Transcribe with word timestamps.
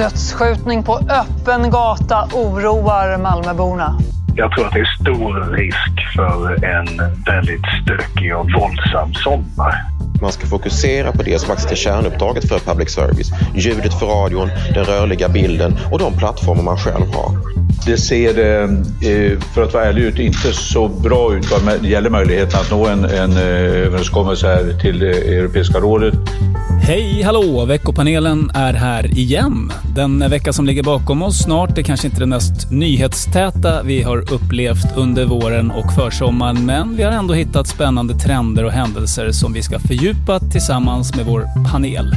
Dödsskjutning 0.00 0.82
på 0.82 0.98
öppen 0.98 1.70
gata 1.70 2.28
oroar 2.34 3.18
Malmöborna. 3.18 3.98
Jag 4.34 4.52
tror 4.52 4.66
att 4.66 4.72
det 4.72 4.80
är 4.80 4.98
stor 5.00 5.56
risk 5.56 6.16
för 6.16 6.64
en 6.64 6.86
väldigt 7.26 7.62
stökig 7.82 8.36
och 8.36 8.46
våldsam 8.60 9.14
sommar. 9.14 9.74
Man 10.22 10.32
ska 10.32 10.46
fokusera 10.46 11.12
på 11.12 11.22
det 11.22 11.38
som 11.38 11.48
faktiskt 11.48 11.72
är 11.72 11.76
kärnuppdraget 11.76 12.48
för 12.48 12.58
public 12.58 12.90
service. 12.90 13.30
Ljudet 13.54 13.98
för 13.98 14.06
radion, 14.06 14.48
den 14.74 14.84
rörliga 14.84 15.28
bilden 15.28 15.78
och 15.92 15.98
de 15.98 16.18
plattformar 16.18 16.62
man 16.62 16.76
själv 16.76 17.06
har. 17.14 17.30
Det 17.86 17.96
ser, 17.96 18.38
eh, 18.38 18.64
eh, 19.10 19.38
för 19.54 19.62
att 19.62 19.74
vara 19.74 19.84
ärlig 19.84 20.02
ut, 20.02 20.18
inte 20.18 20.52
så 20.52 20.88
bra 20.88 21.34
ut 21.34 21.46
vad 21.50 21.84
gäller 21.84 22.10
möjligheten 22.10 22.60
att 22.60 22.70
nå 22.70 22.86
en, 22.86 23.04
en 23.04 23.32
eh, 23.32 23.38
överenskommelse 23.86 24.46
här 24.46 24.80
till 24.80 25.02
Europeiska 25.02 25.78
rådet. 25.78 26.14
Hej, 26.82 27.22
hallå! 27.22 27.64
Veckopanelen 27.64 28.50
är 28.54 28.74
här 28.74 29.18
igen. 29.18 29.72
Den 29.94 30.30
vecka 30.30 30.52
som 30.52 30.66
ligger 30.66 30.82
bakom 30.82 31.22
oss 31.22 31.38
snart 31.38 31.78
är 31.78 31.82
kanske 31.82 32.06
inte 32.06 32.20
den 32.20 32.28
mest 32.28 32.70
nyhetstäta 32.70 33.82
vi 33.82 34.02
har 34.02 34.32
upplevt 34.32 34.96
under 34.96 35.24
våren 35.24 35.70
och 35.70 35.92
försommaren, 35.92 36.66
men 36.66 36.96
vi 36.96 37.02
har 37.02 37.12
ändå 37.12 37.34
hittat 37.34 37.66
spännande 37.66 38.14
trender 38.14 38.64
och 38.64 38.72
händelser 38.72 39.32
som 39.32 39.52
vi 39.52 39.62
ska 39.62 39.78
fördjupa 39.78 40.40
tillsammans 40.40 41.16
med 41.16 41.26
vår 41.26 41.70
panel. 41.72 42.14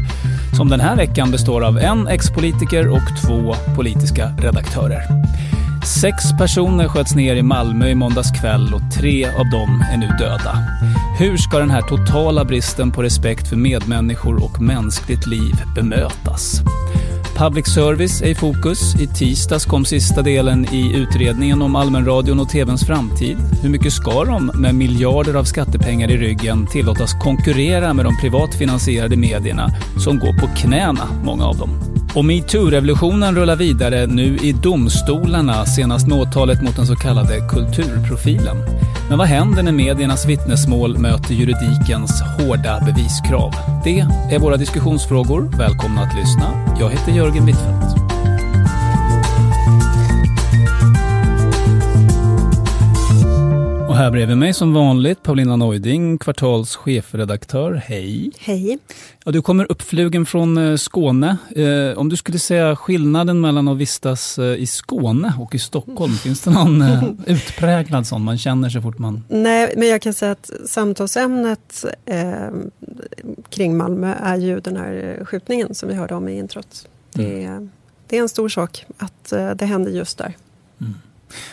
Som 0.58 0.70
den 0.70 0.80
här 0.80 0.96
veckan 0.96 1.32
består 1.32 1.64
av 1.64 1.78
en 1.78 2.08
ex-politiker 2.08 2.92
och 2.92 3.22
två 3.26 3.56
politiska 3.76 4.32
redaktörer. 4.38 5.02
Sex 6.02 6.24
personer 6.38 6.88
sköts 6.88 7.16
ner 7.16 7.36
i 7.36 7.44
Malmö 7.44 7.88
i 7.88 7.96
måndags 7.96 8.32
kväll 8.42 8.74
och 8.74 8.94
tre 8.94 9.26
av 9.26 9.50
dem 9.50 9.84
är 9.92 9.98
nu 9.98 10.08
döda. 10.08 10.58
Hur 11.20 11.38
ska 11.38 11.60
den 11.60 11.72
här 11.72 11.82
totala 11.82 12.46
bristen 12.46 12.92
på 12.92 13.04
respekt 13.04 13.50
för 13.50 13.56
medmänniskor 13.56 14.44
och 14.44 14.62
mänskligt 14.62 15.28
liv 15.28 15.54
bemötas? 15.76 16.62
Public 17.36 17.68
service 17.68 18.22
är 18.22 18.28
i 18.28 18.36
fokus. 18.36 18.96
I 18.96 19.08
tisdags 19.08 19.66
kom 19.66 19.86
sista 19.86 20.22
delen 20.22 20.66
i 20.72 20.94
utredningen 20.96 21.62
om 21.62 21.76
allmänradion 21.76 22.40
och 22.40 22.50
TVns 22.50 22.86
framtid. 22.86 23.38
Hur 23.62 23.70
mycket 23.70 23.94
ska 23.94 24.24
de 24.24 24.52
med 24.56 24.76
miljarder 24.76 25.34
av 25.34 25.44
skattepengar 25.44 26.12
i 26.12 26.18
ryggen 26.18 26.68
tillåtas 26.68 27.14
konkurrera 27.14 27.94
med 27.94 28.06
de 28.06 28.18
privat 28.18 28.56
finansierade 28.56 29.18
medierna 29.18 29.70
som 29.98 30.20
går 30.20 30.34
på 30.34 30.48
knäna, 30.48 31.08
många 31.24 31.46
av 31.46 31.58
dem? 31.58 31.93
Och 32.16 32.26
metoo-revolutionen 32.26 33.36
rullar 33.36 33.56
vidare 33.56 34.08
nu 34.08 34.38
i 34.38 34.52
domstolarna, 34.52 35.66
senast 35.66 36.08
med 36.08 36.18
åtalet 36.18 36.62
mot 36.62 36.76
den 36.76 36.88
så 36.88 36.96
kallade 36.96 37.48
kulturprofilen. 37.50 38.58
Men 39.10 39.18
vad 39.18 39.28
händer 39.28 39.64
när 39.64 39.72
mediernas 39.72 40.26
vittnesmål 40.26 40.98
möter 40.98 41.34
juridikens 41.34 42.22
hårda 42.22 42.80
beviskrav? 42.86 43.54
Det 43.84 44.00
är 44.32 44.40
våra 44.40 44.58
diskussionsfrågor. 44.58 45.58
Välkomna 45.58 46.02
att 46.02 46.16
lyssna. 46.16 46.76
Jag 46.80 46.90
heter 46.90 47.12
Jörgen 47.12 47.46
Wittfeldt. 47.46 48.03
Och 53.94 54.00
här 54.00 54.12
bredvid 54.12 54.38
mig 54.38 54.54
som 54.54 54.74
vanligt 54.74 55.24
Paulina 55.24 55.56
Neuding, 55.56 56.18
Kvartals 56.18 56.76
chefredaktör. 56.76 57.74
Hej! 57.74 58.32
Hej! 58.40 58.78
Ja, 59.24 59.32
du 59.32 59.42
kommer 59.42 59.72
uppflugen 59.72 60.26
från 60.26 60.58
eh, 60.58 60.76
Skåne. 60.76 61.38
Eh, 61.56 61.98
om 61.98 62.10
du 62.10 62.16
skulle 62.16 62.40
säga 62.40 62.76
skillnaden 62.76 63.42
mellan 63.42 63.68
att 63.68 63.78
vistas 63.78 64.40
eh, 64.40 64.46
i 64.46 64.68
Skåne 64.68 65.34
och 65.40 65.56
i 65.56 65.60
Stockholm, 65.60 66.14
finns 66.14 66.42
det 66.42 66.52
någon 66.52 66.82
eh, 66.82 67.04
utpräglad 67.26 68.08
sån 68.08 68.24
man 68.24 68.38
känner 68.38 68.70
sig 68.70 68.82
fort 68.82 68.98
man... 68.98 69.24
Nej, 69.28 69.74
men 69.78 69.88
jag 69.88 70.02
kan 70.02 70.14
säga 70.14 70.32
att 70.32 70.52
samtalsämnet 70.66 71.86
eh, 72.06 72.50
kring 73.50 73.78
Malmö 73.78 74.16
är 74.22 74.38
ju 74.38 74.60
den 74.60 74.78
här 74.78 75.22
skjutningen 75.26 75.76
som 75.76 75.90
vi 75.90 75.96
hörde 75.96 76.16
om 76.16 76.30
i 76.30 76.38
introt. 76.38 76.88
Det, 77.12 77.44
mm. 77.44 77.70
det 78.08 78.18
är 78.18 78.22
en 78.22 78.30
stor 78.30 78.50
sak 78.50 78.86
att 78.98 79.34
det 79.56 79.66
händer 79.66 79.92
just 79.92 80.18
där. 80.18 80.36
Mm. 80.82 80.94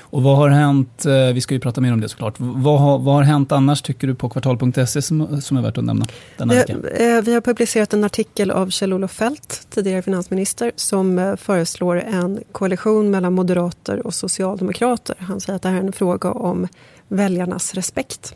Och 0.01 0.23
vad 0.23 0.37
har 0.37 0.49
hänt, 0.49 1.07
eh, 1.07 1.13
vi 1.13 1.41
ska 1.41 1.55
ju 1.55 1.61
prata 1.61 1.81
mer 1.81 1.93
om 1.93 2.01
det 2.01 2.09
såklart, 2.09 2.35
vad 2.39 2.81
har, 2.81 2.99
vad 2.99 3.15
har 3.15 3.23
hänt 3.23 3.53
annars 3.53 3.83
tycker 3.83 4.07
du 4.07 4.15
på 4.15 4.29
kvartal.se 4.29 5.03
som, 5.03 5.43
som 5.43 5.57
är 5.57 5.63
värt 5.63 5.79
att 5.79 5.85
nämna 5.85 6.07
denna 6.37 6.55
vecka? 6.55 6.73
Eh, 6.73 7.23
vi 7.23 7.35
har 7.35 7.41
publicerat 7.41 7.93
en 7.93 8.05
artikel 8.05 8.51
av 8.51 8.71
Kjell-Olof 8.71 9.13
Feldt, 9.13 9.67
tidigare 9.71 10.03
finansminister, 10.03 10.73
som 10.77 11.19
eh, 11.19 11.37
föreslår 11.37 11.97
en 12.01 12.41
koalition 12.53 13.11
mellan 13.11 13.33
moderater 13.33 14.07
och 14.07 14.15
socialdemokrater. 14.15 15.17
Han 15.19 15.41
säger 15.41 15.57
att 15.57 15.63
det 15.63 15.69
här 15.69 15.77
är 15.77 15.87
en 15.87 15.93
fråga 15.93 16.31
om 16.31 16.69
väljarnas 17.09 17.75
respekt. 17.75 18.35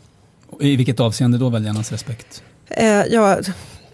I 0.59 0.75
vilket 0.75 0.99
avseende 0.99 1.37
då 1.37 1.49
väljarnas 1.49 1.91
respekt? 1.91 2.43
Ja, 3.09 3.37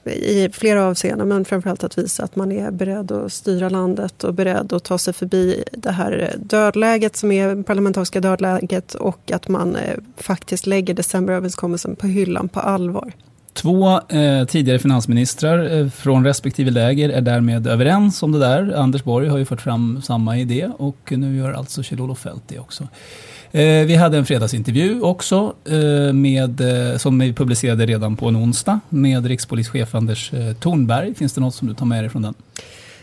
i 0.05 0.49
flera 0.53 0.85
avseenden, 0.85 1.27
men 1.27 1.45
framförallt 1.45 1.83
att 1.83 1.97
visa 1.97 2.23
att 2.23 2.35
man 2.35 2.51
är 2.51 2.71
beredd 2.71 3.11
att 3.11 3.33
styra 3.33 3.69
landet 3.69 4.23
och 4.23 4.33
beredd 4.33 4.73
att 4.73 4.83
ta 4.83 4.97
sig 4.97 5.13
förbi 5.13 5.63
det 5.71 5.91
här 5.91 6.35
dödläget 6.37 7.15
som 7.15 7.31
är 7.31 7.63
parlamentariska 7.63 8.21
dödläget 8.21 8.93
och 8.93 9.31
att 9.31 9.47
man 9.47 9.75
eh, 9.75 9.97
faktiskt 10.17 10.67
lägger 10.67 10.93
decemberöverenskommelsen 10.93 11.95
på 11.95 12.07
hyllan 12.07 12.49
på 12.49 12.59
allvar. 12.59 13.13
Två 13.53 13.99
eh, 14.09 14.45
tidigare 14.45 14.79
finansministrar 14.79 15.79
eh, 15.79 15.89
från 15.89 16.25
respektive 16.25 16.71
läger 16.71 17.09
är 17.09 17.21
därmed 17.21 17.67
överens 17.67 18.23
om 18.23 18.31
det 18.31 18.39
där. 18.39 18.73
Anders 18.75 19.03
Borg 19.03 19.27
har 19.27 19.37
ju 19.37 19.45
fört 19.45 19.61
fram 19.61 20.01
samma 20.01 20.37
idé 20.37 20.69
och 20.77 21.13
nu 21.17 21.37
gör 21.37 21.53
alltså 21.53 21.83
Kjell-Olof 21.83 22.19
Feldt 22.19 22.43
det 22.47 22.59
också. 22.59 22.87
Eh, 23.53 23.85
vi 23.85 23.95
hade 23.95 24.17
en 24.17 24.25
fredagsintervju 24.25 25.01
också, 25.01 25.55
eh, 25.65 26.13
med, 26.13 26.61
eh, 26.61 26.97
som 26.97 27.19
vi 27.19 27.33
publicerade 27.33 27.85
redan 27.85 28.17
på 28.17 28.27
en 28.27 28.35
onsdag, 28.35 28.79
med 28.89 29.25
rikspolischef 29.25 29.95
Anders 29.95 30.33
eh, 30.33 30.53
Thornberg. 30.53 31.13
Finns 31.15 31.33
det 31.33 31.41
något 31.41 31.55
som 31.55 31.67
du 31.67 31.73
tar 31.73 31.85
med 31.85 32.03
dig 32.03 32.09
från 32.09 32.21
den? 32.21 32.33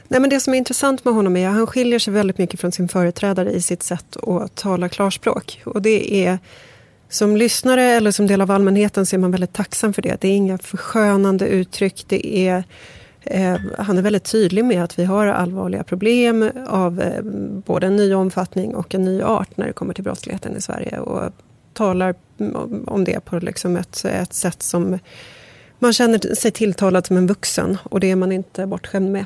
Nej, 0.09 0.21
men 0.21 0.31
det 0.31 0.41
som 0.41 0.55
är 0.55 0.59
intressant 0.59 1.05
med 1.05 1.15
honom 1.15 1.37
är 1.37 1.49
att 1.49 1.55
han 1.55 1.67
skiljer 1.67 1.99
sig 1.99 2.13
väldigt 2.13 2.39
mycket 2.39 2.61
från 2.61 2.73
sin 2.73 2.89
företrädare 2.89 3.51
i 3.51 3.63
sitt 3.63 3.83
sätt 3.83 4.17
att 4.17 4.55
tala 4.55 4.89
klarspråk. 4.89 5.63
Och 5.65 5.83
det 5.83 6.27
är, 6.27 6.39
som 7.09 7.37
lyssnare 7.37 7.83
eller 7.83 8.11
som 8.11 8.27
del 8.27 8.41
av 8.41 8.51
allmänheten 8.51 9.07
så 9.07 9.17
är 9.17 9.19
man 9.19 9.31
väldigt 9.31 9.53
tacksam 9.53 9.93
för 9.93 10.03
det. 10.03 10.21
Det 10.21 10.29
är 10.29 10.33
inga 10.33 10.59
förskönande 10.59 11.47
uttryck. 11.49 12.05
Det 12.07 12.49
är 12.49 12.65
Eh, 13.31 13.57
han 13.79 13.99
är 13.99 14.03
väldigt 14.03 14.25
tydlig 14.25 14.65
med 14.65 14.85
att 14.85 14.99
vi 14.99 15.05
har 15.05 15.27
allvarliga 15.27 15.85
problem 15.85 16.51
av 16.67 17.01
eh, 17.01 17.23
både 17.67 17.87
en 17.87 17.97
ny 17.97 18.15
omfattning 18.15 18.75
och 18.75 18.95
en 18.95 19.05
ny 19.05 19.23
art 19.23 19.57
när 19.57 19.67
det 19.67 19.73
kommer 19.73 19.95
till 19.95 20.05
brottsligheten 20.05 20.57
i 20.57 20.61
Sverige. 20.61 20.99
Och 20.99 21.33
talar 21.73 22.15
om 22.87 23.05
det 23.05 23.25
på 23.25 23.39
liksom 23.39 23.77
ett, 23.77 24.05
ett 24.05 24.35
sätt 24.35 24.63
som 24.63 24.99
man 25.79 25.93
känner 25.93 26.35
sig 26.35 26.51
tilltalad 26.51 27.07
som 27.07 27.17
en 27.17 27.27
vuxen 27.27 27.79
och 27.83 28.01
det 28.01 28.11
är 28.11 28.17
man 28.17 28.33
inte 28.33 28.67
bortskämd 28.67 29.13
med. 29.13 29.25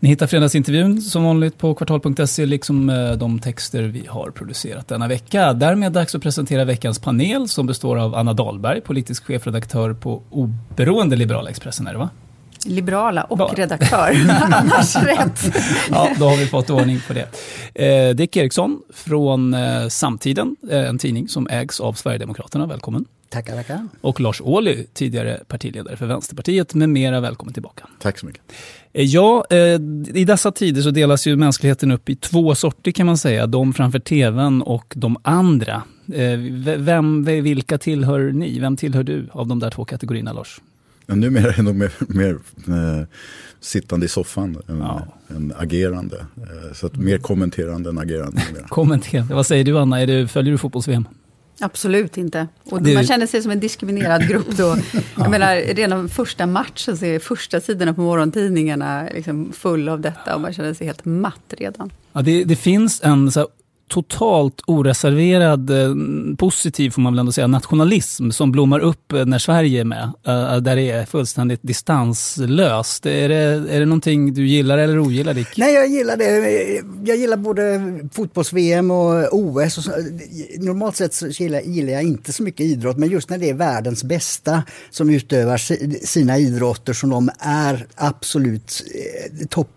Ni 0.00 0.08
hittar 0.08 0.26
fredagsintervjun 0.26 1.02
som 1.02 1.24
vanligt 1.24 1.58
på 1.58 1.74
kvartal.se 1.74 2.46
liksom 2.46 2.90
eh, 2.90 3.12
de 3.12 3.38
texter 3.38 3.82
vi 3.82 4.06
har 4.08 4.30
producerat 4.30 4.88
denna 4.88 5.08
vecka. 5.08 5.52
Därmed 5.52 5.92
dags 5.92 6.14
att 6.14 6.22
presentera 6.22 6.64
veckans 6.64 6.98
panel 6.98 7.48
som 7.48 7.66
består 7.66 7.98
av 7.98 8.14
Anna 8.14 8.32
Dahlberg, 8.32 8.80
politisk 8.80 9.24
chefredaktör 9.24 9.92
på 9.94 10.22
oberoende 10.30 11.16
Liberala 11.16 11.50
Expressen, 11.50 11.86
är 11.86 11.92
det 11.92 11.98
va? 11.98 12.10
Liberala 12.66 13.22
och 13.24 13.36
Bara. 13.38 13.52
redaktör. 13.52 14.16
Annars 14.52 14.96
rätt. 14.96 15.56
ja, 15.90 16.10
då 16.18 16.28
har 16.28 16.36
vi 16.36 16.46
fått 16.46 16.70
ordning 16.70 17.00
på 17.08 17.12
det. 17.14 17.28
Eh, 18.08 18.14
Dick 18.14 18.36
Eriksson 18.36 18.80
från 18.94 19.54
eh, 19.54 19.88
Samtiden, 19.88 20.56
eh, 20.70 20.88
en 20.88 20.98
tidning 20.98 21.28
som 21.28 21.48
ägs 21.50 21.80
av 21.80 21.92
Sverigedemokraterna. 21.92 22.66
Välkommen. 22.66 23.04
Tackar, 23.28 23.56
tackar. 23.56 23.88
Och 24.00 24.20
Lars 24.20 24.40
Ohly, 24.40 24.84
tidigare 24.94 25.40
partiledare 25.48 25.96
för 25.96 26.06
Vänsterpartiet 26.06 26.74
med 26.74 26.88
mera. 26.88 27.20
Välkommen 27.20 27.54
tillbaka. 27.54 27.88
Tack 28.00 28.18
så 28.18 28.26
mycket. 28.26 28.42
Eh, 28.92 29.04
ja, 29.04 29.44
eh, 29.50 29.58
i 30.14 30.24
dessa 30.26 30.52
tider 30.52 30.82
så 30.82 30.90
delas 30.90 31.26
ju 31.26 31.36
mänskligheten 31.36 31.90
upp 31.90 32.08
i 32.08 32.16
två 32.16 32.54
sorter 32.54 32.90
kan 32.90 33.06
man 33.06 33.18
säga. 33.18 33.46
De 33.46 33.72
framför 33.74 33.98
tvn 33.98 34.62
och 34.62 34.92
de 34.96 35.16
andra. 35.22 35.82
Eh, 36.14 36.38
vem, 36.76 37.24
vilka 37.24 37.78
tillhör 37.78 38.20
ni? 38.32 38.58
Vem 38.58 38.76
tillhör 38.76 39.02
du 39.02 39.28
av 39.32 39.46
de 39.46 39.58
där 39.58 39.70
två 39.70 39.84
kategorierna, 39.84 40.32
Lars? 40.32 40.60
Ja, 41.06 41.14
numera 41.14 41.48
är 41.48 41.54
jag 41.56 41.64
nog 41.64 41.74
mer, 41.74 41.92
mer 42.08 42.38
eh, 42.68 43.06
sittande 43.60 44.06
i 44.06 44.08
soffan 44.08 44.62
än, 44.68 44.78
ja. 44.78 45.06
än 45.28 45.52
agerande. 45.56 46.26
Eh, 46.36 46.72
så 46.74 46.86
att 46.86 46.96
mer 46.96 47.18
kommenterande 47.18 47.90
än 47.90 47.98
agerande. 47.98 48.42
kommenterande. 48.68 49.34
Vad 49.34 49.46
säger 49.46 49.64
du 49.64 49.78
Anna, 49.78 50.00
är 50.00 50.06
du, 50.06 50.28
följer 50.28 50.52
du 50.52 50.58
fotbolls-VM? 50.58 51.08
Absolut 51.60 52.16
inte. 52.16 52.48
Och 52.64 52.82
det... 52.82 52.94
Man 52.94 53.06
känner 53.06 53.26
sig 53.26 53.42
som 53.42 53.50
en 53.50 53.60
diskriminerad 53.60 54.28
grupp 54.28 54.56
då. 54.56 54.76
Jag 55.16 55.30
menar, 55.30 55.74
redan 55.74 56.08
första 56.08 56.46
matchen 56.46 56.96
så 56.96 57.04
är 57.04 57.18
första 57.18 57.60
sidorna 57.60 57.94
på 57.94 58.00
morgontidningarna 58.00 59.08
liksom 59.14 59.52
full 59.52 59.88
av 59.88 60.00
detta 60.00 60.34
och 60.34 60.40
man 60.40 60.52
känner 60.52 60.74
sig 60.74 60.86
helt 60.86 61.04
matt 61.04 61.54
redan. 61.58 61.92
Ja, 62.12 62.22
det, 62.22 62.44
det 62.44 62.56
finns 62.56 63.00
en 63.04 63.32
så 63.32 63.48
totalt 63.88 64.60
oreserverad, 64.66 65.70
eh, 65.70 65.94
positiv 66.38 66.90
får 66.90 67.02
man 67.02 67.12
väl 67.12 67.18
ändå 67.18 67.32
säga, 67.32 67.46
nationalism 67.46 68.30
som 68.30 68.52
blommar 68.52 68.80
upp 68.80 69.12
eh, 69.12 69.26
när 69.26 69.38
Sverige 69.38 69.80
är 69.80 69.84
med. 69.84 70.12
Eh, 70.26 70.56
där 70.56 70.76
det 70.76 70.90
är 70.90 71.04
fullständigt 71.04 71.60
distanslöst. 71.62 73.06
Är 73.06 73.28
det, 73.28 73.36
är 73.74 73.80
det 73.80 73.86
någonting 73.86 74.34
du 74.34 74.46
gillar 74.46 74.78
eller 74.78 74.98
ogillar 74.98 75.34
Dick? 75.34 75.56
Nej, 75.56 75.74
jag 75.74 75.88
gillar 75.88 76.16
det. 76.16 76.26
Jag 77.04 77.16
gillar 77.16 77.36
både 77.36 77.80
fotbolls-VM 78.12 78.90
och 78.90 79.34
OS. 79.34 79.78
Och 79.78 79.84
så. 79.84 79.90
Normalt 80.58 80.96
sett 80.96 81.14
så 81.14 81.26
gillar, 81.26 81.60
gillar 81.60 81.92
jag 81.92 82.02
inte 82.02 82.32
så 82.32 82.42
mycket 82.42 82.66
idrott, 82.66 82.96
men 82.96 83.08
just 83.08 83.30
när 83.30 83.38
det 83.38 83.50
är 83.50 83.54
världens 83.54 84.04
bästa 84.04 84.62
som 84.90 85.10
utövar 85.10 85.56
sina 86.06 86.38
idrotter 86.38 86.92
som 86.92 87.10
de 87.10 87.30
är 87.40 87.86
absolut 87.94 88.82
topp 89.50 89.75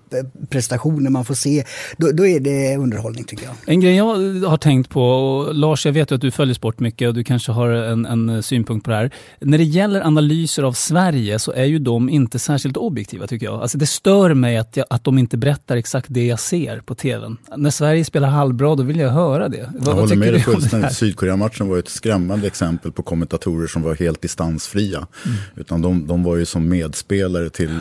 prestationer 0.49 1.09
man 1.09 1.25
får 1.25 1.33
se, 1.33 1.63
då, 1.97 2.11
då, 2.11 2.27
är 2.27 2.39
det 2.39 2.77
underhållning 2.77 3.23
tycker 3.23 3.45
jag. 3.45 3.53
En 3.65 3.79
grej 3.79 3.95
jag 3.95 4.05
har 4.49 4.57
tänkt 4.57 4.89
på, 4.89 5.03
och 5.03 5.55
Lars 5.55 5.85
jag 5.85 5.93
vet 5.93 6.11
att 6.11 6.21
du 6.21 6.31
följer 6.31 6.55
sport 6.55 6.79
mycket 6.79 7.07
och 7.07 7.13
du 7.13 7.23
kanske 7.23 7.51
har 7.51 7.69
en, 7.69 8.05
en 8.05 8.43
synpunkt 8.43 8.85
på 8.85 8.91
det 8.91 8.97
här. 8.97 9.11
När 9.39 9.57
det 9.57 9.63
gäller 9.63 10.01
analyser 10.01 10.63
av 10.63 10.73
Sverige 10.73 11.39
så 11.39 11.51
är 11.51 11.65
ju 11.65 11.79
de 11.79 12.09
inte 12.09 12.39
särskilt 12.39 12.77
objektiva 12.77 13.27
tycker 13.27 13.45
jag. 13.45 13.61
Alltså 13.61 13.77
det 13.77 13.85
stör 13.85 14.33
mig 14.33 14.57
att, 14.57 14.77
jag, 14.77 14.85
att 14.89 15.03
de 15.03 15.17
inte 15.17 15.37
berättar 15.37 15.77
exakt 15.77 16.05
det 16.09 16.25
jag 16.25 16.39
ser 16.39 16.79
på 16.79 16.95
tvn. 16.95 17.37
När 17.57 17.69
Sverige 17.69 18.05
spelar 18.05 18.29
halvbra 18.29 18.75
då 18.75 18.83
vill 18.83 18.99
jag 18.99 19.09
höra 19.09 19.49
det. 19.49 19.57
Jag 19.57 19.85
vad, 19.85 19.95
håller 19.95 20.15
med 20.15 20.33
dig 20.33 20.41
fullständigt. 20.41 20.93
Sydkorea-matchen 20.93 21.67
var 21.67 21.77
ett 21.77 21.89
skrämmande 21.89 22.47
exempel 22.47 22.91
på 22.91 23.03
kommentatorer 23.03 23.67
som 23.67 23.81
var 23.81 23.95
helt 23.95 24.21
distansfria. 24.21 25.07
Mm. 25.25 25.37
Utan 25.55 25.81
de, 25.81 26.07
de 26.07 26.23
var 26.23 26.35
ju 26.35 26.45
som 26.45 26.69
medspelare 26.69 27.49
till 27.49 27.79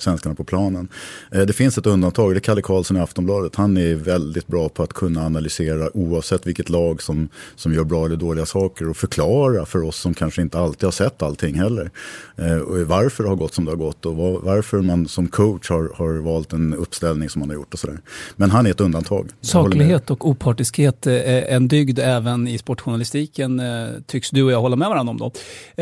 svenskarna 0.00 0.34
på 0.34 0.44
planen. 0.44 0.88
Eh, 1.32 1.40
det 1.40 1.52
finns 1.52 1.69
finns 1.70 1.78
ett 1.78 1.86
undantag, 1.86 2.34
det 2.34 2.38
är 2.38 2.40
Kalle 2.40 2.62
Karlsson 2.62 2.96
i 2.96 3.00
Aftonbladet. 3.00 3.56
Han 3.56 3.76
är 3.76 3.94
väldigt 3.94 4.46
bra 4.46 4.68
på 4.68 4.82
att 4.82 4.92
kunna 4.92 5.26
analysera 5.26 5.96
oavsett 5.96 6.46
vilket 6.46 6.68
lag 6.68 7.02
som, 7.02 7.28
som 7.56 7.74
gör 7.74 7.84
bra 7.84 8.06
eller 8.06 8.16
dåliga 8.16 8.46
saker 8.46 8.88
och 8.88 8.96
förklara 8.96 9.66
för 9.66 9.82
oss 9.82 9.96
som 9.96 10.14
kanske 10.14 10.42
inte 10.42 10.58
alltid 10.58 10.84
har 10.84 10.90
sett 10.92 11.22
allting 11.22 11.54
heller. 11.54 11.90
Eh, 12.36 12.56
och 12.56 12.78
varför 12.78 13.22
det 13.22 13.28
har 13.28 13.36
gått 13.36 13.54
som 13.54 13.64
det 13.64 13.70
har 13.70 13.76
gått 13.76 14.06
och 14.06 14.16
var, 14.16 14.40
varför 14.42 14.80
man 14.80 15.08
som 15.08 15.28
coach 15.28 15.70
har, 15.70 15.92
har 15.96 16.22
valt 16.22 16.52
en 16.52 16.74
uppställning 16.74 17.28
som 17.28 17.40
man 17.40 17.48
har 17.48 17.56
gjort 17.56 17.74
och 17.74 17.78
sådär. 17.78 17.98
Men 18.36 18.50
han 18.50 18.66
är 18.66 18.70
ett 18.70 18.80
undantag. 18.80 19.28
Saklighet 19.40 20.10
och 20.10 20.28
opartiskhet 20.28 21.06
är 21.06 21.42
en 21.42 21.68
dygd 21.68 21.98
även 21.98 22.48
i 22.48 22.58
sportjournalistiken 22.58 23.60
eh, 23.60 23.88
tycks 24.06 24.30
du 24.30 24.42
och 24.42 24.52
jag 24.52 24.60
hålla 24.60 24.76
med 24.76 24.88
varandra 24.88 25.10
om 25.10 25.18
då. 25.18 25.32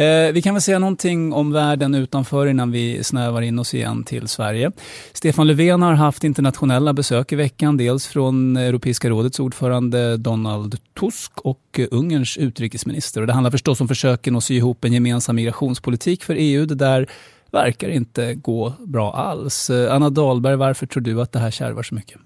Eh, 0.01 0.33
vi 0.33 0.43
kan 0.43 0.55
väl 0.55 0.63
säga 0.63 0.79
någonting 0.79 1.33
om 1.33 1.53
världen 1.53 1.95
utanför 1.95 2.47
innan 2.47 2.73
vi 2.73 3.05
snävar 3.05 3.43
in 3.43 3.59
oss 3.59 3.75
igen 3.75 4.05
till 4.05 4.29
Sverige. 4.29 4.73
Stefan 5.13 5.47
Löfven 5.47 5.78
Löfven 5.79 5.99
har 5.99 6.05
haft 6.05 6.25
internationella 6.25 6.93
besök 6.93 7.33
i 7.33 7.37
veckan. 7.37 7.77
Dels 7.77 8.07
från 8.07 8.57
Europeiska 8.57 9.11
rådets 9.11 9.41
ordförande 9.41 10.17
Donald 10.17 10.79
Tusk 11.01 11.33
och 11.41 11.81
Ungerns 11.91 12.37
utrikesminister. 12.37 13.21
Och 13.21 13.27
det 13.27 13.33
handlar 13.33 13.51
förstås 13.51 13.81
om 13.81 13.89
försöken 13.89 14.37
att 14.37 14.45
sy 14.45 14.57
ihop 14.57 14.85
en 14.85 14.93
gemensam 14.93 15.37
migrationspolitik 15.37 16.25
för 16.25 16.35
EU. 16.39 16.67
Det 16.67 16.75
där 16.75 17.07
verkar 17.51 17.89
inte 17.89 18.35
gå 18.35 18.73
bra 18.79 19.13
alls. 19.13 19.71
Anna 19.71 20.11
Dahlberg, 20.11 20.57
varför 20.57 20.87
tror 20.87 21.03
du 21.03 21.21
att 21.21 21.33
det 21.33 21.39
här 21.39 21.51
kärvar 21.51 21.83
så 21.83 21.95
mycket? 21.95 22.19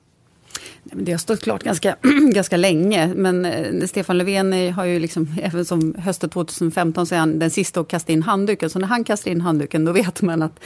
Det 0.84 1.12
har 1.12 1.18
stått 1.18 1.42
klart 1.42 1.62
ganska, 1.62 1.96
ganska 2.34 2.56
länge, 2.56 3.14
men 3.14 3.44
eh, 3.44 3.86
Stefan 3.86 4.18
Löfven 4.18 4.52
eh, 4.52 4.72
har 4.72 4.84
ju 4.84 4.98
liksom, 4.98 5.28
även 5.42 5.64
som 5.64 5.94
hösten 5.98 6.30
2015 6.30 7.06
så 7.06 7.14
är 7.14 7.18
han 7.18 7.38
den 7.38 7.50
sista 7.50 7.80
att 7.80 7.88
kasta 7.88 8.12
in 8.12 8.22
handduken. 8.22 8.70
Så 8.70 8.78
när 8.78 8.86
han 8.86 9.04
kastar 9.04 9.30
in 9.30 9.40
handduken, 9.40 9.84
då 9.84 9.92
vet 9.92 10.22
man 10.22 10.42
att 10.42 10.60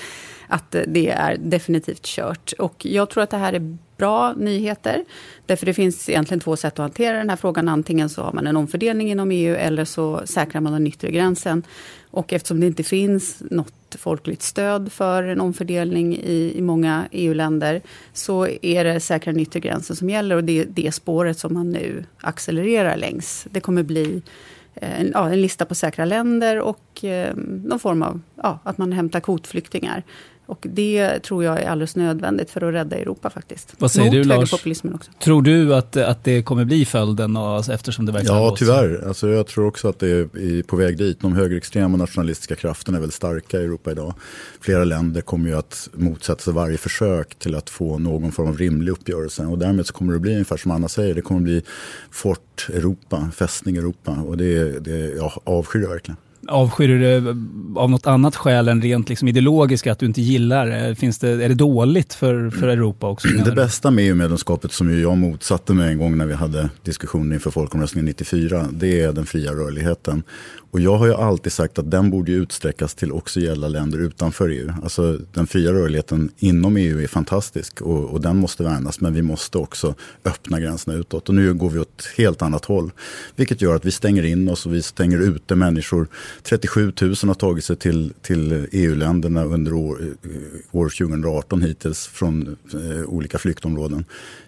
att 0.49 0.77
det 0.87 1.09
är 1.09 1.37
definitivt 1.37 2.03
kört. 2.03 2.53
Och 2.59 2.87
jag 2.87 3.11
tror 3.11 3.23
att 3.23 3.31
det 3.31 3.37
här 3.37 3.53
är 3.53 3.77
bra 3.97 4.33
nyheter. 4.33 5.05
Därför 5.47 5.67
det 5.67 5.75
finns 5.75 6.09
egentligen 6.09 6.41
två 6.41 6.57
sätt 6.57 6.73
att 6.73 6.79
hantera 6.79 7.19
den 7.19 7.31
här 7.31 7.37
frågan. 7.37 7.69
Antingen 7.69 8.09
så 8.09 8.23
har 8.23 8.33
man 8.33 8.47
en 8.47 8.57
omfördelning 8.57 9.11
inom 9.11 9.31
EU 9.31 9.55
eller 9.55 9.85
så 9.85 10.23
säkrar 10.25 10.61
man 10.61 10.73
den 10.73 10.87
yttre 10.87 11.11
gränsen. 11.11 11.63
Och 12.11 12.33
eftersom 12.33 12.61
det 12.61 12.67
inte 12.67 12.83
finns 12.83 13.43
något 13.51 13.97
folkligt 13.99 14.43
stöd 14.43 14.93
för 14.93 15.23
en 15.23 15.41
omfördelning 15.41 16.17
i, 16.17 16.53
i 16.57 16.63
många 16.63 17.09
EU-länder 17.11 17.81
så 18.13 18.47
är 18.63 18.85
det 18.85 19.01
säkra 19.01 19.33
den 19.33 19.43
yttre 19.43 19.61
gränsen 19.61 19.97
som 19.97 20.11
gäller 20.11 20.37
och 20.37 20.45
det 20.45 20.61
är 20.61 20.67
det 20.69 20.95
spåret 20.95 21.39
som 21.39 21.55
man 21.55 21.71
nu 21.71 22.05
accelererar 22.21 22.97
längs. 22.97 23.47
Det 23.51 23.61
kommer 23.61 23.83
bli 23.83 24.23
eh, 24.75 25.01
en, 25.01 25.11
ja, 25.15 25.31
en 25.31 25.41
lista 25.41 25.65
på 25.65 25.75
säkra 25.75 26.05
länder 26.05 26.61
och 26.61 27.05
eh, 27.05 27.37
någon 27.65 27.79
form 27.79 28.03
av 28.03 28.21
ja, 28.43 28.59
att 28.63 28.79
man 28.79 28.93
hämtar 28.93 29.21
kvotflyktingar. 29.21 30.03
Och 30.47 30.67
det 30.71 31.19
tror 31.19 31.45
jag 31.45 31.63
är 31.63 31.69
alldeles 31.69 31.97
nödvändigt 31.97 32.51
för 32.51 32.69
att 32.69 32.75
rädda 32.75 32.97
Europa 32.97 33.31
faktiskt. 33.31 33.75
Vad 33.79 33.91
säger 33.91 34.07
Mot 34.07 34.13
du 34.13 34.25
Lars? 34.25 34.53
Också. 34.53 35.11
Tror 35.23 35.43
du 35.43 35.75
att, 35.75 35.97
att 35.97 36.25
det 36.25 36.43
kommer 36.43 36.65
bli 36.65 36.85
följden 36.85 37.37
alltså, 37.37 37.73
eftersom 37.73 38.07
det 38.07 38.13
verkar 38.13 38.35
Ja, 38.35 38.57
tyvärr. 38.59 39.05
Alltså, 39.09 39.29
jag 39.29 39.47
tror 39.47 39.67
också 39.67 39.89
att 39.89 39.99
det 39.99 40.09
är 40.09 40.63
på 40.63 40.77
väg 40.77 40.99
dit. 40.99 41.21
De 41.21 41.33
högerextrema 41.33 41.97
nationalistiska 41.97 42.55
krafterna 42.55 42.97
är 42.97 43.01
väldigt 43.01 43.15
starka 43.15 43.61
i 43.61 43.65
Europa 43.65 43.91
idag. 43.91 44.15
Flera 44.61 44.85
länder 44.85 45.21
kommer 45.21 45.49
ju 45.49 45.59
att 45.59 45.89
motsätta 45.93 46.41
sig 46.43 46.53
varje 46.53 46.79
försök 46.79 47.35
till 47.35 47.55
att 47.55 47.71
få 47.71 47.99
någon 47.99 48.33
form 48.33 48.49
av 48.49 48.59
rimlig 48.59 48.93
uppgörelse. 48.93 49.47
Och 49.47 49.59
därmed 49.59 49.87
så 49.87 49.93
kommer 49.93 50.13
det 50.13 50.19
bli 50.19 50.33
ungefär 50.33 50.57
som 50.57 50.71
Anna 50.71 50.89
säger, 50.89 51.15
det 51.15 51.23
kommer 51.23 51.41
bli 51.41 51.63
Fort 52.11 52.69
Europa, 52.73 53.31
fästning 53.35 53.77
Europa. 53.77 54.11
Och 54.11 54.37
det, 54.37 54.81
det 54.85 54.99
jag 55.17 55.33
avskyr 55.45 55.87
verkligen. 55.87 56.17
Avskyr 56.49 56.89
du 56.89 56.99
det 56.99 57.17
eh, 57.17 57.37
av 57.77 57.91
något 57.91 58.07
annat 58.07 58.37
skäl 58.37 58.69
än 58.69 58.83
rent 58.83 59.09
liksom 59.09 59.29
ideologiska, 59.29 59.93
att 59.93 59.99
du 59.99 60.07
inte 60.07 60.21
gillar? 60.21 60.89
Eh, 60.89 60.95
finns 60.95 61.19
det, 61.19 61.29
är 61.29 61.49
det 61.49 61.55
dåligt 61.55 62.15
för, 62.15 62.51
för 62.51 62.69
Europa 62.69 63.09
också? 63.09 63.29
Det 63.29 63.53
bästa 63.53 63.91
med 63.91 64.05
EU-medlemskapet 64.05 64.73
som 64.73 64.91
ju 64.91 65.03
jag 65.03 65.19
motsatte 65.19 65.75
mig 65.75 65.93
en 65.93 65.99
gång 65.99 66.17
när 66.17 66.27
vi 66.27 66.35
hade 66.35 66.71
diskussioner 66.83 67.35
inför 67.35 67.51
folkomröstningen 67.51 68.07
94, 68.07 68.67
det 68.73 69.01
är 69.01 69.13
den 69.13 69.27
fria 69.27 69.53
rörligheten. 69.53 70.23
Och 70.77 70.81
jag 70.81 70.97
har 70.97 71.07
ju 71.07 71.15
alltid 71.15 71.53
sagt 71.53 71.79
att 71.79 71.91
den 71.91 72.11
borde 72.11 72.33
utsträckas 72.33 72.95
till 72.95 73.13
också 73.13 73.41
gälla 73.41 73.69
länder 73.69 73.99
utanför 73.99 74.49
EU. 74.49 74.73
Alltså 74.83 75.19
den 75.33 75.47
fria 75.47 75.73
rörligheten 75.73 76.31
inom 76.39 76.77
EU 76.77 77.03
är 77.03 77.07
fantastisk 77.07 77.81
och, 77.81 78.05
och, 78.05 78.21
den 78.21 78.37
måste 78.37 78.63
värnas. 78.63 79.01
Men 79.01 79.15
vi 79.15 79.23
måste 79.23 79.59
också 79.59 79.95
öppna 80.25 80.61
gränserna 80.61 80.97
utåt. 80.97 81.29
Och 81.29 81.35
nu 81.35 81.55
går 81.55 81.71
vi 81.71 81.79
åt 81.79 82.01
ett 82.01 82.07
helt 82.17 82.43
annat 82.43 82.65
håll. 82.65 82.91
Vilket 83.37 83.63
gör 83.63 83.75
att 83.75 83.85
vi 83.85 83.91
stänger 83.91 84.23
in 84.23 84.49
oss 84.49 84.67
och 84.67 84.75
vi 84.75 84.83
stänger 84.83 85.19
ute 85.19 85.55
människor. 85.55 86.09
37 86.43 86.93
000 87.01 87.15
har 87.23 87.35
tagit 87.35 87.65
sig 87.65 87.77
till, 87.77 88.13
till 88.23 88.67
EU-länderna 88.73 89.45
under 89.45 89.73
år, 89.73 90.01
eh, 90.03 90.31
år 90.73 90.89
2018 90.89 91.63
hittills 91.63 92.07
från 92.07 92.57
eh, 92.75 93.05
olika 93.07 93.39
flyktområden 93.39 94.05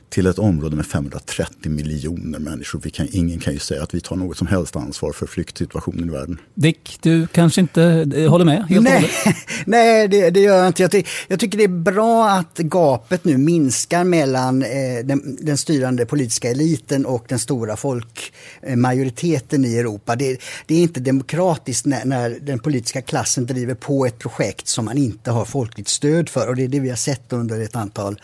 till 0.08 0.26
ett 0.26 0.38
område 0.38 0.76
med 0.76 0.86
530 0.86 1.70
miljoner 1.70 2.38
människor. 2.38 2.80
Vi 2.84 2.90
kan, 2.90 3.08
ingen 3.12 3.38
kan 3.38 3.52
ju 3.52 3.58
säga 3.58 3.82
att 3.82 3.94
vi 3.94 4.00
tar 4.00 4.16
något 4.16 4.36
som 4.36 4.46
helst 4.46 4.76
ansvar 4.76 5.12
för 5.12 5.26
flyktsituationen 5.26 6.08
i 6.08 6.12
världen. 6.12 6.40
Dick, 6.54 6.98
du 7.00 7.26
kanske 7.26 7.60
inte 7.60 7.82
eh, 8.16 8.30
håller 8.30 8.44
med 8.44 8.64
helt 8.68 8.82
Nej, 8.82 9.10
nej 9.66 10.08
det, 10.08 10.30
det, 10.30 10.40
gör 10.40 10.56
jag 10.58 10.66
inte. 10.66 10.82
Jag, 10.82 10.90
ty 10.90 11.02
jag, 11.28 11.40
tycker 11.40 11.58
det 11.58 11.64
är 11.64 11.68
bra 11.68 12.30
att 12.30 12.58
gapet 12.58 13.24
nu 13.24 13.36
minskar 13.38 14.04
mellan 14.04 14.62
eh, 14.62 14.68
den, 15.04 15.38
den, 15.40 15.58
styrande 15.58 16.06
politiska 16.06 16.50
eliten 16.50 17.06
och 17.06 17.24
den 17.28 17.38
stora 17.38 17.76
folkmajoriteten 17.76 19.64
i 19.64 19.76
Europa. 19.76 20.16
Det, 20.16 20.40
det, 20.66 20.74
är 20.74 20.82
inte 20.82 21.00
demokratiskt 21.00 21.86
när, 21.86 22.04
när, 22.04 22.38
den 22.42 22.58
politiska 22.58 23.02
klassen 23.02 23.46
driver 23.46 23.74
på 23.74 24.06
ett 24.06 24.18
projekt 24.18 24.68
som 24.68 24.84
man 24.84 24.98
inte 24.98 25.30
har 25.30 25.44
folkligt 25.44 25.88
stöd 25.88 26.28
för. 26.28 26.48
Och 26.48 26.56
det 26.56 26.64
är 26.64 26.68
det 26.68 26.80
vi 26.80 26.88
har 26.88 26.96
sett 26.96 27.32
under 27.32 27.60
ett 27.60 27.76
antal 27.76 28.20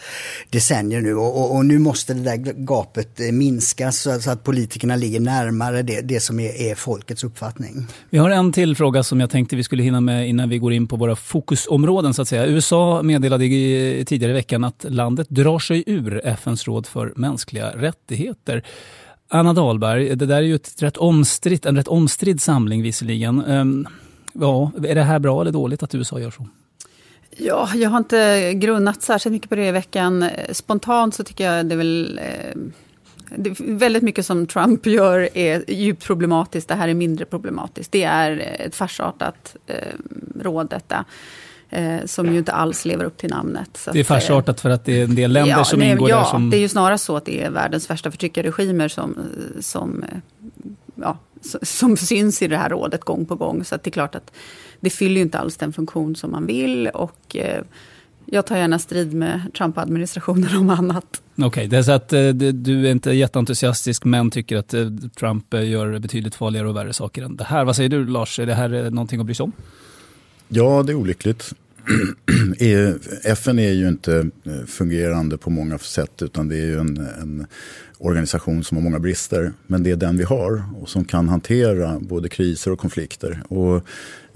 decennier 0.51 1.01
nu. 1.01 1.15
och, 1.15 1.41
och, 1.41 1.57
och 1.57 1.67
nu 1.67 1.74
nu 1.75 1.81
måste 1.81 2.15
det 2.15 2.21
där 2.21 2.37
gapet 2.57 3.21
eh, 3.21 3.33
minskas 3.33 4.09
så 4.21 4.31
att 4.31 4.45
politikerna 4.45 4.97
ligger 4.97 5.21
närmare 5.21 5.83
det, 5.83 6.01
det 6.01 6.21
som 6.21 6.41
är, 6.41 6.61
är, 6.71 6.75
folkets 6.75 7.25
uppfattning. 7.25 7.87
Vi 8.11 8.19
har 8.19 8.31
en 8.31 8.53
till 8.53 8.77
fråga 8.77 9.03
som 9.03 9.21
jag 9.21 9.31
tänkte 9.31 9.57
vi 9.57 9.65
skulle 9.65 9.83
hinna 9.83 10.01
med 10.01 10.29
innan 10.29 10.49
vi 10.49 10.59
går 10.59 10.73
in 10.73 10.87
på 10.87 10.97
våra 10.97 11.17
fokusområden. 11.17 12.15
så 12.15 12.23
att 12.23 12.29
säga. 12.29 12.47
USA 12.47 13.03
meddelade 13.03 13.45
tidigare 14.05 14.31
i 14.31 14.35
veckan 14.35 14.65
att 14.65 14.85
landet 14.89 15.27
drar 15.31 15.59
sig 15.59 15.85
ur 15.87 16.27
FNs 16.27 16.67
råd 16.67 16.87
för 16.87 17.13
mänskliga 17.17 17.71
rättigheter. 17.71 18.63
Anna 19.29 19.53
Dahlberg, 19.53 20.17
det 20.17 20.27
där 20.27 20.37
är 20.37 20.43
ju 20.43 20.55
ett 20.55 20.83
rätt 20.83 20.97
omstritt, 20.97 21.67
en 21.67 21.77
rätt 21.77 21.89
omstridd 21.89 22.41
samling 22.41 22.83
visserligen. 22.83 23.45
Ehm, 23.45 23.87
ja, 24.33 24.71
är 24.89 24.95
det 24.95 25.03
här 25.03 25.19
bra 25.19 25.41
eller 25.41 25.53
dåligt 25.53 25.83
att 25.83 25.95
USA 25.95 26.21
gör 26.21 26.31
så? 26.31 26.47
Ja, 27.37 27.71
jag 27.75 27.91
har 27.91 27.99
inte 27.99 28.53
grunnat 28.55 29.03
särskilt 29.03 29.33
mycket 29.33 29.49
på 29.49 29.57
det 29.57 29.67
i 29.67 29.71
veckan. 29.73 30.29
Spontant 30.53 31.15
så 31.15 31.25
tycker 31.25 31.53
jag 31.53 31.67
det 31.67 31.75
är 31.75 31.77
väl... 31.77 32.21
Eh, 32.23 32.61
det 33.37 33.51
är 33.51 33.75
väldigt 33.75 34.03
mycket 34.03 34.27
som 34.27 34.47
Trump 34.47 34.87
gör 34.87 35.29
är 35.35 35.71
djupt 35.71 36.05
problematiskt. 36.05 36.69
Det 36.69 36.75
här 36.75 36.89
är 36.89 36.95
mindre 36.95 37.25
problematiskt. 37.25 37.93
Det 37.93 38.05
är 38.05 38.57
ett 38.59 38.75
farsartat 38.75 39.57
eh, 39.67 39.77
råd 40.41 40.71
detta. 40.71 41.05
Eh, 41.71 42.05
som 42.05 42.33
ju 42.33 42.39
inte 42.39 42.53
alls 42.53 42.85
lever 42.85 43.05
upp 43.05 43.17
till 43.17 43.31
namnet. 43.31 43.89
det 43.93 44.01
är 44.01 44.05
farsartat 44.05 44.61
för 44.61 44.71
att 44.71 44.85
det 44.85 45.01
är 45.01 45.05
en 45.05 45.15
del 45.15 45.33
länder 45.33 45.51
ja, 45.51 45.65
som 45.65 45.79
nej, 45.79 45.91
ingår 45.91 46.11
ja, 46.11 46.17
där 46.17 46.25
som... 46.25 46.51
det 46.51 46.57
är 46.57 46.61
ju 46.61 46.69
snarast 46.69 47.05
så 47.05 47.17
att 47.17 47.25
det 47.25 47.43
är 47.43 47.51
världens 47.51 47.91
värsta 47.91 48.11
förtryckarregimer 48.11 48.89
som, 48.89 49.19
som, 49.61 50.03
eh, 50.03 50.19
ja, 50.95 51.19
som 51.63 51.97
syns 51.97 52.43
i 52.43 52.49
det 52.49 52.57
här 52.57 52.69
rådet 52.69 53.05
gång 53.05 53.27
på 53.27 53.35
gång. 53.35 53.65
Så 53.65 53.77
det 53.77 53.87
är 53.87 53.91
klart 53.91 54.15
att 54.15 54.33
det 54.85 54.91
fyller 54.91 55.17
ju 55.17 55.23
inte 55.23 55.39
alls 55.39 55.57
den 55.57 55.73
funktion 55.73 56.17
som 56.17 56.31
man 56.31 56.47
vill. 56.47 56.89
Och 56.89 57.37
eh, 57.37 57.63
jag 58.27 58.47
tar 58.47 58.57
gärna 58.57 58.79
strid 58.79 59.15
med 59.15 59.41
Trump-administrationen 59.59 60.57
om 60.57 60.71
annat. 60.71 61.23
Okej, 61.35 61.47
okay, 61.47 61.67
det 61.67 61.77
är 61.77 61.83
så 61.83 61.93
att 61.93 62.13
eh, 62.13 62.29
du 62.29 62.87
är 62.87 62.91
inte 62.91 63.11
jätteentusiastisk 63.11 64.05
men 64.05 64.31
tycker 64.31 64.57
att 64.57 64.75
eh, 64.75 64.91
Trump 65.19 65.55
gör 65.55 65.99
betydligt 65.99 66.35
farligare 66.35 66.69
och 66.69 66.77
värre 66.77 66.93
saker 66.93 67.23
än 67.23 67.37
det 67.37 67.45
här. 67.45 67.65
Vad 67.65 67.77
säger 67.77 67.89
du 67.89 68.07
Lars, 68.07 68.39
är 68.39 68.47
det 68.47 68.55
här 68.55 68.91
någonting 68.91 69.21
att 69.21 69.27
bry 69.27 69.35
sig 69.35 69.45
om? 69.45 69.53
Ja, 70.49 70.83
det 70.83 70.93
är 70.93 70.97
olyckligt. 70.97 71.55
FN 73.25 73.59
är 73.59 73.73
ju 73.73 73.89
inte 73.89 74.31
eh, 74.45 74.67
fungerande 74.67 75.39
på 75.39 75.51
många 75.51 75.79
sätt 75.79 76.23
utan 76.23 76.49
det 76.49 76.57
är 76.57 76.67
ju 76.67 76.79
en, 76.79 76.97
en 76.97 77.47
organisation 77.99 78.65
som 78.65 78.77
har 78.77 78.83
många 78.83 78.99
brister. 78.99 79.53
Men 79.67 79.83
det 79.83 79.91
är 79.91 79.97
den 79.97 80.17
vi 80.17 80.25
har 80.25 80.65
och 80.81 80.89
som 80.89 81.05
kan 81.05 81.29
hantera 81.29 81.99
både 82.01 82.29
kriser 82.29 82.71
och 82.71 82.79
konflikter. 82.79 83.43
Och, 83.49 83.77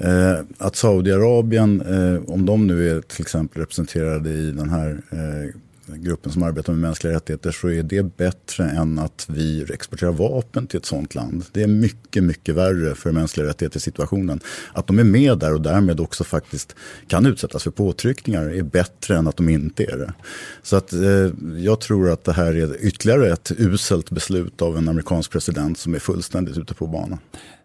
eh, 0.06 0.38
att 0.58 0.76
Saudiarabien, 0.76 1.80
eh, 1.80 2.22
om 2.30 2.46
de 2.46 2.66
nu 2.66 2.90
är 2.90 3.00
till 3.00 3.22
exempel 3.22 3.60
representerade 3.60 4.30
i 4.30 4.50
den 4.50 4.70
här 4.70 5.02
eh, 5.10 5.54
gruppen 5.96 6.32
som 6.32 6.42
arbetar 6.42 6.72
med 6.72 6.80
mänskliga 6.80 7.14
rättigheter 7.14 7.50
så 7.50 7.68
är 7.68 7.82
det 7.82 8.16
bättre 8.16 8.64
än 8.64 8.98
att 8.98 9.26
vi 9.28 9.66
exporterar 9.72 10.12
vapen 10.12 10.66
till 10.66 10.78
ett 10.78 10.86
sånt 10.86 11.14
land. 11.14 11.44
Det 11.52 11.62
är 11.62 11.66
mycket, 11.66 12.24
mycket 12.24 12.54
värre 12.54 12.94
för 12.94 13.12
mänskliga 13.12 13.46
rättigheter 13.46 13.80
situationen. 13.80 14.40
Att 14.72 14.86
de 14.86 14.98
är 14.98 15.04
med 15.04 15.38
där 15.38 15.54
och 15.54 15.60
därmed 15.60 16.00
också 16.00 16.24
faktiskt 16.24 16.74
kan 17.06 17.26
utsättas 17.26 17.62
för 17.62 17.70
påtryckningar 17.70 18.42
är 18.42 18.62
bättre 18.62 19.16
än 19.16 19.26
att 19.26 19.36
de 19.36 19.48
inte 19.48 19.84
är 19.84 19.98
det. 19.98 20.12
Så 20.62 20.76
att 20.76 20.92
eh, 20.92 21.30
jag 21.56 21.80
tror 21.80 22.10
att 22.10 22.24
det 22.24 22.32
här 22.32 22.54
är 22.54 22.86
ytterligare 22.86 23.32
ett 23.32 23.52
uselt 23.58 24.10
beslut 24.10 24.62
av 24.62 24.78
en 24.78 24.88
amerikansk 24.88 25.30
president 25.30 25.78
som 25.78 25.94
är 25.94 25.98
fullständigt 25.98 26.58
ute 26.58 26.74
på 26.74 26.86
banan. 26.86 27.18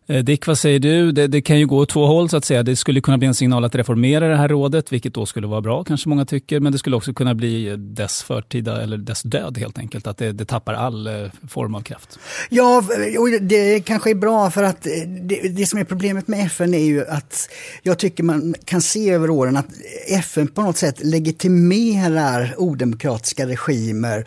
Eh, 0.07 0.23
Dick, 0.23 0.47
vad 0.47 0.57
säger 0.57 0.79
du? 0.79 1.11
Det, 1.11 1.27
det, 1.27 1.41
kan 1.41 1.59
ju 1.59 1.67
gå 1.67 1.77
åt 1.77 1.89
två 1.89 2.05
håll 2.05 2.29
så 2.29 2.37
att 2.37 2.45
säga. 2.45 2.63
Det 2.63 2.75
skulle 2.75 3.01
kunna 3.01 3.17
bli 3.17 3.27
en 3.27 3.35
signal 3.35 3.65
att 3.65 3.75
reformera 3.75 4.27
det 4.27 4.35
här 4.35 4.47
rådet, 4.47 4.93
vilket 4.93 5.13
då 5.13 5.25
skulle 5.25 5.47
vara 5.47 5.61
bra, 5.61 5.83
kanske 5.83 6.09
många 6.09 6.25
tycker. 6.25 6.59
Men 6.59 6.71
det 6.71 6.77
skulle 6.77 6.95
också 6.95 7.13
kunna 7.13 7.35
bli 7.35 7.75
dess 7.77 8.23
förtida, 8.23 8.81
eller 8.81 8.97
dess 8.97 9.21
död 9.21 9.57
helt 9.57 9.77
enkelt. 9.77 10.07
Att 10.07 10.17
det, 10.17 10.31
det 10.31 10.45
tappar 10.45 10.73
all 10.73 11.07
eh, 11.07 11.13
form 11.49 11.75
av 11.75 11.81
kraft. 11.81 12.19
Ja, 12.49 12.77
eh, 12.77 13.21
och 13.21 13.29
det 13.41 13.79
kanske 13.79 14.09
är 14.09 14.15
bra 14.15 14.51
för 14.51 14.63
att 14.63 14.81
det, 15.21 15.49
det, 15.49 15.65
som 15.65 15.79
är 15.79 15.83
problemet 15.83 16.27
med 16.27 16.45
FN 16.45 16.73
är 16.73 16.85
ju 16.85 17.07
att 17.07 17.49
jag 17.83 17.99
tycker 17.99 18.23
man 18.23 18.55
kan 18.65 18.81
se 18.81 19.09
över 19.09 19.29
åren 19.29 19.57
att 19.57 19.67
FN 20.07 20.47
på 20.47 20.61
något 20.61 20.77
sätt 20.77 21.03
legitimerar 21.03 22.55
odemokratiska 22.57 23.47
regimer. 23.47 24.25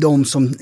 De 0.00 0.24
som 0.24 0.54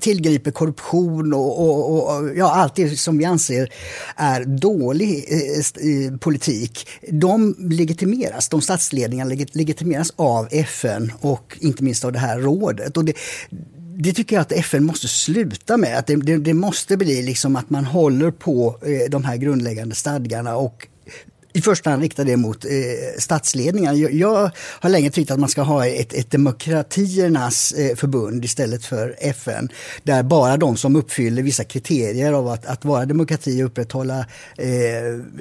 tillgriper 0.00 0.50
korruption 0.50 1.32
och, 1.32 1.60
och, 1.60 2.16
och, 2.16 2.36
ja, 2.36 2.54
allt 2.54 2.74
det 2.74 2.96
som 2.96 3.18
vi 3.18 3.24
anser 3.24 3.72
är 4.16 4.44
dålig 4.44 5.24
eh, 5.28 6.16
politik. 6.16 6.88
De 7.10 7.56
legitimeras, 7.58 8.48
de 8.48 8.60
statsledningarna 8.60 9.34
legitimeras 9.52 10.12
av 10.16 10.48
FN 10.50 11.12
och 11.20 11.58
inte 11.60 11.84
minst 11.84 12.04
av 12.04 12.12
det 12.12 12.18
här 12.18 12.38
rådet. 12.38 12.96
Och 12.96 13.04
det, 13.04 13.14
det 13.98 14.12
tycker 14.12 14.36
jag 14.36 14.40
att 14.40 14.52
FN 14.52 14.84
måste 14.84 15.08
sluta 15.08 15.76
med. 15.76 15.98
Att 15.98 16.06
det, 16.06 16.16
det, 16.16 16.36
det 16.36 16.54
måste 16.54 16.96
bli 16.96 17.22
liksom 17.22 17.56
att 17.56 17.70
man 17.70 17.84
håller 17.84 18.30
på 18.30 18.78
eh, 18.82 19.10
de 19.10 19.24
här 19.24 19.36
grundläggande 19.36 19.94
stadgarna 19.94 20.56
och 20.56 20.88
i 21.56 21.60
första 21.60 21.90
hand 21.90 22.02
rikta 22.02 22.24
det 22.24 22.36
mot 22.36 22.64
eh, 22.64 22.70
statsledningar. 23.18 23.92
Jag, 23.92 24.14
jag, 24.14 24.50
har 24.56 24.90
länge 24.90 25.10
tyckt 25.10 25.30
att 25.30 25.38
man 25.40 25.48
ska 25.48 25.62
ha 25.62 25.86
ett, 25.86 26.12
ett 26.12 26.30
demokratiernas 26.30 27.72
eh, 27.72 27.96
förbund 27.96 28.44
istället 28.44 28.84
för 28.84 29.14
FN. 29.18 29.68
Där 30.02 30.22
bara 30.22 30.56
de 30.56 30.76
som 30.76 30.96
uppfyller 30.96 31.42
vissa 31.42 31.64
kriterier 31.64 32.32
av 32.32 32.48
att, 32.48 32.66
att 32.66 32.84
vara 32.84 33.06
demokrati 33.06 33.62
och 33.62 33.66
upprätthålla 33.66 34.18
eh, 34.58 34.66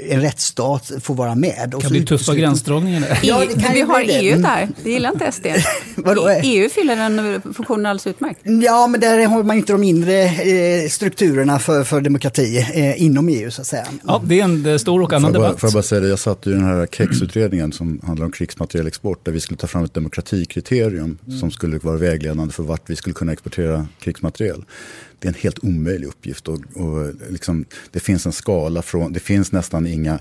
en 0.10 0.22
rättsstat 0.22 0.92
får 1.02 1.16
vara 1.16 1.36
med. 1.36 1.70
Det 1.72 1.82
kan 1.82 1.92
bli 1.92 2.06
tuffa 2.06 2.36
gränsdragningar. 2.36 3.20
Ja, 3.24 3.44
det 3.54 3.62
kan 3.62 3.74
vi 3.74 3.82
har 3.82 4.02
EU 4.02 4.38
där, 4.38 4.70
det 4.84 4.90
gillar 4.90 5.12
inte 5.12 5.32
SD. 5.32 5.46
EU 6.44 6.70
fyller 6.70 6.96
den 6.96 7.42
funktionen 7.54 7.86
alldeles 7.86 8.08
utmärkt. 8.08 8.40
Ja, 8.44 8.88
men 8.88 9.00
där 9.00 9.26
har 9.26 9.44
man 9.44 9.58
inte 9.58 9.74
de 9.74 9.84
inre 9.84 10.24
eh, 10.24 10.90
strukturerna 10.90 11.60
för, 11.60 11.84
för 11.84 12.02
demokrati 12.02 12.58
eh, 12.58 13.04
inom 13.04 13.30
EU 13.30 13.52
så 13.52 13.62
att 13.62 13.68
säga. 13.68 13.88
Ja, 14.08 14.22
det 14.26 14.40
är 14.40 14.44
en 14.44 14.80
stor 14.80 15.02
och 15.02 15.14
annan 15.14 15.34
debatt. 15.34 15.60
Får 15.60 15.68
jag 15.68 15.74
bara 15.74 15.84
säga 15.84 16.03
det, 16.04 16.10
jag 16.10 16.20
satt 16.20 16.48
i 16.48 16.50
den 16.50 16.64
här 16.64 16.88
KEX-utredningen 16.88 17.72
som 17.72 18.00
handlar 18.04 18.26
om 18.26 18.32
krigsmaterielexport 18.32 19.26
där 19.26 19.32
vi 19.32 19.40
skulle 19.40 19.58
ta 19.58 19.68
fram 19.68 19.84
ett 19.84 19.94
demokratikriterium 19.94 21.18
mm. 21.28 21.40
som 21.40 21.52
skulle 21.52 21.78
vara 21.78 21.98
vägledande 21.98 22.54
för 22.54 22.64
vart 22.64 22.90
vi 22.90 22.96
skulle 22.96 23.14
kunna 23.14 23.34
exportera 23.34 23.88
krigsmateriel. 24.00 24.66
Det 25.20 25.28
är 25.28 25.30
en 25.30 25.40
helt 25.40 25.64
omöjlig 25.64 26.08
uppgift 26.08 26.48
och, 26.48 26.60
och 26.74 27.14
liksom, 27.30 27.66
det 27.92 28.00
finns 28.00 28.26
en 28.26 28.32
skala 28.32 28.82
från, 28.82 29.14
det 29.14 29.20
finns 29.20 29.52
nästan 29.52 29.88
inga 29.88 30.20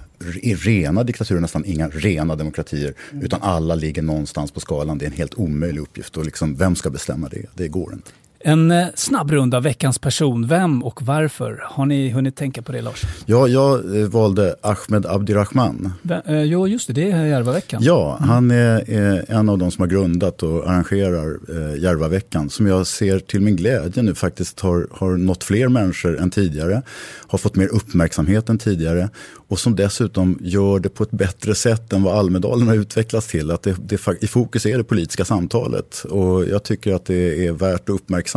rena 0.64 1.04
diktaturer, 1.04 1.40
nästan 1.40 1.64
inga 1.64 1.88
rena 1.88 2.36
demokratier 2.36 2.94
mm. 3.12 3.24
utan 3.24 3.42
alla 3.42 3.74
ligger 3.74 4.02
någonstans 4.02 4.50
på 4.50 4.60
skalan. 4.60 4.98
Det 4.98 5.04
är 5.04 5.10
en 5.10 5.16
helt 5.16 5.34
omöjlig 5.34 5.80
uppgift 5.80 6.16
och 6.16 6.24
liksom, 6.24 6.56
vem 6.56 6.76
ska 6.76 6.90
bestämma 6.90 7.28
det? 7.28 7.46
Det 7.54 7.68
går 7.68 7.92
inte. 7.92 8.10
En 8.44 8.70
eh, 8.70 8.86
snabb 8.94 9.30
runda 9.30 9.60
veckans 9.60 9.98
person. 9.98 10.46
Vem 10.46 10.82
och 10.82 11.02
varför? 11.02 11.64
Har 11.64 11.86
ni 11.86 12.10
hunnit 12.10 12.36
tänka 12.36 12.62
på 12.62 12.72
det 12.72 12.82
Lars? 12.82 13.02
Ja, 13.26 13.48
jag 13.48 14.00
eh, 14.00 14.06
valde 14.06 14.56
Ahmed 14.62 15.06
Abdirahman. 15.06 15.92
Eh, 16.26 16.42
jo, 16.42 16.68
just 16.68 16.86
det. 16.86 16.92
Det 16.92 17.10
är 17.10 17.26
Järvaveckan. 17.26 17.82
Ja, 17.82 18.16
mm. 18.16 18.28
han 18.28 18.50
är, 18.50 18.90
är, 18.90 19.24
en 19.28 19.48
av 19.48 19.58
de 19.58 19.70
som 19.70 19.82
har 19.82 19.88
grundat 19.88 20.42
och 20.42 20.70
arrangerar 20.70 21.38
eh, 21.48 21.80
Järvaveckan. 21.80 22.50
Som 22.50 22.66
jag 22.66 22.86
ser 22.86 23.18
till 23.18 23.40
min 23.40 23.56
glädje 23.56 24.02
nu 24.02 24.14
faktiskt 24.14 24.60
har, 24.60 24.88
har 24.90 25.16
nått 25.16 25.44
fler 25.44 25.68
människor 25.68 26.20
än 26.20 26.30
tidigare. 26.30 26.82
Har 27.26 27.38
fått 27.38 27.56
mer 27.56 27.68
uppmärksamhet 27.68 28.48
än 28.48 28.58
tidigare. 28.58 29.08
Och 29.48 29.58
som 29.58 29.76
dessutom 29.76 30.38
gör 30.40 30.78
det 30.78 30.88
på 30.88 31.02
ett 31.02 31.10
bättre 31.10 31.54
sätt 31.54 31.92
än 31.92 32.02
vad 32.02 32.18
Almedalen 32.18 32.68
har 32.68 32.74
utvecklats 32.74 33.26
till. 33.26 33.50
Att 33.50 33.62
det, 33.62 33.76
det, 33.88 34.00
I 34.20 34.26
fokus 34.26 34.66
är 34.66 34.78
det 34.78 34.84
politiska 34.84 35.24
samtalet. 35.24 36.04
Och 36.10 36.44
jag 36.44 36.62
tycker 36.62 36.94
att 36.94 37.04
det 37.04 37.46
är 37.46 37.52
värt 37.52 37.88
att 37.88 37.88
uppmärksamma 37.88 38.31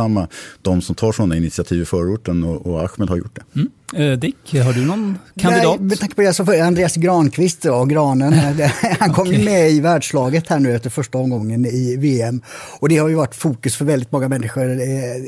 de 0.62 0.82
som 0.82 0.94
tar 0.94 1.12
sådana 1.12 1.36
initiativ 1.36 1.82
i 1.82 1.84
förorten 1.84 2.44
och, 2.44 2.66
och 2.66 2.80
Ahmed 2.80 3.08
har 3.08 3.16
gjort 3.16 3.36
det. 3.36 3.60
Mm. 3.60 3.70
Eh, 4.12 4.18
Dick, 4.18 4.54
har 4.54 4.72
du 4.72 4.86
någon 4.86 5.18
kandidat? 5.36 5.80
Nej, 5.80 5.88
med 5.88 5.98
tanke 5.98 6.14
på 6.14 6.22
det 6.22 6.34
så 6.34 6.44
får 6.44 6.60
Andreas 6.60 6.96
Granqvist 6.96 7.62
då, 7.62 7.84
Granen. 7.84 8.32
Han 9.00 9.12
kom 9.12 9.28
okay. 9.28 9.44
med 9.44 9.70
i 9.70 9.80
världslaget 9.80 10.48
här 10.48 10.58
nu 10.58 10.74
efter 10.74 10.90
första 10.90 11.18
omgången 11.18 11.66
i 11.66 11.96
VM. 11.96 12.42
Och 12.78 12.88
det 12.88 12.96
har 12.96 13.08
ju 13.08 13.14
varit 13.14 13.34
fokus 13.34 13.76
för 13.76 13.84
väldigt 13.84 14.12
många 14.12 14.28
människor, 14.28 14.64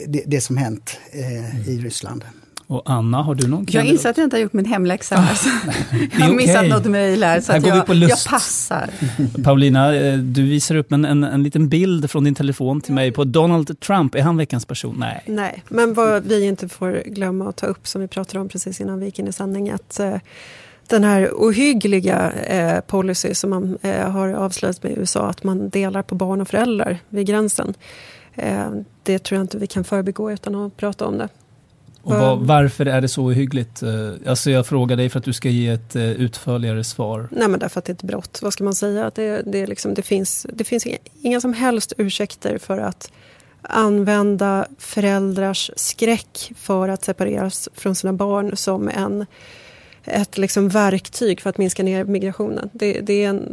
det, 0.07 0.23
det 0.27 0.41
som 0.41 0.57
hänt 0.57 0.97
eh, 1.13 1.69
i 1.69 1.79
Ryssland. 1.79 2.25
Och 2.71 2.83
Anna, 2.85 3.23
har 3.23 3.35
du 3.35 3.49
någon? 3.49 3.67
Jag 3.69 3.85
inser 3.85 4.11
att 4.11 4.17
jag 4.17 4.25
inte 4.25 4.37
har 4.37 4.43
gjort 4.43 4.53
min 4.53 4.65
hemläxa. 4.65 5.17
Ah, 5.17 5.29
alltså. 5.29 5.49
jag 6.19 6.27
har 6.27 6.35
missat 6.35 6.57
okay. 6.57 6.69
något 6.69 6.85
mejl 6.85 7.23
här, 7.25 7.41
så 7.41 7.53
här 7.53 7.61
jag, 7.67 7.97
jag, 7.97 8.19
passar. 8.29 8.91
Paulina, 9.45 9.95
eh, 9.95 10.19
du 10.19 10.43
visar 10.43 10.75
upp 10.75 10.93
en, 10.93 11.05
en, 11.05 11.25
en 11.25 11.43
liten 11.43 11.69
bild 11.69 12.11
från 12.11 12.25
din 12.25 12.35
telefon 12.35 12.81
till 12.81 12.95
mig 12.95 13.13
på 13.13 13.25
Donald 13.25 13.81
Trump. 13.81 14.15
Är 14.15 14.23
han 14.23 14.37
veckans 14.37 14.67
person? 14.67 14.97
Nej. 14.99 15.23
Nej, 15.27 15.63
men 15.69 15.95
vad 15.95 16.25
vi 16.25 16.45
inte 16.45 16.69
får 16.69 17.03
glömma 17.07 17.49
att 17.49 17.57
ta 17.57 17.67
upp, 17.67 17.87
som 17.87 18.01
vi 18.01 18.09
pratade 18.09 18.41
om 18.41 18.49
precis 18.49 18.81
innan 18.81 18.99
vi 18.99 19.07
gick 19.07 19.19
in 19.19 19.29
i 19.29 19.33
sändning, 19.33 19.71
att 19.71 20.01
eh, 20.01 20.17
den 20.89 21.05
här 21.05 21.31
ohyggliga 21.33 22.33
eh, 22.33 22.81
policy 22.81 23.35
som 23.35 23.51
man 23.51 23.79
eh, 23.83 24.11
har 24.11 24.29
avslöjat 24.29 24.83
med 24.83 24.99
USA, 24.99 25.29
att 25.29 25.45
man 25.45 25.69
delar 25.69 26.03
på 26.03 26.15
barn 26.15 26.41
och 26.41 26.49
föräldrar 26.49 26.99
vid 27.09 27.27
gränsen. 27.27 27.75
Eh, 28.35 28.71
det 29.03 29.19
tror 29.19 29.37
jag 29.37 29.45
inte 29.45 29.59
vi 29.59 29.67
kan 29.67 29.85
förbigå 29.85 30.33
utan 30.33 30.55
att 30.55 30.77
prata 30.77 31.07
om 31.07 31.19
det. 31.19 31.29
Och 32.03 32.15
var, 32.15 32.37
varför 32.37 32.87
är 32.87 33.01
det 33.01 33.09
så 33.09 33.25
ohyggligt? 33.25 33.83
Eh, 33.83 34.13
alltså 34.27 34.51
jag 34.51 34.67
frågar 34.67 34.97
dig 34.97 35.09
för 35.09 35.19
att 35.19 35.25
du 35.25 35.33
ska 35.33 35.49
ge 35.49 35.69
ett 35.69 35.97
eh, 35.97 36.03
utförligare 36.03 36.85
svar. 36.85 37.29
Nej 37.31 37.49
men 37.49 37.61
därför 37.61 37.79
att 37.79 37.85
det 37.85 37.91
är 37.91 37.95
ett 37.95 38.03
brott. 38.03 38.39
Vad 38.43 38.53
ska 38.53 38.65
man 38.65 38.75
säga? 38.75 39.11
Det, 39.15 39.43
det, 39.47 39.67
liksom, 39.67 39.95
det 39.95 40.03
finns, 40.03 40.47
det 40.53 40.65
finns 40.65 40.87
inga, 40.87 40.99
inga 41.23 41.41
som 41.41 41.53
helst 41.53 41.93
ursäkter 41.97 42.59
för 42.59 42.79
att 42.79 43.13
använda 43.63 44.67
föräldrars 44.79 45.71
skräck 45.77 46.53
för 46.57 46.89
att 46.89 47.05
separeras 47.05 47.69
från 47.75 47.95
sina 47.95 48.13
barn 48.13 48.57
som 48.57 48.89
en, 48.89 49.27
ett 50.05 50.39
liksom 50.39 50.69
verktyg 50.69 51.41
för 51.41 51.51
att 51.51 51.59
minska 51.59 51.83
ner 51.83 52.05
migrationen. 52.05 52.71
Det, 52.73 53.01
det, 53.01 53.25
är, 53.25 53.29
en, 53.29 53.45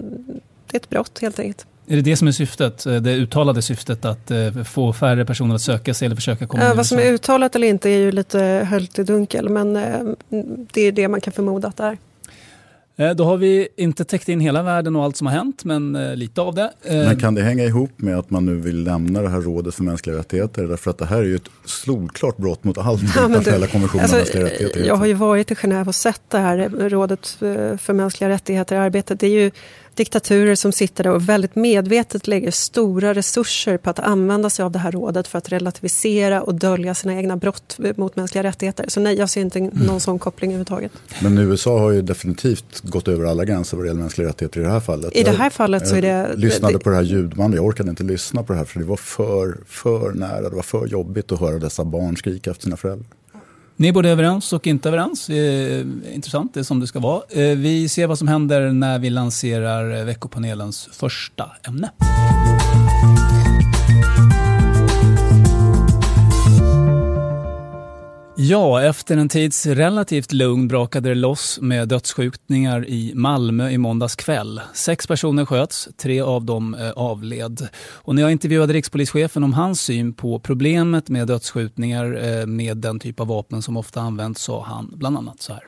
det 0.67 0.77
är 0.77 0.79
ett 0.79 0.89
brott 0.89 1.19
helt 1.21 1.39
enkelt. 1.39 1.67
Är 1.87 1.95
det 1.95 2.01
det 2.01 2.15
som 2.15 2.27
är 2.27 2.31
syftet? 2.31 2.85
Eh, 2.85 2.95
det 2.95 3.13
uttalade 3.15 3.61
syftet 3.61 4.05
att 4.05 4.31
eh, 4.31 4.63
få 4.63 4.93
färre 4.93 5.25
personer 5.25 5.55
att 5.55 5.61
söka 5.61 5.93
sig 5.93 6.05
eller 6.05 6.15
försöka 6.15 6.47
komma 6.47 6.63
ja, 6.63 6.71
in 6.71 6.77
Vad 6.77 6.85
som 6.85 6.99
är 6.99 7.13
uttalat 7.13 7.55
eller 7.55 7.67
inte 7.67 7.89
är 7.89 7.97
ju 7.97 8.11
lite 8.11 8.39
höljt 8.69 8.99
i 8.99 9.03
dunkel, 9.03 9.49
men 9.49 9.75
eh, 9.75 9.99
det 10.73 10.81
är 10.81 10.91
det 10.91 11.07
man 11.07 11.21
kan 11.21 11.33
förmoda 11.33 11.67
att 11.67 11.77
det 11.77 11.83
är. 11.83 11.97
Då 13.13 13.23
har 13.23 13.37
vi 13.37 13.67
inte 13.77 14.03
täckt 14.05 14.29
in 14.29 14.39
hela 14.39 14.63
världen 14.63 14.95
och 14.95 15.03
allt 15.03 15.17
som 15.17 15.27
har 15.27 15.33
hänt, 15.33 15.63
men 15.63 16.13
lite 16.15 16.41
av 16.41 16.55
det. 16.55 16.71
Men 16.87 17.19
kan 17.19 17.35
det 17.35 17.41
hänga 17.41 17.63
ihop 17.63 17.91
med 17.95 18.17
att 18.17 18.29
man 18.29 18.45
nu 18.45 18.55
vill 18.55 18.83
lämna 18.83 19.21
det 19.21 19.29
här 19.29 19.41
rådet 19.41 19.75
för 19.75 19.83
mänskliga 19.83 20.17
rättigheter? 20.17 20.63
Därför 20.63 20.91
att 20.91 20.97
det 20.97 21.05
här 21.05 21.17
är 21.17 21.23
ju 21.23 21.35
ett 21.35 21.49
solklart 21.65 22.37
brott 22.37 22.63
mot 22.63 22.77
allt 22.77 23.01
ja, 23.15 23.25
internationella 23.25 23.67
konventioner 23.67 24.03
alltså, 24.03 24.15
om 24.15 24.19
mänskliga 24.19 24.43
rättigheter. 24.43 24.83
Jag 24.85 24.95
har 24.95 25.05
ju 25.05 25.13
varit 25.13 25.51
i 25.51 25.53
Genève 25.53 25.87
och 25.87 25.95
sett 25.95 26.21
det 26.27 26.37
här 26.37 26.89
rådet 26.89 27.27
för 27.81 27.93
mänskliga 27.93 28.29
rättigheter 28.29 28.75
i 28.75 28.79
arbetet. 28.79 29.19
Det 29.19 29.27
är 29.27 29.43
ju 29.43 29.51
diktaturer 29.95 30.55
som 30.55 30.71
sitter 30.71 31.03
där 31.03 31.11
och 31.11 31.29
väldigt 31.29 31.55
medvetet 31.55 32.27
lägger 32.27 32.51
stora 32.51 33.13
resurser 33.13 33.77
på 33.77 33.89
att 33.89 33.99
använda 33.99 34.49
sig 34.49 34.65
av 34.65 34.71
det 34.71 34.79
här 34.79 34.91
rådet 34.91 35.27
för 35.27 35.37
att 35.37 35.51
relativisera 35.51 36.41
och 36.41 36.55
dölja 36.55 36.95
sina 36.95 37.15
egna 37.15 37.37
brott 37.37 37.77
mot 37.95 38.15
mänskliga 38.15 38.43
rättigheter. 38.43 38.85
Så 38.87 38.99
nej, 38.99 39.15
jag 39.17 39.29
ser 39.29 39.41
inte 39.41 39.59
någon 39.59 39.81
mm. 39.81 39.99
sån 39.99 40.19
koppling 40.19 40.51
överhuvudtaget. 40.51 40.91
Men 41.21 41.37
USA 41.37 41.79
har 41.79 41.91
ju 41.91 42.01
definitivt 42.01 42.81
gått 42.81 43.07
över 43.07 43.25
alla 43.25 43.45
gränser 43.45 43.77
vad 43.77 43.85
det 43.85 43.87
gäller 43.87 44.01
mänskliga 44.01 44.27
rättigheter 44.27 44.59
i 44.59 44.63
det 44.63 44.69
här 44.69 44.79
fallet. 44.79 45.15
I 45.15 45.23
det 45.23 45.31
här 45.31 45.49
fallet 45.49 45.87
så 45.87 45.95
är 45.95 46.01
det... 46.01 46.07
Jag 46.07 46.39
lyssnade 46.39 46.79
på 46.79 46.89
det 46.89 46.95
här 46.95 47.03
ljudbandet, 47.03 47.57
jag 47.57 47.65
orkade 47.65 47.89
inte 47.89 48.03
lyssna 48.03 48.43
på 48.43 48.53
det 48.53 48.59
här 48.59 48.65
för 48.65 48.79
det 48.79 48.85
var 48.85 48.97
för, 48.97 49.57
för 49.67 50.11
nära, 50.11 50.49
det 50.49 50.55
var 50.55 50.63
för 50.63 50.87
jobbigt 50.87 51.31
att 51.31 51.39
höra 51.39 51.59
dessa 51.59 51.85
barn 51.85 52.17
skrika 52.17 52.51
efter 52.51 52.63
sina 52.63 52.77
föräldrar. 52.77 53.07
Ni 53.77 53.87
är 53.87 53.93
både 53.93 54.09
överens 54.09 54.53
och 54.53 54.67
inte 54.67 54.89
överens. 54.89 55.29
Eh, 55.29 55.85
intressant, 56.13 56.53
det 56.53 56.59
är 56.59 56.63
som 56.63 56.79
det 56.79 56.87
ska 56.87 56.99
vara. 56.99 57.21
Eh, 57.29 57.57
vi 57.57 57.89
ser 57.89 58.07
vad 58.07 58.17
som 58.17 58.27
händer 58.27 58.71
när 58.71 58.99
vi 58.99 59.09
lanserar 59.09 59.97
eh, 59.97 60.05
veckopanelens 60.05 60.89
första 60.91 61.51
ämne. 61.67 61.89
Ja, 68.37 68.81
efter 68.81 69.17
en 69.17 69.29
tids 69.29 69.65
relativt 69.65 70.31
lugn 70.31 70.67
brakade 70.67 71.09
det 71.09 71.15
loss 71.15 71.59
med 71.61 71.87
dödsskjutningar 71.87 72.87
i 72.87 73.11
Malmö 73.15 73.69
i 73.69 73.77
måndags 73.77 74.15
kväll. 74.15 74.61
Sex 74.73 75.07
personer 75.07 75.45
sköts, 75.45 75.89
tre 75.97 76.21
av 76.21 76.45
dem 76.45 76.73
eh, 76.73 76.91
avled. 76.91 77.67
Och 77.77 78.15
när 78.15 78.21
jag 78.21 78.31
intervjuade 78.31 78.73
rikspolischefen 78.73 79.43
om 79.43 79.53
hans 79.53 79.81
syn 79.81 80.13
på 80.13 80.39
problemet 80.39 81.09
med 81.09 81.27
dödsskjutningar 81.27 82.23
eh, 82.23 82.45
med 82.45 82.77
den 82.77 82.99
typ 82.99 83.19
av 83.19 83.27
vapen 83.27 83.61
som 83.61 83.77
ofta 83.77 84.01
används 84.01 84.41
sa 84.41 84.63
han 84.63 84.91
bland 84.95 85.17
annat 85.17 85.41
så 85.41 85.53
här. 85.53 85.63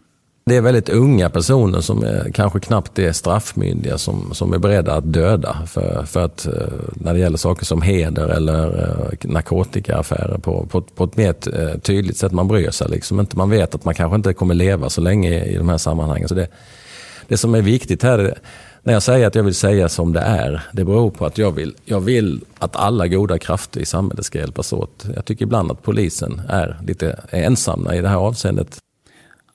Det 0.48 0.56
är 0.56 0.62
väldigt 0.62 0.90
unga 0.90 1.30
personer 1.30 1.82
som 1.82 2.04
är, 2.04 2.32
kanske 2.34 2.60
knappt 2.60 3.00
är 3.00 3.12
straffmyndiga 3.12 3.98
som, 3.98 4.34
som 4.34 4.54
är 4.54 4.58
beredda 4.58 4.94
att 4.94 5.14
döda. 5.14 5.58
För, 5.68 6.04
för 6.06 6.26
att 6.26 6.46
eh, 6.46 6.54
när 6.94 7.14
det 7.14 7.20
gäller 7.20 7.38
saker 7.38 7.66
som 7.66 7.82
heder 7.82 8.28
eller 8.28 8.66
eh, 8.66 9.30
narkotikaaffärer 9.30 10.38
på, 10.38 10.66
på, 10.66 10.82
på 10.82 11.04
ett 11.04 11.18
mer 11.18 11.36
eh, 11.54 11.80
tydligt 11.80 12.18
sätt. 12.18 12.32
Man 12.32 12.48
bryr 12.48 12.70
sig 12.70 12.90
liksom 12.90 13.20
inte. 13.20 13.38
Man 13.38 13.50
vet 13.50 13.76
att 13.76 13.86
man 13.86 13.96
kanske 13.96 14.16
inte 14.16 14.34
kommer 14.34 14.54
leva 14.54 14.90
så 14.90 15.02
länge 15.02 15.44
i 15.44 15.58
de 15.58 15.70
här 15.70 15.78
sammanhangen. 15.78 16.28
Så 16.28 16.36
det, 16.36 16.48
det 17.28 17.38
som 17.38 17.56
är 17.56 17.62
viktigt 17.62 18.04
här 18.04 18.38
när 18.84 18.94
jag 18.94 19.04
säger 19.04 19.28
att 19.28 19.36
jag 19.36 19.44
vill 19.44 19.56
säga 19.56 19.90
som 19.90 20.14
det 20.14 20.22
är, 20.22 20.62
det 20.72 20.84
beror 20.84 21.12
på 21.12 21.26
att 21.26 21.38
jag 21.38 21.52
vill, 21.52 21.76
jag 21.86 22.00
vill 22.00 22.42
att 22.60 22.76
alla 22.76 23.08
goda 23.08 23.38
krafter 23.38 23.82
i 23.82 23.86
samhället 23.86 24.26
ska 24.26 24.40
hjälpas 24.40 24.74
åt. 24.74 25.06
Jag 25.16 25.26
tycker 25.26 25.46
ibland 25.46 25.72
att 25.72 25.84
polisen 25.84 26.42
är 26.50 26.80
lite 26.88 27.20
ensamma 27.30 27.96
i 27.96 28.02
det 28.02 28.10
här 28.10 28.18
avseendet. 28.18 28.80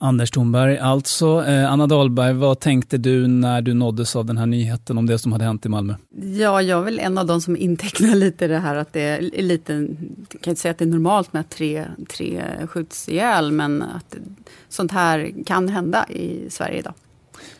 Anders 0.03 0.31
Thornberg, 0.31 0.77
alltså. 0.77 1.45
Eh, 1.45 1.71
Anna 1.71 1.87
Dahlberg, 1.87 2.33
vad 2.33 2.59
tänkte 2.59 2.97
du 2.97 3.27
när 3.27 3.61
du 3.61 3.73
nåddes 3.73 4.15
av 4.15 4.25
den 4.25 4.37
här 4.37 4.45
nyheten 4.45 4.97
om 4.97 5.05
det 5.05 5.17
som 5.17 5.31
hade 5.31 5.45
hänt 5.45 5.65
i 5.65 5.69
Malmö? 5.69 5.95
Ja, 6.21 6.61
jag 6.61 6.79
är 6.79 6.83
väl 6.83 6.99
en 6.99 7.17
av 7.17 7.25
de 7.25 7.41
som 7.41 7.57
intecknar 7.57 8.15
lite 8.15 8.47
det 8.47 8.59
här 8.59 8.75
att 8.75 8.93
det 8.93 9.01
är 9.01 9.41
lite, 9.41 9.73
jag 10.31 10.41
kan 10.41 10.51
inte 10.51 10.61
säga 10.61 10.71
att 10.71 10.77
det 10.77 10.85
är 10.85 10.89
normalt 10.89 11.33
med 11.33 11.49
tre, 11.49 11.85
tre 12.09 12.43
skjuts 12.67 13.09
ihjäl, 13.09 13.51
men 13.51 13.81
att 13.81 14.15
sånt 14.69 14.91
här 14.91 15.31
kan 15.45 15.69
hända 15.69 16.05
i 16.09 16.49
Sverige 16.49 16.79
idag. 16.79 16.93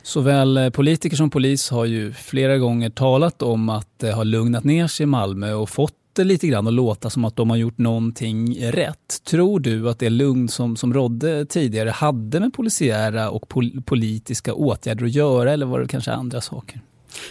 Såväl 0.01 0.57
eh, 0.57 0.69
politiker 0.69 1.17
som 1.17 1.29
polis 1.29 1.69
har 1.69 1.85
ju 1.85 2.13
flera 2.13 2.57
gånger 2.57 2.89
talat 2.89 3.41
om 3.41 3.69
att 3.69 3.99
det 3.99 4.11
har 4.11 4.25
lugnat 4.25 4.63
ner 4.63 4.87
sig 4.87 5.03
i 5.03 5.07
Malmö 5.07 5.53
och 5.53 5.69
fått 5.69 5.95
det 6.15 6.23
lite 6.23 6.47
grann 6.47 6.67
att 6.67 6.73
låta 6.73 7.09
som 7.09 7.25
att 7.25 7.35
de 7.35 7.49
har 7.49 7.57
gjort 7.57 7.77
någonting 7.77 8.71
rätt. 8.71 9.23
Tror 9.23 9.59
du 9.59 9.89
att 9.89 9.99
det 9.99 10.09
lugn 10.09 10.47
som, 10.49 10.75
som 10.75 10.93
rådde 10.93 11.45
tidigare 11.45 11.89
hade 11.89 12.39
med 12.39 12.53
polisiära 12.53 13.29
och 13.29 13.47
pol 13.47 13.81
politiska 13.85 14.53
åtgärder 14.53 15.05
att 15.05 15.11
göra 15.11 15.53
eller 15.53 15.65
var 15.65 15.79
det 15.79 15.87
kanske 15.87 16.11
andra 16.11 16.41
saker? 16.41 16.81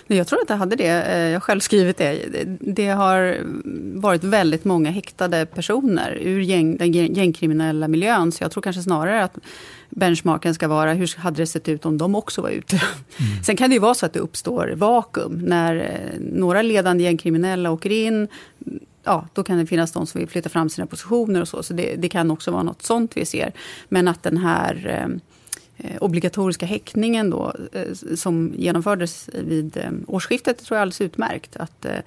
Jag 0.06 0.26
tror 0.26 0.40
att 0.40 0.48
det 0.48 0.54
hade 0.54 0.76
det. 0.76 1.02
Eh, 1.02 1.18
jag 1.18 1.34
har 1.34 1.40
själv 1.40 1.60
skrivit 1.60 1.96
det. 1.96 2.18
Det 2.60 2.88
har 2.88 3.38
varit 4.00 4.24
väldigt 4.24 4.64
många 4.64 4.90
häktade 4.90 5.46
personer 5.46 6.18
ur 6.22 6.40
gäng, 6.40 6.76
den 6.76 6.92
gängkriminella 6.92 7.88
miljön. 7.88 8.32
Så 8.32 8.44
jag 8.44 8.50
tror 8.50 8.62
kanske 8.62 8.82
snarare 8.82 9.24
att 9.24 9.38
benchmarken 9.96 10.54
ska 10.54 10.68
vara 10.68 10.92
hur 10.92 11.18
hade 11.18 11.36
det 11.36 11.46
sett 11.46 11.68
ut 11.68 11.86
om 11.86 11.98
de 11.98 12.14
också 12.14 12.42
var 12.42 12.50
ute. 12.50 12.76
Mm. 12.76 13.42
Sen 13.42 13.56
kan 13.56 13.70
det 13.70 13.74
ju 13.74 13.80
vara 13.80 13.94
så 13.94 14.06
att 14.06 14.12
det 14.12 14.20
uppstår 14.20 14.74
vakuum 14.76 15.38
när 15.38 15.76
eh, 15.76 16.20
några 16.20 16.62
ledande 16.62 17.04
gängkriminella 17.04 17.70
åker 17.70 17.90
in. 17.90 18.28
Ja, 19.04 19.26
då 19.32 19.42
kan 19.42 19.58
det 19.58 19.66
finnas 19.66 19.92
de 19.92 20.06
som 20.06 20.18
vill 20.18 20.28
flytta 20.28 20.48
fram 20.48 20.68
sina 20.68 20.86
positioner 20.86 21.40
och 21.40 21.48
så. 21.48 21.62
Så 21.62 21.74
det, 21.74 21.96
det 21.96 22.08
kan 22.08 22.30
också 22.30 22.50
vara 22.50 22.62
något 22.62 22.82
sånt 22.82 23.16
vi 23.16 23.24
ser. 23.24 23.52
Men 23.88 24.08
att 24.08 24.22
den 24.22 24.36
här 24.36 24.86
eh, 24.86 25.86
eh 25.86 25.96
obligatoriska 26.02 26.66
häktningen 26.66 27.30
då, 27.30 27.54
eh, 27.72 28.14
som 28.16 28.52
genomfördes 28.56 29.28
vid 29.32 29.76
eh, 29.76 29.90
årsskiftet 30.06 30.64
tror 30.64 30.76
jag 30.76 30.78
är 30.78 30.82
alldeles 30.82 31.00
utmärkt. 31.00 31.56
Att 31.56 31.84
eh, 31.84 32.00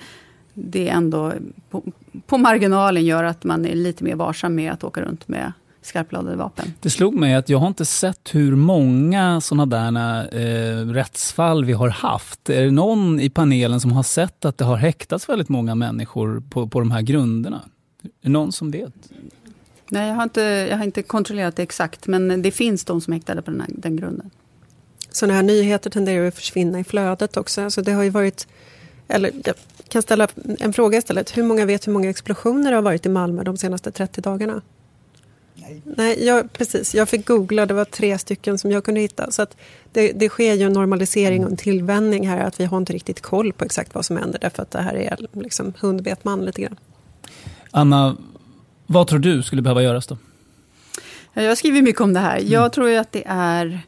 det 0.54 0.90
ändå 0.90 1.34
på, 1.70 1.84
på 2.28 2.38
marginalen 2.38 3.06
gör 3.06 3.24
att 3.24 3.44
man 3.44 3.66
är 3.66 3.76
lite 3.76 4.04
mer 4.04 4.16
varsam 4.16 4.56
med 4.56 4.72
att 4.72 4.84
åka 4.84 5.02
runt 5.02 5.28
med 5.28 5.52
skarpladdade 5.86 6.36
vapen. 6.36 6.74
Det 6.82 6.90
slog 6.90 7.16
mig 7.16 7.36
att 7.36 7.50
jag 7.50 7.58
har 7.58 7.68
inte 7.68 7.86
sett 7.86 8.36
hur 8.36 8.56
många 8.56 9.42
sådana 9.42 9.66
där 9.66 10.28
eh, 10.36 10.88
rättsfall 10.88 11.66
vi 11.66 11.74
har 11.74 11.90
haft. 11.90 12.50
Är 12.50 12.64
det 12.64 12.72
någon 12.72 13.20
i 13.20 13.30
panelen 13.30 13.80
som 13.80 13.92
har 13.92 14.04
sett 14.04 14.46
att 14.46 14.58
det 14.58 14.66
har 14.66 14.78
häktats 14.78 15.30
väldigt 15.30 15.50
många 15.50 15.76
människor 15.76 16.44
på, 16.50 16.68
på 16.68 16.80
de 16.80 16.92
här 16.92 17.02
grunderna? 17.02 17.62
Är 18.04 18.10
det 18.22 18.30
någon 18.30 18.52
som 18.52 18.72
vet? 18.72 18.94
Nej, 19.90 20.08
jag 20.08 20.16
har, 20.16 20.24
inte, 20.24 20.42
jag 20.42 20.78
har 20.78 20.84
inte 20.84 21.04
kontrollerat 21.04 21.56
det 21.56 21.64
exakt, 21.64 22.08
men 22.08 22.42
det 22.42 22.52
finns 22.52 22.86
de 22.86 23.02
som 23.02 23.14
är 23.14 23.18
häktade 23.18 23.42
på 23.42 23.52
den, 23.52 23.62
här, 23.62 23.70
den 23.70 23.96
grunden. 23.96 24.30
Sådana 25.12 25.34
här 25.34 25.44
nyheter 25.44 25.90
tenderar 25.90 26.28
att 26.28 26.36
försvinna 26.36 26.80
i 26.80 26.84
flödet 26.84 27.38
också. 27.38 27.62
Alltså 27.62 27.82
det 27.82 27.92
har 27.92 28.04
ju 28.04 28.10
varit, 28.10 28.48
eller 29.08 29.32
jag 29.46 29.56
kan 29.90 30.02
ställa 30.02 30.28
en 30.60 30.74
fråga 30.74 30.98
istället. 30.98 31.38
Hur 31.38 31.44
många 31.44 31.66
vet 31.66 31.88
hur 31.88 31.94
många 31.94 32.10
explosioner 32.10 32.72
det 32.72 32.78
har 32.78 32.82
varit 32.82 33.06
i 33.06 33.10
Malmö 33.10 33.44
de 33.44 33.58
senaste 33.58 33.92
30 33.92 34.22
dagarna? 34.22 34.62
Nej, 35.66 35.82
Nej 35.86 36.26
jag, 36.26 36.54
precis. 36.54 36.96
Jag 36.96 37.10
fick 37.10 37.28
googla, 37.28 37.66
det 37.66 37.74
var 37.74 37.86
tre 37.86 38.18
stycken 38.18 38.58
som 38.58 38.72
jag 38.72 38.84
kunde 38.84 39.02
hitta. 39.02 39.32
Så 39.32 39.42
att 39.42 39.58
det, 39.92 40.12
det 40.12 40.30
sker 40.30 40.54
ju 40.54 40.64
en 40.64 40.74
normalisering 40.74 41.46
och 41.46 41.52
en 41.52 41.58
tillvänjning 41.58 42.28
här. 42.28 42.40
Att 42.40 42.60
vi 42.60 42.66
har 42.66 42.78
inte 42.78 42.94
riktigt 42.94 43.22
koll 43.22 43.54
på 43.54 43.66
exakt 43.66 43.96
vad 43.96 44.06
som 44.06 44.18
händer. 44.18 44.40
Därför 44.40 44.64
att 44.64 44.72
det 44.72 44.82
här 44.82 44.96
är 44.96 45.18
liksom 45.34 45.74
hund 45.80 46.02
vet 46.02 46.24
man 46.24 46.46
lite 46.46 46.62
grann. 46.62 46.76
Anna, 47.72 48.18
vad 48.86 49.08
tror 49.08 49.20
du 49.20 49.44
skulle 49.44 49.62
behöva 49.62 49.84
göras 49.84 50.08
då? 50.08 50.18
Jag 51.34 51.58
skriver 51.58 51.82
mycket 51.82 52.02
om 52.02 52.14
det 52.14 52.20
här. 52.20 52.38
Jag 52.38 52.62
mm. 52.62 52.72
tror 52.72 52.96
att 52.96 53.12
det 53.12 53.24
är 53.26 53.80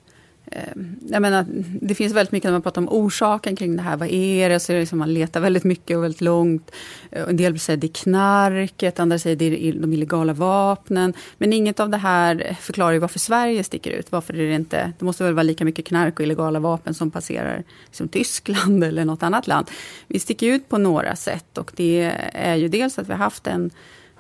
Ehm, 0.52 1.00
jag 1.10 1.22
menar, 1.22 1.46
det 1.82 1.96
finns 1.96 2.14
väldigt 2.14 2.32
mycket 2.32 2.48
när 2.48 2.52
man 2.52 2.62
pratar 2.62 2.82
om 2.82 2.90
orsaken 2.90 3.56
kring 3.56 3.76
det 3.76 3.82
här. 3.82 3.98
Vad 3.98 4.10
är 4.10 4.50
det? 4.50 4.60
Så 4.60 4.72
är 4.72 4.74
det 4.74 4.80
liksom 4.80 5.00
man 5.00 5.14
letar 5.14 5.40
väldigt 5.40 5.64
mycket 5.64 5.98
och 5.98 6.04
väldigt 6.04 6.22
långt. 6.22 6.72
Eh, 7.12 7.30
en 7.30 7.38
del 7.38 7.60
säger 7.60 7.78
det 7.78 7.88
är 7.88 7.94
knarket, 8.04 9.00
andra 9.00 9.20
säger 9.20 9.36
det 9.36 9.68
är 9.68 9.74
de 9.74 9.94
illegala 9.94 10.34
vapnen. 10.34 11.14
Men 11.38 11.54
inget 11.54 11.80
av 11.80 11.90
det 11.90 11.98
här 11.98 12.58
förklarar 12.62 12.92
ju 12.92 13.00
varför 13.00 13.20
Sverige 13.20 13.64
sticker 13.64 13.92
ut. 13.92 14.12
Varför 14.12 14.34
är 14.34 14.48
det 14.48 14.56
inte... 14.56 14.94
Det 15.00 15.06
måste 15.06 15.24
väl 15.24 15.34
vara 15.34 15.44
lika 15.44 15.66
mycket 15.66 15.86
knark 15.86 16.20
och 16.20 16.24
illegala 16.24 16.60
vapen 16.60 16.94
som 16.94 17.12
passerar 17.12 17.64
liksom 17.86 18.08
Tyskland 18.08 18.84
eller 18.84 19.06
något 19.06 19.24
annat 19.24 19.48
land. 19.48 19.68
Vi 20.08 20.20
sticker 20.20 20.48
ut 20.48 20.70
på 20.70 20.78
några 20.78 21.16
sätt 21.16 21.58
och 21.58 21.72
det 21.76 22.12
är 22.34 22.56
ju 22.56 22.68
dels 22.68 23.00
att 23.00 23.08
vi 23.08 23.12
har 23.12 23.20
haft 23.20 23.48
en 23.48 23.72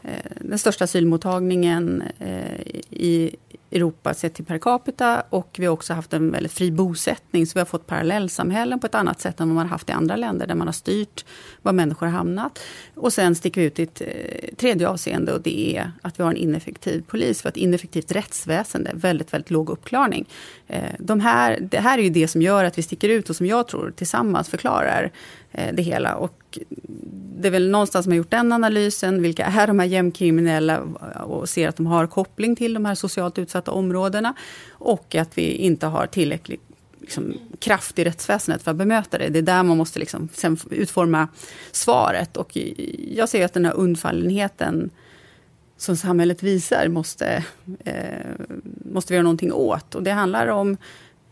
eh, 0.04 0.32
den 0.42 0.60
största 0.60 0.84
asylmottagningen 0.84 2.04
eh, 2.20 2.62
i 2.90 3.36
Europa 3.72 4.14
sett 4.14 4.34
till 4.34 4.46
per 4.46 4.58
capita 4.58 5.24
och 5.30 5.56
vi 5.60 5.66
har 5.66 5.74
också 5.74 5.94
haft 5.94 6.14
en 6.14 6.32
väldigt 6.32 6.52
fri 6.52 6.72
bosättning 6.72 7.48
så 7.48 7.54
vi 7.54 7.60
har 7.60 7.66
fått 7.66 7.88
parallellsamhällen 7.88 8.80
på 8.80 8.88
ett 8.88 8.96
annat 8.96 9.22
sätt 9.22 9.40
än 9.40 9.48
vad 9.48 9.56
man 9.56 9.66
har 9.66 9.72
haft 9.72 9.90
i 9.90 9.92
andra 9.92 10.16
länder 10.16 10.48
där 10.48 10.56
man 10.56 10.68
har 10.68 10.74
styrt 10.74 11.26
var 11.62 11.74
människor 11.74 12.06
har 12.06 12.14
hamnat. 12.14 12.60
Och 12.96 13.14
sen 13.14 13.36
sticker 13.36 13.62
vi 13.62 13.68
ut 13.68 13.80
i 13.80 13.84
ett 13.84 14.02
eh, 14.02 14.56
tredje 14.56 14.90
avseende 14.90 15.34
och 15.34 15.42
det 15.42 15.78
är 15.78 15.92
att 16.02 16.20
vi 16.20 16.24
har 16.24 16.32
en 16.32 16.38
ineffektiv 16.38 17.04
polis. 17.08 17.42
För 17.42 17.50
ett 17.50 17.58
ineffektivt 17.58 18.12
rättsväsende, 18.12 18.92
väldigt, 18.94 19.34
väldigt 19.34 19.52
låg 19.52 19.70
uppklarning. 19.70 20.30
Eh, 20.68 20.92
de 21.00 21.20
här, 21.20 21.60
det 21.62 21.80
här 21.80 21.98
är 21.98 22.04
ju 22.04 22.10
det 22.10 22.28
som 22.28 22.42
gör 22.42 22.64
att 22.64 22.78
vi 22.78 22.84
sticker 22.84 23.10
ut 23.10 23.30
och 23.30 23.36
som 23.36 23.46
jag 23.46 23.68
tror 23.68 23.92
tillsammans 23.92 24.50
förklarar 24.50 25.12
Eh, 25.52 25.74
det 25.74 25.82
hela. 25.82 26.16
Och 26.16 26.60
det 27.40 27.48
är 27.48 27.52
väl 27.52 27.70
någonstans 27.70 28.04
som 28.04 28.12
har 28.12 28.18
gjort 28.18 28.32
den 28.32 28.54
analysen. 28.54 29.22
Vilka 29.22 29.46
är 29.46 29.68
de 29.68 29.80
här 29.80 29.86
gängkriminella 29.86 30.82
och 31.24 31.50
ser 31.50 31.68
att 31.68 31.76
de 31.76 31.86
har 31.86 32.08
koppling 32.08 32.56
till 32.56 32.74
de 32.74 32.86
här 32.86 32.96
socialt 32.96 33.40
utsatta 33.40 33.72
områdena. 33.72 34.34
Och 34.70 35.16
att 35.16 35.38
vi 35.38 35.52
inte 35.52 35.86
har 35.86 36.08
tillräckligt 36.08 36.62
liksom, 37.02 37.34
kraft 37.60 38.00
i 38.00 38.04
rättsväsendet 38.04 38.64
för 38.64 38.72
att 38.72 38.78
bemöta 38.78 39.18
det. 39.18 39.30
Det 39.30 39.40
är 39.40 39.44
där 39.44 39.64
man 39.64 39.78
måste 39.78 40.00
liksom, 40.00 40.30
sen 40.34 40.58
utforma 40.70 41.28
svaret. 41.72 42.38
Och 42.38 42.58
jag 43.12 43.30
ser 43.30 43.46
att 43.46 43.54
den 43.54 43.66
här 43.66 43.74
undfallenheten 43.74 44.90
som 45.78 45.98
samhället 45.98 46.44
visar 46.44 46.88
måste, 46.88 47.44
eh, 47.86 48.32
måste 48.86 49.14
vi 49.14 49.16
göra 49.16 49.24
någonting 49.24 49.54
åt. 49.54 49.96
Och 49.96 50.04
det 50.04 50.12
handlar 50.12 50.48
om 50.48 50.78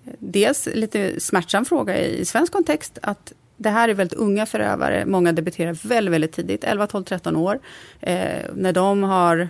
eh, 0.05 0.13
dels 0.19 0.69
lite 0.73 1.19
smärtsam 1.19 1.65
fråga 1.65 1.97
i 1.97 2.25
svensk 2.25 2.53
kontext, 2.53 2.99
att 3.01 3.33
det 3.57 3.69
här 3.69 3.89
är 3.89 3.93
väldigt 3.93 4.19
unga 4.19 4.45
förövare. 4.45 5.05
Många 5.05 5.31
debuterar 5.31 5.87
väldigt, 5.87 6.13
väldigt 6.13 6.31
tidigt, 6.31 6.63
11, 6.63 6.87
12, 6.87 7.03
13 7.03 7.35
år. 7.35 7.59
Eh, 8.01 8.41
när 8.53 8.73
de 8.73 9.03
har 9.03 9.49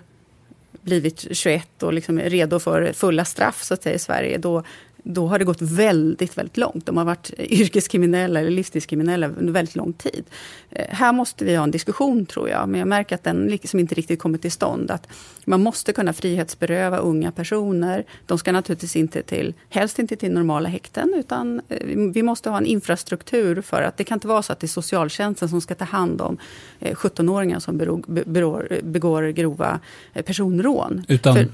blivit 0.82 1.28
21 1.32 1.84
och 1.84 1.94
liksom 1.94 2.20
är 2.20 2.30
redo 2.30 2.60
för 2.60 2.94
fulla 2.94 3.26
straff 3.26 3.64
så 3.64 3.74
att 3.74 3.84
säga, 3.84 3.96
i 3.96 4.00
Sverige, 4.00 4.38
då 4.38 4.64
då 5.08 5.28
har 5.28 5.40
det 5.40 5.46
gått 5.46 5.62
väldigt, 5.62 6.38
väldigt 6.38 6.58
långt. 6.58 6.86
De 6.86 6.98
har 6.98 7.06
varit 7.06 7.34
yrkeskriminella 7.40 8.40
eller 8.40 8.52
livstidskriminella 8.52 9.28
under 9.28 9.54
väldigt 9.54 9.76
lång 9.76 9.94
tid. 9.94 10.24
Eh, 10.70 10.86
här 10.90 11.14
måste 11.14 11.46
vi 11.46 11.56
ha 11.56 11.64
en 11.64 11.72
diskussion 11.72 12.26
tror 12.26 12.50
jag, 12.50 12.70
men 12.70 12.80
jag 12.80 12.88
märker 12.88 13.16
att 13.16 13.24
den 13.24 13.48
liksom 13.48 13.80
inte 13.80 13.96
riktigt 13.96 14.20
kommer 14.20 14.38
till 14.38 14.52
stånd. 14.52 14.92
Att 14.92 15.08
man 15.46 15.62
måste 15.62 15.94
kunna 15.94 16.14
frihetsberöva 16.14 16.98
unga 16.98 17.32
personer. 17.32 18.06
De 18.26 18.38
ska 18.38 18.52
naturligtvis 18.52 18.96
inte 18.96 19.22
till, 19.22 19.54
helst 19.70 20.00
inte 20.00 20.16
till 20.16 20.32
normala 20.32 20.70
häkten, 20.70 21.14
utan 21.18 21.62
eh, 21.70 21.88
vi 22.14 22.24
måste 22.24 22.50
ha 22.50 22.58
en 22.58 22.66
infrastruktur 22.66 23.62
för 23.62 23.82
att 23.82 23.98
det 23.98 24.04
kan 24.04 24.16
inte 24.16 24.28
vara 24.28 24.42
så 24.42 24.54
att 24.54 24.60
det 24.60 24.66
är 24.66 24.68
socialtjänsten 24.68 25.50
som 25.50 25.62
ska 25.62 25.76
ta 25.76 25.86
hand 25.86 26.22
om 26.22 26.38
17-åringar 26.80 27.56
eh, 27.56 27.60
som 27.60 27.78
begår, 27.78 28.82
begår 28.84 29.28
grova 29.28 29.80
personrån. 30.14 31.06
Utan 31.08 31.36
för, 31.36 31.48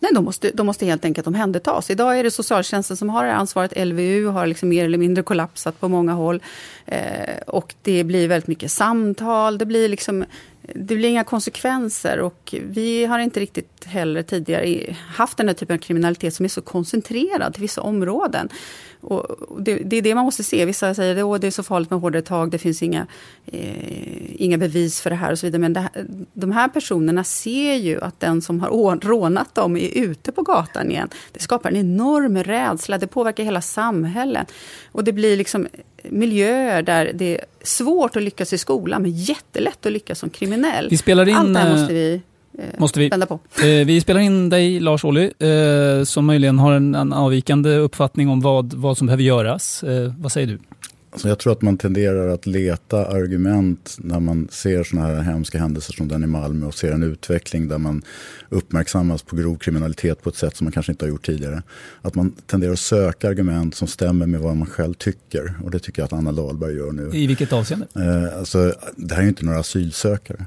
Nej, 0.00 0.10
de 0.14 0.24
måste, 0.24 0.50
de 0.54 0.66
måste 0.66 0.86
helt 0.86 1.04
enkelt 1.04 1.26
omhändertas. 1.26 1.90
Idag 1.90 2.18
är 2.18 2.24
det 2.24 2.30
socialtjänsten 2.30 2.96
som 2.96 3.08
har 3.08 3.24
det 3.24 3.32
ansvaret. 3.34 3.86
LVU 3.86 4.26
har 4.26 4.46
liksom 4.46 4.68
mer 4.68 4.84
eller 4.84 4.98
mindre 4.98 5.22
kollapsat 5.22 5.80
på 5.80 5.88
många 5.88 6.12
håll. 6.12 6.42
Eh, 6.86 7.38
och 7.46 7.74
det 7.82 8.04
blir 8.04 8.28
väldigt 8.28 8.48
mycket 8.48 8.72
samtal. 8.72 9.58
Det 9.58 9.66
blir, 9.66 9.88
liksom, 9.88 10.24
det 10.74 10.96
blir 10.96 11.08
inga 11.08 11.24
konsekvenser. 11.24 12.18
Och 12.18 12.54
vi 12.62 13.04
har 13.04 13.18
inte 13.18 13.40
riktigt 13.40 13.84
heller 13.84 14.22
tidigare 14.22 14.96
haft 15.08 15.36
den 15.36 15.48
här 15.48 15.54
typen 15.54 15.76
av 15.76 15.80
kriminalitet 15.80 16.34
som 16.34 16.44
är 16.44 16.48
så 16.48 16.62
koncentrerad 16.62 17.54
till 17.54 17.62
vissa 17.62 17.82
områden. 17.82 18.48
Och 19.00 19.26
det, 19.58 19.74
det, 19.74 19.96
är 19.96 20.02
det 20.02 20.14
man 20.14 20.24
måste 20.24 20.44
se. 20.44 20.64
Vissa 20.64 20.94
säger 20.94 21.34
att 21.34 21.40
det 21.40 21.46
är 21.46 21.50
så 21.50 21.62
farligt 21.62 21.90
med 21.90 22.00
hårdare 22.00 22.22
tag, 22.22 22.50
det 22.50 22.58
finns 22.58 22.82
inga, 22.82 23.06
eh, 23.46 24.42
inga 24.42 24.58
bevis 24.58 25.00
för 25.00 25.10
det 25.10 25.16
här 25.16 25.32
och 25.32 25.38
så 25.38 25.46
vidare. 25.46 25.60
Men 25.60 25.72
det, 25.72 25.88
de 26.32 26.52
här 26.52 26.68
personerna 26.68 27.24
ser 27.24 27.74
ju 27.74 28.00
att 28.00 28.20
den 28.20 28.42
som 28.42 28.60
har 28.60 29.00
rånat 29.00 29.54
dem 29.54 29.76
är 29.76 29.98
ute 29.98 30.32
på 30.32 30.42
gatan 30.42 30.90
igen. 30.90 31.08
Det 31.32 31.40
skapar 31.40 31.70
en 31.70 31.76
enorm 31.76 32.36
rädsla, 32.42 32.98
det 32.98 33.06
påverkar 33.06 33.44
hela 33.44 33.60
samhället. 33.60 34.52
Och 34.92 35.04
det 35.04 35.12
blir 35.12 35.36
liksom 35.36 35.66
miljöer 36.04 36.82
där 36.82 37.10
det 37.14 37.38
är 37.38 37.44
svårt 37.62 38.16
att 38.16 38.22
lyckas 38.22 38.52
i 38.52 38.58
skolan, 38.58 39.02
men 39.02 39.10
jättelätt 39.10 39.86
att 39.86 39.92
lyckas 39.92 40.18
som 40.18 40.30
kriminell. 40.30 40.88
Vi 40.90 40.96
spelar 40.96 41.28
in, 41.28 41.34
Allt 41.36 41.54
det 41.54 41.60
här 41.60 41.76
måste 41.76 41.94
vi 41.94 42.20
Eh, 42.58 42.64
måste 42.80 43.00
vi. 43.00 43.08
vända 43.08 43.26
på. 43.26 43.40
Eh, 43.62 43.86
vi 43.86 44.00
spelar 44.00 44.20
in 44.20 44.48
dig, 44.48 44.80
Lars 44.80 45.04
Ohly, 45.04 45.30
eh, 45.38 46.04
som 46.04 46.26
möjligen 46.26 46.58
har 46.58 46.72
en, 46.72 46.94
en 46.94 47.12
avvikande 47.12 47.76
uppfattning 47.76 48.28
om 48.28 48.40
vad, 48.40 48.74
vad 48.74 48.98
som 48.98 49.06
behöver 49.06 49.22
göras. 49.24 49.84
vad 50.18 50.32
säger 50.32 50.46
du? 50.46 50.58
Alltså 51.18 51.28
jag 51.28 51.38
tror 51.38 51.52
att 51.52 51.62
man 51.62 51.76
tenderar 51.76 52.28
att 52.28 52.46
leta 52.46 53.06
argument 53.06 53.96
när 53.98 54.20
man 54.20 54.48
ser 54.50 54.84
sådana 54.84 55.08
här 55.08 55.22
hemska 55.22 55.58
händelser 55.58 55.92
som 55.92 56.08
den 56.08 56.24
i 56.24 56.26
Malmö 56.26 56.66
och 56.66 56.74
ser 56.74 56.92
en 56.92 57.02
utveckling 57.02 57.68
där 57.68 57.78
man 57.78 58.02
uppmärksammas 58.48 59.22
på 59.22 59.36
grov 59.36 59.56
kriminalitet 59.56 60.22
på 60.22 60.28
ett 60.28 60.36
sätt 60.36 60.56
som 60.56 60.64
man 60.64 60.72
kanske 60.72 60.92
inte 60.92 61.04
har 61.04 61.10
gjort 61.10 61.26
tidigare. 61.26 61.62
Att 62.02 62.14
man 62.14 62.30
tenderar 62.30 62.72
att 62.72 62.78
söka 62.78 63.28
argument 63.28 63.74
som 63.74 63.88
stämmer 63.88 64.26
med 64.26 64.40
vad 64.40 64.56
man 64.56 64.66
själv 64.66 64.94
tycker. 64.94 65.54
Och 65.64 65.70
det 65.70 65.78
tycker 65.78 66.02
jag 66.02 66.06
att 66.06 66.12
Anna 66.12 66.32
Dahlberg 66.32 66.76
gör 66.76 66.92
nu. 66.92 67.10
I 67.12 67.26
vilket 67.26 67.52
avseende? 67.52 67.86
Eh, 67.94 68.38
alltså, 68.38 68.74
det 68.96 69.14
här 69.14 69.20
är 69.20 69.24
ju 69.24 69.28
inte 69.28 69.44
några 69.44 69.58
asylsökare. 69.58 70.46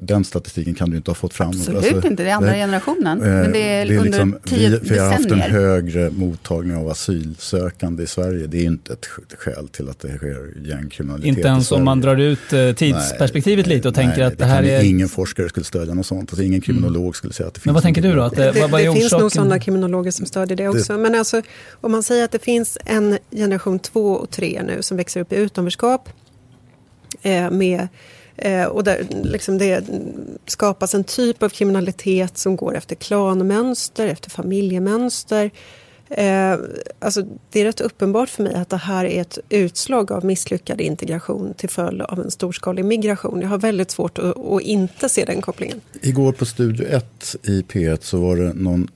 Den 0.00 0.24
statistiken 0.24 0.74
kan 0.74 0.90
du 0.90 0.96
inte 0.96 1.10
ha 1.10 1.14
fått 1.14 1.34
fram. 1.34 1.48
Absolut 1.48 1.76
alltså, 1.76 2.08
inte, 2.08 2.22
det 2.22 2.30
är 2.30 2.34
andra 2.34 2.50
det, 2.50 2.56
generationen. 2.56 3.22
Eh, 3.22 3.28
men 3.28 3.52
det 3.52 3.58
är, 3.58 3.86
det 3.86 3.94
är 3.94 3.98
under 3.98 4.04
liksom, 4.04 4.38
tio 4.44 4.68
vi, 4.68 4.88
vi 4.90 4.98
har 4.98 5.10
haft 5.10 5.30
en 5.30 5.40
högre 5.40 6.10
mottagning 6.10 6.76
av 6.76 6.88
asylsökande 6.88 8.02
i 8.02 8.06
Sverige. 8.06 8.46
Det 8.46 8.58
är 8.58 8.64
inte 8.64 8.92
ett 8.92 9.06
skäl 9.38 9.68
till 9.68 9.88
att 9.88 10.00
det 10.00 10.16
sker 10.16 10.68
gängkriminalitet 10.68 11.28
Inte 11.28 11.48
ens 11.48 11.72
om 11.72 11.84
man 11.84 12.00
drar 12.00 12.16
ut 12.16 12.52
eh, 12.52 12.72
tidsperspektivet 12.72 13.66
nej, 13.66 13.76
lite 13.76 13.88
och 13.88 13.94
tänker 13.94 14.18
nej, 14.18 14.26
att 14.26 14.38
det, 14.38 14.44
det 14.44 14.50
här 14.50 14.62
är... 14.62 14.84
Ingen 14.84 15.08
forskare 15.08 15.48
skulle 15.48 15.64
stödja 15.64 15.94
något 15.94 16.06
sånt. 16.06 16.30
Alltså, 16.30 16.42
ingen 16.42 16.60
kriminolog 16.60 17.02
mm. 17.02 17.12
skulle 17.12 17.32
säga 17.32 17.46
att 17.46 17.54
det 17.54 17.60
finns... 17.60 17.66
Men 17.66 17.74
vad 17.74 17.82
tänker 17.82 18.02
du 18.02 18.12
då? 18.12 18.22
Att 18.22 18.36
det, 18.36 18.52
det, 18.52 18.60
vad, 18.60 18.70
vad 18.70 18.80
det 18.80 18.92
finns 18.92 19.12
nog 19.12 19.32
sådana 19.32 19.58
kriminologer 19.58 20.10
som 20.10 20.26
stödjer 20.26 20.56
det 20.56 20.68
också. 20.68 20.98
Men 20.98 21.14
alltså, 21.14 21.42
om 21.80 21.92
man 21.92 22.02
säger 22.02 22.24
att 22.24 22.32
det 22.32 22.42
finns 22.42 22.78
en 22.84 23.18
generation 23.30 23.78
två 23.78 24.12
och 24.12 24.30
tre 24.30 24.62
nu 24.62 24.82
som 24.82 24.96
växer 24.96 25.20
upp 25.20 25.32
i 25.32 25.36
utanförskap 25.36 26.08
eh, 27.22 27.50
med 27.50 27.88
Eh, 28.40 28.64
och 28.64 28.84
där 28.84 29.06
liksom 29.22 29.58
det 29.58 29.84
skapas 30.46 30.94
en 30.94 31.04
typ 31.04 31.42
av 31.42 31.48
kriminalitet 31.48 32.38
som 32.38 32.56
går 32.56 32.76
efter 32.76 32.94
klanmönster, 32.94 34.06
efter 34.06 34.30
familjemönster. 34.30 35.50
Eh, 36.10 36.56
alltså 36.98 37.22
det 37.50 37.60
är 37.60 37.64
rätt 37.64 37.80
uppenbart 37.80 38.28
för 38.28 38.42
mig 38.42 38.54
att 38.54 38.68
det 38.68 38.76
här 38.76 39.04
är 39.04 39.20
ett 39.20 39.38
utslag 39.48 40.12
av 40.12 40.24
misslyckad 40.24 40.80
integration 40.80 41.54
till 41.54 41.68
följd 41.68 42.02
av 42.02 42.20
en 42.20 42.30
storskalig 42.30 42.84
migration. 42.84 43.40
Jag 43.40 43.48
har 43.48 43.58
väldigt 43.58 43.90
svårt 43.90 44.18
att, 44.18 44.38
att 44.38 44.62
inte 44.62 45.08
se 45.08 45.24
den 45.24 45.42
kopplingen. 45.42 45.80
Igår 46.02 46.32
på 46.32 46.46
Studio 46.46 46.86
1 46.86 47.36
i 47.42 47.62
P1 47.62 47.98
så 48.00 48.20
var 48.20 48.36
det 48.36 48.52
någon 48.52 48.88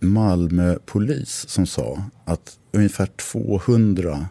Malmöpolis 0.00 1.48
som 1.48 1.66
sa 1.66 2.02
att 2.24 2.58
ungefär 2.72 3.06
200 3.06 4.26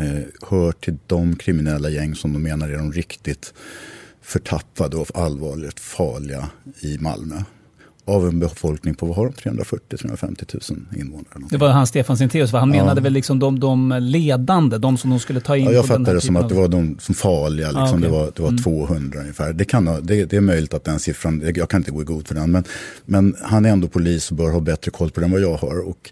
eh, 0.00 0.48
hör 0.48 0.72
till 0.72 0.96
de 1.06 1.36
kriminella 1.36 1.90
gäng 1.90 2.14
som 2.14 2.32
de 2.32 2.42
menar 2.42 2.68
är 2.68 2.76
de 2.76 2.92
riktigt 2.92 3.54
förtappade 4.24 4.96
och 4.96 5.08
allvarligt 5.14 5.80
farliga 5.80 6.48
i 6.80 6.98
Malmö. 6.98 7.42
Av 8.06 8.28
en 8.28 8.40
befolkning 8.40 8.94
på, 8.94 9.06
vad 9.06 9.16
har 9.16 9.32
de, 9.44 9.50
340-350 9.50 10.72
000 10.72 11.00
invånare. 11.00 11.48
Det 11.50 11.56
var 11.56 11.68
han 11.68 11.86
Stefan 11.86 12.18
Sintéus, 12.18 12.52
han 12.52 12.70
menade 12.70 13.00
väl 13.00 13.12
liksom 13.12 13.38
de, 13.38 13.60
de 13.60 13.98
ledande, 14.00 14.78
de 14.78 14.98
som 14.98 15.10
de 15.10 15.20
skulle 15.20 15.40
ta 15.40 15.56
in? 15.56 15.64
Ja, 15.64 15.72
jag 15.72 15.86
fattade 15.86 16.12
det 16.12 16.20
som 16.20 16.36
att 16.36 16.48
det 16.48 16.54
var 16.54 16.68
de 16.68 16.96
som 17.00 17.14
farliga, 17.14 17.66
liksom. 17.66 17.82
ah, 17.82 17.88
okay. 17.88 18.00
det 18.00 18.08
var, 18.08 18.32
det 18.36 18.42
var 18.42 18.48
mm. 18.48 18.62
200 18.62 19.20
ungefär. 19.20 19.52
Det, 19.52 19.64
kan, 19.64 19.84
det, 19.84 20.24
det, 20.24 20.36
är 20.36 20.40
möjligt 20.40 20.74
att 20.74 20.84
den 20.84 20.98
siffran, 20.98 21.52
jag 21.54 21.68
kan 21.68 21.80
inte 21.80 21.90
gå 21.90 22.02
i 22.02 22.04
god 22.04 22.28
för 22.28 22.34
den, 22.34 22.50
men, 22.50 22.64
men 23.04 23.36
han 23.40 23.64
är 23.64 23.70
ändå 23.70 23.88
polis 23.88 24.30
och 24.30 24.36
bör 24.36 24.50
ha 24.50 24.60
bättre 24.60 24.90
koll 24.90 25.10
på 25.10 25.20
den 25.20 25.24
än 25.24 25.32
vad 25.32 25.40
jag 25.40 25.56
har. 25.56 25.88
Och 25.88 26.10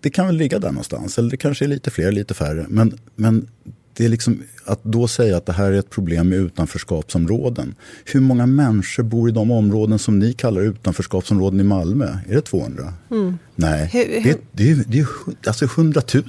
det 0.00 0.10
kan 0.10 0.26
väl 0.26 0.36
ligga 0.36 0.58
där 0.58 0.68
någonstans. 0.68 1.18
Eller 1.18 1.30
det 1.30 1.36
kanske 1.36 1.64
är 1.64 1.68
lite 1.68 1.90
fler, 1.90 2.12
lite 2.12 2.34
färre. 2.34 2.66
Men, 2.68 2.98
men 3.16 3.48
det 3.96 4.04
är 4.04 4.08
liksom 4.08 4.42
att 4.64 4.84
då 4.84 5.08
säga 5.08 5.36
att 5.36 5.46
det 5.46 5.52
här 5.52 5.72
är 5.72 5.78
ett 5.78 5.90
problem 5.90 6.28
med 6.28 6.38
utanförskapsområden. 6.38 7.74
Hur 8.04 8.20
många 8.20 8.46
människor 8.46 9.02
bor 9.02 9.28
i 9.28 9.32
de 9.32 9.50
områden 9.50 9.98
som 9.98 10.18
ni 10.18 10.32
kallar 10.32 10.60
utanförskapsområden 10.60 11.60
i 11.60 11.64
Malmö? 11.64 12.18
Är 12.28 12.34
det 12.34 12.40
200? 12.40 12.92
Mm. 13.10 13.38
Nej, 13.54 13.90
hur, 13.92 14.20
hur? 14.20 14.32
Det, 14.32 14.38
det, 14.52 14.70
är, 14.70 14.84
det 14.86 14.98
är 14.98 15.06
alltså 15.46 15.64
100 15.64 16.02
000. 16.14 16.24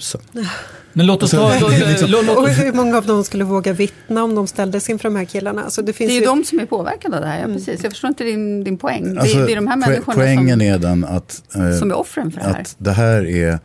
Men 0.93 1.05
låt 1.05 1.23
oss 1.23 1.31
ta... 1.31 1.53
Liksom, 1.69 2.29
och 2.29 2.49
hur 2.49 2.73
många 2.73 2.97
av 2.97 3.05
dem 3.05 3.23
skulle 3.23 3.43
våga 3.43 3.73
vittna 3.73 4.23
om 4.23 4.35
de 4.35 4.47
ställdes 4.47 4.89
inför 4.89 5.09
de 5.09 5.15
här 5.15 5.25
killarna? 5.25 5.63
Alltså 5.63 5.81
det, 5.81 5.93
finns 5.93 6.09
det 6.09 6.17
är 6.17 6.19
ju 6.19 6.25
de 6.25 6.43
som 6.43 6.59
är 6.59 6.65
påverkade 6.65 7.15
av 7.15 7.21
det 7.21 7.27
här, 7.27 7.37
ja, 7.37 7.43
mm. 7.43 7.57
precis. 7.57 7.83
Jag 7.83 7.91
förstår 7.91 8.07
inte 8.07 8.23
din, 8.23 8.63
din 8.63 8.77
poäng. 8.77 9.17
Alltså, 9.17 9.37
det, 9.37 9.45
det, 9.45 9.51
är 9.51 9.55
de 9.55 9.67
här 9.67 9.77
människorna 9.77 10.15
poängen 10.15 10.59
som, 10.59 10.67
är 10.67 10.79
den 10.79 11.05
att... 11.05 11.43
Eh, 11.55 11.79
som 11.79 11.91
är 11.91 11.95
offren 11.95 12.31
för 12.31 12.39
det 12.39 12.47
här. 12.47 12.61
Att 12.61 12.75
det 12.77 12.91
här 12.91 13.25
är... 13.25 13.59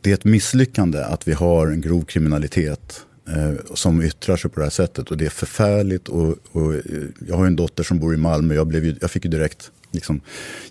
Det 0.00 0.10
är 0.10 0.14
ett 0.14 0.24
misslyckande 0.24 0.98
att 0.98 1.28
vi 1.28 1.32
har 1.32 1.66
en 1.66 1.80
grov 1.80 2.02
kriminalitet 2.02 3.04
Eh, 3.36 3.74
som 3.74 4.02
yttrar 4.02 4.36
sig 4.36 4.50
på 4.50 4.60
det 4.60 4.66
här 4.66 4.70
sättet. 4.70 5.10
Och 5.10 5.16
det 5.16 5.26
är 5.26 5.30
förfärligt. 5.30 6.08
Och, 6.08 6.36
och 6.52 6.74
eh, 6.74 6.80
jag 7.28 7.36
har 7.36 7.46
en 7.46 7.56
dotter 7.56 7.82
som 7.82 7.98
bor 7.98 8.14
i 8.14 8.16
Malmö. 8.16 8.54
Jag, 8.54 8.66
blev 8.66 8.84
ju, 8.84 8.96
jag 9.00 9.10
fick 9.10 9.24
ju 9.24 9.30
direkt 9.30 9.70
liksom, 9.90 10.20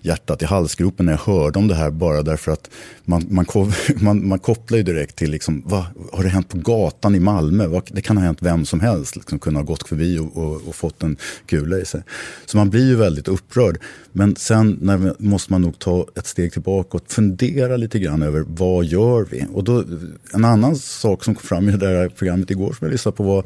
hjärtat 0.02 0.42
i 0.42 0.44
halsgropen 0.44 1.06
när 1.06 1.12
jag 1.12 1.20
hörde 1.20 1.58
om 1.58 1.68
det 1.68 1.74
här 1.74 1.90
bara 1.90 2.22
därför 2.22 2.52
att 2.52 2.70
man, 3.04 3.26
man, 3.30 3.46
man, 4.00 4.28
man 4.28 4.38
kopplar 4.38 4.78
ju 4.78 4.82
direkt 4.84 5.16
till 5.16 5.30
liksom, 5.30 5.62
vad 5.66 5.84
har 6.12 6.22
det 6.22 6.28
hänt 6.28 6.48
på 6.48 6.58
gatan 6.58 7.14
i 7.14 7.20
Malmö? 7.20 7.80
Det 7.90 8.02
kan 8.02 8.16
ha 8.16 8.24
hänt 8.24 8.38
vem 8.40 8.64
som 8.64 8.80
helst, 8.80 9.16
liksom, 9.16 9.38
kunna 9.38 9.58
ha 9.58 9.64
gått 9.64 9.88
förbi 9.88 10.18
och, 10.18 10.36
och, 10.36 10.68
och, 10.68 10.74
fått 10.74 11.02
en 11.02 11.16
kula 11.46 11.78
i 11.78 11.84
sig. 11.84 12.02
Så 12.46 12.56
man 12.56 12.70
blir 12.70 12.86
ju 12.86 12.96
väldigt 12.96 13.28
upprörd. 13.28 13.78
Men 14.12 14.36
sen 14.36 14.78
när, 14.80 15.14
måste 15.18 15.52
man 15.52 15.62
nog 15.62 15.78
ta 15.78 16.06
ett 16.16 16.26
steg 16.26 16.52
tillbaka 16.52 16.96
och 16.96 17.04
fundera 17.08 17.76
lite 17.76 17.98
grann 17.98 18.22
över 18.22 18.44
vad 18.48 18.84
gör 18.84 19.26
vi? 19.30 19.46
Och 19.52 19.64
då, 19.64 19.84
en 20.34 20.44
annan 20.44 20.76
sak 20.76 21.24
som 21.24 21.34
kom 21.34 21.44
fram 21.44 21.68
i 21.68 21.72
det 21.72 21.78
där 21.78 22.08
programmet 22.08 22.50
igår 22.50 22.72
som 22.72 22.84
jag 22.86 22.92
lyssnade 22.92 23.16
på 23.16 23.22
var 23.22 23.44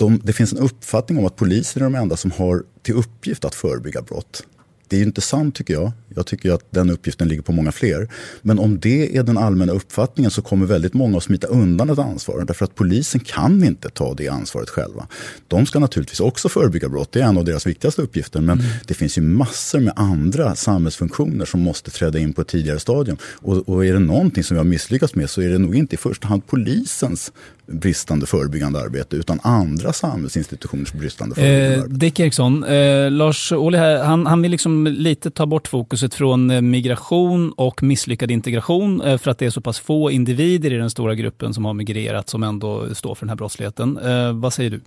de, 0.00 0.20
det 0.24 0.32
finns 0.32 0.52
en 0.52 0.58
uppfattning 0.58 1.18
om 1.18 1.26
att 1.26 1.36
poliser 1.36 1.80
är 1.80 1.84
de 1.84 1.94
enda 1.94 2.16
som 2.16 2.30
har 2.30 2.62
till 2.82 2.94
uppgift 2.94 3.44
att 3.44 3.54
förebygga 3.54 4.02
brott. 4.02 4.44
Det 4.90 4.96
är 4.96 5.02
inte 5.02 5.20
sant 5.20 5.54
tycker 5.54 5.74
jag. 5.74 5.92
Jag 6.14 6.26
tycker 6.26 6.52
att 6.52 6.64
den 6.70 6.90
uppgiften 6.90 7.28
ligger 7.28 7.42
på 7.42 7.52
många 7.52 7.72
fler. 7.72 8.08
Men 8.42 8.58
om 8.58 8.80
det 8.80 9.16
är 9.16 9.22
den 9.22 9.38
allmänna 9.38 9.72
uppfattningen 9.72 10.30
så 10.30 10.42
kommer 10.42 10.66
väldigt 10.66 10.94
många 10.94 11.16
att 11.16 11.22
smita 11.22 11.46
undan 11.46 11.90
ett 11.90 11.98
ansvar. 11.98 12.44
Därför 12.44 12.64
att 12.64 12.74
polisen 12.74 13.20
kan 13.20 13.64
inte 13.64 13.88
ta 13.88 14.14
det 14.14 14.28
ansvaret 14.28 14.70
själva. 14.70 15.06
De 15.48 15.66
ska 15.66 15.78
naturligtvis 15.78 16.20
också 16.20 16.48
förebygga 16.48 16.88
brott, 16.88 17.12
det 17.12 17.20
är 17.20 17.24
en 17.24 17.38
av 17.38 17.44
deras 17.44 17.66
viktigaste 17.66 18.02
uppgifter. 18.02 18.40
Men 18.40 18.58
mm. 18.58 18.72
det 18.86 18.94
finns 18.94 19.18
ju 19.18 19.22
massor 19.22 19.80
med 19.80 19.92
andra 19.96 20.54
samhällsfunktioner 20.54 21.44
som 21.44 21.60
måste 21.60 21.90
träda 21.90 22.18
in 22.18 22.32
på 22.32 22.40
ett 22.40 22.48
tidigare 22.48 22.80
stadium. 22.80 23.16
Och, 23.24 23.68
och 23.68 23.86
är 23.86 23.92
det 23.92 23.98
någonting 23.98 24.44
som 24.44 24.54
vi 24.54 24.58
har 24.58 24.64
misslyckats 24.64 25.14
med 25.14 25.30
så 25.30 25.42
är 25.42 25.48
det 25.48 25.58
nog 25.58 25.74
inte 25.76 25.94
i 25.94 25.98
första 25.98 26.28
hand 26.28 26.46
polisens 26.46 27.32
bristande 27.70 28.26
förebyggande 28.26 28.80
arbete 28.80 29.16
utan 29.16 29.40
andra 29.42 29.92
samhällsinstitutioners 29.92 30.92
bristande 30.92 31.34
förebyggande 31.34 31.74
eh, 31.74 31.82
arbete. 31.82 31.94
Dick 31.94 32.20
Eriksson, 32.20 32.64
eh, 32.64 33.10
Lars 33.10 33.52
Ohly 33.52 33.78
han, 33.78 34.26
han 34.26 34.42
vill 34.42 34.50
liksom 34.50 34.86
lite 34.86 35.30
ta 35.30 35.46
bort 35.46 35.68
fokuset 35.68 36.14
från 36.14 36.50
eh, 36.50 36.60
migration 36.60 37.52
och 37.52 37.82
misslyckad 37.82 38.30
integration 38.30 39.00
eh, 39.00 39.18
för 39.18 39.30
att 39.30 39.38
det 39.38 39.46
är 39.46 39.50
så 39.50 39.60
pass 39.60 39.80
få 39.80 40.10
individer 40.10 40.72
i 40.72 40.76
den 40.76 40.90
stora 40.90 41.14
gruppen 41.14 41.54
som 41.54 41.64
har 41.64 41.74
migrerat 41.74 42.28
som 42.28 42.42
ändå 42.42 42.94
står 42.94 43.14
för 43.14 43.26
den 43.26 43.28
här 43.28 43.36
brottsligheten. 43.36 43.98
Eh, 43.98 44.32
vad 44.32 44.52
säger 44.52 44.70
du? 44.70 44.80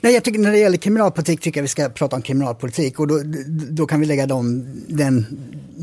Nej, 0.00 0.14
jag 0.14 0.24
tycker 0.24 0.38
när 0.38 0.50
det 0.50 0.58
gäller 0.58 0.78
kriminalpolitik 0.78 1.40
tycker 1.40 1.60
jag 1.60 1.62
vi 1.62 1.68
ska 1.68 1.88
prata 1.88 2.16
om 2.16 2.22
kriminalpolitik 2.22 3.00
och 3.00 3.06
då, 3.06 3.22
då 3.70 3.86
kan 3.86 4.00
vi 4.00 4.06
lägga 4.06 4.26
dem, 4.26 4.66
den, 4.88 5.26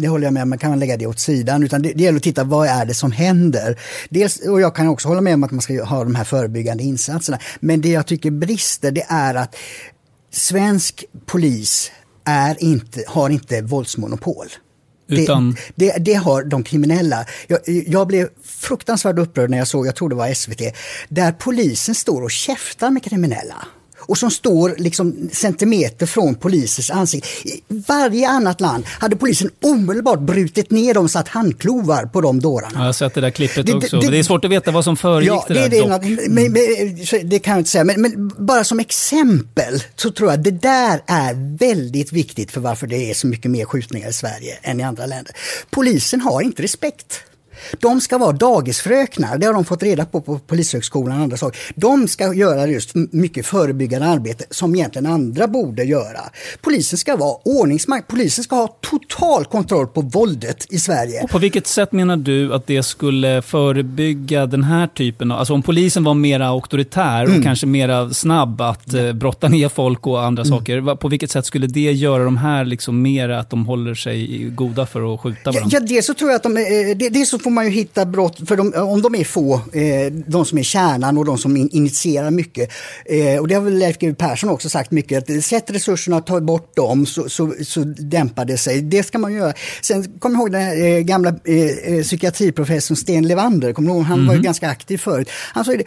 det 0.01 0.07
håller 0.07 0.25
jag 0.25 0.33
med 0.33 0.43
om, 0.43 0.49
man 0.49 0.57
kan 0.57 0.79
lägga 0.79 0.97
det 0.97 1.07
åt 1.07 1.19
sidan 1.19 1.63
utan 1.63 1.81
det, 1.81 1.93
det 1.93 2.03
gäller 2.03 2.17
att 2.17 2.23
titta 2.23 2.43
vad 2.43 2.67
är 2.67 2.85
det 2.85 2.93
som 2.93 3.11
händer. 3.11 3.79
Dels, 4.09 4.39
och 4.39 4.61
jag 4.61 4.75
kan 4.75 4.87
också 4.87 5.07
hålla 5.07 5.21
med 5.21 5.33
om 5.33 5.43
att 5.43 5.51
man 5.51 5.61
ska 5.61 5.83
ha 5.83 6.03
de 6.03 6.15
här 6.15 6.23
förebyggande 6.23 6.83
insatserna. 6.83 7.39
Men 7.59 7.81
det 7.81 7.89
jag 7.89 8.05
tycker 8.05 8.31
brister 8.31 8.91
det 8.91 9.05
är 9.09 9.35
att 9.35 9.55
svensk 10.31 11.05
polis 11.25 11.91
är 12.25 12.63
inte, 12.63 13.03
har 13.07 13.29
inte 13.29 13.61
våldsmonopol. 13.61 14.47
Utan... 15.09 15.55
Det, 15.75 15.91
det, 15.91 15.97
det, 15.99 16.13
har 16.13 16.43
de 16.43 16.63
kriminella. 16.63 17.25
Jag, 17.47 17.59
jag, 17.65 18.07
blev 18.07 18.29
fruktansvärt 18.43 19.19
upprörd 19.19 19.49
när 19.49 19.57
jag 19.57 19.67
såg, 19.67 19.87
jag 19.87 19.95
tror 19.95 20.09
det 20.09 20.15
var 20.15 20.33
SVT, 20.33 20.61
där 21.09 21.31
polisen 21.31 21.95
står 21.95 22.21
och 22.21 22.31
käftar 22.31 22.89
med 22.89 23.03
kriminella 23.03 23.67
och 24.07 24.17
som 24.17 24.31
står 24.31 24.75
liksom 24.77 25.29
centimeter 25.31 26.05
från 26.05 26.35
polisens 26.35 26.91
ansikte. 26.91 27.29
I 27.47 27.61
varje 27.87 28.29
annat 28.29 28.61
land 28.61 28.85
hade 28.87 29.15
polisen 29.15 29.49
omedelbart 29.63 30.19
brutit 30.19 30.71
ner 30.71 30.93
dem 30.93 31.03
och 31.03 31.11
satt 31.11 31.27
handklovar 31.27 32.05
på 32.05 32.21
de 32.21 32.39
dårarna. 32.39 32.71
jag 32.73 32.85
har 32.85 32.93
sett 32.93 33.13
det 33.13 33.21
där 33.21 33.29
klippet 33.29 33.65
det, 33.65 33.73
också. 33.73 33.99
Det, 33.99 34.11
det, 34.11 34.19
är 34.19 34.23
svårt 34.23 34.45
att 34.45 34.51
veta 34.51 34.71
vad 34.71 34.83
som 34.83 34.97
föregick 34.97 35.31
ja, 35.31 35.45
det, 35.47 35.53
där. 35.53 35.69
Det, 35.69 35.87
något, 35.87 36.29
men, 36.29 36.51
men, 36.51 37.29
det 37.29 37.39
kan 37.39 37.51
jag 37.51 37.59
inte 37.59 37.69
säga, 37.69 37.83
men, 37.83 38.01
men, 38.01 38.31
bara 38.37 38.63
som 38.63 38.79
exempel 38.79 39.83
så 39.95 40.11
tror 40.11 40.29
jag 40.29 40.37
att 40.37 40.43
det 40.43 40.51
där 40.51 41.01
är 41.07 41.57
väldigt 41.57 42.11
viktigt 42.11 42.51
för 42.51 42.61
varför 42.61 42.87
det 42.87 43.09
är 43.09 43.13
så 43.13 43.27
mycket 43.27 43.51
mer 43.51 43.65
skjutningar 43.65 44.09
i 44.09 44.13
Sverige 44.13 44.57
än 44.61 44.79
i 44.79 44.83
andra 44.83 45.05
länder. 45.05 45.35
Polisen 45.69 46.21
har 46.21 46.41
inte 46.41 46.63
respekt. 46.63 47.23
De 47.79 48.01
ska 48.01 48.17
vara 48.17 48.31
dagisfröknar, 48.31 49.37
det 49.37 49.45
har 49.45 49.53
de 49.53 49.65
fått 49.65 49.83
reda 49.83 50.05
på 50.05 50.21
på 50.21 50.39
Polishögskolan 50.39 51.17
och 51.17 51.23
andra 51.23 51.37
saker. 51.37 51.59
De 51.75 52.07
ska 52.07 52.33
göra 52.33 52.67
just 52.67 52.95
mycket 52.95 53.45
förebyggande 53.45 54.07
arbete 54.07 54.45
som 54.49 54.75
egentligen 54.75 55.05
andra 55.05 55.47
borde 55.47 55.83
göra. 55.83 56.19
Polisen 56.61 56.97
ska 56.97 57.15
vara 57.15 57.37
ordningsmakt, 57.45 58.07
polisen 58.07 58.43
ska 58.43 58.55
ha 58.55 58.67
total 58.67 59.45
kontroll 59.45 59.87
på 59.87 60.01
våldet 60.01 60.65
i 60.69 60.79
Sverige. 60.79 61.23
Och 61.23 61.29
på 61.29 61.37
vilket 61.37 61.67
sätt 61.67 61.91
menar 61.91 62.17
du 62.17 62.53
att 62.53 62.67
det 62.67 62.83
skulle 62.83 63.41
förebygga 63.41 64.45
den 64.45 64.63
här 64.63 64.87
typen 64.87 65.31
av, 65.31 65.39
alltså 65.39 65.53
om 65.53 65.61
polisen 65.61 66.03
var 66.03 66.13
mer 66.13 66.39
auktoritär 66.39 67.23
och 67.23 67.29
mm. 67.29 67.43
kanske 67.43 67.65
mer 67.65 68.13
snabb 68.13 68.61
att 68.61 68.93
eh, 68.93 69.13
brotta 69.13 69.47
ner 69.47 69.69
folk 69.69 70.07
och 70.07 70.23
andra 70.23 70.43
mm. 70.43 70.57
saker, 70.57 70.95
på 70.95 71.07
vilket 71.07 71.31
sätt 71.31 71.45
skulle 71.45 71.67
det 71.67 71.91
göra 71.91 72.23
de 72.23 72.37
här 72.37 72.65
liksom 72.65 73.01
mer 73.01 73.29
att 73.29 73.49
de 73.49 73.65
håller 73.65 73.95
sig 73.95 74.49
goda 74.49 74.85
för 74.85 75.13
att 75.13 75.19
skjuta 75.19 75.51
varandra? 75.51 75.69
Ja, 75.71 75.79
dels 75.79 76.05
så 76.05 76.13
tror 76.13 76.29
jag 76.29 76.35
att 76.35 76.43
de, 76.43 76.57
eh, 76.57 76.63
det, 76.97 77.09
det 77.09 77.25
så 77.25 77.39
får 77.47 77.51
man 77.51 77.65
ju 77.65 77.71
hitta 77.71 78.05
brott, 78.05 78.47
för 78.47 78.55
de, 78.57 78.73
om 78.73 79.01
de 79.01 79.15
är 79.15 79.23
få, 79.23 79.53
eh, 79.53 80.11
de 80.27 80.45
som 80.45 80.57
är 80.57 80.63
kärnan 80.63 81.17
och 81.17 81.25
de 81.25 81.37
som 81.37 81.57
in, 81.57 81.69
initierar 81.71 82.31
mycket. 82.31 82.71
Eh, 83.05 83.39
och 83.39 83.47
det 83.47 83.55
har 83.55 83.61
väl 83.61 83.77
Leif 83.77 83.97
GW 83.97 84.13
Persson 84.13 84.49
också 84.49 84.69
sagt 84.69 84.91
mycket, 84.91 85.29
att 85.29 85.43
sätt 85.43 85.71
resurserna, 85.71 86.21
ta 86.21 86.41
bort 86.41 86.75
dem 86.75 87.05
så, 87.05 87.29
så, 87.29 87.53
så 87.63 87.83
dämpar 87.83 88.45
det 88.45 88.57
sig. 88.57 88.81
Det 88.81 89.03
ska 89.03 89.17
man 89.17 89.33
göra. 89.33 89.53
Sen 89.81 90.19
kom 90.19 90.31
jag 90.31 90.39
ihåg 90.39 90.51
den 90.51 90.61
här, 90.61 90.85
eh, 90.85 90.99
gamla 90.99 91.29
eh, 91.29 92.01
psykiatriprofessorn 92.03 92.97
Sten 92.97 93.27
Levander, 93.27 93.73
kommer 93.73 93.89
ihåg? 93.89 94.03
han 94.03 94.13
mm 94.13 94.27
var 94.27 94.33
ju 94.33 94.39
mhm. 94.39 94.45
ganska 94.45 94.69
aktiv 94.69 94.97
förut. 94.97 95.29
Han 95.53 95.65
sa 95.65 95.71
det, 95.71 95.83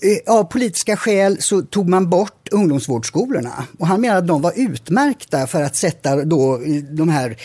eh, 0.00 0.34
av 0.34 0.44
politiska 0.44 0.96
skäl 0.96 1.36
så 1.40 1.62
tog 1.62 1.88
man 1.88 2.10
bort 2.10 2.48
ungdomsvårdsskolorna. 2.50 3.64
Och 3.78 3.86
han 3.86 4.00
menade 4.00 4.18
att 4.18 4.26
de 4.26 4.42
var 4.42 4.52
utmärkta 4.56 5.46
för 5.46 5.62
att 5.62 5.76
sätta 5.76 6.24
då 6.24 6.60
de 6.90 7.08
här 7.08 7.36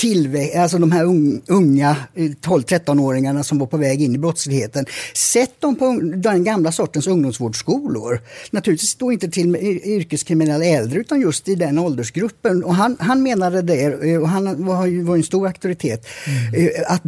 tillväxt, 0.00 0.56
alltså 0.56 0.78
de 0.78 0.92
här 0.92 1.04
unga 1.46 1.96
12-13-åringarna 2.14 3.42
som 3.42 3.58
var 3.58 3.66
på 3.66 3.76
väg 3.76 4.02
in 4.02 4.14
i 4.14 4.18
brottsligheten. 4.18 4.86
Sätt 5.14 5.60
dem 5.60 5.76
på 5.76 6.00
den 6.02 6.44
gamla 6.44 6.72
sortens 6.72 7.06
ungdomsvårdsskolor. 7.06 8.20
Naturligtvis 8.50 8.94
då 8.94 9.12
inte 9.12 9.28
till 9.28 9.56
yrkeskriminella 9.56 10.64
äldre 10.64 11.00
utan 11.00 11.20
just 11.20 11.48
i 11.48 11.54
den 11.54 11.78
åldersgruppen. 11.78 12.64
Och 12.64 12.74
han, 12.74 12.96
han 13.00 13.22
menade 13.22 13.62
det, 13.62 14.10
eh, 14.10 14.20
och 14.20 14.28
han 14.28 14.66
var 14.66 14.86
ju 14.86 15.14
en 15.14 15.22
stor 15.22 15.46
auktoritet, 15.46 16.06
mm. 16.26 16.40
Eh, 16.54 16.92
att 16.92 17.02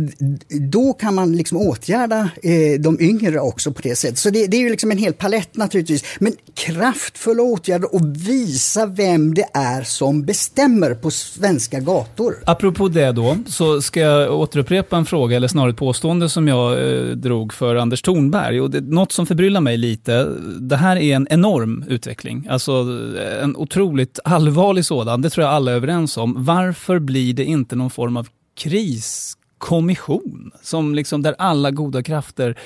då 0.49 0.93
kan 0.93 1.15
man 1.15 1.37
liksom 1.37 1.59
åtgärda 1.59 2.31
eh, 2.43 2.81
de 2.81 3.01
yngre 3.01 3.41
också 3.41 3.73
på 3.73 3.83
det 3.83 3.97
sättet. 3.97 4.19
Så 4.19 4.31
det, 4.31 4.47
det 4.47 4.57
är 4.57 4.61
ju 4.61 4.71
liksom 4.71 4.91
en 4.91 4.99
hel 4.99 5.13
palett 5.13 5.57
naturligtvis. 5.57 6.05
Men 6.19 6.33
kraftfulla 6.55 7.43
åtgärder 7.43 7.95
och 7.95 8.17
visa 8.17 8.87
vem 8.87 9.35
det 9.35 9.47
är 9.55 9.83
som 9.83 10.25
bestämmer 10.25 10.95
på 10.95 11.11
svenska 11.11 11.81
gator. 11.81 12.37
Apropå 12.47 12.82
på 12.83 12.89
det 12.89 13.13
då, 13.13 13.37
så 13.47 13.83
ska 13.83 14.01
jag 14.01 14.35
återupprepa 14.35 14.97
en 14.97 15.05
fråga, 15.05 15.37
eller 15.37 15.49
snarare 15.49 15.71
ett 15.71 15.77
påstående 15.77 16.29
som 16.29 16.49
jag 16.49 16.73
eh, 16.73 17.07
drog 17.11 17.53
för 17.53 17.77
Anders 17.77 18.03
Thornberg. 18.03 18.61
Och 18.61 18.71
det, 18.71 18.81
något 18.81 19.13
som 19.13 19.27
förbryllar 19.27 19.61
mig 19.61 19.77
lite, 19.77 20.25
det 20.61 20.77
här 20.77 20.97
är 20.97 21.17
en 21.17 21.27
enorm 21.31 21.85
utveckling. 21.89 22.47
Alltså 22.51 22.73
eh, 23.19 23.45
en 23.45 23.57
otroligt 23.57 24.19
allvarlig 24.25 24.85
sådan, 24.85 25.23
det 25.23 25.31
tror 25.31 25.47
jag 25.47 25.55
alla 25.55 25.71
är 25.71 25.77
överens 25.77 26.17
om. 26.17 26.45
Varför 26.45 26.99
blir 26.99 27.35
det 27.35 27.45
inte 27.45 27.77
någon 27.77 27.91
form 27.91 28.17
av 28.17 28.29
kriskommission, 28.57 30.51
som 30.63 30.95
liksom 30.95 31.23
där 31.23 31.35
alla 31.39 31.71
goda 31.71 32.03
krafter 32.03 32.59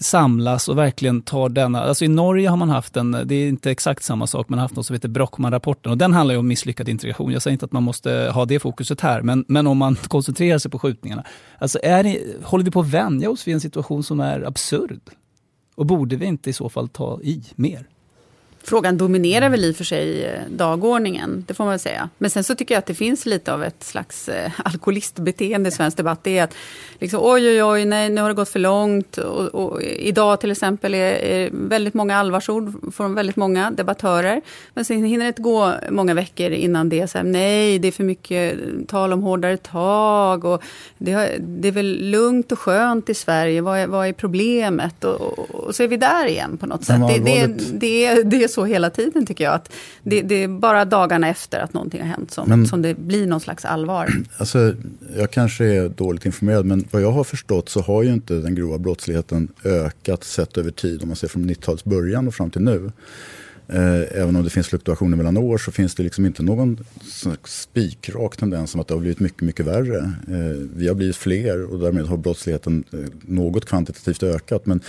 samlas 0.00 0.68
och 0.68 0.78
verkligen 0.78 1.22
tar 1.22 1.48
denna... 1.48 1.82
Alltså 1.82 2.04
I 2.04 2.08
Norge 2.08 2.48
har 2.48 2.56
man 2.56 2.68
haft 2.68 2.96
en, 2.96 3.10
det 3.24 3.34
är 3.34 3.48
inte 3.48 3.70
exakt 3.70 4.02
samma 4.02 4.26
sak, 4.26 4.48
man 4.48 4.58
har 4.58 4.64
haft 4.64 4.76
något 4.76 4.86
som 4.86 4.94
heter 4.94 5.08
Brockman-rapporten 5.08 5.92
och 5.92 5.98
den 5.98 6.12
handlar 6.12 6.34
ju 6.34 6.38
om 6.38 6.48
misslyckad 6.48 6.88
integration. 6.88 7.32
Jag 7.32 7.42
säger 7.42 7.52
inte 7.52 7.64
att 7.64 7.72
man 7.72 7.82
måste 7.82 8.30
ha 8.34 8.44
det 8.44 8.60
fokuset 8.60 9.00
här, 9.00 9.22
men, 9.22 9.44
men 9.48 9.66
om 9.66 9.78
man 9.78 9.94
koncentrerar 10.08 10.58
sig 10.58 10.70
på 10.70 10.78
skjutningarna. 10.78 11.24
Alltså 11.58 11.78
är 11.82 12.02
det, 12.02 12.22
håller 12.42 12.64
vi 12.64 12.70
på 12.70 12.80
att 12.80 12.90
vänja 12.90 13.30
oss 13.30 13.48
vid 13.48 13.54
en 13.54 13.60
situation 13.60 14.02
som 14.02 14.20
är 14.20 14.42
absurd? 14.42 15.00
Och 15.74 15.86
borde 15.86 16.16
vi 16.16 16.26
inte 16.26 16.50
i 16.50 16.52
så 16.52 16.68
fall 16.68 16.88
ta 16.88 17.20
i 17.22 17.44
mer? 17.56 17.86
Frågan 18.62 18.98
dominerar 18.98 19.48
väl 19.48 19.64
i 19.64 19.72
och 19.72 19.76
för 19.76 19.84
sig 19.84 20.24
eh, 20.24 20.40
dagordningen, 20.48 21.44
det 21.48 21.54
får 21.54 21.64
man 21.64 21.70
väl 21.70 21.80
säga. 21.80 22.08
Men 22.18 22.30
sen 22.30 22.44
så 22.44 22.54
tycker 22.54 22.74
jag 22.74 22.78
att 22.78 22.86
det 22.86 22.94
finns 22.94 23.26
lite 23.26 23.52
av 23.52 23.64
ett 23.64 23.84
slags 23.84 24.28
eh, 24.28 24.50
alkoholistbeteende 24.64 25.68
i 25.68 25.72
svensk 25.72 25.96
debatt. 25.96 26.20
Det 26.22 26.38
är 26.38 26.44
att 26.44 26.54
liksom, 26.98 27.20
oj, 27.22 27.48
oj, 27.48 27.64
oj, 27.64 27.84
nej, 27.84 28.10
nu 28.10 28.20
har 28.20 28.28
det 28.28 28.34
gått 28.34 28.48
för 28.48 28.58
långt. 28.58 29.18
Och, 29.18 29.46
och 29.46 29.82
idag 29.82 30.40
till 30.40 30.50
exempel 30.50 30.94
är, 30.94 31.12
är, 31.12 31.50
väldigt 31.52 31.94
många 31.94 32.16
allvarsord 32.16 32.94
från 32.94 33.14
väldigt 33.14 33.36
många 33.36 33.70
debattörer. 33.70 34.40
Men 34.74 34.84
sen 34.84 35.04
hinner 35.04 35.24
det 35.24 35.28
inte 35.28 35.42
gå 35.42 35.74
många 35.90 36.14
veckor 36.14 36.50
innan 36.50 36.88
det 36.88 37.00
är 37.00 37.06
så 37.06 37.18
här, 37.18 37.24
nej, 37.24 37.78
det 37.78 37.88
är 37.88 37.92
för 37.92 38.04
mycket 38.04 38.58
tal 38.88 39.12
om 39.12 39.22
hårdare 39.22 39.56
tag. 39.56 40.44
Och 40.44 40.62
det, 40.98 41.12
har, 41.12 41.28
det 41.38 41.68
är 41.68 41.72
väl 41.72 42.10
lugnt 42.10 42.52
och 42.52 42.58
skönt 42.58 43.08
i 43.08 43.14
Sverige, 43.14 43.60
vad 43.60 43.78
är, 43.78 43.86
vad 43.86 44.06
är 44.06 44.12
problemet? 44.12 45.04
Och, 45.04 45.20
och, 45.20 45.50
och 45.50 45.74
så 45.74 45.82
är 45.82 45.88
vi 45.88 45.96
där 45.96 46.26
igen 46.26 46.56
på 46.58 46.66
något 46.66 46.84
sätt. 46.84 47.00
Det, 47.08 47.18
det, 47.18 47.46
det, 47.72 48.22
det, 48.22 48.44
är 48.44 48.48
så 48.50 48.64
hela 48.64 48.90
tiden 48.90 49.26
tycker 49.26 49.44
jag. 49.44 49.54
Att 49.54 49.72
det, 50.02 50.22
det, 50.22 50.34
är 50.34 50.48
bara 50.48 50.84
dagarna 50.84 51.28
efter 51.28 51.60
att 51.60 51.72
någonting 51.72 52.00
har 52.00 52.08
hänt 52.08 52.30
som, 52.30 52.48
men, 52.48 52.66
som 52.66 52.82
det 52.82 52.94
blir 52.94 53.26
någon 53.26 53.40
slags 53.40 53.64
allvar. 53.64 54.10
Alltså, 54.36 54.74
jag 55.16 55.30
kanske 55.30 55.64
är 55.64 55.88
dåligt 55.88 56.26
informerad 56.26 56.66
men 56.66 56.84
vad 56.90 57.02
jag 57.02 57.12
har 57.12 57.24
förstått 57.24 57.68
så 57.68 57.80
har 57.80 58.02
ju 58.02 58.12
inte 58.12 58.34
den 58.34 58.54
grova 58.54 58.78
brottsligheten 58.78 59.48
ökat 59.64 60.24
sett 60.24 60.58
över 60.58 60.70
tid 60.70 61.02
om 61.02 61.08
man 61.08 61.16
ser 61.16 61.28
från 61.28 61.50
90-talets 61.50 61.84
början 61.84 62.28
och 62.28 62.34
fram 62.34 62.50
till 62.50 62.62
nu. 62.62 62.90
Eh, 63.72 64.20
även 64.20 64.36
om 64.36 64.44
det 64.44 64.50
finns 64.50 64.68
fluktuationer 64.68 65.16
mellan 65.16 65.36
år 65.36 65.58
så 65.58 65.72
finns 65.72 65.94
det 65.94 66.02
liksom 66.02 66.26
inte 66.26 66.42
någon 66.42 66.84
spikrak 67.44 68.36
tendens 68.36 68.70
som 68.70 68.80
att 68.80 68.88
det 68.88 68.94
har 68.94 69.00
blivit 69.00 69.20
mycket, 69.20 69.40
mycket 69.42 69.66
värre. 69.66 69.98
Eh, 70.28 70.68
vi 70.76 70.88
har 70.88 70.94
blivit 70.94 71.16
fler 71.16 71.72
och 71.72 71.78
därmed 71.78 72.06
har 72.06 72.16
brottsligheten 72.16 72.84
eh, 72.92 72.98
något 73.20 73.64
kvantitativt 73.64 74.22
ökat. 74.22 74.66
Men 74.66 74.80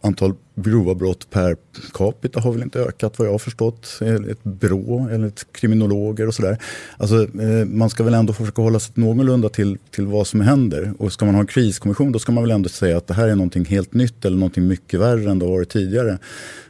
antal 0.00 0.34
grova 0.62 0.94
brott 0.94 1.30
per 1.30 1.56
capita 1.92 2.40
har 2.40 2.52
väl 2.52 2.62
inte 2.62 2.80
ökat 2.80 3.18
vad 3.18 3.28
jag 3.28 3.32
har 3.32 3.38
förstått. 3.38 4.00
Ett 4.30 4.42
brå 4.42 5.08
eller 5.12 5.26
ett 5.26 5.46
kriminologer 5.52 6.26
och 6.26 6.34
sådär. 6.34 6.58
Alltså, 6.96 7.22
eh, 7.22 7.64
man 7.66 7.90
ska 7.90 8.04
väl 8.04 8.14
ändå 8.14 8.32
försöka 8.32 8.62
hålla 8.62 8.78
sig 8.78 8.92
någorlunda 8.96 9.48
till, 9.48 9.78
till 9.90 10.06
vad 10.06 10.26
som 10.26 10.40
händer. 10.40 10.92
Och 10.98 11.12
ska 11.12 11.24
man 11.24 11.34
ha 11.34 11.40
en 11.40 11.46
kriskommission 11.46 12.12
då 12.12 12.18
ska 12.18 12.32
man 12.32 12.44
väl 12.44 12.50
ändå 12.50 12.68
säga 12.68 12.96
att 12.96 13.06
det 13.06 13.14
här 13.14 13.28
är 13.28 13.34
någonting 13.34 13.64
helt 13.64 13.94
nytt 13.94 14.24
eller 14.24 14.36
någonting 14.36 14.66
mycket 14.66 15.00
värre 15.00 15.30
än 15.30 15.38
det 15.38 15.44
har 15.44 15.52
varit 15.52 15.70
tidigare. 15.70 16.18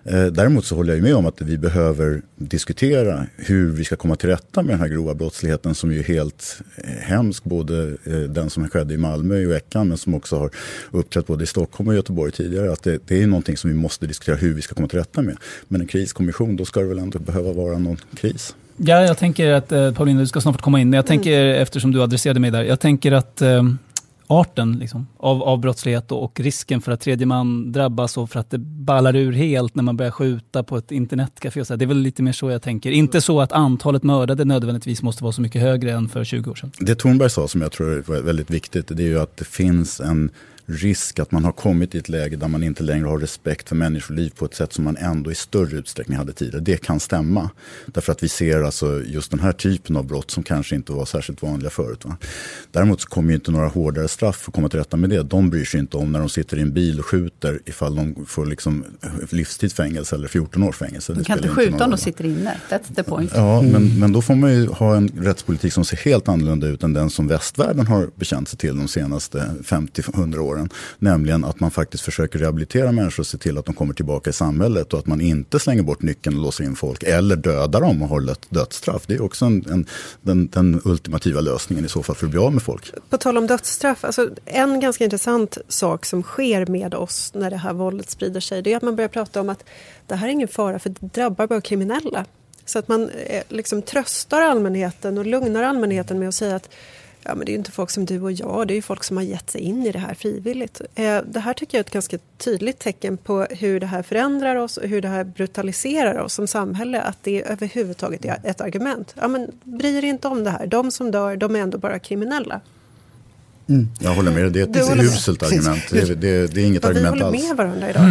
Eh, 0.04 0.26
däremot 0.26 0.64
så 0.64 0.76
håller 0.76 0.94
jag 0.94 1.02
med 1.02 1.14
om 1.14 1.26
att 1.26 1.40
vi 1.40 1.58
behöver 1.58 2.22
diskutera 2.36 3.26
hur 3.36 3.70
vi 3.70 3.84
ska 3.84 3.96
komma 3.96 4.16
till 4.16 4.28
rätta 4.28 4.62
med 4.62 4.72
den 4.72 4.80
här 4.80 4.88
grova 4.88 5.14
brottsligheten 5.14 5.74
som 5.74 5.92
ju 5.92 5.98
är 5.98 6.02
helt 6.02 6.60
eh, 6.76 6.90
hemsk. 6.90 7.44
Både 7.44 7.96
den 8.28 8.50
som 8.50 8.68
skedde 8.68 8.94
i 8.94 8.96
Malmö 8.96 9.38
i 9.38 9.46
veckan 9.46 9.88
men 9.88 9.98
som 9.98 10.14
också 10.14 10.36
har 10.36 10.50
uppträtt 10.90 11.26
både 11.26 11.44
i 11.44 11.46
Stockholm 11.46 11.88
och 11.88 11.94
Göteborg 11.94 12.32
tidigare. 12.32 12.72
Att 12.72 12.82
det, 12.82 12.98
det 13.06 13.22
är 13.22 13.26
någonting 13.26 13.56
som 13.56 13.70
vi 13.70 13.76
måste 13.80 14.06
diskutera 14.06 14.36
hur 14.36 14.54
vi 14.54 14.62
ska 14.62 14.74
komma 14.74 14.88
till 14.88 14.98
rätta 14.98 15.22
med. 15.22 15.36
Men 15.68 15.80
en 15.80 15.86
kriskommission, 15.86 16.56
då 16.56 16.64
ska 16.64 16.80
det 16.80 16.86
väl 16.86 16.98
ändå 16.98 17.18
behöva 17.18 17.52
vara 17.52 17.78
någon 17.78 17.96
kris. 18.16 18.54
Ja, 18.76 19.02
jag 19.02 19.18
tänker 19.18 19.52
att, 19.52 19.72
eh, 19.72 19.92
Paulina, 19.92 20.20
du 20.20 20.26
ska 20.26 20.40
snart 20.40 20.62
komma 20.62 20.80
in. 20.80 20.92
Jag 20.92 21.06
tänker, 21.06 21.42
mm. 21.42 21.62
eftersom 21.62 21.92
du 21.92 22.02
adresserade 22.02 22.40
mig 22.40 22.50
där, 22.50 22.62
jag 22.62 22.80
tänker 22.80 23.12
att 23.12 23.42
eh, 23.42 23.62
arten 24.30 24.78
liksom, 24.78 25.06
av, 25.16 25.42
av 25.42 25.58
brottslighet 25.58 26.12
och, 26.12 26.24
och 26.24 26.40
risken 26.40 26.80
för 26.80 26.92
att 26.92 27.00
tredje 27.00 27.26
man 27.26 27.72
drabbas 27.72 28.16
och 28.16 28.30
för 28.30 28.40
att 28.40 28.50
det 28.50 28.58
ballar 28.58 29.16
ur 29.16 29.32
helt 29.32 29.74
när 29.74 29.82
man 29.82 29.96
börjar 29.96 30.10
skjuta 30.10 30.62
på 30.62 30.76
ett 30.76 30.92
internetcafé. 30.92 31.62
Det 31.76 31.84
är 31.84 31.86
väl 31.86 31.98
lite 31.98 32.22
mer 32.22 32.32
så 32.32 32.50
jag 32.50 32.62
tänker. 32.62 32.90
Inte 32.90 33.20
så 33.20 33.40
att 33.40 33.52
antalet 33.52 34.02
mördade 34.02 34.44
nödvändigtvis 34.44 35.02
måste 35.02 35.22
vara 35.22 35.32
så 35.32 35.40
mycket 35.40 35.62
högre 35.62 35.92
än 35.92 36.08
för 36.08 36.24
20 36.24 36.50
år 36.50 36.54
sedan. 36.54 36.72
Det 36.78 36.94
Thornberg 36.94 37.30
sa 37.30 37.48
som 37.48 37.60
jag 37.60 37.72
tror 37.72 37.92
är 37.92 38.22
väldigt 38.22 38.50
viktigt, 38.50 38.86
det 38.88 39.02
är 39.02 39.08
ju 39.08 39.20
att 39.20 39.36
det 39.36 39.44
finns 39.44 40.00
en 40.00 40.30
risk 40.70 41.18
att 41.18 41.32
man 41.32 41.44
har 41.44 41.52
kommit 41.52 41.94
i 41.94 41.98
ett 41.98 42.08
läge 42.08 42.36
där 42.36 42.48
man 42.48 42.62
inte 42.62 42.82
längre 42.82 43.06
har 43.06 43.18
respekt 43.18 43.68
för 43.68 43.76
människoliv 43.76 44.30
på 44.30 44.44
ett 44.44 44.54
sätt 44.54 44.72
som 44.72 44.84
man 44.84 44.96
ändå 44.96 45.32
i 45.32 45.34
större 45.34 45.76
utsträckning 45.76 46.18
hade 46.18 46.32
tidigare. 46.32 46.60
Det 46.60 46.76
kan 46.76 47.00
stämma. 47.00 47.50
Därför 47.86 48.12
att 48.12 48.22
vi 48.22 48.28
ser 48.28 48.62
alltså 48.62 49.02
just 49.02 49.30
den 49.30 49.40
här 49.40 49.52
typen 49.52 49.96
av 49.96 50.06
brott 50.06 50.30
som 50.30 50.42
kanske 50.42 50.74
inte 50.74 50.92
var 50.92 51.04
särskilt 51.04 51.42
vanliga 51.42 51.70
förut. 51.70 52.04
Va? 52.04 52.16
Däremot 52.72 53.00
så 53.00 53.08
kommer 53.08 53.28
ju 53.28 53.34
inte 53.34 53.50
några 53.50 53.68
hårdare 53.68 54.08
straff 54.08 54.36
för 54.36 54.50
att 54.50 54.54
komma 54.54 54.68
till 54.68 54.78
rätta 54.78 54.96
med 54.96 55.10
det. 55.10 55.22
De 55.22 55.50
bryr 55.50 55.64
sig 55.64 55.80
inte 55.80 55.96
om 55.96 56.12
när 56.12 56.18
de 56.18 56.28
sitter 56.28 56.58
i 56.58 56.60
en 56.60 56.72
bil 56.72 56.98
och 56.98 57.06
skjuter 57.06 57.60
ifall 57.64 57.94
de 57.94 58.26
får 58.26 58.46
liksom 58.46 58.84
livstidsfängelse 59.30 60.16
eller 60.16 60.28
14 60.28 60.62
års 60.62 60.76
fängelse. 60.76 61.12
De 61.14 61.24
kan 61.24 61.38
inte 61.38 61.48
skjuta 61.48 61.84
om 61.84 61.90
de 61.90 61.98
sitter 61.98 62.24
inne. 62.24 62.56
That's 62.70 62.94
the 62.94 63.02
point. 63.02 63.32
Ja, 63.34 63.62
men, 63.62 63.98
men 63.98 64.12
då 64.12 64.22
får 64.22 64.34
man 64.34 64.52
ju 64.52 64.66
ha 64.66 64.96
en 64.96 65.08
rättspolitik 65.08 65.72
som 65.72 65.84
ser 65.84 65.96
helt 65.96 66.28
annorlunda 66.28 66.66
ut 66.66 66.82
än 66.82 66.92
den 66.92 67.10
som 67.10 67.28
västvärlden 67.28 67.86
har 67.86 68.10
bekänt 68.14 68.48
sig 68.48 68.58
till 68.58 68.76
de 68.76 68.88
senaste 68.88 69.50
50-100 69.62 70.38
åren 70.38 70.59
åren. 70.60 70.70
Nämligen 70.98 71.44
att 71.44 71.60
man 71.60 71.70
faktiskt 71.70 72.04
försöker 72.04 72.38
rehabilitera 72.38 72.92
människor 72.92 73.22
och 73.22 73.26
se 73.26 73.38
till 73.38 73.58
att 73.58 73.66
de 73.66 73.74
kommer 73.74 73.94
tillbaka 73.94 74.30
i 74.30 74.32
samhället 74.32 74.92
och 74.92 74.98
att 74.98 75.06
man 75.06 75.20
inte 75.20 75.58
slänger 75.58 75.82
bort 75.82 76.02
nyckeln 76.02 76.36
och 76.36 76.42
låser 76.42 76.64
in 76.64 76.76
folk 76.76 77.02
eller 77.02 77.36
dödar 77.36 77.80
dem 77.80 78.02
och 78.02 78.08
håller 78.08 78.32
ett 78.32 78.46
dödsstraff. 78.50 79.02
Det 79.06 79.14
är 79.14 79.22
också 79.22 79.44
en, 79.44 79.64
en, 79.70 79.86
den, 80.22 80.48
den 80.48 80.80
ultimativa 80.84 81.40
lösningen 81.40 81.84
i 81.84 81.88
så 81.88 82.02
fall 82.02 82.16
för 82.16 82.26
att 82.26 82.30
bli 82.30 82.40
av 82.40 82.52
med 82.52 82.62
folk. 82.62 82.92
På 83.10 83.16
tal 83.16 83.38
om 83.38 83.46
dödsstraff, 83.46 84.04
alltså 84.04 84.28
en 84.44 84.80
ganska 84.80 85.04
intressant 85.04 85.58
sak 85.68 86.06
som 86.06 86.22
sker 86.22 86.66
med 86.66 86.94
oss 86.94 87.32
när 87.34 87.50
det 87.50 87.56
här 87.56 87.72
våldet 87.72 88.10
sprider 88.10 88.40
sig, 88.40 88.62
det 88.62 88.72
är 88.72 88.76
att 88.76 88.82
man 88.82 88.96
börjar 88.96 89.08
prata 89.08 89.40
om 89.40 89.48
att 89.48 89.64
det 90.06 90.14
här 90.14 90.28
är 90.28 90.32
ingen 90.32 90.48
fara 90.48 90.78
för 90.78 90.90
det 90.90 91.14
drabbar 91.14 91.46
bara 91.46 91.60
kriminella. 91.60 92.24
Så 92.64 92.78
att 92.78 92.88
man 92.88 93.08
eh, 93.08 93.42
liksom 93.48 93.82
tröstar 93.82 94.40
allmänheten 94.40 95.18
och 95.18 95.26
lugnar 95.26 95.62
allmänheten 95.62 96.18
med 96.18 96.28
att 96.28 96.34
säga 96.34 96.56
att 96.56 96.68
ja, 97.22 97.34
men 97.34 97.44
det 97.44 97.50
är 97.50 97.52
ju 97.52 97.58
inte 97.58 97.70
folk 97.70 97.90
som 97.90 98.04
du 98.04 98.20
och 98.20 98.32
jag, 98.32 98.68
det 98.68 98.74
är 98.74 98.76
ju 98.76 98.82
folk 98.82 99.04
som 99.04 99.16
har 99.16 99.24
gett 99.24 99.50
sig 99.50 99.60
in 99.60 99.86
i 99.86 99.92
det 99.92 99.98
här 99.98 100.14
frivilligt. 100.14 100.80
Eh, 100.94 101.18
det 101.26 101.40
här 101.40 101.54
tycker 101.54 101.78
jag 101.78 101.84
är 101.84 101.86
ett 101.86 101.92
ganska 101.92 102.18
tydligt 102.38 102.78
tecken 102.78 103.16
på 103.16 103.46
hur 103.50 103.80
det 103.80 103.86
här 103.86 104.02
förändrar 104.02 104.56
oss 104.56 104.76
och 104.76 104.88
hur 104.88 105.02
det 105.02 105.08
här 105.08 105.24
brutaliserar 105.24 106.18
oss 106.18 106.34
som 106.34 106.46
samhälle, 106.46 107.00
att 107.00 107.18
det 107.22 107.42
överhuvudtaget 107.42 108.24
är 108.24 108.38
ett 108.44 108.60
argument. 108.60 109.14
Ja, 109.20 109.28
men 109.28 109.50
bry 109.64 109.96
er 109.96 110.04
inte 110.04 110.28
om 110.28 110.44
det 110.44 110.50
här, 110.50 110.66
de 110.66 110.90
som 110.90 111.10
dör, 111.10 111.36
de 111.36 111.56
är 111.56 111.60
ändå 111.60 111.78
bara 111.78 111.98
kriminella. 111.98 112.60
Mm. 113.68 113.88
Jag 113.98 114.10
håller 114.10 114.30
med, 114.30 114.52
det 114.52 114.60
är 114.60 114.92
ett 114.92 115.02
uselt 115.02 115.42
argument. 115.42 115.82
Det, 115.90 116.14
det, 116.14 116.46
det, 116.46 116.60
är 116.60 116.66
inget 116.66 116.82
ja, 116.82 116.88
argument 116.88 117.22
alls. 117.22 117.34
Vi 117.34 117.46
håller 117.46 117.48
med 117.48 117.56
varandra 117.56 117.90
idag. 117.90 118.02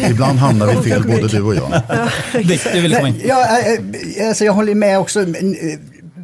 Ja, 0.00 0.08
ibland 0.10 0.38
hamnar 0.38 0.66
vi 0.66 0.90
fel, 0.90 1.02
både 1.02 1.28
du 1.28 1.42
och 1.42 1.54
jag. 1.54 1.82
Du 2.72 2.80
vill 2.80 2.94
komma 2.94 3.08
in. 3.08 3.20
Ja, 3.24 3.46
alltså 4.28 4.44
jag 4.44 4.52
håller 4.52 4.74
med 4.74 4.98
också 4.98 5.20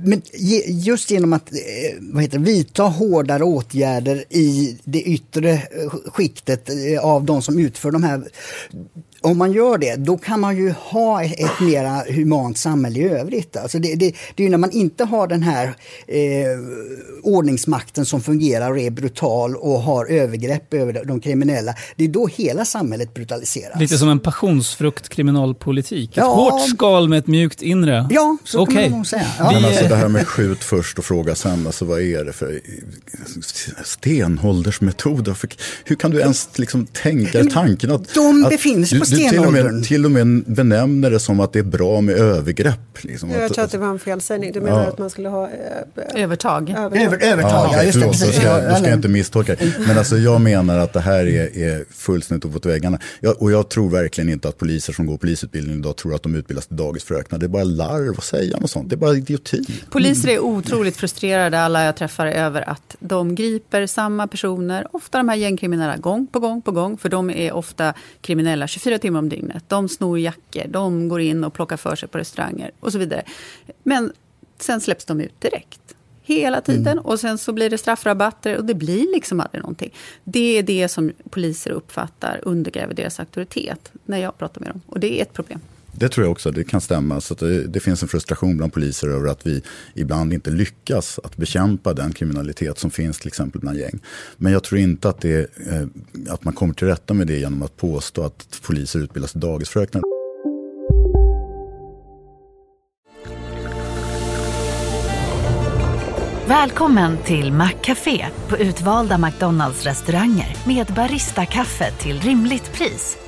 men 0.04 0.22
just 0.66 1.10
genom 1.10 1.32
att 1.32 1.52
eh, 1.52 1.58
vad 2.00 2.22
heter, 2.22 2.38
vidta 2.38 2.82
hårdare 2.82 3.44
åtgärder 3.44 4.24
i 4.30 4.78
det 4.84 5.02
yttre 5.02 5.50
eh, 5.52 5.90
skiktet 6.06 6.68
eh, 6.70 7.04
av 7.04 7.24
de 7.24 7.42
som 7.42 7.58
utför 7.58 7.90
de 7.90 8.02
här 8.02 8.28
om 9.20 9.38
man 9.38 9.52
gör 9.52 9.78
det, 9.78 9.96
då 9.96 10.18
kan 10.18 10.40
man 10.40 10.56
ju 10.56 10.70
ha 10.70 11.22
ett 11.22 11.60
mera 11.60 12.02
humant 12.08 12.58
samhälle 12.58 12.98
i 12.98 13.08
övrigt. 13.08 13.56
Alltså 13.56 13.78
det, 13.78 13.94
det, 13.94 14.14
det 14.34 14.42
är 14.42 14.44
ju 14.44 14.50
när 14.50 14.58
man 14.58 14.70
inte 14.70 15.04
har 15.04 15.26
den 15.26 15.42
här 15.42 15.66
eh, 16.06 16.18
ordningsmakten 17.22 18.06
som 18.06 18.20
fungerar 18.20 18.70
och 18.70 18.78
är 18.78 18.90
brutal 18.90 19.56
och 19.56 19.80
har 19.80 20.06
övergrepp 20.06 20.74
över 20.74 21.04
de 21.04 21.20
kriminella. 21.20 21.74
Det 21.96 22.04
är 22.04 22.08
då 22.08 22.26
hela 22.26 22.64
samhället 22.64 23.14
brutaliseras. 23.14 23.80
Lite 23.80 23.98
som 23.98 24.08
en 24.08 24.20
passionsfrukt 24.20 25.08
kriminalpolitik. 25.08 26.10
Ett 26.10 26.16
ja, 26.16 26.34
hårt 26.34 26.68
skal 26.70 27.08
med 27.08 27.18
ett 27.18 27.26
mjukt 27.26 27.62
inre. 27.62 28.08
Ja, 28.10 28.36
så 28.44 28.60
okay. 28.60 28.74
kan 28.74 28.90
man 28.90 28.98
nog 28.98 29.06
säga. 29.06 29.26
Ja. 29.38 29.52
Men 29.52 29.64
alltså 29.64 29.88
det 29.88 29.96
här 29.96 30.08
med 30.08 30.26
skjut 30.28 30.64
först 30.64 30.98
och 30.98 31.04
fråga 31.04 31.34
sen, 31.34 31.66
alltså 31.66 31.84
vad 31.84 32.00
är 32.00 32.24
det 32.24 32.32
för 32.32 32.60
stenåldersmetod? 33.84 35.36
Hur 35.84 35.96
kan 35.96 36.10
du 36.10 36.20
ens 36.20 36.58
liksom 36.58 36.86
tänka 36.86 37.44
tanken 37.44 37.90
att... 37.90 38.14
De 38.14 38.42
befinner 38.42 38.86
sig 38.86 38.98
på 38.98 39.07
du 39.10 39.28
till 39.28 39.38
och, 39.38 39.52
med, 39.52 39.84
till 39.84 40.04
och 40.04 40.10
med 40.10 40.44
benämner 40.46 41.10
det 41.10 41.20
som 41.20 41.40
att 41.40 41.52
det 41.52 41.58
är 41.58 41.62
bra 41.62 42.00
med 42.00 42.14
övergrepp. 42.16 43.04
Liksom. 43.04 43.30
Jag 43.30 43.54
tror 43.54 43.64
att 43.64 43.70
det 43.70 43.78
var 43.78 43.88
en 43.88 43.98
felsägning. 43.98 44.52
Du 44.52 44.60
menar 44.60 44.82
ja. 44.82 44.88
att 44.88 44.98
man 44.98 45.10
skulle 45.10 45.28
ha... 45.28 45.44
Äh, 45.44 46.22
övertag. 46.22 46.70
Övertag, 46.70 47.02
Över, 47.02 47.32
övertag. 47.32 47.70
ja, 47.72 47.82
just 47.82 47.94
det. 47.94 48.00
Förlåt, 48.00 48.20
då 48.20 48.32
ska, 48.32 48.42
jag, 48.42 48.70
då 48.70 48.76
ska 48.76 48.84
jag 48.84 48.98
inte 48.98 49.08
misstolka. 49.08 49.56
Men 49.86 49.98
alltså, 49.98 50.16
jag 50.16 50.40
menar 50.40 50.78
att 50.78 50.92
det 50.92 51.00
här 51.00 51.26
är, 51.26 51.58
är 51.58 51.84
fullständigt 51.90 52.44
uppåt 52.44 52.66
väggarna. 52.66 52.98
Jag, 53.20 53.42
och 53.42 53.52
jag 53.52 53.68
tror 53.68 53.90
verkligen 53.90 54.30
inte 54.30 54.48
att 54.48 54.58
poliser 54.58 54.92
som 54.92 55.06
går 55.06 55.16
polisutbildning 55.16 55.78
idag 55.78 55.96
tror 55.96 56.14
att 56.14 56.22
de 56.22 56.34
utbildas 56.34 56.66
till 56.66 56.76
dagisfröknar. 56.76 57.38
Det 57.38 57.46
är 57.46 57.48
bara 57.48 57.64
larv 57.64 58.14
att 58.18 58.24
säga 58.24 58.58
något 58.58 58.70
sånt. 58.70 58.90
Det 58.90 58.94
är 58.94 58.98
bara 58.98 59.14
idioti. 59.14 59.64
Poliser 59.90 60.28
är 60.28 60.38
otroligt 60.38 60.96
frustrerade, 60.96 61.60
alla 61.60 61.84
jag 61.84 61.96
träffar, 61.96 62.26
över 62.26 62.70
att 62.70 62.96
de 63.00 63.34
griper 63.34 63.86
samma 63.86 64.26
personer, 64.26 64.86
ofta 64.92 65.18
de 65.18 65.28
här 65.28 65.36
gängkriminella, 65.36 65.96
gång 65.96 66.26
på 66.26 66.40
gång 66.40 66.62
på 66.62 66.70
gång. 66.70 66.98
För 66.98 67.08
de 67.08 67.30
är 67.30 67.52
ofta 67.52 67.94
kriminella 68.20 68.66
24 68.66 68.97
timmar 68.98 69.18
om 69.18 69.28
dygnet. 69.28 69.64
De 69.68 69.88
snor 69.88 70.18
jackor, 70.18 70.68
de 70.68 71.08
går 71.08 71.20
in 71.20 71.44
och 71.44 71.54
plockar 71.54 71.76
för 71.76 71.96
sig 71.96 72.08
på 72.08 72.18
restauranger 72.18 72.70
och 72.80 72.92
så 72.92 72.98
vidare. 72.98 73.22
Men 73.82 74.12
sen 74.58 74.80
släpps 74.80 75.04
de 75.04 75.20
ut 75.20 75.40
direkt. 75.40 75.80
Hela 76.22 76.60
tiden. 76.60 76.92
Mm. 76.92 77.04
Och 77.04 77.20
sen 77.20 77.38
så 77.38 77.52
blir 77.52 77.70
det 77.70 77.78
straffrabatter 77.78 78.56
och 78.56 78.64
det 78.64 78.74
blir 78.74 79.14
liksom 79.14 79.40
aldrig 79.40 79.62
någonting. 79.62 79.94
Det 80.24 80.58
är 80.58 80.62
det 80.62 80.88
som 80.88 81.12
poliser 81.30 81.70
uppfattar 81.70 82.40
undergräver 82.42 82.94
deras 82.94 83.20
auktoritet 83.20 83.92
när 84.04 84.18
jag 84.18 84.38
pratar 84.38 84.60
med 84.60 84.70
dem. 84.70 84.80
Och 84.86 85.00
det 85.00 85.18
är 85.18 85.22
ett 85.22 85.32
problem. 85.32 85.60
Det 85.98 86.08
tror 86.08 86.24
jag 86.24 86.32
också, 86.32 86.50
det 86.50 86.64
kan 86.64 86.80
stämma. 86.80 87.20
Så 87.20 87.34
det, 87.34 87.66
det, 87.66 87.80
finns 87.80 88.02
en 88.02 88.08
frustration 88.08 88.56
bland 88.56 88.72
poliser 88.72 89.08
över 89.08 89.28
att 89.28 89.46
vi 89.46 89.62
ibland 89.94 90.32
inte 90.32 90.50
lyckas 90.50 91.20
att 91.24 91.36
bekämpa 91.36 91.94
den 91.94 92.12
kriminalitet 92.12 92.78
som 92.78 92.90
finns 92.90 93.18
till 93.18 93.28
exempel 93.28 93.60
bland 93.60 93.78
gäng. 93.78 94.00
Men 94.36 94.52
jag 94.52 94.62
tror 94.64 94.80
inte 94.80 95.08
att, 95.08 95.20
det, 95.20 95.38
eh, 95.40 95.86
att 96.28 96.44
man 96.44 96.54
kommer 96.54 96.74
till 96.74 96.88
rätta 96.88 97.14
med 97.14 97.26
det 97.26 97.38
genom 97.38 97.62
att 97.62 97.76
påstå 97.76 98.22
att 98.22 98.60
poliser 98.66 99.00
utbildas 99.00 99.32
till 99.32 99.40
dagisfröknar. 99.40 100.02
Välkommen 106.46 107.18
till 107.24 107.52
Maccafé 107.52 108.26
på 108.48 108.58
utvalda 108.58 109.18
McDonalds 109.18 109.84
restauranger 109.84 110.56
med 110.66 110.86
Baristakaffe 110.86 111.90
till 111.90 112.20
rimligt 112.20 112.72
pris. 112.72 113.27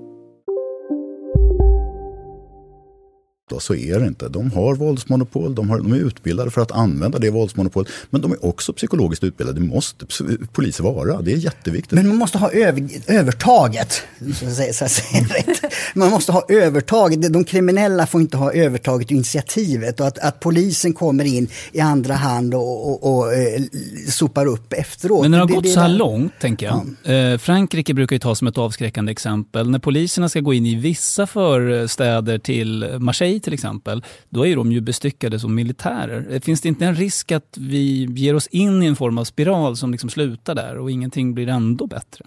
Då, 3.51 3.59
så 3.59 3.75
är 3.75 3.99
det 3.99 4.07
inte. 4.07 4.29
De 4.29 4.51
har 4.51 4.75
våldsmonopol, 4.75 5.55
de, 5.55 5.69
har, 5.69 5.77
de 5.77 5.93
är 5.93 5.97
utbildade 5.97 6.51
för 6.51 6.61
att 6.61 6.71
använda 6.71 7.19
det 7.19 7.29
våldsmonopolet. 7.29 7.91
Men 8.09 8.21
de 8.21 8.31
är 8.31 8.45
också 8.45 8.73
psykologiskt 8.73 9.23
utbildade, 9.23 9.59
det 9.59 9.65
måste 9.65 10.05
poliser 10.51 10.83
vara. 10.83 11.21
Det 11.21 11.31
är 11.31 11.37
jätteviktigt. 11.37 11.91
Men 11.91 12.07
man 12.07 12.17
måste 12.17 12.37
ha 12.37 12.51
över, 12.51 12.89
övertaget. 13.07 14.01
Så 14.39 14.45
att 14.45 14.53
säga, 14.53 14.73
så 14.73 14.85
att 14.85 14.91
säga 14.91 15.23
rätt. 15.23 15.73
Man 15.95 16.09
måste 16.09 16.31
ha 16.31 16.45
övertaget. 16.49 17.33
De 17.33 17.43
kriminella 17.43 18.07
får 18.07 18.21
inte 18.21 18.37
ha 18.37 18.53
övertaget 18.53 19.11
initiativet 19.11 19.99
och 19.99 20.07
att, 20.07 20.17
att 20.17 20.39
polisen 20.39 20.93
kommer 20.93 21.23
in 21.23 21.47
i 21.71 21.79
andra 21.79 22.13
hand 22.13 22.53
och, 22.53 22.89
och, 22.89 23.17
och 23.17 23.33
eh, 23.33 23.61
sopar 24.09 24.45
upp 24.45 24.73
efteråt. 24.73 25.21
Men 25.21 25.31
när 25.31 25.37
det 25.37 25.41
har 25.41 25.47
det, 25.47 25.53
gått 25.53 25.63
det, 25.63 25.69
så 25.69 25.79
här 25.79 25.89
långt, 25.89 26.33
tänker 26.41 26.65
jag. 26.65 26.95
Ja. 27.03 27.11
Eh, 27.11 27.37
Frankrike 27.37 27.93
brukar 27.93 28.15
ju 28.15 28.19
ta 28.19 28.35
som 28.35 28.47
ett 28.47 28.57
avskräckande 28.57 29.11
exempel. 29.11 29.69
När 29.69 29.79
poliserna 29.79 30.29
ska 30.29 30.39
gå 30.39 30.53
in 30.53 30.65
i 30.65 30.75
vissa 30.75 31.27
förstäder 31.27 32.37
till 32.37 32.97
Marseille 32.99 33.39
till 33.43 33.53
exempel, 33.53 34.03
då 34.29 34.47
är 34.47 34.55
de 34.55 34.71
ju 34.71 34.81
bestyckade 34.81 35.39
som 35.39 35.55
militärer. 35.55 36.39
Finns 36.39 36.61
det 36.61 36.69
inte 36.69 36.85
en 36.85 36.95
risk 36.95 37.31
att 37.31 37.57
vi 37.57 38.05
ger 38.15 38.35
oss 38.35 38.47
in 38.47 38.83
i 38.83 38.85
en 38.85 38.95
form 38.95 39.17
av 39.17 39.23
spiral 39.23 39.77
som 39.77 39.91
liksom 39.91 40.09
slutar 40.09 40.55
där 40.55 40.77
och 40.77 40.91
ingenting 40.91 41.33
blir 41.33 41.47
ändå 41.47 41.87
bättre? 41.87 42.25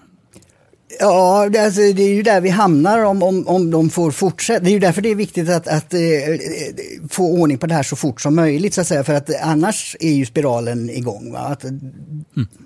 Ja, 1.01 1.49
det, 1.49 1.65
alltså, 1.65 1.81
det 1.81 2.03
är 2.03 2.15
ju 2.15 2.23
där 2.23 2.41
vi 2.41 2.49
hamnar 2.49 3.05
om, 3.05 3.23
om, 3.23 3.49
om 3.49 3.71
de 3.71 3.91
får 3.91 4.11
fortsätta. 4.11 4.65
Det 4.65 4.71
är 4.71 4.73
ju 4.73 4.79
därför 4.79 5.03
det 5.03 5.11
är 5.11 5.15
viktigt 5.15 5.49
att, 5.49 5.69
att 5.69 5.95
eh, 5.95 6.01
få 7.11 7.33
ordning 7.33 7.59
på 7.59 7.67
det 7.67 7.75
här 7.75 7.83
så 7.83 7.97
fort 7.97 8.21
som 8.21 8.35
möjligt, 8.35 8.75
så 8.75 8.81
att 8.81 8.87
säga, 8.87 9.05
för 9.05 9.15
att 9.15 9.31
annars 9.43 9.97
är 10.01 10.13
ju 10.13 10.27
spiralen 10.27 10.91
igång. 10.91 11.33
Va? 11.33 11.39
Att, 11.39 11.65
mm. 11.65 11.85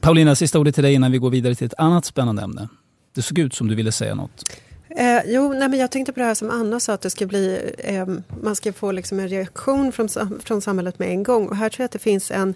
Paulina, 0.00 0.34
sista 0.34 0.58
ordet 0.58 0.74
till 0.74 0.84
dig 0.84 0.94
innan 0.94 1.12
vi 1.12 1.18
går 1.18 1.30
vidare 1.30 1.54
till 1.54 1.66
ett 1.66 1.74
annat 1.78 2.04
spännande 2.04 2.42
ämne. 2.42 2.68
Det 3.14 3.22
såg 3.22 3.38
ut 3.38 3.54
som 3.54 3.68
du 3.68 3.74
ville 3.74 3.92
säga 3.92 4.14
något. 4.14 4.44
Eh, 4.90 5.20
jo, 5.26 5.52
nej, 5.52 5.68
men 5.68 5.78
jag 5.78 5.90
tänkte 5.90 6.12
på 6.12 6.20
det 6.20 6.26
här 6.26 6.34
som 6.34 6.50
Anna 6.50 6.80
sa, 6.80 6.92
att 6.92 7.00
det 7.00 7.10
ska 7.10 7.26
bli, 7.26 7.72
eh, 7.78 8.06
man 8.42 8.56
ska 8.56 8.72
få 8.72 8.92
liksom 8.92 9.20
en 9.20 9.28
reaktion 9.28 9.92
från, 9.92 10.08
från 10.44 10.60
samhället 10.60 10.98
med 10.98 11.08
en 11.08 11.22
gång. 11.22 11.48
Och 11.48 11.56
här 11.56 11.68
tror 11.68 11.82
jag 11.82 11.84
att 11.84 11.92
det 11.92 11.98
finns 11.98 12.30
en, 12.30 12.54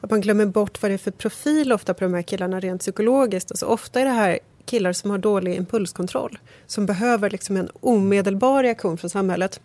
att 0.00 0.10
man 0.10 0.20
glömmer 0.20 0.46
bort 0.46 0.82
vad 0.82 0.90
det 0.90 0.94
är 0.94 0.98
för 0.98 1.10
profil 1.10 1.72
ofta 1.72 1.94
på 1.94 2.04
de 2.04 2.14
här 2.14 2.22
killarna 2.22 2.60
rent 2.60 2.80
psykologiskt. 2.80 3.50
Alltså, 3.50 3.66
ofta 3.66 4.00
är 4.00 4.04
det 4.04 4.10
här 4.10 4.38
killar 4.64 4.92
som 4.92 5.10
har 5.10 5.18
dålig 5.18 5.56
impulskontroll, 5.56 6.38
som 6.66 6.86
behöver 6.86 7.30
liksom 7.30 7.56
en 7.56 7.68
omedelbar 7.80 8.62
reaktion 8.62 8.98
från 8.98 9.10
samhället. 9.10 9.60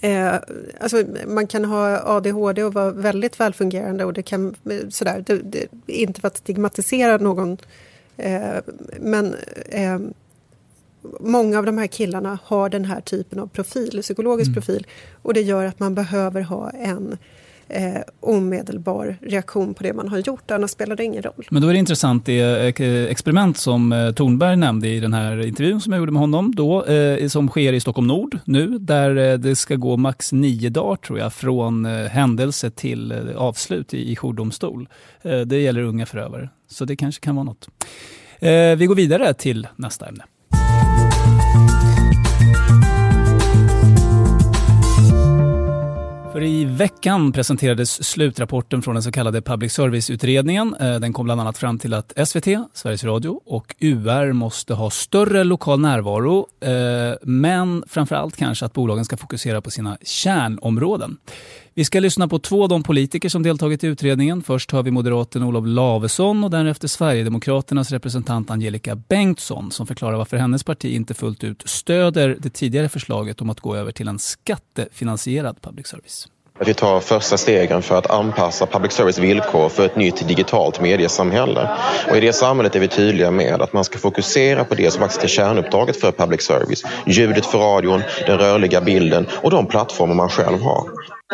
Eh, 0.00 0.34
alltså, 0.80 1.04
man 1.26 1.46
kan 1.46 1.64
ha 1.64 2.00
ADHD 2.04 2.64
och 2.64 2.74
vara 2.74 2.90
väldigt 2.90 3.40
välfungerande 3.40 4.04
och 4.04 4.12
det 4.12 4.22
kan 4.22 4.54
sådär, 4.88 5.24
det, 5.26 5.36
det, 5.36 5.68
inte 5.86 6.20
för 6.20 6.28
att 6.28 6.36
stigmatisera 6.36 7.16
någon 7.16 7.58
eh, 8.16 8.56
men 9.00 9.34
eh, 9.68 9.98
många 11.20 11.58
av 11.58 11.66
de 11.66 11.78
här 11.78 11.86
killarna 11.86 12.38
har 12.44 12.68
den 12.68 12.84
här 12.84 13.00
typen 13.00 13.38
av 13.38 13.46
profil, 13.46 13.98
psykologisk 14.02 14.48
mm. 14.48 14.54
profil. 14.54 14.86
Och 15.22 15.34
det 15.34 15.40
gör 15.40 15.64
att 15.64 15.80
man 15.80 15.94
behöver 15.94 16.40
ha 16.40 16.70
en 16.70 17.16
eh, 17.72 18.00
omedelbar 18.20 19.16
reaktion 19.20 19.74
på 19.74 19.82
det 19.82 19.92
man 19.92 20.08
har 20.08 20.18
gjort, 20.18 20.50
annars 20.50 20.70
spelar 20.70 20.96
det 20.96 21.04
ingen 21.04 21.22
roll. 21.22 21.46
Men 21.50 21.62
då 21.62 21.68
är 21.68 21.72
det 21.72 21.78
intressant 21.78 22.26
det 22.26 22.40
eh, 22.80 23.04
experiment 23.04 23.56
som 23.56 23.92
eh, 23.92 24.12
Tornberg 24.12 24.56
nämnde 24.56 24.88
i 24.88 25.00
den 25.00 25.12
här 25.12 25.46
intervjun 25.46 25.80
som 25.80 25.92
jag 25.92 26.00
gjorde 26.00 26.12
med 26.12 26.20
honom 26.20 26.54
då, 26.54 26.84
eh, 26.84 27.28
som 27.28 27.48
sker 27.48 27.72
i 27.72 27.80
Stockholm 27.80 28.06
Nord 28.06 28.38
nu, 28.44 28.78
där 28.78 29.16
eh, 29.16 29.38
det 29.38 29.56
ska 29.56 29.76
gå 29.76 29.96
max 29.96 30.32
nio 30.32 30.70
dagar 30.70 30.96
tror 30.96 31.18
jag 31.18 31.32
från 31.32 31.86
eh, 31.86 32.06
händelse 32.06 32.70
till 32.70 33.12
avslut 33.36 33.94
i, 33.94 34.12
i 34.12 34.16
jourdomstol. 34.16 34.88
det 35.46 35.60
gäller 35.60 35.82
unga 35.82 36.06
förövare, 36.06 36.48
så 36.68 36.84
det 36.84 36.96
kanske 36.96 37.20
kan 37.20 37.36
vara 37.36 37.44
något. 37.44 37.68
vi 38.78 38.86
går 38.86 38.94
vidare 38.94 39.34
till 39.34 39.68
nästa 39.76 40.08
ämne. 40.08 40.24
För 46.32 46.42
i 46.42 46.64
veckan 46.64 47.32
presenterades 47.32 48.04
slutrapporten 48.04 48.82
från 48.82 48.94
den 48.94 49.02
så 49.02 49.12
kallade 49.12 49.42
public 49.42 49.72
service-utredningen. 49.72 50.74
Eh, 50.80 51.00
den 51.00 51.12
kom 51.12 51.24
bland 51.24 51.40
annat 51.40 51.58
fram 51.58 51.78
till 51.78 51.94
att 51.94 52.28
SVT, 52.28 52.46
Sveriges 52.74 53.04
Radio 53.04 53.40
och 53.46 53.74
UR 53.80 54.32
måste 54.32 54.74
ha 54.74 54.90
större 54.90 55.44
lokal 55.44 55.80
närvaro, 55.80 56.46
eh, 56.60 57.16
men 57.22 57.84
framförallt 57.88 58.36
kanske 58.36 58.66
att 58.66 58.72
bolagen 58.72 59.04
ska 59.04 59.16
fokusera 59.16 59.60
på 59.60 59.70
sina 59.70 59.98
kärnområden. 60.02 61.16
Vi 61.74 61.84
ska 61.84 62.00
lyssna 62.00 62.28
på 62.28 62.38
två 62.38 62.62
av 62.62 62.68
de 62.68 62.82
politiker 62.82 63.28
som 63.28 63.42
deltagit 63.42 63.84
i 63.84 63.86
utredningen. 63.86 64.42
Först 64.42 64.72
hör 64.72 64.82
vi 64.82 64.90
moderaten 64.90 65.42
Olof 65.42 65.64
Lavesson 65.66 66.44
och 66.44 66.50
därefter 66.50 66.88
Sverigedemokraternas 66.88 67.90
representant 67.90 68.50
Angelica 68.50 68.94
Bengtsson 68.94 69.70
som 69.70 69.86
förklarar 69.86 70.16
varför 70.16 70.36
hennes 70.36 70.64
parti 70.64 70.84
inte 70.84 71.14
fullt 71.14 71.44
ut 71.44 71.62
stöder 71.66 72.36
det 72.40 72.50
tidigare 72.50 72.88
förslaget 72.88 73.40
om 73.40 73.50
att 73.50 73.60
gå 73.60 73.76
över 73.76 73.92
till 73.92 74.08
en 74.08 74.18
skattefinansierad 74.18 75.62
public 75.62 75.86
service. 75.86 76.28
Att 76.62 76.68
vi 76.68 76.74
tar 76.74 77.00
första 77.00 77.38
stegen 77.38 77.82
för 77.82 77.98
att 77.98 78.10
anpassa 78.10 78.66
public 78.66 78.92
service 78.92 79.18
villkor 79.18 79.68
för 79.68 79.86
ett 79.86 79.96
nytt 79.96 80.28
digitalt 80.28 80.80
mediesamhälle. 80.80 81.68
Och 82.10 82.16
i 82.16 82.20
det 82.20 82.32
samhället 82.32 82.76
är 82.76 82.80
vi 82.80 82.88
tydliga 82.88 83.30
med 83.30 83.62
att 83.62 83.72
man 83.72 83.84
ska 83.84 83.98
fokusera 83.98 84.64
på 84.64 84.74
det 84.74 84.90
som 84.90 85.00
faktiskt 85.00 85.24
är 85.24 85.28
kärnuppdraget 85.28 86.00
för 86.00 86.12
public 86.12 86.42
service. 86.42 86.84
Ljudet 87.06 87.46
för 87.46 87.58
radion, 87.58 88.02
den 88.26 88.38
rörliga 88.38 88.80
bilden 88.80 89.28
och 89.42 89.50
de 89.50 89.66
plattformar 89.66 90.14
man 90.14 90.28
själv 90.28 90.62
har. 90.62 90.84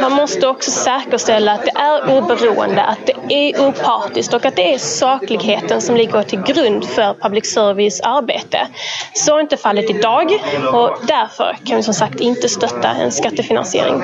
Man 0.01 0.13
måste 0.13 0.49
också 0.49 0.71
säkerställa 0.71 1.53
att 1.53 1.65
det 1.65 1.81
är 1.81 2.19
oberoende, 2.19 2.83
att 2.83 3.07
det 3.07 3.35
är 3.35 3.69
opartiskt 3.69 4.35
och 4.35 4.47
att 4.47 4.57
det 4.57 4.75
är 4.75 4.79
sakligheten 4.79 5.81
som 5.81 5.97
ligger 5.97 6.23
till 6.23 6.43
grund 6.43 6.85
för 6.85 7.15
public 7.23 7.47
service 7.55 8.01
arbete. 8.01 8.69
Så 9.15 9.37
är 9.37 9.41
inte 9.41 9.57
fallet 9.57 9.91
idag 9.91 10.33
och 10.73 10.99
därför 11.03 11.57
kan 11.65 11.77
vi 11.77 11.83
som 11.83 11.95
sagt 11.95 12.21
inte 12.21 12.49
stötta 12.49 12.89
en 12.89 13.13
skattefinansiering. 13.13 14.03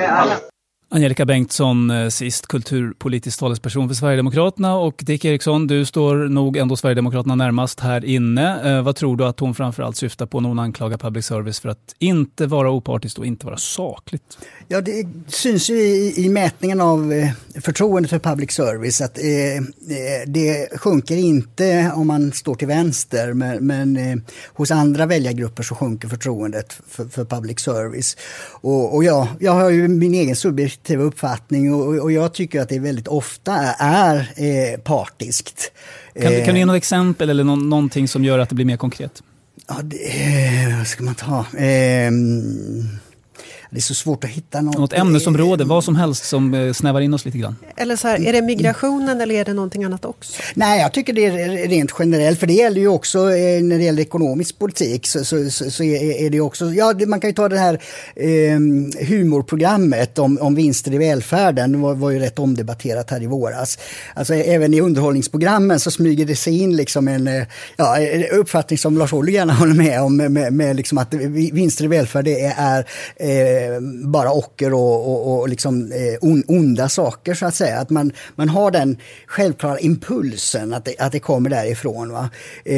Angelica 0.95 1.25
Bengtsson, 1.25 1.91
eh, 1.91 2.09
sist 2.09 2.47
kulturpolitisk 2.47 3.39
talesperson 3.39 3.87
för 3.87 3.95
Sverigedemokraterna 3.95 4.77
och 4.77 5.01
Dick 5.05 5.25
Eriksson, 5.25 5.67
du 5.67 5.85
står 5.85 6.15
nog 6.15 6.57
ändå 6.57 6.75
Sverigedemokraterna 6.75 7.35
närmast 7.35 7.79
här 7.79 8.05
inne. 8.05 8.77
Eh, 8.77 8.81
vad 8.81 8.95
tror 8.95 9.17
du 9.17 9.25
att 9.25 9.39
hon 9.39 9.55
framförallt 9.55 9.97
syftar 9.97 10.25
på 10.25 10.39
när 10.39 10.49
hon 10.49 10.59
anklagar 10.59 10.97
public 10.97 11.25
service 11.25 11.59
för 11.59 11.69
att 11.69 11.95
inte 11.99 12.47
vara 12.47 12.71
opartiskt 12.71 13.19
och 13.19 13.25
inte 13.25 13.45
vara 13.45 13.57
sakligt? 13.57 14.37
Ja, 14.67 14.81
det 14.81 15.07
syns 15.27 15.69
ju 15.69 15.75
i, 15.75 16.25
i 16.25 16.29
mätningen 16.29 16.81
av 16.81 17.13
eh, 17.13 17.29
förtroendet 17.61 18.09
för 18.09 18.19
public 18.19 18.51
service 18.51 19.01
att 19.01 19.17
eh, 19.17 19.25
eh 19.25 19.61
det 20.27 20.79
sjunker 20.79 21.17
inte 21.17 21.91
om 21.95 22.07
man 22.07 22.31
står 22.31 22.55
till 22.55 22.67
vänster 22.67 23.33
men, 23.33 23.67
men 23.67 23.97
eh, 23.97 24.15
hos 24.53 24.71
andra 24.71 25.05
väljargrupper 25.05 25.63
så 25.63 25.75
sjunker 25.75 26.07
förtroendet 26.07 26.73
för, 26.87 27.05
för 27.05 27.25
public 27.25 27.59
service. 27.59 28.17
Och, 28.61 28.95
och 28.95 29.03
ja, 29.03 29.27
jag 29.39 29.51
har 29.51 29.69
ju 29.69 29.87
min 29.87 30.13
egen 30.13 30.35
subjekt 30.35 30.84
subjektiv 30.85 31.01
uppfattning 31.01 31.73
och, 31.73 32.03
och, 32.03 32.11
jag 32.11 32.33
tycker 32.33 32.61
att 32.61 32.69
det 32.69 32.79
väldigt 32.79 33.07
ofta 33.07 33.53
är 33.79 34.17
eh, 34.35 34.79
partiskt. 34.79 35.71
Kan, 36.21 36.45
kan 36.45 36.53
du 36.53 36.59
ge 36.59 36.65
något 36.65 36.77
exempel 36.77 37.29
eller 37.29 37.43
någon, 37.43 37.69
någonting 37.69 38.07
som 38.07 38.23
gör 38.23 38.39
att 38.39 38.49
det 38.49 38.55
blir 38.55 38.65
mer 38.65 38.77
konkret? 38.77 39.23
Ja, 39.67 39.75
det, 39.83 39.97
eh, 39.97 40.77
vad 40.77 40.87
ska 40.87 41.03
man 41.03 41.15
ta? 41.15 41.45
Det 43.69 43.77
är 43.77 43.81
så 43.81 43.93
svårt 43.93 44.23
att 44.23 44.29
hitta 44.29 44.61
något. 44.61 44.77
Något 44.77 44.93
ämnesområde, 44.93 45.63
vad 45.63 45.83
som 45.83 45.95
helst 45.95 46.25
som 46.25 46.53
eh, 46.53 46.73
snävar 46.73 47.01
in 47.01 47.13
oss 47.13 47.25
lite 47.25 47.37
grann. 47.37 47.55
Eller 47.77 47.95
så 47.95 48.07
här, 48.07 48.27
är 48.27 48.33
det 48.33 48.41
migrationen 48.41 49.21
eller 49.21 49.35
är 49.35 49.45
det 49.45 49.53
någonting 49.53 49.83
annat 49.83 50.05
också? 50.05 50.41
Nej, 50.53 50.81
jag 50.81 50.93
tycker 50.93 51.13
det 51.13 51.25
är 51.25 51.67
rent 51.67 51.91
generellt, 51.99 52.39
för 52.39 52.47
det 52.47 52.53
gäller 52.53 52.81
ju 52.81 52.87
också 52.87 53.19
eh, 53.19 53.63
när 53.63 53.77
det 53.77 53.83
gäller 53.83 54.01
ekonomisk 54.01 54.59
politik 54.59 55.07
så, 55.07 55.25
så, 55.25 55.49
så, 55.49 55.71
så 55.71 55.83
är 55.83 56.29
det 56.29 56.41
också, 56.41 56.65
ja 56.65 56.93
man 57.07 57.19
kan 57.19 57.29
ju 57.29 57.33
ta 57.33 57.49
det 57.49 57.57
här 57.57 57.81
eh, 58.15 58.59
humorprogrammet 59.07 60.19
om, 60.19 60.37
om 60.41 60.55
vinster 60.55 60.93
i 60.93 60.97
välfärden, 60.97 61.71
det 61.71 61.77
var, 61.77 61.95
var 61.95 62.11
ju 62.11 62.19
rätt 62.19 62.39
omdebatterat 62.39 63.11
här 63.11 63.23
i 63.23 63.27
våras. 63.27 63.79
Alltså 64.13 64.33
även 64.33 64.73
i 64.73 64.81
underhållningsprogrammen 64.81 65.79
så 65.79 65.91
smyger 65.91 66.25
det 66.25 66.35
sig 66.35 66.61
in 66.61 66.75
liksom 66.75 67.07
en 67.07 67.27
eh, 67.27 67.43
ja, 67.77 67.97
uppfattning 68.31 68.77
som 68.77 68.97
Lars 68.97 69.13
Ohly 69.13 69.31
gärna 69.31 69.53
håller 69.53 69.73
med 69.73 70.01
om, 70.01 70.17
med, 70.17 70.53
med 70.53 70.75
liksom 70.75 70.97
att 70.97 71.13
vinster 71.13 71.85
i 71.85 71.87
välfärd 71.87 72.25
det 72.25 72.41
är 72.41 72.85
eh, 73.55 73.65
Eh, 73.75 73.81
bara 74.07 74.31
ocker 74.31 74.73
och, 74.73 75.11
och, 75.11 75.39
och 75.39 75.49
liksom, 75.49 75.91
eh, 75.91 76.29
onda 76.47 76.89
saker 76.89 77.33
så 77.33 77.45
att 77.45 77.55
säga. 77.55 77.79
Att 77.79 77.89
man, 77.89 78.11
man 78.35 78.49
har 78.49 78.71
den 78.71 78.97
självklara 79.27 79.79
impulsen 79.79 80.73
att 80.73 80.85
det, 80.85 80.95
att 80.99 81.11
det 81.11 81.19
kommer 81.19 81.49
därifrån. 81.49 82.11
Va? 82.11 82.29
Eh, 82.65 82.75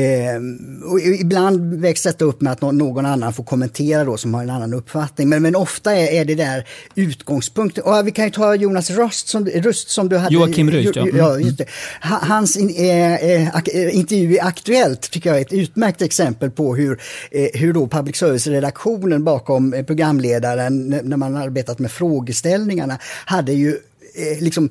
och 0.91 0.99
ibland 0.99 1.81
väcks 1.81 2.03
detta 2.03 2.25
upp 2.25 2.41
med 2.41 2.53
att 2.53 2.61
någon 2.61 3.05
annan 3.05 3.33
får 3.33 3.43
kommentera 3.43 4.03
då 4.03 4.17
som 4.17 4.33
har 4.33 4.43
en 4.43 4.49
annan 4.49 4.73
uppfattning. 4.73 5.29
Men, 5.29 5.41
men 5.41 5.55
ofta 5.55 5.95
är, 5.95 6.21
är 6.21 6.25
det 6.25 6.35
där 6.35 6.67
utgångspunkten. 6.95 7.83
Och 7.83 8.07
vi 8.07 8.11
kan 8.11 8.25
ju 8.25 8.31
ta 8.31 8.55
Jonas 8.55 8.89
Röst 8.89 9.27
som, 9.27 9.45
Röst 9.45 9.89
som 9.89 10.09
du 10.09 10.17
hade. 10.17 10.33
Joakim 10.33 10.71
Röst, 10.71 10.95
ja. 10.95 11.07
ja 11.13 11.31
mm. 11.31 11.41
just 11.41 11.57
det. 11.57 11.65
Hans 12.01 12.57
in, 12.57 12.69
eh, 12.69 13.97
intervju 13.97 14.33
i 14.33 14.39
Aktuellt 14.39 15.11
tycker 15.11 15.29
jag 15.29 15.37
är 15.37 15.41
ett 15.41 15.53
utmärkt 15.53 16.01
exempel 16.01 16.51
på 16.51 16.75
hur, 16.75 17.01
eh, 17.31 17.47
hur 17.53 17.73
då 17.73 17.87
public 17.87 18.15
service-redaktionen 18.15 19.23
bakom 19.23 19.83
programledaren 19.87 20.66
när 20.69 21.17
man 21.17 21.37
arbetat 21.37 21.79
med 21.79 21.91
frågeställningarna 21.91 22.99
hade 23.25 23.53
ju 23.53 23.69
eh, 24.15 24.43
liksom 24.43 24.69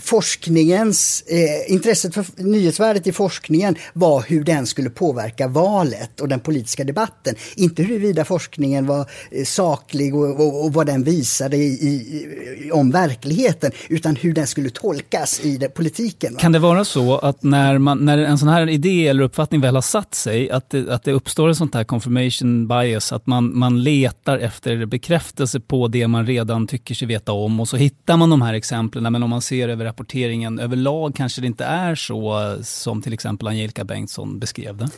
forskningens, 0.00 1.24
eh, 1.26 1.72
intresset 1.72 2.14
för 2.14 2.24
nyhetsvärdet 2.36 3.06
i 3.06 3.12
forskningen 3.12 3.76
var 3.92 4.24
hur 4.28 4.44
den 4.44 4.66
skulle 4.66 4.90
påverka 4.90 5.48
valet 5.48 6.20
och 6.20 6.28
den 6.28 6.40
politiska 6.40 6.84
debatten. 6.84 7.34
Inte 7.56 7.82
huruvida 7.82 8.24
forskningen 8.24 8.86
var 8.86 9.10
eh, 9.30 9.44
saklig 9.44 10.14
och, 10.14 10.40
och, 10.40 10.64
och 10.64 10.72
vad 10.72 10.86
den 10.86 11.04
visade 11.04 11.56
i, 11.56 11.68
i, 11.68 12.70
om 12.72 12.90
verkligheten, 12.90 13.70
utan 13.88 14.16
hur 14.16 14.32
den 14.32 14.46
skulle 14.46 14.70
tolkas 14.70 15.40
i 15.44 15.56
det, 15.56 15.68
politiken. 15.68 16.34
Va? 16.34 16.40
Kan 16.40 16.52
det 16.52 16.58
vara 16.58 16.84
så 16.84 17.18
att 17.18 17.42
när, 17.42 17.78
man, 17.78 17.98
när 17.98 18.18
en 18.18 18.38
sån 18.38 18.48
här 18.48 18.68
idé 18.68 19.08
eller 19.08 19.22
uppfattning 19.22 19.60
väl 19.60 19.74
har 19.74 19.82
satt 19.82 20.14
sig, 20.14 20.50
att 20.50 20.70
det, 20.70 20.90
att 20.90 21.04
det 21.04 21.12
uppstår 21.12 21.48
en 21.48 21.54
sån 21.54 21.70
här 21.74 21.84
confirmation 21.84 22.68
bias, 22.68 23.12
att 23.12 23.26
man, 23.26 23.58
man 23.58 23.82
letar 23.82 24.38
efter 24.38 24.86
bekräftelse 24.86 25.60
på 25.60 25.88
det 25.88 26.08
man 26.08 26.26
redan 26.26 26.66
tycker 26.66 26.94
sig 26.94 27.08
veta 27.08 27.32
om 27.32 27.60
och 27.60 27.68
så 27.68 27.76
hittar 27.76 28.16
man 28.16 28.30
de 28.30 28.42
här 28.42 28.54
exemplen, 28.54 29.12
men 29.12 29.22
om 29.22 29.30
man 29.30 29.42
ser 29.42 29.68
över 29.68 29.86
rapporteringen 29.88 30.58
överlag 30.58 31.14
kanske 31.14 31.40
det 31.40 31.46
inte 31.46 31.64
är 31.64 31.94
så 31.94 32.56
som 32.62 33.02
till 33.02 33.12
exempel 33.12 33.48
Angelica 33.48 33.84
Bengtsson 33.84 34.38
beskrev 34.38 34.76
det? 34.76 34.88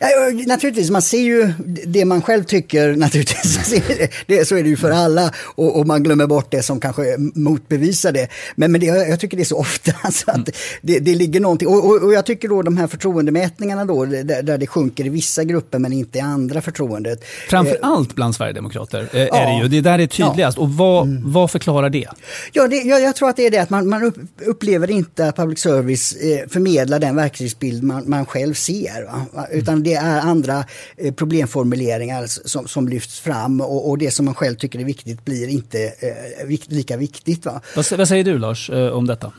Ja, 0.00 0.08
naturligtvis, 0.46 0.90
man 0.90 1.02
ser 1.02 1.20
ju 1.20 1.52
det 1.86 2.04
man 2.04 2.22
själv 2.22 2.44
tycker, 2.44 2.96
naturligtvis. 2.96 3.82
det, 4.26 4.48
så 4.48 4.56
är 4.56 4.62
det 4.62 4.68
ju 4.68 4.76
för 4.76 4.90
alla 4.90 5.32
och, 5.54 5.78
och, 5.78 5.86
man 5.86 6.02
glömmer 6.02 6.26
bort 6.26 6.50
det 6.50 6.62
som 6.62 6.80
kanske 6.80 7.16
motbevisar 7.34 8.12
det. 8.12 8.28
Men, 8.56 8.72
men 8.72 8.80
det, 8.80 8.86
jag 8.86 9.20
tycker 9.20 9.36
det 9.36 9.42
är 9.42 9.44
så 9.44 9.58
ofta 9.58 9.92
alltså 10.02 10.30
att 10.30 10.50
det, 10.82 10.98
det 10.98 11.14
ligger 11.14 11.40
någonting. 11.40 11.68
Och, 11.68 11.86
och, 11.86 12.02
och, 12.02 12.12
jag 12.12 12.26
tycker 12.26 12.48
då 12.48 12.62
de 12.62 12.76
här 12.76 12.86
förtroendemätningarna 12.86 13.84
då, 13.84 14.04
där, 14.04 14.42
där, 14.42 14.58
det 14.58 14.66
sjunker 14.66 15.06
i 15.06 15.08
vissa 15.08 15.44
grupper 15.44 15.78
men 15.78 15.92
inte 15.92 16.18
i 16.18 16.20
andra 16.20 16.60
förtroendet. 16.60 17.24
Framför 17.48 17.74
eh, 17.74 17.88
allt 17.88 18.14
bland 18.14 18.34
Sverigedemokrater 18.34 19.08
eh, 19.12 19.22
ja, 19.22 19.36
är 19.36 19.46
det 19.46 19.62
ju. 19.62 19.68
Det 19.68 19.80
där 19.80 19.98
är 19.98 20.06
tydligast. 20.06 20.58
Ja. 20.58 20.62
Och 20.62 20.70
vad, 20.70 21.06
mm. 21.06 21.32
vad 21.32 21.50
förklarar 21.50 21.90
det? 21.90 22.08
Ja, 22.52 22.68
det, 22.68 22.76
jag, 22.76 23.00
jag, 23.00 23.16
tror 23.16 23.28
att 23.28 23.36
det 23.36 23.46
är 23.46 23.50
det 23.50 23.58
att 23.58 23.70
man, 23.70 23.88
man 23.88 24.02
upp, 24.02 24.16
upplever 24.46 24.90
inte 24.90 25.28
att 25.28 25.36
public 25.36 25.58
service 25.58 26.16
eh, 26.16 26.48
förmedlar 26.48 26.98
den 26.98 27.16
verklighetsbild 27.16 27.82
man, 27.82 28.10
man 28.10 28.26
själv 28.26 28.54
ser. 28.54 29.04
Va? 29.04 29.46
Utan 29.52 29.82
det 29.82 29.94
är 29.94 30.20
andra 30.20 30.64
eh, 30.96 31.14
problemformuleringar 31.14 32.26
som, 32.26 32.68
som 32.68 32.88
lyfts 32.88 33.20
fram 33.20 33.60
och, 33.60 33.90
och, 33.90 33.98
det 33.98 34.10
som 34.10 34.24
man 34.24 34.34
själv 34.34 34.54
tycker 34.54 34.78
är 34.78 34.84
viktigt 34.84 35.24
blir 35.24 35.48
inte 35.48 35.84
eh, 35.84 36.46
vikt, 36.46 36.72
lika 36.72 36.96
viktigt. 36.96 37.46
Va? 37.46 37.60
Vad, 37.76 37.92
vad 37.98 38.08
säger 38.08 38.24
du 38.24 38.38
Lars 38.38 38.70
eh, 38.70 38.88
om 38.88 39.06
detta? 39.06 39.32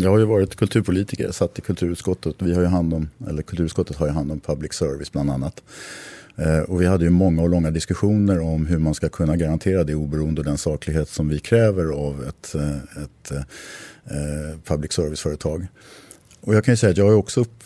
Jag 0.00 0.10
har 0.10 0.18
ju 0.18 0.24
varit 0.24 0.56
kulturpolitiker, 0.56 1.30
satt 1.32 1.58
i 1.58 1.62
kulturutskottet. 1.62 2.34
Vi 2.38 2.54
har 2.54 2.60
ju 2.60 2.66
hand 2.66 2.94
om, 2.94 3.10
eller 3.28 3.42
kulturutskottet 3.42 3.96
har 3.96 4.06
ju 4.06 4.12
hand 4.12 4.32
om 4.32 4.40
public 4.40 4.72
service 4.72 5.12
bland 5.12 5.30
annat. 5.30 5.62
Eh, 6.38 6.60
och 6.60 6.80
vi 6.80 6.86
hade 6.86 7.04
ju 7.04 7.10
många 7.10 7.42
och 7.42 7.48
långa 7.48 7.70
diskussioner 7.70 8.40
om 8.40 8.66
hur 8.66 8.78
man 8.78 8.94
ska 8.94 9.08
kunna 9.08 9.36
garantera 9.36 9.84
det 9.84 9.94
oberoende 9.94 10.40
och 10.40 10.44
den 10.44 10.58
saklighet 10.58 11.08
som 11.08 11.28
vi 11.28 11.38
kräver 11.38 11.84
av 11.84 12.24
ett, 12.28 12.54
eh, 12.54 12.76
ett 12.76 13.30
eh, 13.30 14.58
public 14.64 14.92
service-företag. 14.92 15.66
Och 16.40 16.54
jag 16.54 16.64
kan 16.64 16.72
ju 16.72 16.76
säga 16.76 16.90
att 16.90 16.96
jag 16.96 17.08
är 17.08 17.14
också 17.14 17.40
upp, 17.40 17.64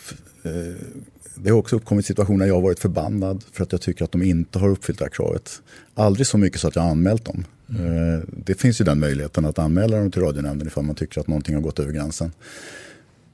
det 1.34 1.50
har 1.50 1.58
också 1.58 1.76
uppkommit 1.76 2.06
situationer 2.06 2.46
jag 2.46 2.54
har 2.54 2.62
varit 2.62 2.78
förbannad 2.78 3.44
för 3.52 3.62
att 3.62 3.72
jag 3.72 3.80
tycker 3.80 4.04
att 4.04 4.12
de 4.12 4.22
inte 4.22 4.58
har 4.58 4.68
uppfyllt 4.68 4.98
det 4.98 5.04
här 5.04 5.10
kravet. 5.10 5.62
Aldrig 5.94 6.26
så 6.26 6.38
mycket 6.38 6.60
så 6.60 6.68
att 6.68 6.76
jag 6.76 6.82
har 6.82 6.90
anmält 6.90 7.24
dem. 7.24 7.44
Mm. 7.78 8.26
Det 8.44 8.54
finns 8.54 8.80
ju 8.80 8.84
den 8.84 9.00
möjligheten 9.00 9.44
att 9.44 9.58
anmäla 9.58 9.96
dem 9.96 10.10
till 10.10 10.22
radionämnden 10.22 10.68
ifall 10.68 10.84
man 10.84 10.94
tycker 10.94 11.20
att 11.20 11.28
någonting 11.28 11.54
har 11.54 11.62
gått 11.62 11.78
över 11.78 11.92
gränsen. 11.92 12.32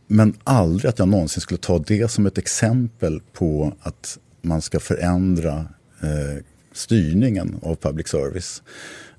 Men 0.07 0.35
aldrig 0.45 0.89
att 0.89 0.99
jag 0.99 1.09
någonsin 1.09 1.41
skulle 1.41 1.59
ta 1.59 1.79
det 1.79 2.11
som 2.11 2.27
ett 2.27 2.39
exempel 2.39 3.21
på 3.33 3.73
att 3.81 4.19
man 4.49 4.63
ska 4.63 4.81
förändra 4.81 5.67
eh, 6.03 6.43
styrningen 6.73 7.59
av 7.63 7.77
public 7.77 8.09
service. 8.09 8.63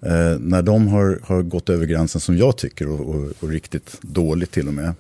Eh, 0.02 0.40
när 0.40 0.62
de 0.62 0.88
har, 0.88 1.20
har 1.24 1.42
gått 1.42 1.70
över 1.70 1.86
gränsen 1.86 2.22
som 2.22 2.38
jag 2.38 2.58
tycker 2.58 2.90
och, 2.90 3.16
och, 3.16 3.34
och 3.40 3.50
riktigt 3.50 4.02
dåligt 4.02 4.52
till 4.52 4.68
och 4.68 4.74
med 4.74 4.94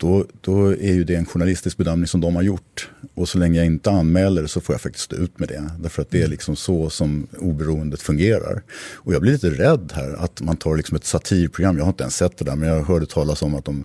då, 0.00 0.26
då 0.40 0.66
är 0.66 0.92
ju 0.92 1.04
det 1.04 1.14
en 1.14 1.26
journalistisk 1.26 1.76
bedömning 1.76 2.06
som 2.06 2.20
de 2.20 2.36
har 2.36 2.42
gjort. 2.42 2.90
Och 3.14 3.28
så 3.28 3.38
länge 3.38 3.58
jag 3.58 3.66
inte 3.66 3.90
anmäler 3.90 4.46
så 4.46 4.60
får 4.60 4.74
jag 4.74 4.80
faktiskt 4.80 5.04
stå 5.04 5.16
ut 5.16 5.38
med 5.38 5.48
det. 5.48 5.70
Därför 5.78 6.02
att 6.02 6.10
det 6.10 6.18
är 6.18 6.22
mm. 6.22 6.30
liksom 6.30 6.56
så 6.56 6.90
som 6.90 7.26
oberoendet 7.38 8.02
fungerar. 8.02 8.62
Och 8.94 9.14
jag 9.14 9.22
blir 9.22 9.32
lite 9.32 9.50
rädd 9.50 9.92
här 9.94 10.24
att 10.24 10.40
man 10.40 10.56
tar 10.56 10.76
liksom 10.76 10.96
ett 10.96 11.04
satirprogram, 11.04 11.76
jag 11.76 11.84
har 11.84 11.90
inte 11.90 12.02
ens 12.02 12.16
sett 12.16 12.38
det 12.38 12.44
där, 12.44 12.56
men 12.56 12.68
jag 12.68 12.84
hörde 12.84 13.06
talas 13.06 13.42
om 13.42 13.54
att 13.54 13.64
de 13.64 13.84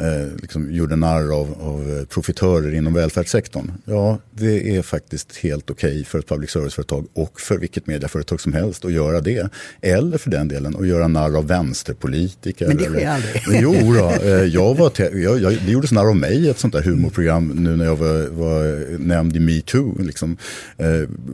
eh, 0.00 0.36
liksom 0.42 0.72
gjorde 0.72 0.96
narr 0.96 1.34
av, 1.34 1.56
av 1.60 2.04
profitörer 2.04 2.74
inom 2.74 2.94
välfärdssektorn. 2.94 3.72
Ja, 3.84 4.18
det 4.30 4.76
är 4.76 4.82
faktiskt 4.82 5.36
helt 5.36 5.70
okej 5.70 5.90
okay 5.90 6.04
för 6.04 6.18
ett 6.18 6.28
public 6.28 6.50
service-företag 6.50 7.06
och 7.14 7.40
för 7.40 7.58
vilket 7.58 7.86
medieföretag 7.86 8.40
som 8.40 8.52
helst 8.52 8.84
att 8.84 8.92
göra 8.92 9.20
det. 9.20 9.48
Eller 9.80 10.18
för 10.18 10.30
den 10.30 10.48
delen 10.48 10.76
att 10.76 10.86
göra 10.86 11.08
narr 11.08 11.36
av 11.36 11.46
vänsterpolitiker. 11.46 12.68
Men 12.68 12.76
det 12.76 12.84
sker 12.84 13.08
aldrig. 13.08 13.62
Jo, 13.62 13.94
då, 13.94 14.10
eh, 14.10 14.44
jag 14.44 14.74
var, 14.74 14.92
jag, 14.98 15.40
jag, 15.40 15.58
det 15.66 15.72
gjordes 15.72 15.92
narr 15.92 16.08
av 16.08 16.16
mig 16.16 16.36
i 16.36 16.48
ett 16.48 16.58
sånt 16.58 16.72
där 16.72 16.82
humorprogram 16.82 17.48
nu 17.48 17.76
när 17.76 17.84
jag 17.84 17.96
var, 17.96 18.26
var 18.26 18.98
nämnd 18.98 19.36
i 19.36 19.40
metoo. 19.40 20.02
Liksom, 20.02 20.36
eh, 20.76 20.86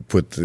på 0.09 0.19
ett 0.19 0.39
eh, 0.39 0.45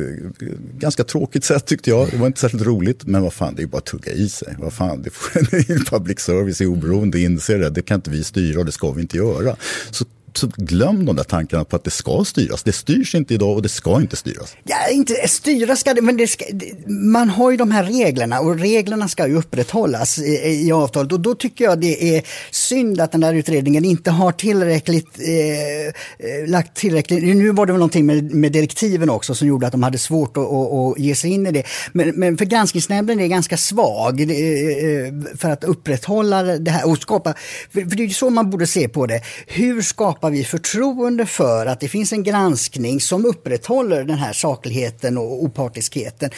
ganska 0.78 1.04
tråkigt 1.04 1.44
sätt 1.44 1.66
tyckte 1.66 1.90
jag. 1.90 2.12
Det 2.12 2.18
var 2.18 2.28
inte 2.28 2.40
särskilt 2.40 2.66
roligt, 2.66 3.06
men 3.06 3.22
vad 3.22 3.34
fan, 3.34 3.56
det 3.56 3.60
är 3.60 3.64
ju 3.64 3.70
bara 3.70 3.78
att 3.78 3.86
tugga 3.86 4.12
i 4.12 4.30
sig. 4.30 4.56
Vad 4.60 4.74
fan, 4.74 5.02
det 5.02 5.10
får, 5.10 5.90
public 5.90 6.20
service 6.20 6.62
är 6.62 6.66
oberoende, 6.66 7.20
inser 7.20 7.60
det. 7.60 7.70
Det 7.70 7.82
kan 7.82 7.96
inte 7.96 8.09
vi 8.10 8.24
styra 8.24 8.60
och 8.60 8.66
det 8.66 8.72
ska 8.72 8.92
vi 8.92 9.02
inte 9.02 9.18
göra. 9.18 9.56
Så 9.92 10.06
så 10.38 10.48
glöm 10.58 11.06
de 11.06 11.16
där 11.16 11.24
tankarna 11.24 11.64
på 11.64 11.76
att 11.76 11.84
det 11.84 11.92
ska 11.92 12.24
styras. 12.26 12.64
Det 12.64 12.72
styrs 12.72 13.16
inte 13.16 13.34
idag 13.34 13.56
och 13.56 13.62
det 13.62 13.70
ska 13.70 14.02
inte 14.02 14.16
styras. 14.16 14.56
Ja, 14.64 14.76
inte 14.92 15.28
styras 15.28 15.80
ska 15.80 15.94
det, 15.94 16.02
men 16.02 16.18
det 16.18 16.28
ska, 16.28 16.46
man 16.88 17.30
har 17.30 17.52
ju 17.52 17.58
de 17.58 17.72
här 17.72 17.84
reglerna 17.84 18.40
och 18.40 18.60
reglerna 18.60 19.08
ska 19.08 19.28
ju 19.28 19.36
upprätthållas 19.38 20.20
i, 20.20 20.66
i 20.68 20.72
avtalet. 20.72 21.12
Och 21.12 21.20
då 21.20 21.36
tycker 21.36 21.66
jag 21.66 21.82
det 21.82 22.18
är 22.18 22.24
synd 22.52 23.02
att 23.02 23.12
den 23.12 23.22
där 23.22 23.34
utredningen 23.34 23.86
inte 23.86 24.12
har 24.12 24.32
tillräckligt 24.32 25.20
eh, 25.20 25.88
eh, 26.30 26.48
lagt 26.48 26.78
tillräckligt. 26.78 27.24
Nu 27.24 27.52
var 27.52 27.66
det 27.66 27.72
väl 27.72 27.80
någonting 27.80 28.06
med, 28.06 28.36
med 28.36 28.52
direktiven 28.52 29.10
också 29.10 29.36
som 29.36 29.48
gjorde 29.48 29.68
att 29.68 29.72
de 29.72 29.84
hade 29.84 29.98
svårt 29.98 30.38
att, 30.38 30.44
att, 30.44 30.74
att 30.74 31.00
ge 31.00 31.16
sig 31.16 31.32
in 31.32 31.48
i 31.48 31.52
det. 31.52 31.64
Men, 31.92 32.10
men 32.10 32.38
för 32.38 32.46
granskningsnämnden 32.46 33.20
är 33.20 33.28
ganska 33.28 33.58
svag 33.58 34.22
eh, 34.22 34.30
eh 34.30 35.14
för 35.38 35.50
att 35.50 35.64
upprätthålla 35.64 36.44
det 36.44 36.72
här 36.72 36.90
och 36.90 36.98
skapa, 36.98 37.34
för, 37.72 37.82
för 37.82 37.96
det 37.96 38.04
är 38.04 38.08
ju 38.08 38.14
så 38.14 38.30
man 38.30 38.50
borde 38.50 38.68
se 38.68 38.90
på 38.90 39.06
det. 39.06 39.22
Hur 39.48 39.82
skapar 39.82 40.19
skapar 40.20 40.32
vi 40.32 40.44
förtroende 40.44 41.26
för 41.26 41.66
att 41.66 41.80
det 41.80 41.88
finns 41.88 42.14
en 42.14 42.24
granskning 42.24 43.02
som 43.02 43.26
upprätthåller 43.26 44.04
den 44.04 44.18
här 44.18 44.34
sakligheten 44.34 45.18
och 45.18 45.44
opartiskheten. 45.44 46.30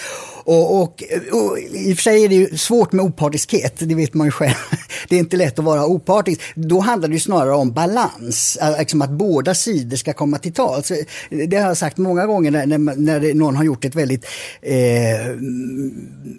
Och, 0.44 0.82
och, 0.82 1.04
och, 1.32 1.60
I 1.60 1.94
och 1.94 1.98
för 1.98 2.02
sig 2.04 2.24
är 2.26 2.30
det 2.30 2.36
ju 2.36 2.58
svårt 2.58 2.92
med 2.92 3.06
opartiskhet, 3.06 3.74
det 3.80 3.96
vet 3.96 4.14
man 4.14 4.28
ju 4.28 4.32
själv. 4.32 4.54
Det 5.10 5.16
är 5.16 5.20
inte 5.20 5.38
lätt 5.38 5.60
att 5.60 5.66
vara 5.66 5.86
opartisk. 5.86 6.42
Då 6.56 6.80
handlar 6.80 7.10
det 7.10 7.20
snarare 7.20 7.56
om 7.56 7.72
balans, 7.72 8.58
liksom 8.80 9.02
att 9.02 9.10
båda 9.10 9.56
sidor 9.56 9.98
ska 9.98 10.14
komma 10.14 10.38
till 10.38 10.54
tals. 10.54 10.92
Det 11.30 11.58
har 11.58 11.68
jag 11.68 11.78
sagt 11.78 11.98
många 11.98 12.26
gånger 12.26 12.52
när, 12.52 12.78
när 12.96 13.34
någon 13.34 13.56
har 13.56 13.64
gjort 13.64 13.86
ett 13.86 13.96
väldigt 13.96 14.26
eh, 14.62 14.76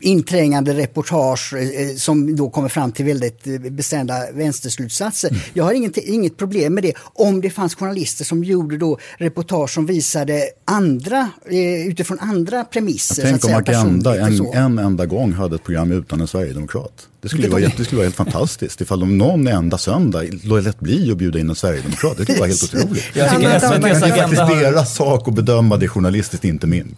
inträngande 0.00 0.74
reportage 0.74 1.54
eh, 1.54 1.96
som 1.96 2.36
då 2.36 2.50
kommer 2.50 2.68
fram 2.68 2.92
till 2.92 3.04
väldigt 3.04 3.44
bestämda 3.72 4.32
vänsterslutsatser. 4.32 5.28
Mm. 5.28 5.40
Jag 5.54 5.64
har 5.64 5.72
inget, 5.72 5.96
inget 5.96 6.36
problem 6.36 6.74
med 6.74 6.82
det 6.82 6.92
om 7.32 7.40
det 7.40 7.50
fanns 7.50 7.74
journalister 7.74 8.24
som 8.24 8.44
gjorde 8.44 8.78
då 8.78 8.98
reportage 9.18 9.70
som 9.70 9.86
visade 9.86 10.42
andra, 10.64 11.30
eh, 11.46 11.86
utifrån 11.88 12.18
andra 12.20 12.64
premisser. 12.64 13.22
Tänk 13.22 13.44
om 13.44 13.54
Agenda 13.54 14.20
en, 14.20 14.46
en 14.46 14.78
enda 14.78 15.06
gång 15.06 15.32
hade 15.32 15.56
ett 15.56 15.64
program 15.64 15.92
utan 15.92 16.20
en 16.20 16.26
sverigedemokrat. 16.26 17.08
Det 17.20 17.28
skulle, 17.28 17.48
vara, 17.48 17.60
det 17.60 17.84
skulle 17.84 17.96
vara 17.96 18.06
helt 18.06 18.16
fantastiskt 18.16 18.80
ifall 18.80 19.00
de 19.00 19.18
någon 19.18 19.46
enda 19.46 19.78
söndag 19.78 20.22
lät 20.44 20.80
bli 20.80 21.10
att 21.10 21.16
bjuda 21.16 21.38
in 21.38 21.50
en 21.50 21.56
sverigedemokrat. 21.56 22.16
Det 22.16 22.22
skulle 22.22 22.38
vara 22.38 22.48
helt 22.48 22.62
otroligt. 22.62 23.04
Jag 23.14 23.30
tycker 23.30 23.48
det 23.48 23.54
är 23.54 24.00
faktiskt 24.00 24.60
deras 24.60 24.96
sak 24.96 25.28
att 25.28 25.34
bedöma 25.34 25.76
det 25.76 25.88
journalistiskt, 25.88 26.44
inte 26.44 26.66
min. 26.66 26.96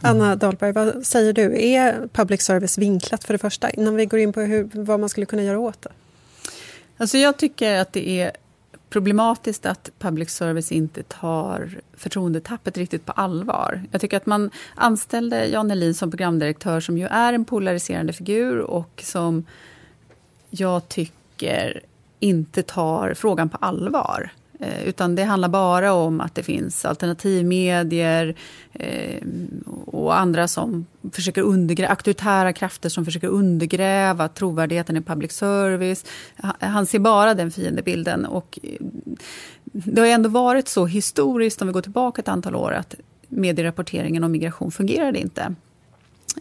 Anna 0.00 0.36
Dahlberg, 0.36 0.72
vad 0.72 1.06
säger 1.06 1.32
du? 1.32 1.62
Är 1.62 2.08
public 2.12 2.42
service 2.42 2.78
vinklat 2.78 3.24
för 3.24 3.34
det 3.34 3.38
första? 3.38 3.70
Innan 3.70 3.94
vi 3.94 4.06
går 4.06 4.20
in 4.20 4.32
på 4.32 4.40
hur, 4.40 4.68
vad 4.72 5.00
man 5.00 5.08
skulle 5.08 5.26
kunna 5.26 5.42
göra 5.42 5.58
åt 5.58 5.82
det. 5.82 5.90
Alltså 6.96 7.18
jag 7.18 7.36
tycker 7.36 7.78
att 7.78 7.92
det 7.92 8.08
är 8.08 8.32
problematiskt 8.90 9.66
att 9.66 9.90
public 9.98 10.30
service 10.30 10.72
inte 10.72 11.02
tar 11.02 11.70
förtroendetappet 11.96 12.78
riktigt 12.78 13.06
på 13.06 13.12
allvar. 13.12 13.82
Jag 13.90 14.00
tycker 14.00 14.16
att 14.16 14.26
man 14.26 14.50
anställde 14.74 15.46
Jan 15.46 15.70
Elin 15.70 15.94
som 15.94 16.10
programdirektör 16.10 16.80
som 16.80 16.98
ju 16.98 17.06
är 17.06 17.32
en 17.32 17.44
polariserande 17.44 18.12
figur 18.12 18.58
och 18.58 19.02
som 19.04 19.44
jag 20.50 20.88
tycker 20.88 21.80
inte 22.20 22.62
tar 22.62 23.14
frågan 23.14 23.48
på 23.48 23.56
allvar. 23.56 24.30
Eh, 24.60 24.88
utan 24.88 25.14
det 25.14 25.24
handlar 25.24 25.48
bara 25.48 25.92
om 25.92 26.20
att 26.20 26.34
det 26.34 26.42
finns 26.42 26.84
alternativmedier 26.84 28.34
eh, 28.72 29.22
och 29.86 30.18
andra 30.18 30.48
som 30.48 30.86
försöker 31.12 31.42
undergräva, 31.42 31.90
auktoritära 31.90 32.52
krafter 32.52 32.88
som 32.88 33.04
försöker 33.04 33.28
undergräva 33.28 34.28
trovärdigheten 34.28 34.96
i 34.96 35.00
public 35.00 35.32
service. 35.32 36.04
Han 36.60 36.86
ser 36.86 36.98
bara 36.98 37.34
den 37.34 37.50
fiendebilden. 37.50 38.26
Och 38.26 38.58
eh, 38.62 38.86
det 39.64 40.00
har 40.00 40.08
ändå 40.08 40.28
varit 40.28 40.68
så 40.68 40.86
historiskt, 40.86 41.62
om 41.62 41.68
vi 41.68 41.72
går 41.72 41.82
tillbaka 41.82 42.22
ett 42.22 42.28
antal 42.28 42.54
år, 42.54 42.72
att 42.72 42.94
medierapporteringen 43.28 44.24
om 44.24 44.32
migration 44.32 44.70
fungerade 44.70 45.18
inte. 45.18 45.54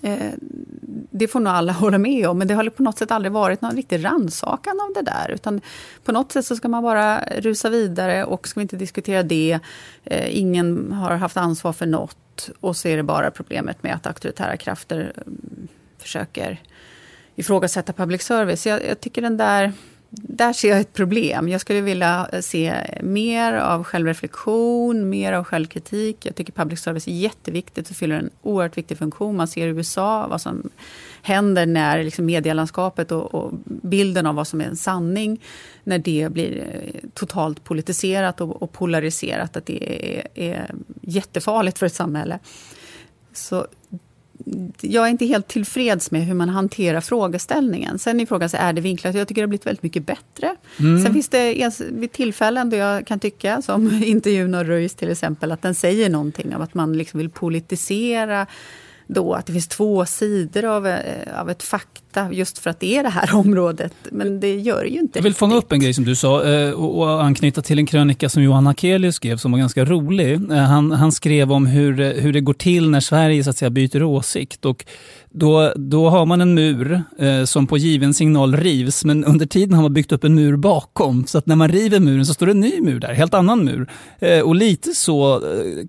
Eh, 0.02 0.34
det 1.12 1.28
får 1.28 1.40
nog 1.40 1.54
alla 1.54 1.72
hålla 1.74 1.98
med 1.98 2.28
om, 2.28 2.38
men 2.38 2.48
det 2.48 2.54
har 2.54 2.70
på 2.70 2.84
något 2.84 2.98
sätt 2.98 3.12
aldrig 3.12 3.32
varit 3.32 3.62
någon 3.62 3.76
riktig 3.76 4.06
rannsakan 4.06 4.80
av 4.80 4.94
det 4.94 5.12
där. 5.12 5.32
Utan 5.32 5.62
på 6.04 6.12
något 6.12 6.32
sätt 6.32 6.46
så 6.46 6.56
ska 6.56 6.68
man 6.68 6.84
bara 6.84 7.20
rusa 7.20 7.70
vidare 7.70 8.26
och 8.26 8.48
ska 8.48 8.60
vi 8.60 8.62
inte 8.62 8.76
diskutera 8.76 9.24
det. 9.24 9.60
Eh, 10.04 10.38
ingen 10.38 10.92
har 10.92 11.12
haft 11.12 11.38
ansvar 11.38 11.74
för 11.74 11.86
något 11.86 12.50
och 12.60 12.78
så 12.78 12.88
är 12.88 12.98
det 12.98 13.04
bara 13.04 13.32
problemet 13.32 13.84
med 13.84 13.96
att 13.96 14.08
auktoritära 14.08 14.58
krafter 14.58 15.14
mm, 15.16 15.68
försöker 15.98 16.62
ifrågasätta 17.36 17.94
public 17.94 18.22
service. 18.22 18.66
Jag, 18.66 18.86
jag 18.86 19.00
tycker 19.00 19.22
den 19.22 19.38
där 19.38 19.74
där 20.10 20.54
ser 20.54 20.70
jag 20.70 20.80
ett 20.80 20.94
problem. 20.94 21.50
Jag 21.50 21.62
skulle 21.62 21.82
vilja 21.82 22.30
eh, 22.34 22.42
se 22.42 22.74
mer 23.02 23.54
av 23.54 23.84
självreflektion, 23.84 25.10
mer 25.10 25.34
av 25.34 25.44
självkritik. 25.44 26.26
Jag 26.26 26.36
tycker 26.36 26.54
public 26.54 26.80
service 26.80 27.08
är 27.08 27.12
jätteviktigt 27.12 27.90
och 27.90 27.96
fyller 27.96 28.16
en 28.16 28.30
oerhört 28.42 28.78
viktig 28.78 28.98
funktion. 28.98 29.36
Man 29.36 29.48
ser 29.48 29.68
i 29.68 29.70
USA 29.70 30.28
vad 30.28 30.42
som 30.42 30.70
händer 31.22 31.66
när 31.66 32.04
liksom 32.04 32.26
medielandskapet 32.26 33.12
och, 33.12 33.36
och 33.36 33.54
bilden 33.66 34.26
av 34.26 34.36
vad 34.36 34.48
som 34.48 34.62
är 34.62 34.66
en 34.66 34.78
sanning, 34.78 35.42
när 35.84 35.98
det 35.98 36.32
blir 36.32 36.58
eh, 36.58 37.10
totalt 37.14 37.64
politiserat 37.64 38.42
och, 38.42 38.62
och 38.62 38.72
polariserat, 38.72 39.58
att 39.58 39.66
det 39.66 40.18
är, 40.18 40.28
är 40.36 40.72
jättefarligt 41.02 41.80
för 41.80 41.86
ett 41.86 41.94
samhälle. 41.94 42.40
Så 43.34 43.68
jag 44.82 45.06
är 45.06 45.10
inte 45.10 45.26
helt 45.26 45.48
tillfreds 45.48 46.12
med 46.12 46.26
hur 46.26 46.34
man 46.34 46.50
hanterar 46.50 47.02
frågeställningen. 47.02 48.00
Sen 48.00 48.20
är 48.20 48.26
frågan, 48.26 48.50
är 48.54 48.74
det 48.74 48.82
vinklat? 48.82 49.16
Jag 49.16 49.28
tycker 49.28 49.42
det 49.42 49.44
har 49.46 49.48
blivit 49.48 49.66
väldigt 49.66 49.84
mycket 49.84 50.06
bättre. 50.06 50.56
Mm. 50.80 51.04
Sen 51.04 51.14
finns 51.14 51.30
det 51.30 51.72
vid 51.92 52.12
tillfällen 52.12 52.70
då 52.70 52.78
jag 52.78 53.08
kan 53.08 53.20
tycka, 53.20 53.62
som 53.62 54.04
intervjun 54.04 54.56
av 54.56 54.64
Ruiz 54.64 54.96
till 54.96 55.12
exempel, 55.12 55.52
att 55.52 55.62
den 55.62 55.76
säger 55.76 56.10
någonting 56.10 56.56
av 56.56 56.62
att 56.62 56.74
man 56.74 56.98
liksom 56.98 57.18
vill 57.18 57.30
politisera 57.30 58.48
då 59.08 59.34
att 59.34 59.46
det 59.46 59.54
finns 59.54 59.68
två 59.68 60.06
sidor 60.06 60.66
av, 60.66 60.88
eh, 60.88 61.40
av 61.40 61.50
ett 61.50 61.64
fakta 61.64 62.32
just 62.32 62.58
för 62.58 62.70
att 62.70 62.80
det 62.80 62.98
är 62.98 63.04
det 63.04 63.10
här 63.10 63.36
området. 63.36 63.94
Men 64.12 64.40
det 64.40 64.56
gör 64.56 64.84
det 64.84 64.90
ju 64.90 65.00
inte. 65.00 65.20
Jag 65.20 65.24
vill 65.24 65.34
fånga 65.34 65.56
upp 65.56 65.72
en 65.72 65.80
grej 65.80 65.94
som 65.94 66.06
du 66.06 66.16
sa 66.16 66.44
eh, 66.44 66.72
och 66.72 67.24
anknyta 67.24 67.62
till 67.62 67.80
en 67.80 67.86
krönika 67.86 68.30
som 68.30 68.44
Johan 68.44 68.66
Hakelius 68.66 69.16
skrev 69.16 69.38
som 69.38 69.52
var 69.52 69.60
ganska 69.60 69.86
rolig. 69.86 70.52
Eh, 70.52 70.58
han, 70.58 70.92
han 70.92 71.12
skrev 71.12 71.52
om 71.52 71.66
hur, 71.66 72.22
hur 72.22 72.34
det 72.34 72.42
går 72.42 72.54
till 72.54 72.90
när 72.90 73.00
Sverige 73.00 73.44
så 73.44 73.50
att 73.50 73.58
säga, 73.58 73.70
byter 73.70 74.04
åsikt. 74.04 74.66
Och 74.66 74.86
då, 75.30 75.74
då 75.76 76.10
har 76.10 76.26
man 76.26 76.42
en 76.42 76.54
mur 76.54 77.02
eh, 77.20 77.44
som 77.44 77.68
på 77.68 77.78
given 77.78 78.14
signal 78.14 78.56
rivs, 78.56 79.06
men 79.06 79.26
under 79.26 79.46
tiden 79.46 79.74
har 79.74 79.82
man 79.82 79.94
byggt 79.94 80.12
upp 80.12 80.24
en 80.24 80.36
mur 80.36 80.58
bakom. 80.58 81.26
Så 81.28 81.38
att 81.38 81.46
när 81.46 81.56
man 81.56 81.70
river 81.70 82.00
muren 82.00 82.26
så 82.26 82.34
står 82.34 82.46
det 82.46 82.52
en 82.52 82.60
ny 82.60 82.82
mur 82.82 83.00
där, 83.00 83.14
helt 83.14 83.34
annan 83.34 83.66
mur. 83.66 83.90
Eh, 84.20 84.40
och 84.40 84.56
lite 84.56 84.94
så 84.94 85.36
eh, 85.36 85.86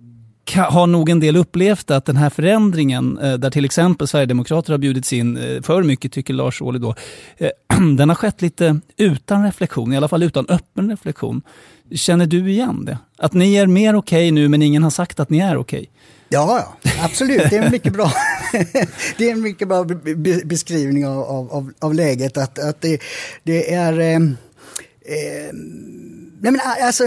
har 0.56 0.86
nog 0.86 1.08
en 1.08 1.20
del 1.20 1.36
upplevt 1.36 1.90
att 1.90 2.04
den 2.04 2.16
här 2.16 2.30
förändringen, 2.30 3.18
eh, 3.18 3.34
där 3.34 3.50
till 3.50 3.64
exempel 3.64 4.08
Sverigedemokrater 4.08 4.72
har 4.72 4.78
bjudits 4.78 5.12
in 5.12 5.36
eh, 5.36 5.62
för 5.62 5.82
mycket, 5.82 6.12
tycker 6.12 6.34
Lars 6.34 6.62
Ohly 6.62 6.78
då, 6.78 6.94
eh, 7.36 7.50
den 7.96 8.08
har 8.08 8.16
skett 8.16 8.42
lite 8.42 8.80
utan 8.96 9.44
reflektion, 9.44 9.92
i 9.92 9.96
alla 9.96 10.08
fall 10.08 10.22
utan 10.22 10.46
öppen 10.48 10.90
reflektion. 10.90 11.42
Känner 11.94 12.26
du 12.26 12.50
igen 12.50 12.84
det? 12.84 12.98
Att 13.18 13.32
ni 13.32 13.54
är 13.54 13.66
mer 13.66 13.96
okej 13.96 14.18
okay 14.18 14.30
nu, 14.30 14.48
men 14.48 14.62
ingen 14.62 14.82
har 14.82 14.90
sagt 14.90 15.20
att 15.20 15.30
ni 15.30 15.38
är 15.38 15.56
okej? 15.56 15.78
Okay? 15.78 15.86
Ja, 16.28 16.76
ja, 16.82 16.90
absolut. 17.04 17.50
Det 17.50 17.56
är 17.56 17.62
en 17.62 17.72
mycket 17.72 17.92
bra, 17.92 18.12
det 19.18 19.28
är 19.28 19.32
en 19.32 19.40
mycket 19.40 19.68
bra 19.68 19.84
beskrivning 20.44 21.06
av, 21.06 21.50
av, 21.50 21.72
av 21.78 21.94
läget. 21.94 22.36
Att, 22.36 22.58
att 22.58 22.80
det, 22.80 23.00
det 23.42 23.74
är... 23.74 24.00
Eh, 24.00 24.16
eh, 24.16 25.52
nej 26.40 26.52
men 26.52 26.60
alltså, 26.82 27.04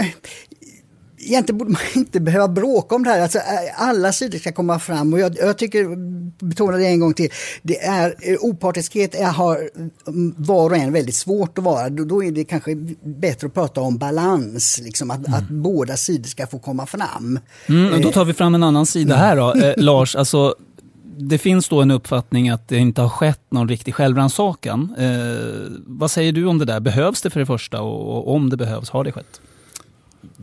egentligen 1.22 1.58
borde 1.58 1.70
man 1.70 1.80
inte 1.94 2.20
behöva 2.20 2.48
bråka 2.48 2.94
om 2.94 3.04
det 3.04 3.10
här. 3.10 3.20
Alltså, 3.20 3.38
alla 3.76 4.12
sidor 4.12 4.38
ska 4.38 4.52
komma 4.52 4.78
fram 4.78 5.12
och 5.12 5.20
jag, 5.20 5.36
jag 5.38 5.58
tycker, 5.58 5.96
betona 6.44 6.76
det 6.76 6.86
en 6.86 7.00
gång 7.00 7.14
till, 7.14 7.30
det 7.62 7.82
är 7.82 8.14
eh, 8.20 8.36
opartiskhet 8.40 9.14
är, 9.14 9.24
har 9.24 9.70
mm, 10.06 10.34
var 10.36 10.70
och 10.70 10.76
en 10.76 10.92
väldigt 10.92 11.14
svårt 11.14 11.58
att 11.58 11.64
vara. 11.64 11.88
Då, 11.88 12.04
då 12.04 12.24
är 12.24 12.32
det 12.32 12.44
kanske 12.44 12.74
bättre 13.04 13.46
att 13.46 13.54
prata 13.54 13.80
om 13.80 13.98
balans, 13.98 14.80
liksom, 14.84 15.10
att, 15.10 15.26
mm. 15.26 15.38
att 15.38 15.48
båda 15.48 15.96
sidor 15.96 16.28
ska 16.28 16.46
få 16.46 16.58
komma 16.58 16.86
fram. 16.86 17.38
Mm, 17.68 18.02
då 18.02 18.12
tar 18.12 18.24
vi 18.24 18.32
fram 18.32 18.54
en 18.54 18.62
annan 18.62 18.86
sida 18.86 19.16
här 19.16 19.36
då, 19.36 19.54
eh, 19.64 19.74
Lars. 19.76 20.16
Alltså, 20.16 20.54
det 21.18 21.38
finns 21.38 21.68
då 21.68 21.80
en 21.80 21.90
uppfattning 21.90 22.48
att 22.48 22.68
det 22.68 22.78
inte 22.78 23.00
har 23.00 23.08
skett 23.08 23.40
någon 23.50 23.68
riktig 23.68 23.94
självrannsakan. 23.94 24.94
Eh, 24.98 25.72
vad 25.86 26.10
säger 26.10 26.32
du 26.32 26.46
om 26.46 26.58
det 26.58 26.64
där? 26.64 26.80
Behövs 26.80 27.22
det 27.22 27.30
för 27.30 27.40
det 27.40 27.46
första 27.46 27.80
och, 27.80 28.16
och 28.16 28.34
om 28.34 28.50
det 28.50 28.56
behövs, 28.56 28.90
har 28.90 29.04
det 29.04 29.12
skett? 29.12 29.40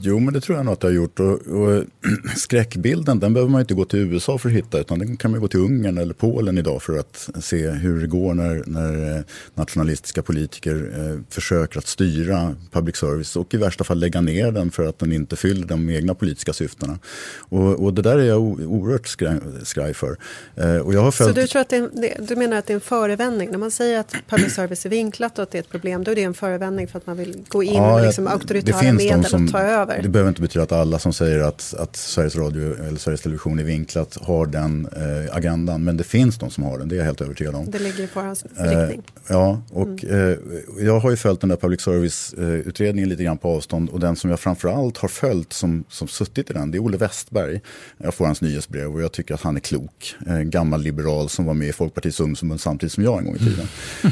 Jo, 0.01 0.19
men 0.19 0.33
det 0.33 0.41
tror 0.41 0.57
jag 0.57 0.65
nog 0.65 0.73
att 0.73 0.79
det 0.79 0.87
har 0.87 0.93
gjort. 0.93 1.19
Och, 1.19 1.47
och 1.47 1.83
skräckbilden 2.35 3.19
den 3.19 3.33
behöver 3.33 3.51
man 3.51 3.61
inte 3.61 3.73
gå 3.73 3.85
till 3.85 3.99
USA 3.99 4.37
för 4.37 4.49
att 4.49 4.55
hitta 4.55 4.79
utan 4.79 4.99
den 4.99 5.17
kan 5.17 5.31
man 5.31 5.39
gå 5.39 5.47
till 5.47 5.59
Ungern 5.59 5.97
eller 5.97 6.13
Polen 6.13 6.57
idag 6.57 6.81
för 6.81 6.99
att 6.99 7.29
se 7.39 7.69
hur 7.69 8.01
det 8.01 8.07
går 8.07 8.33
när, 8.33 8.63
när 8.65 9.17
eh, 9.17 9.23
nationalistiska 9.55 10.21
politiker 10.21 10.91
eh, 10.97 11.19
försöker 11.29 11.79
att 11.79 11.87
styra 11.87 12.55
public 12.71 12.95
service 12.95 13.35
och 13.35 13.53
i 13.53 13.57
värsta 13.57 13.83
fall 13.83 13.99
lägga 13.99 14.21
ner 14.21 14.51
den 14.51 14.71
för 14.71 14.85
att 14.85 14.99
den 14.99 15.11
inte 15.11 15.35
fyller 15.35 15.67
de 15.67 15.89
egna 15.89 16.15
politiska 16.15 16.53
syftena. 16.53 16.99
Och, 17.39 17.83
och 17.83 17.93
det 17.93 18.01
där 18.01 18.17
är 18.17 18.23
jag 18.23 18.41
oerhört 18.41 19.07
skraj, 19.07 19.39
skraj 19.63 19.93
för. 19.93 20.17
Eh, 20.55 20.77
och 20.77 20.93
jag 20.93 21.01
har 21.01 21.11
följt... 21.11 21.35
Så 21.35 21.41
du, 21.41 21.47
tror 21.47 21.61
att 21.61 21.69
det, 21.69 21.89
du 22.19 22.35
menar 22.35 22.57
att 22.57 22.65
det 22.65 22.73
är 22.73 22.75
en 22.75 22.81
förevändning? 22.81 23.51
När 23.51 23.57
man 23.57 23.71
säger 23.71 23.99
att 23.99 24.15
public 24.27 24.53
service 24.53 24.85
är 24.85 24.89
vinklat 24.89 25.39
och 25.39 25.43
att 25.43 25.51
det 25.51 25.57
är 25.57 25.59
ett 25.59 25.69
problem, 25.69 26.03
då 26.03 26.11
är 26.11 26.15
det 26.15 26.23
en 26.23 26.33
förevändning 26.33 26.87
för 26.87 26.97
att 26.97 27.07
man 27.07 27.17
vill 27.17 27.43
gå 27.47 27.63
in 27.63 27.73
ja, 27.73 27.95
med 27.95 28.05
liksom 28.05 28.27
auktoritära 28.27 28.93
medel 28.93 29.25
som, 29.25 29.45
och 29.45 29.51
ta 29.51 29.59
över? 29.59 29.88
Över. 29.93 30.03
Det 30.03 30.09
behöver 30.09 30.29
inte 30.29 30.41
betyda 30.41 30.63
att 30.63 30.71
alla 30.71 30.99
som 30.99 31.13
säger 31.13 31.39
att, 31.39 31.73
att 31.79 31.95
Sveriges 31.95 32.35
Radio 32.35 32.87
eller 32.87 32.99
Sveriges 32.99 33.21
Television 33.21 33.59
är 33.59 33.63
vinklat 33.63 34.17
har 34.21 34.45
den 34.45 34.87
eh, 34.95 35.35
agendan. 35.35 35.83
Men 35.83 35.97
det 35.97 36.03
finns 36.03 36.37
de 36.37 36.49
som 36.49 36.63
har 36.63 36.77
den, 36.77 36.89
det 36.89 36.95
är 36.95 36.97
jag 36.97 37.05
helt 37.05 37.21
övertygad 37.21 37.55
om. 37.55 37.71
Det 37.71 37.79
ligger 37.79 38.03
i 38.03 38.07
farans 38.07 38.45
eh, 38.57 38.63
riktning. 38.63 39.01
Ja, 39.27 39.61
och 39.69 40.03
mm. 40.03 40.31
eh, 40.31 40.85
jag 40.85 40.99
har 40.99 41.09
ju 41.09 41.15
följt 41.15 41.41
den 41.41 41.49
där 41.49 41.57
public 41.57 41.81
service-utredningen 41.81 43.09
lite 43.09 43.23
grann 43.23 43.37
på 43.37 43.49
avstånd. 43.49 43.89
Och 43.89 43.99
den 43.99 44.15
som 44.15 44.29
jag 44.29 44.39
framförallt 44.39 44.97
har 44.97 45.09
följt 45.09 45.53
som, 45.53 45.83
som 45.89 46.07
suttit 46.07 46.49
i 46.49 46.53
den, 46.53 46.71
det 46.71 46.77
är 46.77 46.83
Olle 46.83 46.97
Westberg. 46.97 47.61
Jag 47.97 48.13
får 48.13 48.25
hans 48.25 48.41
nyhetsbrev 48.41 48.93
och 48.93 49.01
jag 49.01 49.11
tycker 49.11 49.33
att 49.33 49.41
han 49.41 49.55
är 49.55 49.59
klok. 49.59 50.15
Eh, 50.27 50.39
gammal 50.39 50.81
liberal 50.81 51.29
som 51.29 51.45
var 51.45 51.53
med 51.53 51.67
i 51.67 51.73
Folkpartiets 51.73 52.19
ungdomsförbund 52.19 52.61
samtidigt 52.61 52.93
som 52.93 53.03
jag 53.03 53.19
en 53.19 53.25
gång 53.25 53.35
i 53.35 53.39
tiden. 53.39 53.67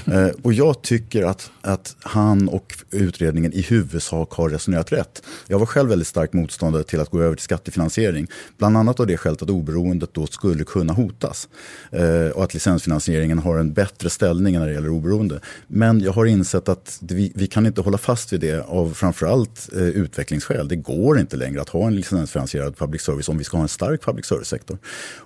eh, 0.25 0.32
och 0.41 0.53
jag 0.53 0.82
tycker 0.82 1.23
att, 1.23 1.51
att 1.61 1.95
han 1.99 2.49
och 2.49 2.73
utredningen 2.91 3.53
i 3.53 3.61
huvudsak 3.61 4.32
har 4.32 4.49
resonerat 4.49 4.91
rätt. 4.91 5.23
Jag 5.47 5.59
var 5.59 5.65
själv 5.68 5.89
väldigt 5.89 6.07
stark 6.07 6.34
motståndare 6.34 6.84
till 6.84 6.99
att 6.99 7.09
gå 7.09 7.22
över 7.22 7.36
till 7.36 7.43
skattefinansiering. 7.43 8.28
Bland 8.57 8.78
annat 8.78 8.99
av 8.99 9.07
det 9.07 9.18
skälet 9.18 9.41
att 9.41 9.49
oberoendet 9.49 10.13
då 10.13 10.28
skulle 10.28 10.63
kunna 10.63 10.93
hotas. 10.93 11.49
Eh, 11.91 12.30
och 12.36 12.43
att 12.43 12.53
licensfinansieringen 12.53 13.39
har 13.39 13.57
en 13.57 13.74
bättre 13.74 14.09
ställning 14.09 14.59
när 14.59 14.68
det 14.68 14.74
gäller 14.74 14.89
oberoende. 14.89 15.39
Men 15.68 15.99
jag 15.99 16.11
har 16.11 16.26
insett 16.26 16.70
att 16.70 16.99
vi, 17.01 17.32
vi 17.36 17.47
kan 17.47 17.65
inte 17.65 17.82
hålla 17.82 17.97
fast 17.97 18.34
vid 18.34 18.39
det 18.39 18.65
av 18.68 18.93
framförallt 18.93 19.70
eh, 19.76 19.82
utvecklingsskäl. 19.82 20.68
Det 20.68 20.76
går 20.76 21.20
inte 21.20 21.36
längre 21.38 21.61
att 21.61 21.70
ha 21.70 21.88
en 21.88 21.95
licensfinansierad 21.95 22.78
public 22.78 23.01
service 23.01 23.30
om 23.30 23.38
vi 23.38 23.43
ska 23.43 23.57
ha 23.57 23.61
en 23.61 23.70
stark 23.70 24.01
public 24.01 24.26
service-sektor. 24.26 24.78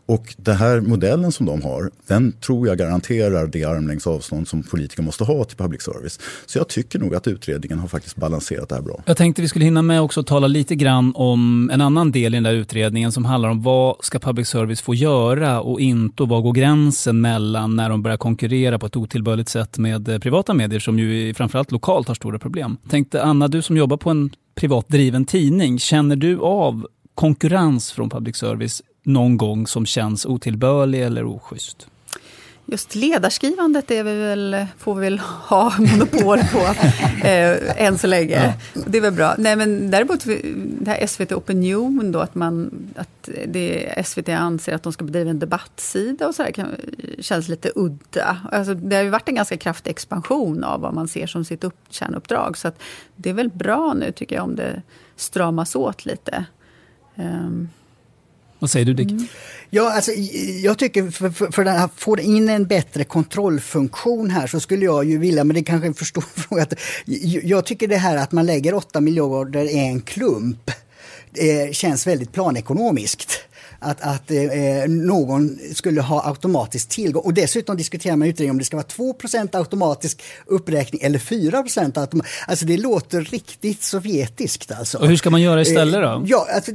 Och 0.06 0.36
den 0.38 0.56
här 0.56 0.82
modellen 0.82 1.32
som 1.32 1.46
de 1.46 1.62
har, 1.62 1.92
den 2.08 2.32
tror 2.32 2.68
jag 2.68 2.78
garanterar 2.78 3.48
det 3.48 3.64
armlängds 3.64 4.08
avstånd 4.08 4.48
som 4.48 4.64
politiker 4.64 5.04
måste 5.04 5.24
ha 5.24 5.44
till 5.44 5.58
public 5.58 5.82
service. 5.82 6.20
Så 6.46 6.58
jag 6.58 6.68
tycker 6.68 7.00
nog 7.00 7.16
att 7.16 7.28
utredningen 7.28 7.80
har 7.80 7.88
faktiskt 7.88 8.16
balanserat 8.16 8.70
det 8.70 8.76
här 8.76 8.82
bra. 8.82 9.04
Jag 9.06 9.18
tänkte 9.18 9.42
vi 9.42 9.48
skulle 9.48 9.66
hinna 9.66 9.82
med 9.82 10.02
också 10.02 10.24
tala 10.32 10.48
lite 10.48 10.76
grann 10.76 11.14
om 11.16 11.70
en 11.74 11.82
annan 11.82 12.12
del 12.12 12.34
i 12.34 12.38
den 12.38 12.44
där 12.44 12.54
utredningen 12.54 13.12
som 13.12 13.26
handlar 13.26 13.50
om 13.50 13.62
vad 13.62 13.96
ska 14.00 14.20
public 14.20 14.48
service 14.48 14.82
få 14.82 14.96
göra 14.96 15.62
och 15.62 15.80
inte 15.80 16.24
och 16.24 16.30
var 16.30 16.42
går 16.42 16.54
gränsen 16.54 17.22
mellan 17.22 17.76
när 17.76 17.90
de 17.90 18.04
börjar 18.04 18.18
konkurrera 18.18 18.80
på 18.80 18.86
ett 18.86 18.96
otillbörligt 18.96 19.50
sätt 19.50 19.78
med 19.78 20.10
eh, 20.10 20.20
privata 20.20 20.54
medier 20.54 20.80
som 20.80 21.00
ju 21.00 21.34
framförallt 21.34 21.72
lokalt 21.72 22.08
har 22.08 22.16
stora 22.16 22.40
problem. 22.40 22.78
Tänkte 22.90 23.24
Anna, 23.24 23.48
du 23.48 23.62
som 23.62 23.78
jobbar 23.78 23.98
på 23.98 24.10
en 24.10 24.30
privat 24.56 24.88
driven 24.88 25.26
tidning, 25.26 25.80
känner 25.80 26.16
du 26.16 26.40
av 26.40 26.88
konkurrens 27.16 27.92
från 27.92 28.10
public 28.10 28.36
service 28.36 28.82
någon 29.04 29.38
gång 29.38 29.68
som 29.68 29.86
känns 29.86 30.26
otillbörlig 30.26 31.02
eller 31.02 31.26
oschysst? 31.26 31.88
Just 32.72 32.96
ledarskrivandet 32.96 33.92
är 33.92 34.04
vi 34.04 34.16
väl, 34.16 34.66
får 34.78 34.96
vi 34.96 35.02
väl 35.02 35.20
ha 35.20 35.74
monopol 35.78 36.40
på 36.40 36.60
eh, 37.28 37.86
än 37.86 37.98
så 37.98 38.08
länge. 38.08 38.56
Ja. 38.74 38.82
Det 38.88 38.98
är 38.98 39.02
väl 39.02 39.14
bra. 39.14 39.36
Nej, 39.38 39.56
men 39.56 39.92
däremot 39.92 40.26
det 40.56 40.92
här 40.92 41.08
SVT 41.08 41.32
Opinion, 41.32 42.12
då, 42.12 42.20
att, 42.20 42.36
man, 42.36 42.72
att 42.96 43.30
det, 43.48 43.94
SVT 44.06 44.30
anser 44.30 44.76
att 44.76 44.84
de 44.84 44.94
ska 44.94 45.06
bedriva 45.06 45.30
en 45.30 45.40
debattsida 45.40 46.28
och 46.28 46.36
så 46.36 46.44
där, 46.44 46.52
kan, 46.52 46.76
känns 47.20 47.48
lite 47.48 47.72
udda. 47.76 48.38
Alltså, 48.52 48.74
det 48.74 48.96
har 48.96 49.04
ju 49.04 49.10
varit 49.10 49.30
en 49.30 49.36
ganska 49.36 49.58
kraftig 49.58 49.92
expansion 49.92 50.64
av 50.64 50.82
vad 50.82 50.94
man 50.94 51.08
ser 51.08 51.28
som 51.28 51.46
sitt 51.46 51.64
upp, 51.64 51.78
kärnuppdrag. 51.90 52.58
Så 52.58 52.68
att 52.68 52.82
det 53.16 53.30
är 53.30 53.34
väl 53.34 53.50
bra 53.50 53.94
nu, 53.94 54.12
tycker 54.12 54.36
jag, 54.36 54.44
om 54.44 54.56
det 54.56 54.82
stramas 55.16 55.76
åt 55.76 56.06
lite. 56.06 56.46
Um, 57.16 57.70
vad 58.62 58.70
säger 58.70 58.86
du 58.86 58.93
Dick? 58.93 59.12
Mm. 59.12 59.28
Ja, 59.70 59.93
alltså, 59.93 60.12
jag 60.62 60.78
tycker 60.78 61.12
för, 61.12 61.30
för, 61.30 61.51
för 61.51 61.66
att 61.66 61.91
få 61.95 62.20
in 62.20 62.49
en 62.49 62.66
bättre 62.66 63.03
kontrollfunktion 63.03 64.30
här 64.30 64.47
så 64.47 64.59
skulle 64.59 64.86
jag 64.86 65.05
ju 65.05 65.18
vilja, 65.18 65.43
men 65.43 65.55
det 65.55 65.64
kanske 65.64 65.86
är 65.86 65.88
en 65.88 65.93
för 65.93 66.05
stor 66.05 66.22
fråga. 66.36 66.64
Att, 66.64 66.74
jag 67.43 67.66
tycker 67.66 67.88
det 67.88 67.97
här 67.97 68.18
att 68.18 68.32
man 68.32 68.45
lägger 68.45 68.74
8 68.74 69.01
miljarder 69.01 69.64
i 69.64 69.78
en 69.78 70.01
klump 70.01 70.72
eh, 71.34 71.72
känns 71.72 72.07
väldigt 72.07 72.32
planekonomiskt 72.32 73.39
att, 73.82 74.02
att 74.02 74.32
eh, 74.32 74.88
någon 74.88 75.60
skulle 75.74 76.02
ha 76.02 76.28
automatisk 76.28 76.90
tillgång. 76.90 77.24
Och 77.24 77.34
dessutom 77.34 77.78
diskuterar 77.78 78.16
man 78.16 78.28
utredningen 78.28 78.54
om 78.54 78.58
det 78.58 78.66
ska 78.66 78.78
vara 78.78 79.14
2% 79.18 79.58
automatisk 79.58 80.24
uppräkning 80.46 81.02
eller 81.02 81.20
4% 81.20 82.00
automatisk. 82.00 82.34
Alltså 82.48 82.66
det 82.66 82.78
låter 82.78 83.22
riktigt 83.22 83.84
sovjetiskt. 83.84 84.72
Alltså. 84.72 84.98
Och 84.98 85.08
hur 85.08 85.16
ska 85.16 85.30
man 85.30 85.42
göra 85.42 85.62
istället 85.62 86.02
då? 86.02 86.10
Eh, 86.10 86.22
ja, 86.26 86.48
alltså, 86.56 86.72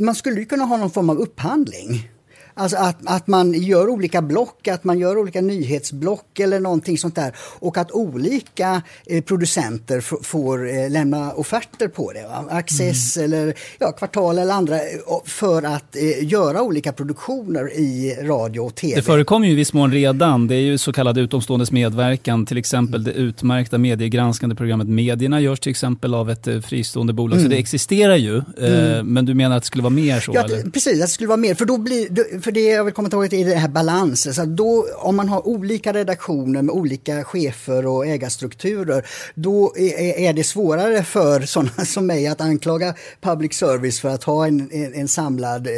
man 0.00 0.14
skulle 0.14 0.40
ju 0.40 0.46
kunna 0.46 0.64
ha 0.64 0.76
någon 0.76 0.90
form 0.90 1.10
av 1.10 1.18
upphandling. 1.18 2.08
Alltså 2.56 2.76
att, 2.76 2.96
att 3.04 3.26
man 3.26 3.52
gör 3.52 3.88
olika 3.88 4.22
block, 4.22 4.68
att 4.68 4.84
man 4.84 4.98
gör 4.98 5.18
olika 5.18 5.40
nyhetsblock 5.40 6.40
eller 6.40 6.60
någonting 6.60 6.98
sånt 6.98 7.14
där. 7.14 7.34
Och 7.38 7.78
att 7.78 7.92
olika 7.92 8.82
eh, 9.06 9.22
producenter 9.24 10.00
får 10.22 10.68
eh, 10.68 10.90
lämna 10.90 11.32
offerter 11.32 11.88
på 11.88 12.12
det. 12.12 12.22
Va? 12.22 12.44
Access 12.50 13.16
mm. 13.16 13.32
eller 13.32 13.54
ja, 13.78 13.92
Kvartal 13.92 14.38
eller 14.38 14.54
andra 14.54 14.76
eh, 14.76 14.82
för 15.24 15.62
att 15.62 15.96
eh, 15.96 16.24
göra 16.24 16.62
olika 16.62 16.92
produktioner 16.92 17.72
i 17.72 18.16
radio 18.22 18.60
och 18.60 18.74
tv. 18.74 18.94
Det 18.94 19.02
förekommer 19.02 19.46
ju 19.46 19.52
i 19.52 19.56
viss 19.56 19.72
mån 19.72 19.92
redan. 19.92 20.46
Det 20.46 20.54
är 20.54 20.60
ju 20.60 20.78
så 20.78 20.92
kallad 20.92 21.18
utomståendes 21.18 21.72
medverkan. 21.72 22.46
Till 22.46 22.58
exempel 22.58 23.04
det 23.04 23.12
utmärkta 23.12 23.78
mediegranskande 23.78 24.56
programmet 24.56 24.88
Medierna 24.88 25.40
görs 25.40 25.60
till 25.60 25.70
exempel 25.70 26.14
av 26.14 26.30
ett 26.30 26.46
eh, 26.46 26.60
fristående 26.60 27.12
bolag. 27.12 27.38
Mm. 27.38 27.44
Så 27.44 27.50
det 27.50 27.58
existerar 27.58 28.16
ju. 28.16 28.36
Eh, 28.36 28.44
mm. 28.58 29.06
Men 29.06 29.26
du 29.26 29.34
menar 29.34 29.56
att 29.56 29.62
det 29.62 29.66
skulle 29.66 29.82
vara 29.82 29.94
mer 29.94 30.20
så? 30.20 30.32
Ja, 30.34 30.44
eller? 30.44 30.70
precis. 30.70 30.92
Att 30.92 31.00
det 31.00 31.08
skulle 31.08 31.28
vara 31.28 31.36
mer. 31.36 31.54
För 31.54 31.64
då 31.64 31.78
blir, 31.78 32.40
för 32.44 32.52
det 32.52 32.60
jag 32.60 32.84
vill 32.84 32.94
komma 32.94 33.08
ihåg 33.12 33.24
är 33.24 33.44
det 33.44 33.54
här 33.54 33.68
balansen. 33.68 34.34
Så 34.34 34.44
då, 34.44 34.86
om 34.96 35.16
man 35.16 35.28
har 35.28 35.48
olika 35.48 35.92
redaktioner 35.92 36.62
med 36.62 36.72
olika 36.72 37.24
chefer 37.24 37.86
och 37.86 38.06
ägarstrukturer, 38.06 39.06
då 39.34 39.72
är, 39.76 40.32
det 40.32 40.44
svårare 40.44 41.04
för 41.04 41.40
sådana 41.40 41.70
som 41.84 42.06
mig 42.06 42.26
att 42.26 42.40
anklaga 42.40 42.94
public 43.20 43.54
service 43.54 44.00
för 44.00 44.08
att 44.08 44.24
ha 44.24 44.46
en, 44.46 44.70
en, 44.72 44.94
en 44.94 45.08
samlad 45.08 45.66
eh, 45.66 45.72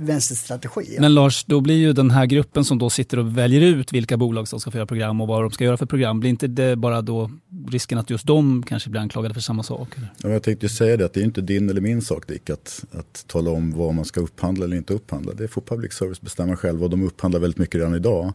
vänsterstrategi. 0.00 0.96
Men 1.00 1.14
Lars, 1.14 1.44
då 1.44 1.60
blir 1.60 1.76
ju 1.76 1.92
den 1.92 2.10
här 2.10 2.26
gruppen 2.26 2.64
som 2.64 2.78
då 2.78 2.90
sitter 2.90 3.18
och 3.18 3.38
väljer 3.38 3.60
ut 3.60 3.92
vilka 3.92 4.16
bolag 4.16 4.48
som 4.48 4.60
ska 4.60 4.70
få 4.70 4.76
göra 4.76 4.86
program 4.86 5.20
och 5.20 5.28
vad 5.28 5.42
de 5.42 5.50
ska 5.50 5.64
göra 5.64 5.76
för 5.76 5.86
program, 5.86 6.20
blir 6.20 6.30
inte 6.30 6.46
det 6.46 6.76
bara 6.76 7.02
då 7.02 7.30
risken 7.68 7.98
att 7.98 8.10
just 8.10 8.26
de 8.26 8.62
kanske 8.62 8.90
blir 8.90 9.00
anklagade 9.00 9.34
för 9.34 9.40
samma 9.40 9.62
sak? 9.62 9.88
Ja, 10.22 10.28
jag 10.28 10.42
tänkte 10.42 10.68
säga 10.68 10.96
det, 10.96 11.04
att 11.04 11.12
det 11.12 11.20
är 11.20 11.24
inte 11.24 11.40
din 11.40 11.70
eller 11.70 11.80
min 11.80 12.02
sak 12.02 12.28
Dick, 12.28 12.50
att, 12.50 12.84
att 12.92 13.24
tala 13.26 13.50
om 13.50 13.72
vad 13.72 13.94
man 13.94 14.04
ska 14.04 14.20
upphandla 14.20 14.64
eller 14.64 14.76
inte 14.76 14.94
upphandla. 14.94 15.32
Det 15.32 15.47
det 15.48 15.52
får 15.52 15.62
public 15.62 15.92
service 15.92 16.20
bestämma 16.20 16.56
själva 16.56 16.84
och 16.84 16.90
de 16.90 17.02
upphandlar 17.02 17.40
väldigt 17.40 17.58
mycket 17.58 17.74
redan 17.74 17.94
idag. 17.94 18.32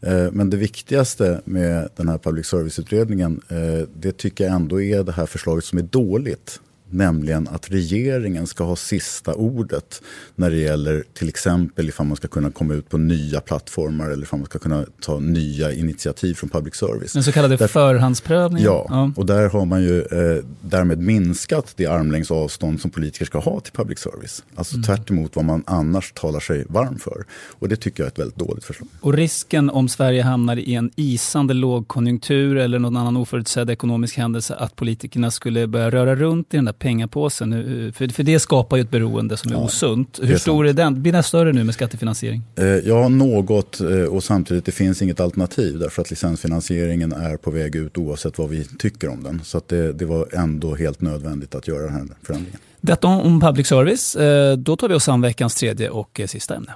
Eh, 0.00 0.30
men 0.32 0.50
det 0.50 0.56
viktigaste 0.56 1.40
med 1.44 1.88
den 1.96 2.08
här 2.08 2.18
public 2.18 2.46
service-utredningen, 2.46 3.40
eh, 3.48 3.88
det 3.94 4.12
tycker 4.12 4.44
jag 4.44 4.54
ändå 4.54 4.80
är 4.80 5.04
det 5.04 5.12
här 5.12 5.26
förslaget 5.26 5.64
som 5.64 5.78
är 5.78 5.82
dåligt 5.82 6.60
nämligen 6.90 7.48
att 7.48 7.70
regeringen 7.70 8.46
ska 8.46 8.64
ha 8.64 8.76
sista 8.76 9.34
ordet 9.34 10.02
när 10.34 10.50
det 10.50 10.56
gäller 10.56 11.04
till 11.14 11.28
exempel 11.28 11.88
ifall 11.88 12.06
man 12.06 12.16
ska 12.16 12.28
kunna 12.28 12.50
komma 12.50 12.74
ut 12.74 12.88
på 12.88 12.98
nya 12.98 13.40
plattformar 13.40 14.10
eller 14.10 14.22
ifall 14.22 14.38
man 14.38 14.46
ska 14.46 14.58
kunna 14.58 14.84
ta 15.00 15.20
nya 15.20 15.72
initiativ 15.72 16.34
från 16.34 16.50
public 16.50 16.74
service. 16.74 17.12
Den 17.12 17.22
så 17.22 17.32
kallade 17.32 17.56
där, 17.56 17.66
förhandsprövningen? 17.66 18.64
Ja, 18.64 18.86
ja, 18.88 19.12
och 19.16 19.26
där 19.26 19.48
har 19.48 19.64
man 19.64 19.82
ju 19.82 20.00
eh, 20.00 20.44
därmed 20.60 20.98
minskat 20.98 21.72
det 21.76 21.86
armlängds 21.86 22.30
avstånd 22.30 22.80
som 22.80 22.90
politiker 22.90 23.24
ska 23.24 23.38
ha 23.38 23.60
till 23.60 23.72
public 23.72 23.98
service. 23.98 24.44
Alltså 24.54 24.74
mm. 24.74 24.84
tvärt 24.84 25.10
vad 25.36 25.44
man 25.44 25.62
annars 25.66 26.12
talar 26.12 26.40
sig 26.40 26.64
varm 26.68 26.98
för. 26.98 27.24
Och 27.58 27.68
det 27.68 27.76
tycker 27.76 28.02
jag 28.02 28.06
är 28.06 28.10
ett 28.10 28.18
väldigt 28.18 28.36
dåligt 28.36 28.64
förslag. 28.64 28.88
Och 29.00 29.12
risken 29.12 29.70
om 29.70 29.88
Sverige 29.88 30.22
hamnar 30.22 30.56
i 30.56 30.74
en 30.74 30.90
isande 30.96 31.54
lågkonjunktur 31.54 32.56
eller 32.56 32.78
någon 32.78 32.96
annan 32.96 33.16
oförutsedd 33.16 33.70
ekonomisk 33.70 34.16
händelse 34.16 34.54
att 34.54 34.76
politikerna 34.76 35.30
skulle 35.30 35.66
börja 35.66 35.90
röra 35.90 36.16
runt 36.16 36.54
i 36.54 36.56
den 36.56 36.64
där 36.64 36.72
pengapåsen. 36.80 37.52
För, 37.96 38.08
för 38.08 38.22
det 38.22 38.38
skapar 38.38 38.76
ju 38.76 38.80
ett 38.80 38.90
beroende 38.90 39.36
som 39.36 39.52
är 39.52 39.56
ja, 39.56 39.62
osunt. 39.62 40.20
Hur 40.22 40.34
är 40.34 40.38
stor 40.38 40.66
är 40.66 40.72
den? 40.72 41.02
Blir 41.02 41.12
den 41.12 41.22
större 41.22 41.52
nu 41.52 41.64
med 41.64 41.74
skattefinansiering? 41.74 42.42
Eh, 42.56 42.64
ja, 42.66 43.08
något. 43.08 43.80
Eh, 43.80 43.88
och 43.88 44.24
samtidigt, 44.24 44.64
det 44.64 44.72
finns 44.72 45.02
inget 45.02 45.20
alternativ. 45.20 45.78
Därför 45.78 46.02
att 46.02 46.10
licensfinansieringen 46.10 47.12
är 47.12 47.36
på 47.36 47.50
väg 47.50 47.76
ut 47.76 47.98
oavsett 47.98 48.38
vad 48.38 48.48
vi 48.48 48.64
tycker 48.64 49.08
om 49.08 49.22
den. 49.22 49.40
Så 49.44 49.60
det, 49.66 49.92
det 49.92 50.04
var 50.04 50.28
ändå 50.32 50.74
helt 50.74 51.00
nödvändigt 51.00 51.54
att 51.54 51.68
göra 51.68 51.82
den 51.82 51.92
här 51.92 52.06
förändringen. 52.22 52.60
Detta 52.80 53.08
om 53.08 53.40
public 53.40 53.66
service. 53.66 54.16
Eh, 54.16 54.56
då 54.56 54.76
tar 54.76 54.88
vi 54.88 54.94
oss 54.94 55.08
an 55.08 55.20
veckans 55.20 55.54
tredje 55.54 55.90
och 55.90 56.20
sista 56.26 56.56
ämne. 56.56 56.72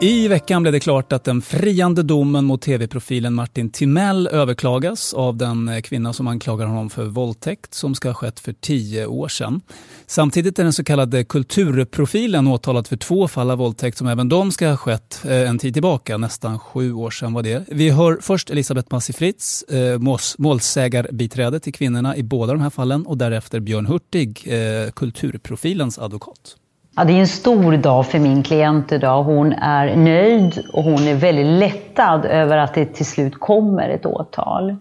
I 0.00 0.28
veckan 0.28 0.62
blev 0.62 0.72
det 0.72 0.80
klart 0.80 1.12
att 1.12 1.24
den 1.24 1.42
friande 1.42 2.02
domen 2.02 2.44
mot 2.44 2.62
tv-profilen 2.62 3.34
Martin 3.34 3.70
Timell 3.70 4.26
överklagas 4.26 5.14
av 5.14 5.36
den 5.36 5.68
eh, 5.68 5.80
kvinna 5.80 6.12
som 6.12 6.28
anklagar 6.28 6.66
honom 6.66 6.90
för 6.90 7.04
våldtäkt 7.04 7.74
som 7.74 7.94
ska 7.94 8.08
ha 8.08 8.14
skett 8.14 8.40
för 8.40 8.52
tio 8.52 9.06
år 9.06 9.28
sedan. 9.28 9.60
Samtidigt 10.06 10.58
är 10.58 10.62
den 10.62 10.72
så 10.72 10.84
kallade 10.84 11.24
kulturprofilen 11.24 12.46
åtalad 12.46 12.86
för 12.86 12.96
två 12.96 13.28
fall 13.28 13.50
av 13.50 13.58
våldtäkt 13.58 13.98
som 13.98 14.06
även 14.06 14.28
de 14.28 14.52
ska 14.52 14.68
ha 14.68 14.76
skett 14.76 15.20
eh, 15.24 15.50
en 15.50 15.58
tid 15.58 15.72
tillbaka, 15.72 16.16
nästan 16.16 16.58
sju 16.58 16.92
år 16.92 17.10
sedan 17.10 17.32
var 17.32 17.42
det. 17.42 17.64
Vi 17.68 17.90
hör 17.90 18.18
först 18.22 18.50
Elisabeth 18.50 18.88
Massi 18.90 19.12
Fritz, 19.12 19.62
eh, 19.62 19.98
målsägarbiträde 20.38 21.60
till 21.60 21.74
kvinnorna 21.74 22.16
i 22.16 22.22
båda 22.22 22.52
de 22.52 22.62
här 22.62 22.70
fallen 22.70 23.06
och 23.06 23.18
därefter 23.18 23.60
Björn 23.60 23.86
Hurtig, 23.86 24.48
kulturprofilens 24.94 25.98
advokat. 25.98 26.56
Ja, 26.98 27.04
det 27.04 27.12
är 27.12 27.20
en 27.20 27.26
stor 27.26 27.76
dag 27.76 28.06
för 28.06 28.18
min 28.18 28.42
klient 28.42 28.92
idag. 28.92 29.22
Hon 29.22 29.52
är 29.52 29.96
nöjd 29.96 30.52
och 30.72 30.82
hon 30.82 31.08
är 31.08 31.14
väldigt 31.14 31.46
lättad 31.46 32.24
över 32.24 32.58
att 32.58 32.74
det 32.74 32.84
till 32.84 33.06
slut 33.06 33.34
kommer 33.34 33.88
ett 33.88 34.06
åtal. 34.06 34.76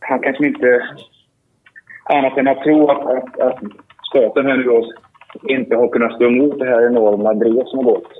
Han 0.00 0.18
kanske 0.20 0.46
inte 0.46 0.82
annat 2.04 2.38
än 2.38 2.48
att 2.48 2.62
tro 2.62 2.90
att, 2.90 3.06
att, 3.06 3.40
att 3.40 3.58
staten 4.10 4.46
här 4.46 4.56
nu 4.56 4.82
inte 5.54 5.76
har 5.76 5.88
kunnat 5.88 6.14
stå 6.14 6.24
emot 6.24 6.58
det 6.58 6.64
här 6.64 6.86
enorma 6.86 7.34
drevet 7.34 7.68
som 7.68 7.78
har 7.78 7.84
gått. 7.84 8.12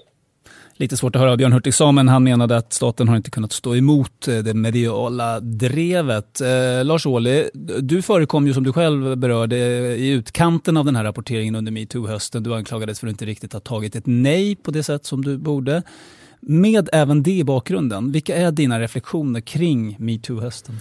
Lite 0.81 0.97
svårt 0.97 1.17
att 1.17 1.21
höra 1.21 1.31
av 1.33 1.37
Björn 1.37 1.53
Hurtig 1.53 1.75
sa, 1.75 1.93
men 1.93 2.09
han 2.09 2.25
menade 2.25 2.57
att 2.57 2.73
staten 2.73 3.09
har 3.09 3.17
inte 3.17 3.31
kunnat 3.31 3.53
stå 3.53 3.77
emot 3.77 4.29
eh, 4.29 4.39
det 4.39 4.55
mediala 4.55 5.41
drevet. 5.41 6.41
Eh, 6.41 6.85
Lars 6.85 7.07
Ohly, 7.07 7.49
du 7.81 8.03
förekom 8.03 8.47
ju 8.47 8.55
som 8.55 8.65
du 8.65 8.73
själv 8.73 9.17
berörde 9.17 9.57
i 9.97 10.09
utkanten 10.09 10.77
av 10.77 10.85
den 10.85 10.97
här 10.97 11.05
rapporteringen 11.05 11.55
under 11.55 11.73
metoo-hösten. 11.73 12.43
Du 12.43 12.55
anklagades 12.55 13.01
för 13.01 13.07
att 13.07 13.11
inte 13.11 13.27
riktigt 13.27 13.53
ha 13.53 13.61
tagit 13.61 13.97
ett 13.97 14.07
nej 14.07 14.57
på 14.57 14.71
det 14.71 14.83
sätt 14.83 15.07
som 15.07 15.25
du 15.25 15.39
borde. 15.39 15.83
Med 16.41 16.89
även 16.93 17.23
det 17.23 17.39
i 17.39 17.45
bakgrunden, 17.45 18.13
vilka 18.13 18.37
är 18.37 18.51
dina 18.51 18.81
reflektioner 18.81 19.41
kring 19.41 19.97
metoo-hösten? 19.99 20.81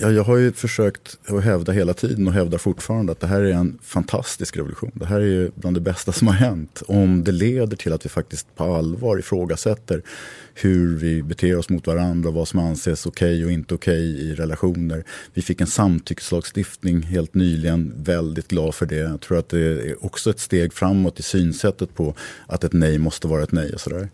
Ja, 0.00 0.10
jag 0.10 0.24
har 0.24 0.36
ju 0.36 0.52
försökt 0.52 1.18
att 1.26 1.44
hävda 1.44 1.72
hela 1.72 1.94
tiden 1.94 2.26
och 2.26 2.32
hävdar 2.32 2.58
fortfarande 2.58 3.12
att 3.12 3.20
det 3.20 3.26
här 3.26 3.40
är 3.40 3.52
en 3.52 3.78
fantastisk 3.82 4.56
revolution. 4.56 4.90
Det 4.94 5.06
här 5.06 5.20
är 5.20 5.24
ju 5.24 5.50
bland 5.54 5.76
det 5.76 5.80
bästa 5.80 6.12
som 6.12 6.26
har 6.28 6.34
hänt. 6.34 6.82
Om 6.86 7.24
det 7.24 7.32
leder 7.32 7.76
till 7.76 7.92
att 7.92 8.04
vi 8.04 8.08
faktiskt 8.08 8.56
på 8.56 8.64
allvar 8.64 9.18
ifrågasätter 9.18 10.02
hur 10.54 10.96
vi 10.96 11.22
beter 11.22 11.58
oss 11.58 11.68
mot 11.68 11.86
varandra 11.86 12.28
och 12.28 12.34
vad 12.34 12.48
som 12.48 12.60
anses 12.60 13.06
okej 13.06 13.34
okay 13.34 13.44
och 13.44 13.52
inte 13.52 13.74
okej 13.74 14.14
okay 14.14 14.22
i 14.22 14.34
relationer. 14.34 15.04
Vi 15.34 15.42
fick 15.42 15.60
en 15.60 15.66
samtyckslagstiftning 15.66 17.02
helt 17.02 17.34
nyligen, 17.34 17.94
väldigt 17.96 18.48
glad 18.48 18.74
för 18.74 18.86
det. 18.86 18.96
Jag 18.96 19.20
tror 19.20 19.38
att 19.38 19.48
det 19.48 19.60
är 19.60 20.04
också 20.04 20.30
ett 20.30 20.40
steg 20.40 20.72
framåt 20.72 21.20
i 21.20 21.22
synsättet 21.22 21.94
på 21.94 22.14
att 22.46 22.64
ett 22.64 22.72
nej 22.72 22.98
måste 22.98 23.26
vara 23.26 23.42
ett 23.42 23.52
nej 23.52 23.74
och 23.74 23.80
sådär. 23.80 24.08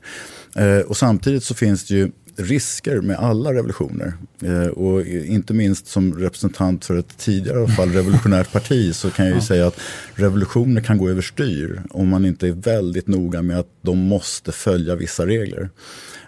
Eh, 0.56 0.78
och 0.78 0.96
samtidigt 0.96 1.44
så 1.44 1.54
finns 1.54 1.86
det 1.86 1.94
ju 1.94 2.10
risker 2.38 3.00
med 3.00 3.16
alla 3.16 3.54
revolutioner. 3.54 4.12
Eh, 4.42 4.66
och 4.66 5.06
inte 5.06 5.54
minst 5.54 5.86
som 5.86 6.18
representant 6.18 6.84
för 6.84 6.96
ett 6.96 7.18
tidigare 7.18 7.68
fall 7.68 7.88
revolutionärt 7.88 8.52
parti 8.52 8.94
så 8.94 9.10
kan 9.10 9.26
jag 9.26 9.34
ju 9.34 9.40
säga 9.40 9.66
att 9.66 9.80
revolutioner 10.14 10.80
kan 10.80 10.98
gå 10.98 11.08
överstyr 11.08 11.82
om 11.90 12.08
man 12.08 12.24
inte 12.24 12.48
är 12.48 12.52
väldigt 12.52 13.06
noga 13.06 13.42
med 13.42 13.58
att 13.58 13.68
de 13.82 13.98
måste 13.98 14.52
följa 14.52 14.94
vissa 14.94 15.26
regler. 15.26 15.70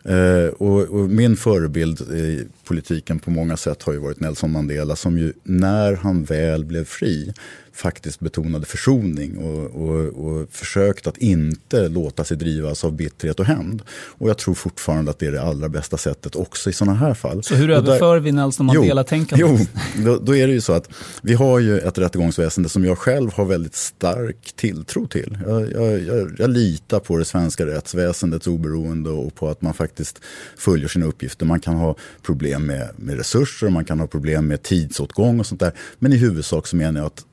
Eh, 0.05 0.47
och, 0.47 0.83
och, 0.83 1.11
min 1.11 1.37
förebild 1.37 2.01
i 2.01 2.45
politiken 2.65 3.19
på 3.19 3.31
många 3.31 3.57
sätt 3.57 3.83
har 3.83 3.93
ju 3.93 3.99
varit 3.99 4.21
Nelson 4.21 4.53
Mandela 4.53 4.97
som 4.97 5.19
ju 5.19 5.33
när 5.43 5.95
han 5.95 6.25
väl 6.25 6.65
blev 6.65 6.85
fri 6.85 7.33
faktiskt 7.73 8.21
betonade 8.21 8.67
försoning 8.67 9.39
och, 9.39 9.83
och, 9.83 10.27
och 10.27 10.47
försökt 10.51 11.07
att 11.07 11.17
inte 11.17 11.89
låta 11.89 12.25
sig 12.25 12.37
drivas 12.37 12.85
av 12.85 12.93
bitterhet 12.93 13.41
och 13.41 13.47
hämnd. 13.47 13.83
Och 13.91 14.29
jag 14.29 14.39
tror 14.39 14.55
fortfarande 14.55 15.11
att 15.11 15.19
det 15.19 15.27
är 15.27 15.33
det 15.33 15.43
allra 15.43 15.69
bästa 15.69 15.97
sättet 15.97 16.37
också 16.37 16.71
i 16.71 16.73
sådana 16.73 16.99
här 16.99 17.15
fall. 17.15 17.43
Så 17.43 17.55
hur 17.55 17.71
överför 17.71 18.19
vi 18.19 18.33
Nelson 18.33 18.67
Mandela-tänkandet? 18.67 19.49
Jo, 19.49 19.67
jo 19.97 20.05
då, 20.05 20.19
då, 20.19 20.37
är 20.37 20.47
det 20.47 20.53
ju 20.53 20.61
så 20.61 20.73
att 20.73 20.89
vi 21.23 21.35
har 21.35 21.59
ju 21.59 21.79
ett 21.79 21.99
rättegångsväsende 21.99 22.69
som 22.69 22.85
jag 22.85 22.99
själv 22.99 23.33
har 23.35 23.45
väldigt 23.45 23.75
stark 23.75 24.53
tilltro 24.57 25.07
till. 25.07 25.39
Jag, 25.47 25.73
jag, 25.73 26.01
jag, 26.01 26.37
jag 26.39 26.51
litar 26.51 27.01
på 27.01 27.17
det 27.17 27.25
svenska 27.25 27.67
rättsväsendets 27.67 28.47
oberoende 28.47 29.11
och 29.11 29.35
på 29.35 29.49
att 29.49 29.63
man 29.63 29.75
faktiskt 29.75 30.21
följer 30.57 30.89
sina 30.89 31.07
uppgifter. 31.07 31.47
Man 31.47 31.61
kan 31.61 31.75
ha 31.75 31.97
problem 32.23 32.67
med, 32.67 32.89
med 32.97 33.17
resurser, 33.17 33.69
man 33.69 33.85
kan 33.85 34.01
ha 34.01 34.07
problem 34.07 34.47
med 34.47 34.63
tidsåtgång 34.63 35.41
och 35.41 35.47
sånt 35.47 35.61
där. 35.61 35.73
Men 35.99 36.13
i 36.13 36.17
huvudsak 36.17 36.67
så 36.67 36.77
menar 36.77 37.01
jag 37.01 37.07
att 37.07 37.25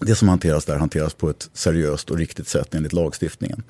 det 0.00 0.14
som 0.14 0.28
hanteras 0.28 0.64
där 0.64 0.76
hanteras 0.76 1.14
på 1.14 1.30
ett 1.30 1.50
seriöst 1.52 2.10
och 2.10 2.18
riktigt 2.18 2.48
sätt 2.48 2.74
enligt 2.74 2.92
lagstiftningen. 2.92 3.62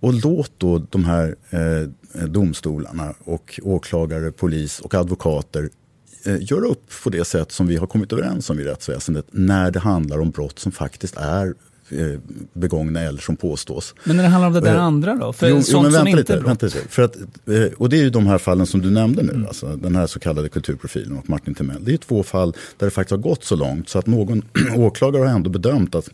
Och 0.00 0.14
låt 0.14 0.52
då 0.58 0.78
de 0.78 1.04
här 1.04 1.36
eh, 1.50 2.22
domstolarna 2.28 3.14
och 3.24 3.60
åklagare, 3.62 4.32
polis 4.32 4.80
och 4.80 4.94
advokater 4.94 5.70
eh, 6.24 6.36
göra 6.40 6.64
upp 6.64 6.90
på 7.04 7.10
det 7.10 7.24
sätt 7.24 7.52
som 7.52 7.66
vi 7.66 7.76
har 7.76 7.86
kommit 7.86 8.12
överens 8.12 8.50
om 8.50 8.60
i 8.60 8.64
rättsväsendet 8.64 9.26
när 9.30 9.70
det 9.70 9.78
handlar 9.78 10.20
om 10.20 10.30
brott 10.30 10.58
som 10.58 10.72
faktiskt 10.72 11.16
är 11.16 11.54
begångna 12.52 13.00
eller 13.00 13.20
som 13.20 13.36
påstås. 13.36 13.94
Men 14.04 14.16
när 14.16 14.22
det 14.22 14.28
handlar 14.28 14.46
om 14.48 14.54
det 14.54 14.60
där 14.60 14.74
Eh, 14.74 14.82
andra 14.82 15.14
då? 15.14 15.32
För 15.32 15.48
jo, 15.48 15.62
sånt 15.62 15.68
jo, 15.72 15.82
men 15.82 15.92
vänta 15.92 16.16
lite, 16.16 16.36
vänta 16.38 16.66
lite. 16.66 16.78
För 16.88 17.02
att, 17.02 17.16
eh, 17.46 17.72
och 17.76 17.88
det 17.88 17.96
är 17.98 18.02
ju 18.02 18.10
de 18.10 18.26
här 18.26 18.38
fallen 18.38 18.66
som 18.66 18.80
du 18.82 18.90
nämnde 18.90 19.22
nu, 19.22 19.32
Mm. 19.32 19.46
alltså, 19.46 19.76
den 19.76 19.96
här 19.96 20.06
så 20.06 20.18
kallade 20.20 20.48
kulturprofilen 20.48 21.18
och 21.18 21.28
Martin 21.30 21.54
Timell. 21.54 21.84
Det 21.84 21.90
är 21.90 21.92
ju 21.92 21.98
två 21.98 22.22
fall 22.22 22.54
där 22.78 22.86
det 22.86 22.90
faktiskt 22.90 23.10
har 23.10 23.18
gått 23.18 23.44
så 23.44 23.56
långt 23.56 23.88
så 23.88 23.98
att 23.98 24.06
någon 24.06 24.42
åklagare 24.76 25.22
har 25.24 25.30
ändå 25.34 25.50
bedömt 25.50 25.94
att 25.94 26.08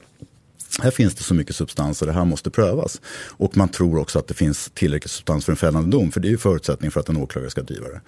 här 0.82 0.90
finns 0.90 1.14
det 1.14 1.22
så 1.22 1.34
mycket 1.34 1.56
substans 1.56 2.00
och 2.02 2.06
det 2.06 2.12
här 2.12 2.24
måste 2.24 2.50
prövas. 2.50 3.00
Och 3.28 3.56
man 3.56 3.68
tror 3.68 3.98
också 3.98 4.18
att 4.18 4.26
det 4.28 4.34
finns 4.34 4.70
tillräcklig 4.74 5.10
substans 5.10 5.44
för 5.44 5.52
en 5.52 5.56
fällande 5.56 5.90
dom. 5.96 6.12
För 6.12 6.20
det 6.20 6.28
är 6.28 6.30
ju 6.30 6.38
förutsättning 6.38 6.90
för 6.90 7.00
att 7.00 7.08
en 7.08 7.16
åklagare 7.16 7.50
ska 7.50 7.62
driva 7.62 7.88
det. 7.88 8.00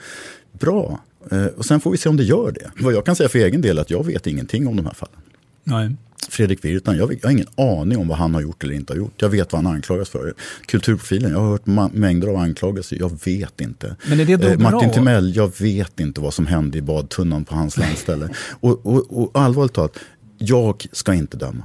Bra, 0.52 1.00
eh, 1.30 1.46
och 1.46 1.64
sen 1.64 1.80
får 1.80 1.90
vi 1.90 1.98
se 1.98 2.08
om 2.08 2.16
det 2.16 2.24
gör 2.24 2.52
det. 2.52 2.70
Vad 2.84 2.94
jag 2.94 3.06
kan 3.06 3.16
säga 3.16 3.28
för 3.28 3.38
egen 3.38 3.60
del 3.60 3.78
är 3.78 3.82
att 3.82 3.90
jag 3.90 4.06
vet 4.06 4.26
ingenting 4.26 4.66
om 4.68 4.76
de 4.76 4.86
här 4.86 4.94
fallen. 4.94 5.16
Nej. 5.64 5.96
Fredrik 6.28 6.64
Virtanen, 6.64 6.98
jag, 7.00 7.12
jag 7.12 7.22
har 7.22 7.30
ingen 7.30 7.46
aning 7.56 7.98
om 7.98 8.08
vad 8.08 8.18
han 8.18 8.34
har 8.34 8.40
gjort 8.40 8.64
eller 8.64 8.74
inte 8.74 8.92
har 8.92 8.98
gjort. 8.98 9.22
Jag 9.22 9.28
vet 9.28 9.52
vad 9.52 9.64
han 9.64 9.74
anklagas 9.74 10.08
för. 10.08 10.34
Kulturprofilen, 10.66 11.32
jag 11.32 11.38
har 11.40 11.48
hört 11.48 11.64
ma- 11.64 11.90
mängder 11.94 12.28
av 12.28 12.36
anklagelser, 12.36 12.96
jag 13.00 13.18
vet 13.24 13.60
inte. 13.60 13.96
Men 14.08 14.20
är 14.20 14.24
det 14.24 14.36
då 14.36 14.48
Eh, 14.48 14.58
Martin 14.58 14.78
bra? 14.78 14.92
Timell, 14.92 15.36
jag 15.36 15.60
vet 15.60 16.00
inte 16.00 16.20
vad 16.20 16.34
som 16.34 16.46
hände 16.46 16.78
i 16.78 16.82
badtunnan 16.82 17.44
på 17.44 17.54
hans 17.54 17.76
landställe. 17.76 18.28
och, 18.60 18.86
och, 18.86 19.22
och 19.22 19.30
allvarligt 19.34 19.72
talat, 19.74 19.98
jag 20.38 20.86
ska 20.92 21.14
inte 21.14 21.36
döma. 21.36 21.62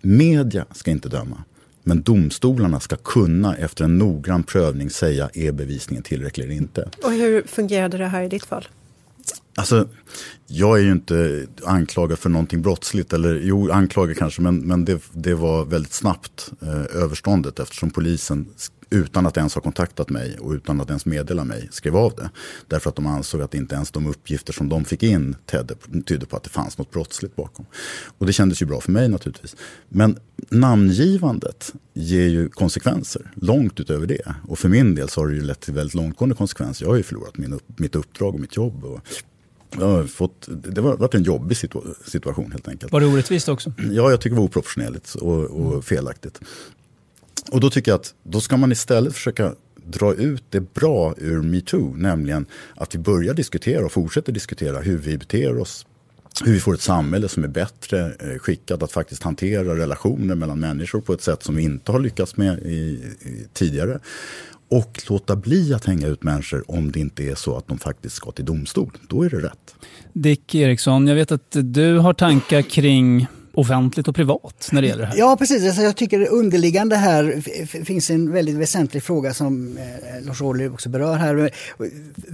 Media 0.00 0.64
ska 0.72 0.90
inte 0.90 1.08
döma. 1.08 1.44
Men 1.82 2.02
domstolarna 2.02 2.80
ska 2.80 2.96
kunna 2.96 3.56
efter 3.56 3.84
en 3.84 3.98
noggrann 3.98 4.42
prövning 4.42 4.90
säga 4.90 5.30
är 5.34 5.52
bevisningen 5.52 6.02
tillräcklig 6.02 6.44
eller 6.44 6.54
inte. 6.54 6.88
Och 7.04 7.12
hur 7.12 7.42
fungerade 7.42 7.98
det 7.98 8.06
här 8.06 8.22
i 8.22 8.28
ditt 8.28 8.44
fall? 8.44 8.68
Alltså, 9.58 9.88
jag 10.46 10.78
är 10.78 10.82
ju 10.82 10.92
inte 10.92 11.46
anklagad 11.64 12.18
för 12.18 12.28
någonting 12.28 12.62
brottsligt. 12.62 13.12
Eller 13.12 13.34
jo, 13.34 13.70
anklagad 13.70 14.16
kanske, 14.16 14.42
men, 14.42 14.58
men 14.58 14.84
det, 14.84 15.02
det 15.12 15.34
var 15.34 15.64
väldigt 15.64 15.92
snabbt 15.92 16.52
eh, 16.62 17.02
överståndet 17.02 17.58
eftersom 17.58 17.90
polisen 17.90 18.46
utan 18.90 19.26
att 19.26 19.36
ens 19.36 19.54
ha 19.54 19.62
kontaktat 19.62 20.10
mig 20.10 20.38
och 20.38 20.52
utan 20.52 20.80
att 20.80 20.88
ens 20.88 21.06
meddela 21.06 21.44
mig 21.44 21.68
skrev 21.70 21.96
av 21.96 22.14
det. 22.16 22.30
Därför 22.66 22.90
att 22.90 22.96
de 22.96 23.06
ansåg 23.06 23.40
att 23.42 23.54
inte 23.54 23.74
ens 23.74 23.90
de 23.90 24.06
uppgifter 24.06 24.52
som 24.52 24.68
de 24.68 24.84
fick 24.84 25.02
in 25.02 25.36
tedde, 25.46 25.74
tydde 26.06 26.26
på 26.26 26.36
att 26.36 26.42
det 26.42 26.50
fanns 26.50 26.78
något 26.78 26.90
brottsligt 26.90 27.36
bakom. 27.36 27.66
Och 28.18 28.26
det 28.26 28.32
kändes 28.32 28.62
ju 28.62 28.66
bra 28.66 28.80
för 28.80 28.92
mig 28.92 29.08
naturligtvis. 29.08 29.56
Men 29.88 30.18
namngivandet 30.48 31.72
ger 31.94 32.26
ju 32.26 32.48
konsekvenser 32.48 33.32
långt 33.34 33.80
utöver 33.80 34.06
det. 34.06 34.34
Och 34.48 34.58
för 34.58 34.68
min 34.68 34.94
del 34.94 35.08
så 35.08 35.20
har 35.20 35.28
det 35.28 35.34
ju 35.34 35.42
lett 35.42 35.60
till 35.60 35.74
väldigt 35.74 35.94
långtgående 35.94 36.34
konsekvenser. 36.34 36.84
Jag 36.84 36.90
har 36.90 36.96
ju 36.96 37.02
förlorat 37.02 37.38
min 37.38 37.52
upp, 37.52 37.78
mitt 37.78 37.94
uppdrag 37.94 38.34
och 38.34 38.40
mitt 38.40 38.56
jobb. 38.56 38.84
Och 38.84 39.00
jag 39.78 40.10
fått, 40.10 40.48
det 40.48 40.80
har 40.80 40.96
varit 40.96 41.14
en 41.14 41.22
jobbig 41.22 41.54
situa- 41.54 41.94
situation 42.06 42.52
helt 42.52 42.68
enkelt. 42.68 42.92
Var 42.92 43.00
det 43.00 43.06
orättvist 43.06 43.48
också? 43.48 43.72
Ja, 43.78 44.10
jag 44.10 44.20
tycker 44.20 44.34
det 44.34 44.40
var 44.40 44.46
oproportionerligt 44.46 45.14
och, 45.14 45.44
och 45.44 45.84
felaktigt. 45.84 46.40
Och 47.50 47.60
då 47.60 47.70
tycker 47.70 47.90
jag 47.90 48.00
att 48.00 48.14
då 48.22 48.40
ska 48.40 48.56
man 48.56 48.72
istället 48.72 49.14
försöka 49.14 49.54
dra 49.84 50.14
ut 50.14 50.44
det 50.50 50.74
bra 50.74 51.14
ur 51.18 51.42
metoo, 51.42 51.94
nämligen 51.96 52.46
att 52.74 52.94
vi 52.94 52.98
börjar 52.98 53.34
diskutera 53.34 53.84
och 53.84 53.92
fortsätter 53.92 54.32
diskutera 54.32 54.80
hur 54.80 54.98
vi 54.98 55.18
beter 55.18 55.58
oss, 55.58 55.86
hur 56.44 56.52
vi 56.52 56.60
får 56.60 56.74
ett 56.74 56.80
samhälle 56.80 57.28
som 57.28 57.44
är 57.44 57.48
bättre 57.48 58.14
eh, 58.20 58.38
skickat 58.38 58.82
att 58.82 58.92
faktiskt 58.92 59.22
hantera 59.22 59.76
relationer 59.76 60.34
mellan 60.34 60.60
människor 60.60 61.00
på 61.00 61.12
ett 61.12 61.22
sätt 61.22 61.42
som 61.42 61.56
vi 61.56 61.62
inte 61.62 61.92
har 61.92 62.00
lyckats 62.00 62.36
med 62.36 62.58
i, 62.58 62.74
i, 63.20 63.46
tidigare. 63.52 64.00
Och 64.68 65.02
låta 65.08 65.36
bli 65.36 65.74
att 65.74 65.84
hänga 65.84 66.06
ut 66.06 66.22
människor 66.22 66.64
om 66.70 66.92
det 66.92 67.00
inte 67.00 67.24
är 67.24 67.34
så 67.34 67.56
att 67.56 67.68
de 67.68 67.78
faktiskt 67.78 68.16
ska 68.16 68.32
till 68.32 68.44
domstol. 68.44 68.90
Då 69.08 69.22
är 69.22 69.30
det 69.30 69.40
rätt. 69.40 69.74
Dick 70.12 70.54
Eriksson, 70.54 71.06
jag 71.06 71.14
vet 71.14 71.32
att 71.32 71.56
du 71.62 71.98
har 71.98 72.12
tankar 72.12 72.62
kring 72.62 73.26
offentligt 73.58 74.08
och 74.08 74.14
privat 74.14 74.68
när 74.72 74.82
det 74.82 74.88
gäller 74.88 75.02
det 75.02 75.08
här. 75.08 75.18
Ja, 75.18 75.36
precis. 75.36 75.64
Alltså, 75.64 75.82
jag 75.82 75.96
tycker 75.96 76.18
det 76.18 76.28
underliggande 76.28 76.96
här 76.96 77.42
finns 77.84 78.10
en 78.10 78.32
väldigt 78.32 78.56
väsentlig 78.56 79.02
fråga 79.02 79.34
som 79.34 79.78
eh, 79.78 80.26
Lars 80.26 80.42
Ohly 80.42 80.68
också 80.68 80.88
berör 80.88 81.16
här. 81.16 81.50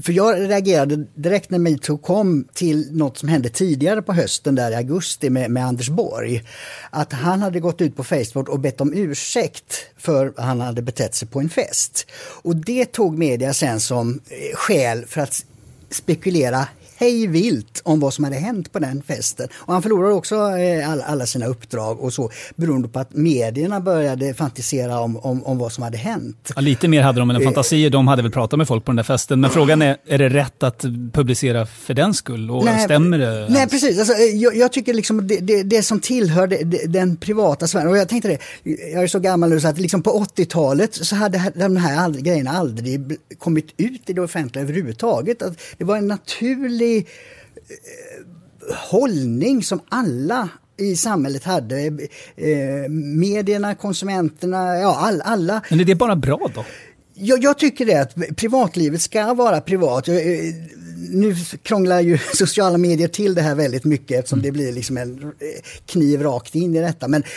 För 0.03 0.13
jag 0.13 0.51
reagerade 0.51 1.07
direkt 1.15 1.51
när 1.51 1.59
metoo 1.59 1.99
kom 1.99 2.49
till 2.55 2.97
något 2.97 3.19
som 3.19 3.29
hände 3.29 3.49
tidigare 3.49 4.03
på 4.03 4.13
hösten 4.13 4.55
där 4.55 4.71
i 4.71 4.75
augusti 4.75 5.31
med, 5.31 5.51
med 5.51 5.67
Anders 5.67 5.89
Borg. 5.89 6.43
Att 6.91 7.13
han 7.13 7.43
hade 7.43 7.61
gått 7.61 7.81
ut 7.81 7.97
på 7.97 8.05
Facebook 8.05 8.49
och 8.49 8.61
bett 8.61 8.81
om 8.81 8.93
ursäkt 8.95 9.75
för 9.97 10.27
att 10.27 10.45
han 10.45 10.61
hade 10.61 10.83
betett 10.83 11.15
sig 11.15 11.29
på 11.29 11.41
en 11.41 11.49
fest. 11.49 12.07
Och 12.43 12.57
det 12.57 12.85
tog 12.85 13.19
media 13.19 13.55
sen 13.55 13.81
som 13.81 14.21
eh, 14.29 14.57
skäl 14.57 15.05
för 15.07 15.21
att 15.21 15.45
spekulera 15.91 16.69
hej 17.05 17.27
vilt 17.27 17.81
om 17.85 18.01
vad 18.01 18.15
som 18.15 18.25
hade 18.25 18.37
hänt 18.37 18.73
på 18.73 18.79
den 18.79 19.03
festen. 19.03 19.49
Och 19.55 19.73
han 19.73 19.83
förlorade 19.83 20.15
också 20.15 20.35
eh, 20.35 20.91
alla, 20.91 21.05
alla 21.05 21.27
sina 21.27 21.47
uppdrag 21.47 22.01
och 22.01 22.13
så 22.13 22.31
beroende 22.57 22.89
på 22.89 22.99
att 22.99 23.15
medierna 23.15 23.81
började 23.81 24.35
fantisera 24.35 25.01
om, 25.01 25.17
om, 25.17 25.45
om 25.45 25.59
vad 25.59 25.73
som 25.73 25.85
hade 25.85 25.99
hänt. 25.99 26.53
Ja, 26.57 26.61
lite 26.61 26.89
mer 26.89 27.03
hade 27.03 27.21
de 27.21 27.31
än 27.31 27.45
Eh, 27.45 27.49
fantasier. 27.49 27.91
De 27.91 28.09
hade 28.09 28.23
väl 28.23 28.31
pratat 28.33 28.59
med 28.59 28.69
folk 28.69 28.85
på 28.85 28.91
den 28.91 28.97
där 28.97 29.03
festen. 29.03 29.41
Men 29.41 29.51
frågan 29.51 29.83
är, 29.83 29.97
är 30.07 30.19
det 30.19 30.29
rätt 30.29 30.63
att 30.63 30.85
publicera 31.13 31.67
för 31.67 31.95
den 31.95 32.15
skull? 32.15 32.51
Och 32.51 32.69
stämmer 32.85 33.19
det? 33.19 33.47
Nej, 33.49 33.69
precis. 33.69 33.99
Alltså, 33.99 34.15
eh, 34.15 34.37
jag, 34.37 34.57
jag 34.57 34.73
tycker 34.73 34.95
liksom 34.95 35.27
det, 35.27 35.41
det, 35.41 35.63
det 35.63 35.83
som 35.83 36.01
tillhör 36.01 36.47
det, 36.47 36.93
den 36.93 37.17
privata 37.17 37.67
sfären. 37.67 37.89
Och 37.89 37.97
jag 37.97 38.09
tänkte 38.09 38.29
det, 38.29 38.39
jag 38.93 39.03
är 39.03 39.07
så 39.07 39.19
gammal 39.19 39.51
nu 39.51 39.61
så 39.61 39.69
att 39.69 39.79
liksom 39.79 40.03
på 40.03 40.27
80-talet 40.37 40.95
så 40.95 41.17
hade 41.17 41.53
de 41.55 41.77
här 41.77 42.11
grejerna 42.11 42.51
aldrig 42.51 43.19
kommit 43.39 43.75
ut 43.77 44.11
i 44.11 44.13
det 44.13 44.21
offentliga 44.21 44.63
överhuvudtaget. 44.63 45.43
Att 45.43 45.59
det 45.79 45.85
var 45.85 45.97
en 45.97 46.07
naturlig 46.07 46.94
eh, 46.97 47.05
hållning 48.91 49.63
som 49.63 49.81
alla 49.89 50.49
i 50.77 50.97
samhället 50.97 51.45
hade. 51.45 51.81
Eh, 52.37 52.89
medierna, 52.91 53.75
konsumenterna, 53.75 54.77
ja 54.77 54.97
all, 55.01 55.21
alla. 55.21 55.63
Men 55.71 55.81
är 55.81 55.85
det 55.85 55.95
bara 55.95 56.17
bra 56.17 56.51
då? 56.55 56.65
Jag, 57.15 57.45
jag 57.45 57.59
tycker 57.59 57.87
det 57.87 58.01
att 58.01 58.37
privatlivet 58.37 59.03
ska 59.03 59.35
vara 59.35 59.61
privat. 59.61 60.09
Eh, 61.05 61.11
nu 61.11 61.35
krånglar 61.63 62.01
ju 62.01 62.19
sociala 62.35 62.79
medier 62.79 63.09
till 63.09 63.35
det 63.35 63.43
här 63.43 63.55
väldigt 63.55 63.85
mycket 63.85 64.19
eftersom 64.19 64.43
det 64.43 64.53
blir 64.53 64.73
liksom 64.73 64.97
en 64.97 65.23
eh, 65.23 65.29
kniv 65.87 66.23
rakt 66.23 66.55
in 66.55 66.77
i 66.77 66.81
detta. 66.81 67.09
Men 67.09 67.23
eh, 67.23 67.29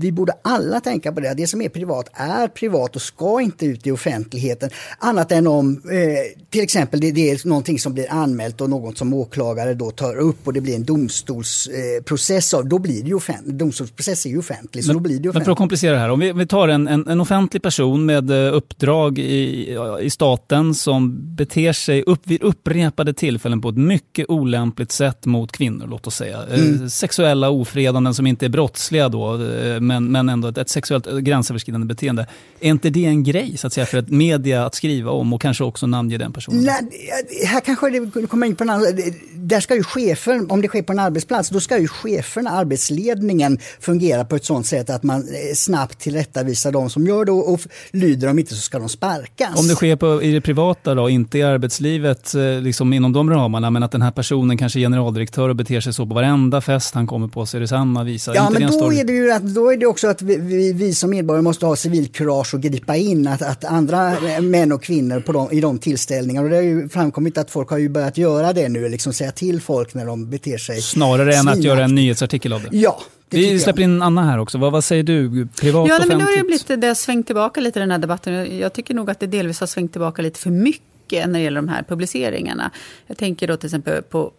vi 0.00 0.12
borde 0.12 0.32
alla 0.42 0.80
tänka 0.80 1.12
på 1.12 1.20
det. 1.20 1.34
Det 1.34 1.46
som 1.46 1.62
är 1.62 1.68
privat 1.68 2.08
är 2.12 2.48
privat 2.48 2.96
och 2.96 3.02
ska 3.02 3.40
inte 3.40 3.66
ut 3.66 3.86
i 3.86 3.90
offentligheten. 3.90 4.70
Annat 4.98 5.32
än 5.32 5.46
om 5.46 5.82
eh, 5.90 6.40
till 6.50 6.62
exempel 6.62 7.00
det, 7.00 7.10
det 7.10 7.30
är 7.30 7.48
någonting 7.48 7.78
som 7.78 7.94
blir 7.94 8.12
anmält 8.12 8.60
och 8.60 8.70
något 8.70 8.98
som 8.98 9.14
åklagare 9.14 9.74
då 9.74 9.90
tar 9.90 10.16
upp 10.16 10.46
och 10.46 10.52
det 10.52 10.60
blir 10.60 10.74
en 10.74 10.84
domstolsprocess 10.84 12.54
av. 12.54 12.68
Då 12.68 12.78
blir 12.78 13.02
det 13.02 13.08
ju 13.08 13.14
offentlig, 13.14 13.54
domstolsprocess 13.54 14.26
är 14.26 14.30
ju 14.30 14.38
offentlig. 14.38 14.84
Så 14.84 14.92
då 14.92 15.00
blir 15.00 15.18
det 15.18 15.20
Men 15.20 15.22
för 15.22 15.28
att 15.28 15.34
offentligt. 15.36 15.58
komplicera 15.58 15.92
det 15.92 15.98
här, 15.98 16.10
om 16.10 16.20
vi, 16.20 16.32
vi 16.32 16.46
tar 16.46 16.68
en, 16.68 16.88
en, 16.88 17.08
en 17.08 17.20
offentlig 17.20 17.62
person 17.62 18.06
med 18.06 18.30
eh, 18.30 18.54
uppdrag 18.54 19.18
i, 19.18 19.76
i 20.00 20.10
staten 20.10 20.74
som 20.74 21.34
beter 21.36 21.72
sig 21.72 22.02
upp, 22.02 22.20
vid 22.24 22.42
upprepade 22.60 23.12
tillfällen 23.12 23.60
på 23.60 23.68
ett 23.68 23.76
mycket 23.76 24.26
olämpligt 24.30 24.92
sätt 24.92 25.26
mot 25.26 25.52
kvinnor, 25.52 25.86
låt 25.90 26.06
oss 26.06 26.16
säga. 26.16 26.38
Eh, 26.50 26.60
Mm. 26.60 26.90
Sexuella 26.90 27.50
ofredanden 27.50 28.14
som 28.14 28.26
inte 28.26 28.46
är 28.46 28.48
brottsliga 28.48 29.08
då, 29.08 29.34
eh, 29.34 29.80
men, 29.80 30.12
men 30.12 30.28
ändå 30.28 30.48
ett, 30.48 30.58
ett 30.58 30.68
sexuellt 30.68 31.06
eh, 31.06 31.18
gränsöverskridande 31.18 31.86
beteende. 31.86 32.26
Är 32.60 32.70
inte 32.70 32.90
det 32.90 33.04
en 33.04 33.24
grej, 33.24 33.56
så 33.56 33.66
att 33.66 33.72
säga, 33.72 33.86
för 33.86 33.98
ett 33.98 34.08
media 34.08 34.66
att 34.66 34.74
skriva 34.74 35.10
om 35.10 35.32
och 35.32 35.40
kanske 35.40 35.64
också 35.64 35.86
namnge 35.86 36.18
den 36.18 36.32
personen? 36.32 36.64
Nej, 36.64 37.46
här 37.46 37.60
kanske 37.60 37.90
det 37.90 38.26
kommer 38.26 38.46
in 38.46 38.54
på 38.54 38.64
en 38.64 38.70
annan... 38.70 38.86
Där 39.34 39.60
ska 39.60 39.74
ju 39.74 39.82
chefen, 39.82 40.50
om 40.50 40.62
det 40.62 40.68
sker 40.68 40.82
på 40.82 40.92
en 40.92 40.98
arbetsplats, 40.98 41.48
då 41.48 41.60
ska 41.60 41.78
ju 41.78 41.88
cheferna, 41.88 42.50
arbetsledningen 42.50 43.58
fungera 43.80 44.24
på 44.24 44.36
ett 44.36 44.44
sådant 44.44 44.66
sätt 44.66 44.90
att 44.90 45.02
man 45.02 45.24
snabbt 45.54 45.98
tillrättavisar 45.98 46.72
de 46.72 46.90
som 46.90 47.06
gör 47.06 47.24
det 47.24 47.32
och, 47.32 47.52
och 47.52 47.60
lyder 47.90 48.28
de 48.28 48.38
inte 48.38 48.54
så 48.54 48.60
ska 48.60 48.78
de 48.78 48.88
sparkas. 48.88 49.58
Om 49.58 49.68
det 49.68 49.74
sker 49.74 49.96
på, 49.96 50.22
i 50.22 50.32
det 50.32 50.40
privata 50.40 50.94
då, 50.94 51.08
inte 51.08 51.38
i 51.38 51.42
arbetslivet, 51.42 52.34
liksom 52.40 52.92
inom 52.92 53.12
de 53.12 53.30
ramarna, 53.30 53.70
men 53.70 53.82
att 53.82 53.92
den 53.92 54.02
här 54.02 54.10
personen 54.10 54.58
kanske 54.58 54.78
är 54.78 54.80
generaldirektör 54.80 55.48
och 55.48 55.56
beter 55.56 55.80
sig 55.80 55.92
så 55.92 56.06
på 56.06 56.14
varenda 56.14 56.60
fest 56.60 56.94
han 56.94 57.06
kommer 57.06 57.28
på, 57.28 57.46
så 57.46 57.56
är 57.56 57.60
det 57.60 57.68
samma 57.68 58.04
visa. 58.04 58.34
Ja, 58.34 58.46
inte 58.46 58.60
men 58.60 58.68
då 58.70 58.78
story? 58.78 59.00
är 59.00 59.04
det 59.04 59.12
ju 59.12 59.32
att, 59.32 59.42
då 59.42 59.72
är 59.72 59.76
det 59.76 59.86
också 59.86 60.08
att 60.08 60.22
vi, 60.22 60.36
vi, 60.36 60.72
vi 60.72 60.94
som 60.94 61.10
medborgare 61.10 61.42
måste 61.42 61.66
ha 61.66 61.76
civilkurage 61.76 62.54
och 62.54 62.60
gripa 62.60 62.96
in. 62.96 63.26
Att, 63.26 63.42
att 63.42 63.64
andra 63.64 64.12
eh, 64.16 64.40
män 64.40 64.72
och 64.72 64.82
kvinnor 64.82 65.20
på 65.20 65.32
de, 65.32 65.50
i 65.52 65.60
de 65.60 65.78
tillställningarna, 65.78 66.44
och 66.44 66.50
det 66.50 66.56
har 66.56 66.62
ju 66.62 66.88
framkommit 66.88 67.38
att 67.38 67.50
folk 67.50 67.70
har 67.70 67.78
ju 67.78 67.88
börjat 67.88 68.18
göra 68.18 68.52
det 68.52 68.68
nu, 68.68 68.88
liksom 68.88 69.12
säga 69.12 69.32
till 69.32 69.60
folk 69.60 69.94
när 69.94 70.06
de 70.06 70.30
beter 70.30 70.58
sig 70.58 70.80
Snarare 70.82 71.22
än 71.22 71.28
att 71.28 71.36
svinaktigt. 71.36 71.64
göra 71.66 71.84
en 71.84 71.94
nyhetsartikel 71.94 72.52
av 72.52 72.62
det. 72.62 72.68
Ja, 72.76 73.00
det 73.28 73.36
Vi 73.36 73.58
släpper 73.60 73.82
in 73.82 74.02
Anna 74.02 74.24
här 74.24 74.38
också. 74.38 74.58
Vad, 74.58 74.72
vad 74.72 74.84
säger 74.84 75.02
du? 75.02 75.46
Privat, 75.46 75.88
Ja, 75.88 75.94
men 75.98 76.08
offentligt? 76.08 76.18
nu 76.18 76.24
har 76.24 76.36
det, 76.36 76.44
blivit, 76.44 76.80
det 76.80 76.86
har 76.86 76.94
svängt 76.94 77.26
tillbaka 77.26 77.60
lite 77.60 77.80
den 77.80 77.90
här 77.90 77.98
debatten. 77.98 78.58
Jag 78.58 78.72
tycker 78.72 78.94
nog 78.94 79.10
att 79.10 79.20
det 79.20 79.26
delvis 79.26 79.60
har 79.60 79.66
svängt 79.66 79.92
tillbaka 79.92 80.22
lite 80.22 80.40
för 80.40 80.50
mycket 80.50 80.82
när 81.12 81.26
det 81.26 81.40
gäller 81.40 81.60
de 81.60 81.68
här 81.68 81.82
publiceringarna. 81.82 82.70
Jag 83.06 83.16
tänker 83.16 83.48
då 83.48 83.56
till 83.56 83.66
exempel 83.66 84.02
på, 84.02 84.32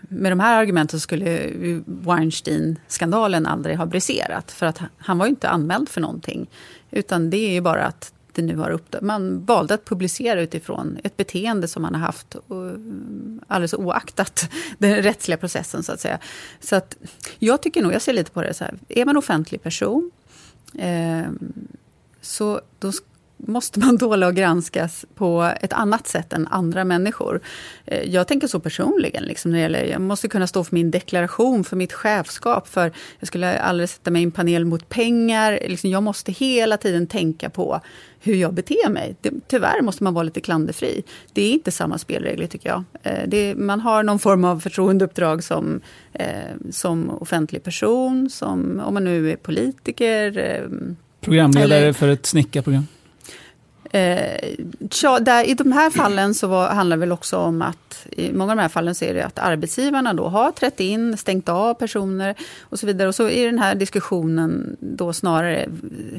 med 0.00 0.32
de 0.32 0.40
här 0.40 0.60
argumenten 0.60 1.00
skulle 1.00 1.50
Weinstein-skandalen 1.86 3.46
aldrig 3.46 3.76
ha 3.76 3.86
briserat. 3.86 4.52
För 4.52 4.66
att 4.66 4.80
han 4.98 5.18
var 5.18 5.26
ju 5.26 5.30
inte 5.30 5.48
anmäld 5.48 5.88
för 5.88 6.00
någonting. 6.00 6.50
Utan 6.90 7.30
det 7.30 7.36
är 7.36 7.52
ju 7.52 7.60
bara 7.60 7.84
att 7.84 8.12
det 8.32 8.42
nu 8.42 8.56
har 8.56 8.70
uppdagats. 8.70 9.06
Man 9.06 9.44
valde 9.44 9.74
att 9.74 9.84
publicera 9.84 10.40
utifrån 10.40 10.98
ett 11.04 11.16
beteende 11.16 11.68
som 11.68 11.82
man 11.82 11.94
har 11.94 12.00
haft 12.00 12.36
mm, 12.50 13.40
alldeles 13.46 13.74
oaktat 13.74 14.50
den 14.78 15.02
rättsliga 15.02 15.36
processen 15.36 15.82
så 15.82 15.92
att 15.92 16.00
säga. 16.00 16.18
Så 16.60 16.76
att 16.76 16.96
jag 17.38 17.62
tycker 17.62 17.82
nog, 17.82 17.92
jag 17.92 18.02
ser 18.02 18.12
lite 18.12 18.30
på 18.30 18.42
det 18.42 18.54
så 18.54 18.64
här, 18.64 18.78
är 18.88 19.04
man 19.04 19.16
offentlig 19.16 19.62
person 19.62 20.10
eh, 20.74 21.26
så 22.20 22.60
då 22.78 22.92
måste 23.38 23.80
man 23.80 23.98
tåla 23.98 24.26
att 24.26 24.34
granskas 24.34 25.04
på 25.14 25.52
ett 25.60 25.72
annat 25.72 26.06
sätt 26.06 26.32
än 26.32 26.46
andra 26.46 26.84
människor. 26.84 27.40
Eh, 27.84 28.02
jag 28.02 28.28
tänker 28.28 28.46
så 28.46 28.60
personligen. 28.60 29.22
Liksom, 29.22 29.50
när 29.50 29.58
det 29.58 29.62
gäller, 29.62 29.84
jag 29.84 30.00
måste 30.00 30.28
kunna 30.28 30.46
stå 30.46 30.64
för 30.64 30.74
min 30.74 30.90
deklaration, 30.90 31.64
för 31.64 31.76
mitt 31.76 31.92
chefskap. 31.92 32.68
För 32.68 32.92
jag 33.18 33.26
skulle 33.26 33.60
aldrig 33.60 33.88
sätta 33.88 34.10
mig 34.10 34.22
i 34.22 34.24
en 34.24 34.30
panel 34.30 34.64
mot 34.64 34.88
pengar. 34.88 35.58
Liksom, 35.68 35.90
jag 35.90 36.02
måste 36.02 36.32
hela 36.32 36.76
tiden 36.76 37.06
tänka 37.06 37.50
på 37.50 37.80
hur 38.20 38.34
jag 38.34 38.54
beter 38.54 38.90
mig. 38.90 39.16
Det, 39.20 39.30
tyvärr 39.48 39.82
måste 39.82 40.04
man 40.04 40.14
vara 40.14 40.22
lite 40.22 40.40
klanderfri. 40.40 41.02
Det 41.32 41.42
är 41.42 41.52
inte 41.52 41.70
samma 41.70 41.98
spelregler 41.98 42.46
tycker 42.46 42.68
jag. 42.68 42.84
Eh, 43.02 43.28
det, 43.28 43.54
man 43.54 43.80
har 43.80 44.02
någon 44.02 44.18
form 44.18 44.44
av 44.44 44.60
förtroendeuppdrag 44.60 45.44
som, 45.44 45.80
eh, 46.12 46.26
som 46.70 47.10
offentlig 47.10 47.62
person, 47.62 48.30
som 48.30 48.82
om 48.84 48.94
man 48.94 49.04
nu 49.04 49.30
är 49.32 49.36
politiker. 49.36 50.68
Programledare 51.20 51.78
eller, 51.78 51.92
för 51.92 52.08
ett 52.08 52.26
snickarprogram? 52.26 52.86
Eh, 53.90 54.54
tja, 54.90 55.18
där, 55.20 55.44
I 55.44 55.54
de 55.54 55.72
här 55.72 55.90
fallen 55.90 56.34
så 56.34 56.46
var, 56.46 56.68
handlar 56.68 56.96
det 56.96 57.00
väl 57.00 57.12
också 57.12 57.36
om 57.36 57.62
att 57.62 58.06
i 58.10 58.32
många 58.32 58.52
av 58.52 58.56
de 58.56 58.62
här 58.62 58.68
fallen 58.68 58.94
så 58.94 59.04
är 59.04 59.14
det 59.14 59.26
att 59.26 59.38
arbetsgivarna 59.38 60.14
då 60.14 60.28
har 60.28 60.52
trätt 60.52 60.80
in, 60.80 61.16
stängt 61.16 61.48
av 61.48 61.74
personer 61.74 62.34
och 62.60 62.78
så 62.78 62.86
vidare. 62.86 63.08
Och 63.08 63.14
så 63.14 63.28
är 63.28 63.46
den 63.46 63.58
här 63.58 63.74
diskussionen 63.74 64.76
då 64.80 65.12
snarare 65.12 65.68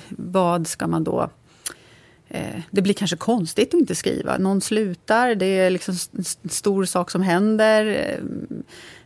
vad 0.09 0.67
ska 0.67 0.87
man 0.87 1.03
då 1.03 1.29
eh, 2.27 2.59
det 2.71 2.81
blir 2.81 2.93
kanske 2.93 3.17
konstigt 3.17 3.73
att 3.73 3.79
inte 3.79 3.95
skriva. 3.95 4.37
Någon 4.37 4.61
slutar, 4.61 5.35
det 5.35 5.59
är 5.59 5.69
liksom 5.69 5.95
en 6.43 6.49
stor 6.49 6.85
sak 6.85 7.11
som 7.11 7.21
händer. 7.21 8.15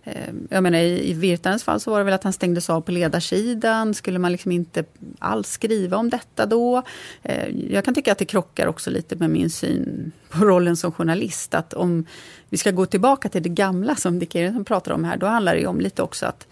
Ehm, 0.04 0.48
jag 0.50 0.64
menar, 0.64 0.80
i, 0.80 1.10
i 1.10 1.14
Virtanens 1.14 1.64
fall 1.64 1.80
så 1.80 1.92
var 1.92 1.98
det 1.98 2.04
väl 2.04 2.14
att 2.14 2.24
han 2.24 2.34
stängdes 2.34 2.70
av 2.70 2.82
på 2.82 2.92
ledarsidan. 2.92 3.94
Skulle 3.94 4.20
man 4.20 4.32
liksom 4.32 4.52
inte 4.52 4.84
alls 5.20 5.50
skriva 5.50 5.98
om 5.98 6.10
detta 6.10 6.46
då? 6.46 6.84
Ehm, 7.24 7.68
jag 7.70 7.86
kan 7.86 7.94
tycka 7.94 8.12
att 8.12 8.18
det 8.18 8.26
krockar 8.26 8.68
också 8.68 8.90
lite 8.90 9.16
med 9.16 9.30
min 9.30 9.50
syn 9.50 10.12
på 10.30 10.38
rollen 10.46 10.78
som 10.78 10.92
journalist. 10.92 11.54
Att 11.54 11.74
om 11.74 12.06
vi 12.50 12.58
ska 12.58 12.72
gå 12.72 12.86
tillbaka 12.86 13.30
till 13.30 13.44
det 13.44 13.50
gamla 13.50 13.96
som 13.96 14.20
Dick 14.20 14.36
Eriksson 14.36 14.66
pratar 14.66 14.92
om 14.92 15.04
här, 15.04 15.18
då 15.18 15.26
handlar 15.26 15.56
det 15.56 15.68
om 15.68 15.80
lite 15.80 16.02
också 16.02 16.26
att 16.26 16.48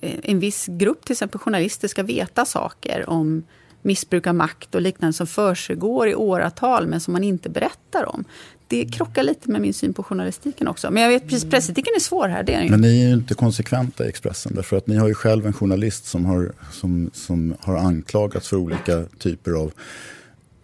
eh, 0.00 0.18
en 0.22 0.40
viss 0.40 0.66
grupp, 0.66 1.04
till 1.04 1.12
exempel 1.12 1.40
journalister, 1.40 1.88
ska 1.88 2.02
veta 2.02 2.44
saker 2.44 3.10
om 3.10 3.42
missbruk 3.82 4.26
av 4.26 4.34
makt 4.34 4.74
och 4.74 4.80
liknande 4.80 5.12
som 5.12 5.26
försiggår 5.26 6.08
i 6.08 6.14
åratal 6.14 6.86
men 6.86 7.00
som 7.00 7.12
man 7.12 7.24
inte 7.24 7.50
berättar 7.50 8.08
om 8.08 8.24
det 8.70 8.84
krockar 8.84 9.22
lite 9.22 9.50
med 9.50 9.60
min 9.60 9.74
syn 9.74 9.94
på 9.94 10.02
journalistiken 10.02 10.68
också. 10.68 10.90
Men 10.90 11.02
jag 11.02 11.10
vet 11.10 11.28
precis, 11.28 11.50
pressetiken 11.50 11.92
är 11.96 12.00
svår 12.00 12.28
här. 12.28 12.42
Det 12.42 12.54
är 12.54 12.70
Men 12.70 12.80
ni 12.80 13.02
är 13.02 13.08
ju 13.08 13.14
inte 13.14 13.34
konsekventa 13.34 14.06
i 14.06 14.08
Expressen. 14.08 14.52
Därför 14.54 14.76
att 14.76 14.86
ni 14.86 14.96
har 14.96 15.08
ju 15.08 15.14
själv 15.14 15.46
en 15.46 15.52
journalist 15.52 16.06
som 16.06 16.24
har, 16.24 16.52
som, 16.72 17.10
som 17.14 17.54
har 17.60 17.76
anklagats 17.76 18.48
för 18.48 18.56
olika 18.56 19.04
typer 19.18 19.52
av 19.52 19.72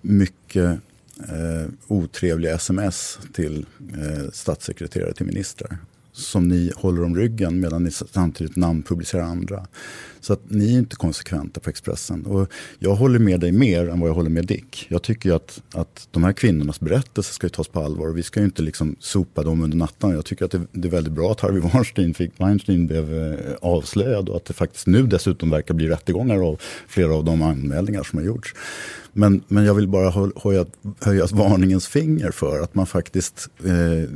mycket 0.01 0.79
eh, 1.19 1.71
otrevliga 1.87 2.55
sms 2.55 3.19
till 3.33 3.67
eh, 3.79 4.31
statssekreterare 4.33 5.13
till 5.13 5.27
ministrar 5.27 5.79
som 6.13 6.49
ni 6.49 6.73
håller 6.77 7.05
om 7.05 7.17
ryggen 7.17 7.61
medan 7.61 7.85
ni 7.85 7.91
samtidigt 7.91 8.57
namnpublicerar 8.57 9.23
andra. 9.23 9.67
Så 10.27 10.33
att 10.33 10.41
ni 10.49 10.75
är 10.75 10.79
inte 10.79 10.97
konsekventa 10.97 11.61
på 11.61 11.71
Expressen. 11.71 12.27
Och 12.27 12.53
jag 12.79 12.95
håller 12.95 13.19
med 13.19 13.41
dig 13.41 13.53
mer 13.53 13.89
än 13.89 14.01
vad 14.01 14.09
jag 14.11 14.15
håller 14.15 14.31
med 14.31 14.47
Dick. 14.47 14.87
Jag 14.89 15.03
tycker 15.03 15.33
att, 15.33 15.63
att 15.73 16.09
de 16.11 16.25
här 16.25 16.33
kvinnornas 16.33 16.81
berättelser 16.81 17.35
ska 17.35 17.49
tas 17.49 17.69
på 17.69 17.81
allvar. 17.81 18.09
Vi 18.09 18.23
ska 18.23 18.41
ju 18.41 18.47
inte 18.47 18.63
liksom 18.63 18.97
sopa 19.01 19.43
dem 19.43 19.63
under 19.63 19.77
natten. 19.77 20.11
Jag 20.11 20.25
tycker 20.25 20.45
att 20.45 20.51
det, 20.51 20.67
det 20.73 20.89
är 20.89 20.93
väldigt 20.93 21.13
bra 21.13 21.33
att 21.33 21.41
Harvey 21.41 21.61
Weinstein, 21.61 22.15
fick, 22.15 22.41
Weinstein 22.41 22.87
blev 22.87 23.15
eh, 23.15 23.55
avslöjad 23.61 24.29
och 24.29 24.37
att 24.37 24.45
det 24.45 24.55
faktiskt 24.55 24.87
nu 24.87 25.07
dessutom 25.07 25.51
verkar 25.51 25.75
bli 25.75 25.89
rättegångar 25.89 26.49
av 26.49 26.61
flera 26.89 27.15
av 27.15 27.25
de 27.25 27.43
anmälningar 27.43 28.03
som 28.03 28.19
har 28.19 28.27
gjorts. 28.27 28.55
Men, 29.13 29.43
men 29.49 29.65
jag 29.65 29.75
vill 29.75 29.89
bara 29.89 30.31
höja, 30.37 30.67
höja 31.01 31.27
varningens 31.33 31.89
finger 31.89 32.31
för 32.31 32.61
att 32.61 32.75
man 32.75 32.87
faktiskt 32.87 33.49
eh, 33.65 34.11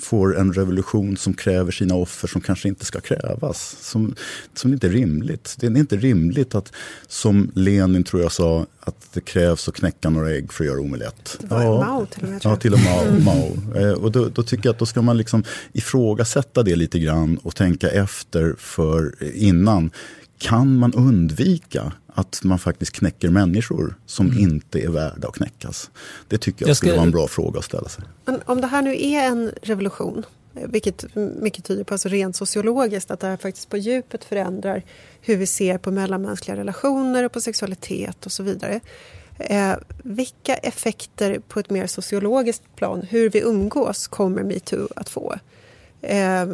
får 0.00 0.38
en 0.38 0.52
revolution 0.52 1.16
som 1.16 1.34
kräver 1.34 1.72
sina 1.72 1.94
offer 1.94 2.28
som 2.28 2.40
kanske 2.40 2.68
inte 2.68 2.84
ska 2.84 3.00
krävas. 3.00 3.76
Som, 3.80 4.14
som 4.54 4.72
inte 4.72 4.86
är 4.86 4.90
rimligt. 4.90 5.56
Det 5.58 5.66
är 5.66 5.76
inte 5.76 5.96
rimligt 5.96 6.54
att, 6.54 6.72
som 7.06 7.50
Lenin 7.54 8.04
tror 8.04 8.22
jag 8.22 8.32
sa, 8.32 8.66
att 8.80 9.08
det 9.12 9.20
krävs 9.20 9.68
att 9.68 9.74
knäcka 9.74 10.10
några 10.10 10.30
ägg 10.30 10.52
för 10.52 10.64
att 10.64 10.68
göra 10.68 10.80
omelett. 10.80 11.36
Det 11.40 11.46
var 11.46 11.62
ja, 11.62 11.86
Mao 11.86 12.06
till 12.06 12.22
och 12.22 12.28
med. 12.28 12.40
Ja, 12.44 12.56
till 12.56 12.72
och 12.72 12.78
med 12.78 13.24
Mao. 13.24 13.54
Mao. 13.64 13.82
Eh, 13.82 13.92
och 13.92 14.12
då, 14.12 14.28
då, 14.28 14.42
tycker 14.42 14.66
jag 14.66 14.72
att 14.72 14.78
då 14.78 14.86
ska 14.86 15.02
man 15.02 15.16
liksom 15.16 15.44
ifrågasätta 15.72 16.62
det 16.62 16.76
lite 16.76 16.98
grann 16.98 17.38
och 17.42 17.56
tänka 17.56 17.88
efter 17.88 18.54
för 18.58 19.14
innan. 19.34 19.90
Kan 20.38 20.78
man 20.78 20.92
undvika 20.92 21.92
att 22.06 22.40
man 22.44 22.58
faktiskt 22.58 22.92
knäcker 22.92 23.30
människor 23.30 23.94
som 24.06 24.26
mm. 24.26 24.38
inte 24.38 24.80
är 24.80 24.88
värda 24.88 25.28
att 25.28 25.34
knäckas? 25.34 25.90
Det 26.28 26.38
tycker 26.38 26.62
jag, 26.62 26.68
jag 26.68 26.76
ska... 26.76 26.86
skulle 26.86 26.96
vara 26.96 27.06
en 27.06 27.12
bra 27.12 27.28
fråga 27.28 27.58
att 27.58 27.64
ställa 27.64 27.88
sig. 27.88 28.04
Men 28.24 28.40
om 28.44 28.60
det 28.60 28.66
här 28.66 28.82
nu 28.82 29.02
är 29.02 29.26
en 29.26 29.52
revolution, 29.62 30.22
vilket 30.52 31.14
mycket 31.14 31.64
tyder 31.64 31.84
på, 31.84 31.94
alltså 31.94 32.08
rent 32.08 32.36
sociologiskt, 32.36 33.10
att 33.10 33.20
det 33.20 33.26
här 33.26 33.36
faktiskt 33.36 33.70
på 33.70 33.76
djupet 33.76 34.24
förändrar 34.24 34.82
hur 35.20 35.36
vi 35.36 35.46
ser 35.46 35.78
på 35.78 35.90
mellanmänskliga 35.90 36.56
relationer 36.56 37.24
och 37.24 37.32
på 37.32 37.40
sexualitet 37.40 38.26
och 38.26 38.32
så 38.32 38.42
vidare. 38.42 38.80
Eh, 39.38 39.74
vilka 40.02 40.54
effekter 40.54 41.38
på 41.48 41.60
ett 41.60 41.70
mer 41.70 41.86
sociologiskt 41.86 42.62
plan, 42.76 43.02
hur 43.10 43.30
vi 43.30 43.40
umgås, 43.40 44.06
kommer 44.06 44.42
metoo 44.42 44.88
att 44.96 45.08
få? 45.08 45.34
Eh, 46.00 46.46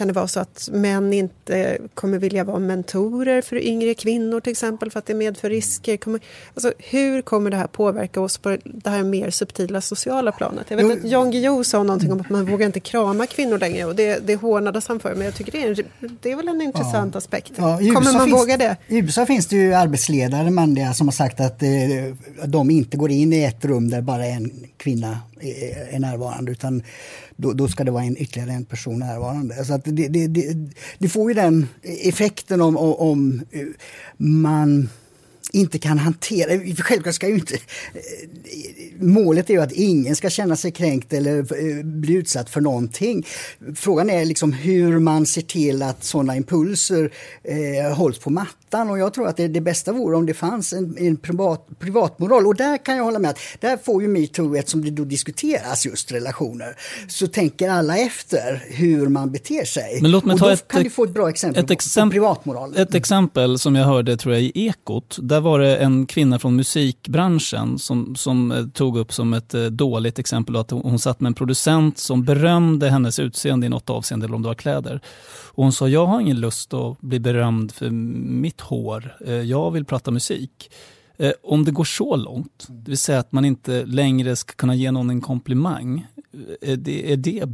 kan 0.00 0.06
det 0.08 0.12
vara 0.14 0.28
så 0.28 0.40
att 0.40 0.68
män 0.72 1.12
inte 1.12 1.78
kommer 1.94 2.18
vilja 2.18 2.44
vara 2.44 2.58
mentorer 2.58 3.42
för 3.42 3.56
yngre 3.56 3.94
kvinnor 3.94 4.40
till 4.40 4.50
exempel 4.50 4.90
för 4.90 4.98
att 4.98 5.06
det 5.06 5.14
medför 5.14 5.50
risker? 5.50 5.96
Kommer, 5.96 6.20
alltså, 6.54 6.72
hur 6.78 7.22
kommer 7.22 7.50
det 7.50 7.56
här 7.56 7.66
påverka 7.66 8.20
oss 8.20 8.38
på 8.38 8.56
det 8.64 8.90
här 8.90 9.02
mer 9.02 9.30
subtila 9.30 9.80
sociala 9.80 10.32
planet? 10.32 10.66
Jag 10.68 10.76
vet 10.76 10.86
jo. 10.86 10.92
att 10.92 11.10
Jan 11.10 11.30
Guillou 11.30 11.64
sa 11.64 11.82
någonting 11.82 12.12
om 12.12 12.20
att 12.20 12.30
man 12.30 12.46
vågar 12.46 12.66
inte 12.66 12.80
krama 12.80 13.26
kvinnor 13.26 13.58
längre 13.58 13.84
och 13.84 13.94
det, 13.96 14.26
det 14.26 14.36
hånades 14.36 14.88
han 14.88 15.00
för 15.00 15.14
men 15.14 15.24
jag 15.24 15.34
tycker 15.34 15.52
det 15.52 15.62
är, 15.62 15.84
en, 16.00 16.18
det 16.22 16.32
är 16.32 16.36
väl 16.36 16.48
en 16.48 16.62
intressant 16.62 17.14
ja. 17.14 17.18
aspekt. 17.18 17.52
Ja, 17.56 17.78
kommer 17.78 18.12
man 18.12 18.24
finns, 18.24 18.40
våga 18.40 18.56
det? 18.56 18.76
I 18.86 18.98
USA 18.98 19.26
finns 19.26 19.46
det 19.46 19.56
ju 19.56 19.74
arbetsledare 19.74 20.50
manliga 20.50 20.94
som 20.94 21.08
har 21.08 21.12
sagt 21.12 21.40
att 21.40 21.62
eh, 21.62 21.68
de 22.46 22.70
inte 22.70 22.96
går 22.96 23.10
in 23.10 23.32
i 23.32 23.42
ett 23.42 23.64
rum 23.64 23.90
där 23.90 24.00
bara 24.00 24.26
en 24.26 24.50
kvinna 24.76 25.18
är, 25.40 25.98
närvarande 25.98 26.52
utan 26.52 26.82
då, 27.36 27.52
då, 27.52 27.68
ska 27.68 27.84
det 27.84 27.90
vara 27.90 28.04
en, 28.04 28.16
ytterligare 28.22 28.52
en 28.52 28.64
person 28.64 28.98
närvarande. 28.98 29.64
Så 29.64 29.74
att 29.74 29.84
det, 29.84 30.08
det, 30.08 30.26
det, 30.26 30.56
det 30.98 31.08
får 31.08 31.30
ju 31.30 31.34
den 31.34 31.68
effekten 31.82 32.60
om, 32.60 32.76
om 32.76 33.42
eh, 33.50 33.66
man 34.16 34.88
inte 35.52 35.78
kan 35.78 35.98
hantera... 35.98 36.74
Självklart 36.76 37.14
ska 37.14 37.28
ju 37.28 37.34
inte... 37.34 37.54
Eh, 37.54 37.60
målet 39.00 39.50
är 39.50 39.54
ju 39.54 39.60
att 39.60 39.72
ingen 39.72 40.16
ska 40.16 40.30
känna 40.30 40.56
sig 40.56 40.72
kränkt 40.72 41.12
eller 41.12 41.38
eh, 41.38 41.84
bli 41.84 42.14
utsatt 42.14 42.50
för 42.50 42.60
någonting. 42.60 43.26
Frågan 43.74 44.10
är 44.10 44.24
liksom 44.24 44.52
hur 44.52 44.98
man 44.98 45.26
ser 45.26 45.42
till 45.42 45.82
att 45.82 46.04
sådana 46.04 46.36
impulser 46.36 47.12
eh, 47.42 47.96
hålls 47.96 48.18
på 48.18 48.30
mattan. 48.30 48.59
Och 48.74 48.98
jag 48.98 49.14
tror 49.14 49.28
att 49.28 49.36
det, 49.36 49.48
det 49.48 49.60
bästa 49.60 49.92
vore 49.92 50.16
om 50.16 50.26
det 50.26 50.34
fanns 50.34 50.72
en, 50.72 50.96
en 50.98 51.16
privat, 51.16 51.66
privatmoral. 51.78 52.46
Och 52.46 52.54
där 52.54 52.76
kan 52.84 52.96
jag 52.96 53.04
hålla 53.04 53.18
med 53.18 53.30
att 53.30 53.38
där 53.60 53.76
får 53.76 54.02
ju 54.02 54.08
metoo, 54.08 54.56
eftersom 54.56 54.84
det 54.84 54.90
då 54.90 55.04
diskuteras 55.04 55.86
just 55.86 56.12
relationer, 56.12 56.76
så 57.08 57.26
tänker 57.26 57.70
alla 57.70 57.98
efter 57.98 58.64
hur 58.68 59.08
man 59.08 59.30
beter 59.30 59.64
sig. 59.64 59.98
Men 60.02 60.10
låt 60.10 60.24
mig 60.24 60.34
och 60.34 60.40
ta 60.40 60.46
då 60.46 60.52
ett, 60.52 60.68
kan 60.68 60.82
du 60.82 60.90
få 60.90 61.04
ett 61.04 61.14
bra 61.14 61.28
exempel 61.28 61.64
ett 61.64 61.70
exempel, 61.70 62.08
på 62.08 62.12
privatmoral. 62.12 62.76
Ett 62.76 62.94
exempel 62.94 63.58
som 63.58 63.76
jag 63.76 63.84
hörde 63.84 64.16
tror 64.16 64.34
jag 64.34 64.42
i 64.42 64.52
Ekot. 64.54 65.18
Där 65.22 65.40
där 65.40 65.44
var 65.44 65.58
det 65.58 65.76
en 65.76 66.06
kvinna 66.06 66.38
från 66.38 66.56
musikbranschen 66.56 67.78
som, 67.78 68.16
som 68.16 68.52
eh, 68.52 68.66
tog 68.66 68.98
upp 68.98 69.12
som 69.12 69.34
ett 69.34 69.54
eh, 69.54 69.64
dåligt 69.64 70.18
exempel 70.18 70.56
att 70.56 70.70
hon 70.70 70.98
satt 70.98 71.20
med 71.20 71.28
en 71.28 71.34
producent 71.34 71.98
som 71.98 72.24
berömde 72.24 72.90
hennes 72.90 73.18
utseende 73.18 73.66
i 73.66 73.68
något 73.68 73.90
avseende, 73.90 74.26
eller 74.26 74.34
om 74.34 74.42
det 74.42 74.48
var 74.48 74.54
kläder. 74.54 75.00
Och 75.54 75.64
hon 75.64 75.72
sa, 75.72 75.88
jag 75.88 76.06
har 76.06 76.20
ingen 76.20 76.40
lust 76.40 76.74
att 76.74 77.00
bli 77.00 77.20
berömd 77.20 77.72
för 77.72 77.90
mitt 77.90 78.59
hår. 78.60 79.16
Eh, 79.26 79.32
jag 79.32 79.70
vill 79.70 79.84
prata 79.84 80.10
musik. 80.10 80.70
Eh, 81.16 81.32
om 81.42 81.64
det 81.64 81.70
går 81.70 81.84
så 81.84 82.16
långt, 82.16 82.66
det 82.68 82.90
vill 82.90 82.98
säga 82.98 83.18
att 83.18 83.32
man 83.32 83.44
inte 83.44 83.84
längre 83.84 84.36
ska 84.36 84.52
kunna 84.52 84.74
ge 84.74 84.90
någon 84.90 85.10
en 85.10 85.20
komplimang, 85.20 86.06
är 86.60 86.76
det, 86.76 87.12
är 87.12 87.16
det 87.16 87.48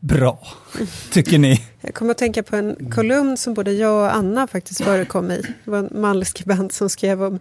bra, 0.00 0.46
tycker 1.12 1.38
ni? 1.38 1.60
Jag 1.80 1.94
kommer 1.94 2.10
att 2.10 2.18
tänka 2.18 2.42
på 2.42 2.56
en 2.56 2.90
kolumn 2.90 3.36
som 3.36 3.54
både 3.54 3.72
jag 3.72 4.04
och 4.04 4.16
Anna 4.16 4.46
faktiskt 4.46 4.84
förekom 4.84 5.30
i. 5.30 5.42
Det 5.64 5.70
var 5.70 5.78
en 5.78 6.00
manlig 6.00 6.26
skribent 6.26 6.72
som 6.72 6.90
skrev 6.90 7.22
om 7.22 7.38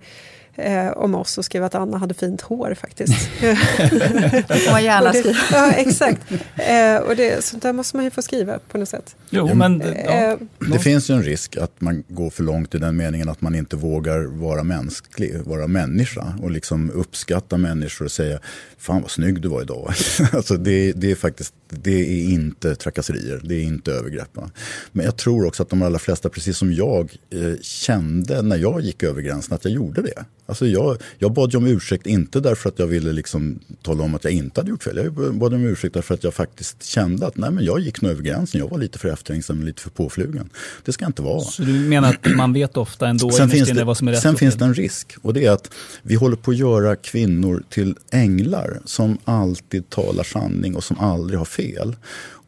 eh, 0.56 0.92
om 0.92 1.16
oss 1.16 1.38
och 1.38 1.46
skrev 1.46 1.64
att 1.64 1.76
Anna 1.76 1.98
hade 1.98 2.14
fint 2.14 2.42
hår 2.42 2.74
faktiskt. 2.74 3.30
det 3.40 3.56
får 4.66 4.72
man 4.72 4.84
gärna 4.84 5.14
skriva. 5.14 5.38
Ja, 5.52 5.72
exakt. 5.72 6.32
Eh, 6.56 6.96
och 6.96 7.16
det, 7.16 7.44
sånt 7.44 7.64
där 7.64 7.74
måste 7.74 7.98
man 7.98 8.04
ju 8.04 8.12
få 8.12 8.22
skriva 8.22 8.60
på 8.72 8.78
något 8.78 8.90
sätt. 8.90 9.16
Jo, 9.30 9.54
men, 9.54 9.82
Eh, 9.82 10.16
ja. 10.16 10.38
Det 10.72 10.80
finns 10.80 11.10
ju 11.10 11.16
en 11.16 11.24
risk 11.24 11.58
att 11.58 11.82
man 11.82 12.04
går 12.08 12.30
för 12.30 12.44
långt 12.44 12.76
i 12.76 12.78
den 12.78 12.98
meningen 12.98 13.30
att 13.30 13.42
man 13.42 13.56
inte 13.56 13.76
vågar 13.76 14.20
vara 14.20 14.64
mänsklig, 14.64 15.42
vara 15.44 15.68
människa 15.68 16.34
och 16.42 16.52
liksom 16.52 16.92
uppskatta 16.92 17.58
människor 17.58 18.06
och 18.06 18.12
säga 18.12 18.40
Fan 18.78 19.02
vad 19.02 19.12
snygg 19.12 19.42
du 19.42 19.48
var 19.48 19.62
idag. 19.62 19.94
alltså 20.34 20.58
det, 20.58 20.92
det 20.92 21.12
är 21.12 21.16
faktiskt 21.16 21.54
det 21.70 21.92
är 21.92 22.34
inte 22.34 22.76
trakasserier, 22.76 23.42
det 23.44 23.56
är 23.56 23.64
inte 23.64 23.92
övergrepp. 23.92 24.36
va. 24.36 24.50
Men 24.92 25.06
jag 25.06 25.18
tror 25.18 25.46
också 25.46 25.64
att 25.64 25.70
de 25.70 25.82
allra 25.82 26.00
flesta, 26.00 26.30
precis 26.30 26.58
som 26.58 26.74
jag, 26.74 27.18
eh, 27.30 27.62
kände 27.62 28.42
när 28.42 28.58
jag 28.58 28.82
gick 28.82 29.04
över 29.04 29.22
gränsen 29.22 29.56
att 29.56 29.66
jag 29.66 29.74
gjorde 29.74 30.02
det. 30.02 30.26
Alltså 30.46 30.68
jag, 30.68 30.98
jag 31.20 31.34
bad 31.34 31.52
ju 31.52 31.58
om 31.58 31.68
ursäkt, 31.68 32.08
inte 32.08 32.40
därför 32.40 32.70
att 32.70 32.80
jag 32.80 32.88
ville 32.88 33.12
liksom 33.12 33.60
tala 33.82 34.04
om 34.04 34.16
att 34.16 34.24
jag 34.24 34.34
inte 34.34 34.62
hade 34.62 34.70
gjort 34.70 34.84
fel. 34.84 34.98
Jag 34.98 35.36
bad 35.36 35.54
om 35.54 35.66
ursäkt 35.66 35.94
därför 35.94 36.14
att 36.14 36.24
jag 36.24 36.34
faktiskt 36.34 36.84
kände 36.84 37.28
att 37.28 37.38
nej, 37.38 37.52
men 37.52 37.66
jag 37.66 37.80
gick 37.80 38.02
nog 38.02 38.12
över 38.12 38.24
gränsen. 38.24 38.60
Jag 38.60 38.70
var 38.70 38.78
lite 38.78 39.00
för 39.00 39.10
efterhängsen, 39.10 39.66
lite 39.66 39.82
för 39.82 39.90
påflugen. 39.90 40.50
Det 40.86 40.94
ska 40.94 41.06
inte 41.06 41.22
vara. 41.22 41.42
Så 41.42 41.64
du 41.64 41.74
menar 41.74 42.10
att 42.10 42.36
man 42.36 42.54
vet 42.54 42.78
ofta 42.78 43.08
ändå 43.08 43.32
Sen, 43.32 43.50
finns 43.50 43.70
det, 43.70 43.84
vad 43.84 43.98
som 43.98 44.08
är 44.08 44.12
rätt 44.12 44.22
sen 44.22 44.34
och 44.34 44.40
finns 44.40 44.56
det 44.56 44.66
en 44.66 44.74
risk 44.74 45.16
och 45.22 45.34
det 45.34 45.46
är 45.46 45.52
att 45.52 45.74
vi 46.04 46.16
håller 46.16 46.36
på 46.36 46.52
att 46.52 46.58
göra 46.58 46.96
kvinnor 46.96 47.64
till 47.70 47.96
änglar 48.12 48.82
som 48.86 49.18
alltid 49.26 49.90
talar 49.90 50.24
sanning 50.24 50.76
och 50.76 50.84
som 50.84 51.00
aldrig 51.00 51.40
har 51.40 51.46
fel. 51.46 51.96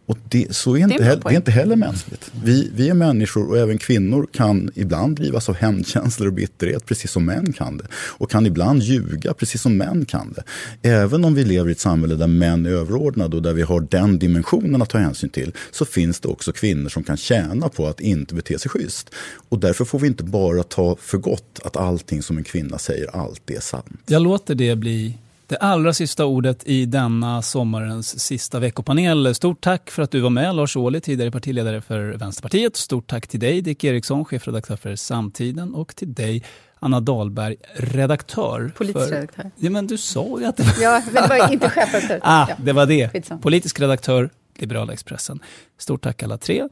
Och 0.06 0.18
det, 0.30 0.56
så 0.56 0.76
är 0.76 0.76
Det 0.76 0.82
är 0.82 0.84
inte, 0.84 0.98
bra 0.98 1.06
heller, 1.06 1.22
det 1.24 1.30
är 1.30 1.36
inte 1.36 1.52
heller 1.52 1.76
mänskligt. 1.76 2.32
Vi, 2.44 2.72
vi 2.76 2.90
är 2.90 2.94
människor 2.94 3.50
och 3.50 3.58
även 3.58 3.78
kvinnor 3.78 4.28
kan 4.34 4.72
ibland 4.76 5.16
drivas 5.16 5.50
av 5.50 5.56
hämndkänslor 5.56 6.28
och 6.28 6.34
bitterhet 6.34 6.86
precis 6.86 7.12
som 7.12 7.26
män 7.26 7.54
kan 7.54 7.78
det. 7.78 7.88
Och 7.94 8.32
kan 8.32 8.46
ibland 8.46 8.84
ljuga 8.84 9.34
precis 9.34 9.62
som 9.62 9.78
män 9.78 10.06
kan 10.06 10.34
det. 10.34 10.44
Även 10.90 11.26
om 11.26 11.36
vi 11.36 11.44
lever 11.44 11.70
i 11.70 11.72
ett 11.72 11.80
samhälle 11.80 12.16
där 12.16 12.28
män 12.28 12.66
är 12.66 12.70
överordnade 12.70 13.36
och 13.36 13.42
där 13.42 13.54
vi 13.54 13.62
har 13.62 13.88
den 13.90 14.20
dimensionen 14.20 14.82
att 14.82 14.90
ta 14.90 14.98
hänsyn 14.98 15.30
till 15.30 15.52
så 15.72 15.86
finns 15.86 16.20
det 16.20 16.28
också 16.28 16.52
kvinnor 16.52 16.90
som 16.90 17.04
kan 17.04 17.18
tjäna 17.18 17.70
på 17.70 17.88
att 17.88 18.00
inte 18.00 18.36
bete 18.36 18.60
sig 18.60 18.72
schysst. 18.72 19.10
Och 19.50 19.60
därför 19.60 19.86
får 19.86 20.00
vi 20.00 20.08
inte 20.08 20.24
bara 20.24 20.64
ta 20.64 20.98
för 21.00 21.18
gott 21.18 21.60
att 21.64 21.78
allting 21.78 22.24
som 22.24 22.38
en 22.38 22.44
kvinna 22.44 22.78
säger 22.78 23.16
alltid 23.16 23.58
är 23.58 23.62
sant. 23.62 24.00
Jag 24.06 24.22
låter 24.22 24.56
det 24.56 24.76
bli 24.76 25.18
det 25.54 25.58
allra 25.58 25.94
sista 25.94 26.26
ordet 26.26 26.68
i 26.68 26.86
denna 26.86 27.42
sommarens 27.42 28.20
sista 28.20 28.60
veckopanel. 28.60 29.36
Stort 29.36 29.62
tack 29.62 29.92
för 29.92 30.04
att 30.04 30.12
du 30.12 30.20
var 30.20 30.30
med, 30.30 30.56
Lars 30.56 30.76
Ohly, 30.78 31.00
tidigare 31.00 31.32
partiledare 31.32 31.82
för 31.82 32.14
Vänsterpartiet. 32.14 32.76
Stort 32.76 33.08
tack 33.08 33.28
till 33.28 33.40
dig, 33.40 33.62
Dick 33.62 33.84
Eriksson, 33.84 34.26
chefredaktör 34.26 34.76
för 34.76 34.96
Samtiden 34.96 35.74
och 35.74 35.96
till 35.96 36.14
dig, 36.14 36.44
Anna 36.80 37.00
Dahlberg, 37.00 37.56
redaktör. 37.74 38.72
Politisk 38.78 39.10
för... 39.10 39.16
redaktör. 39.16 39.52
Ja, 39.56 39.70
men 39.70 39.88
du 39.88 39.98
sa 39.98 40.40
ju 40.40 40.46
att 40.46 40.58
det 40.58 40.64
var... 40.64 40.74
Ja, 40.82 41.02
men 41.12 41.24
det 41.24 41.30
var 41.30 41.52
inte 41.54 41.70
chefredaktör. 41.70 42.20
Ah, 42.24 42.48
det 42.58 42.74
var 42.74 42.86
det. 42.86 43.42
Politisk 43.42 43.80
redaktör, 43.80 44.30
Liberala 44.56 44.94
Expressen. 44.94 45.40
Stort 45.78 46.04
tack 46.04 46.24
alla 46.24 46.38
tre. 46.38 46.68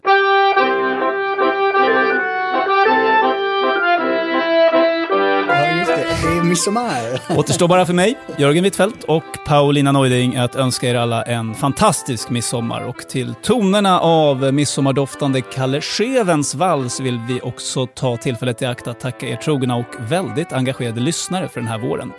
Är 6.41 6.45
midsommar. 6.45 7.21
Återstår 7.37 7.67
bara 7.67 7.85
för 7.85 7.93
mig, 7.93 8.17
Jörgen 8.37 8.63
Wittfeldt 8.63 9.03
och 9.03 9.23
Paulina 9.45 9.91
Neuding 9.91 10.35
att 10.35 10.55
önska 10.55 10.89
er 10.89 10.95
alla 10.95 11.23
en 11.23 11.55
fantastisk 11.55 12.29
midsommar. 12.29 12.81
Och 12.81 12.97
till 13.09 13.33
tonerna 13.43 13.99
av 13.99 14.53
midsommardoftande 14.53 15.41
Kalle 15.41 15.81
Schewens 15.81 16.55
vals 16.55 16.99
vill 16.99 17.19
vi 17.27 17.41
också 17.41 17.85
ta 17.85 18.17
tillfället 18.17 18.61
i 18.61 18.65
akt 18.65 18.87
att 18.87 18.99
tacka 18.99 19.27
er 19.27 19.35
trogna 19.35 19.75
och 19.75 19.95
väldigt 19.99 20.53
engagerade 20.53 20.99
lyssnare 20.99 21.47
för 21.47 21.59
den 21.59 21.69
här 21.69 21.77
våren. 21.77 22.11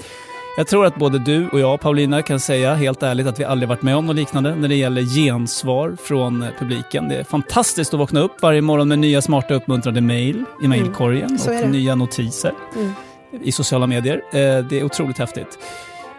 Jag 0.56 0.66
tror 0.66 0.86
att 0.86 0.96
både 0.96 1.18
du 1.18 1.48
och 1.48 1.60
jag, 1.60 1.80
Paulina, 1.80 2.22
kan 2.22 2.40
säga 2.40 2.74
helt 2.74 3.02
ärligt 3.02 3.26
att 3.26 3.40
vi 3.40 3.44
aldrig 3.44 3.68
varit 3.68 3.82
med 3.82 3.96
om 3.96 4.06
något 4.06 4.16
liknande 4.16 4.54
när 4.54 4.68
det 4.68 4.74
gäller 4.74 5.02
gensvar 5.02 5.96
från 6.02 6.46
publiken. 6.58 7.08
Det 7.08 7.14
är 7.14 7.24
fantastiskt 7.24 7.94
att 7.94 8.00
vakna 8.00 8.20
upp 8.20 8.42
varje 8.42 8.60
morgon 8.60 8.88
med 8.88 8.98
nya 8.98 9.22
smarta 9.22 9.54
uppmuntrande 9.54 10.00
mejl 10.00 10.44
i 10.62 10.68
mejlkorgen 10.68 11.38
är 11.48 11.64
och 11.64 11.70
nya 11.70 11.94
notiser 11.94 12.52
Mm 12.76 12.92
i 13.42 13.52
sociala 13.52 13.86
medier. 13.86 14.22
Eh, 14.32 14.64
det 14.64 14.80
är 14.80 14.84
otroligt 14.84 15.18
häftigt. 15.18 15.58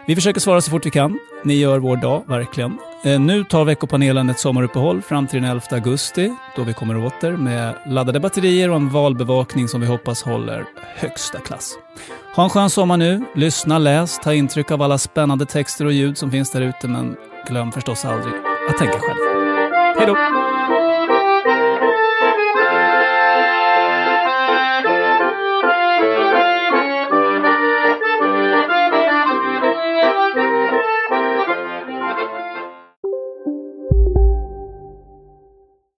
Vi 0.06 0.14
försöker 0.14 0.40
svara 0.40 0.60
så 0.60 0.70
fort 0.70 0.86
vi 0.86 0.90
kan. 0.90 1.18
Ni 1.44 1.54
gör 1.54 1.78
vår 1.78 1.96
dag, 1.96 2.22
verkligen. 2.26 2.78
Eh, 3.04 3.20
nu 3.20 3.44
tar 3.44 3.64
veckopanelen 3.64 4.30
ett 4.30 4.38
sommaruppehåll 4.38 5.02
fram 5.02 5.26
till 5.26 5.42
den 5.42 5.50
11 5.50 5.62
augusti 5.70 6.34
då 6.56 6.62
vi 6.62 6.72
kommer 6.72 7.06
åter 7.06 7.36
med 7.36 7.74
laddade 7.86 8.20
batterier 8.20 8.70
och 8.70 8.76
en 8.76 8.88
valbevakning 8.88 9.68
som 9.68 9.80
vi 9.80 9.86
hoppas 9.86 10.22
håller 10.22 10.64
högsta 10.96 11.38
klass. 11.38 11.74
Ha 12.36 12.44
en 12.44 12.50
skön 12.50 12.70
sommar 12.70 12.96
nu. 12.96 13.24
Lyssna, 13.34 13.78
läs, 13.78 14.18
ta 14.18 14.34
intryck 14.34 14.70
av 14.70 14.82
alla 14.82 14.98
spännande 14.98 15.46
texter 15.46 15.84
och 15.84 15.92
ljud 15.92 16.18
som 16.18 16.30
finns 16.30 16.50
där 16.50 16.60
ute 16.60 16.88
men 16.88 17.16
glöm 17.48 17.72
förstås 17.72 18.04
aldrig 18.04 18.34
att 18.70 18.78
tänka 18.78 18.98
själv. 18.98 19.18
Hej 19.98 20.06
då! 20.06 20.33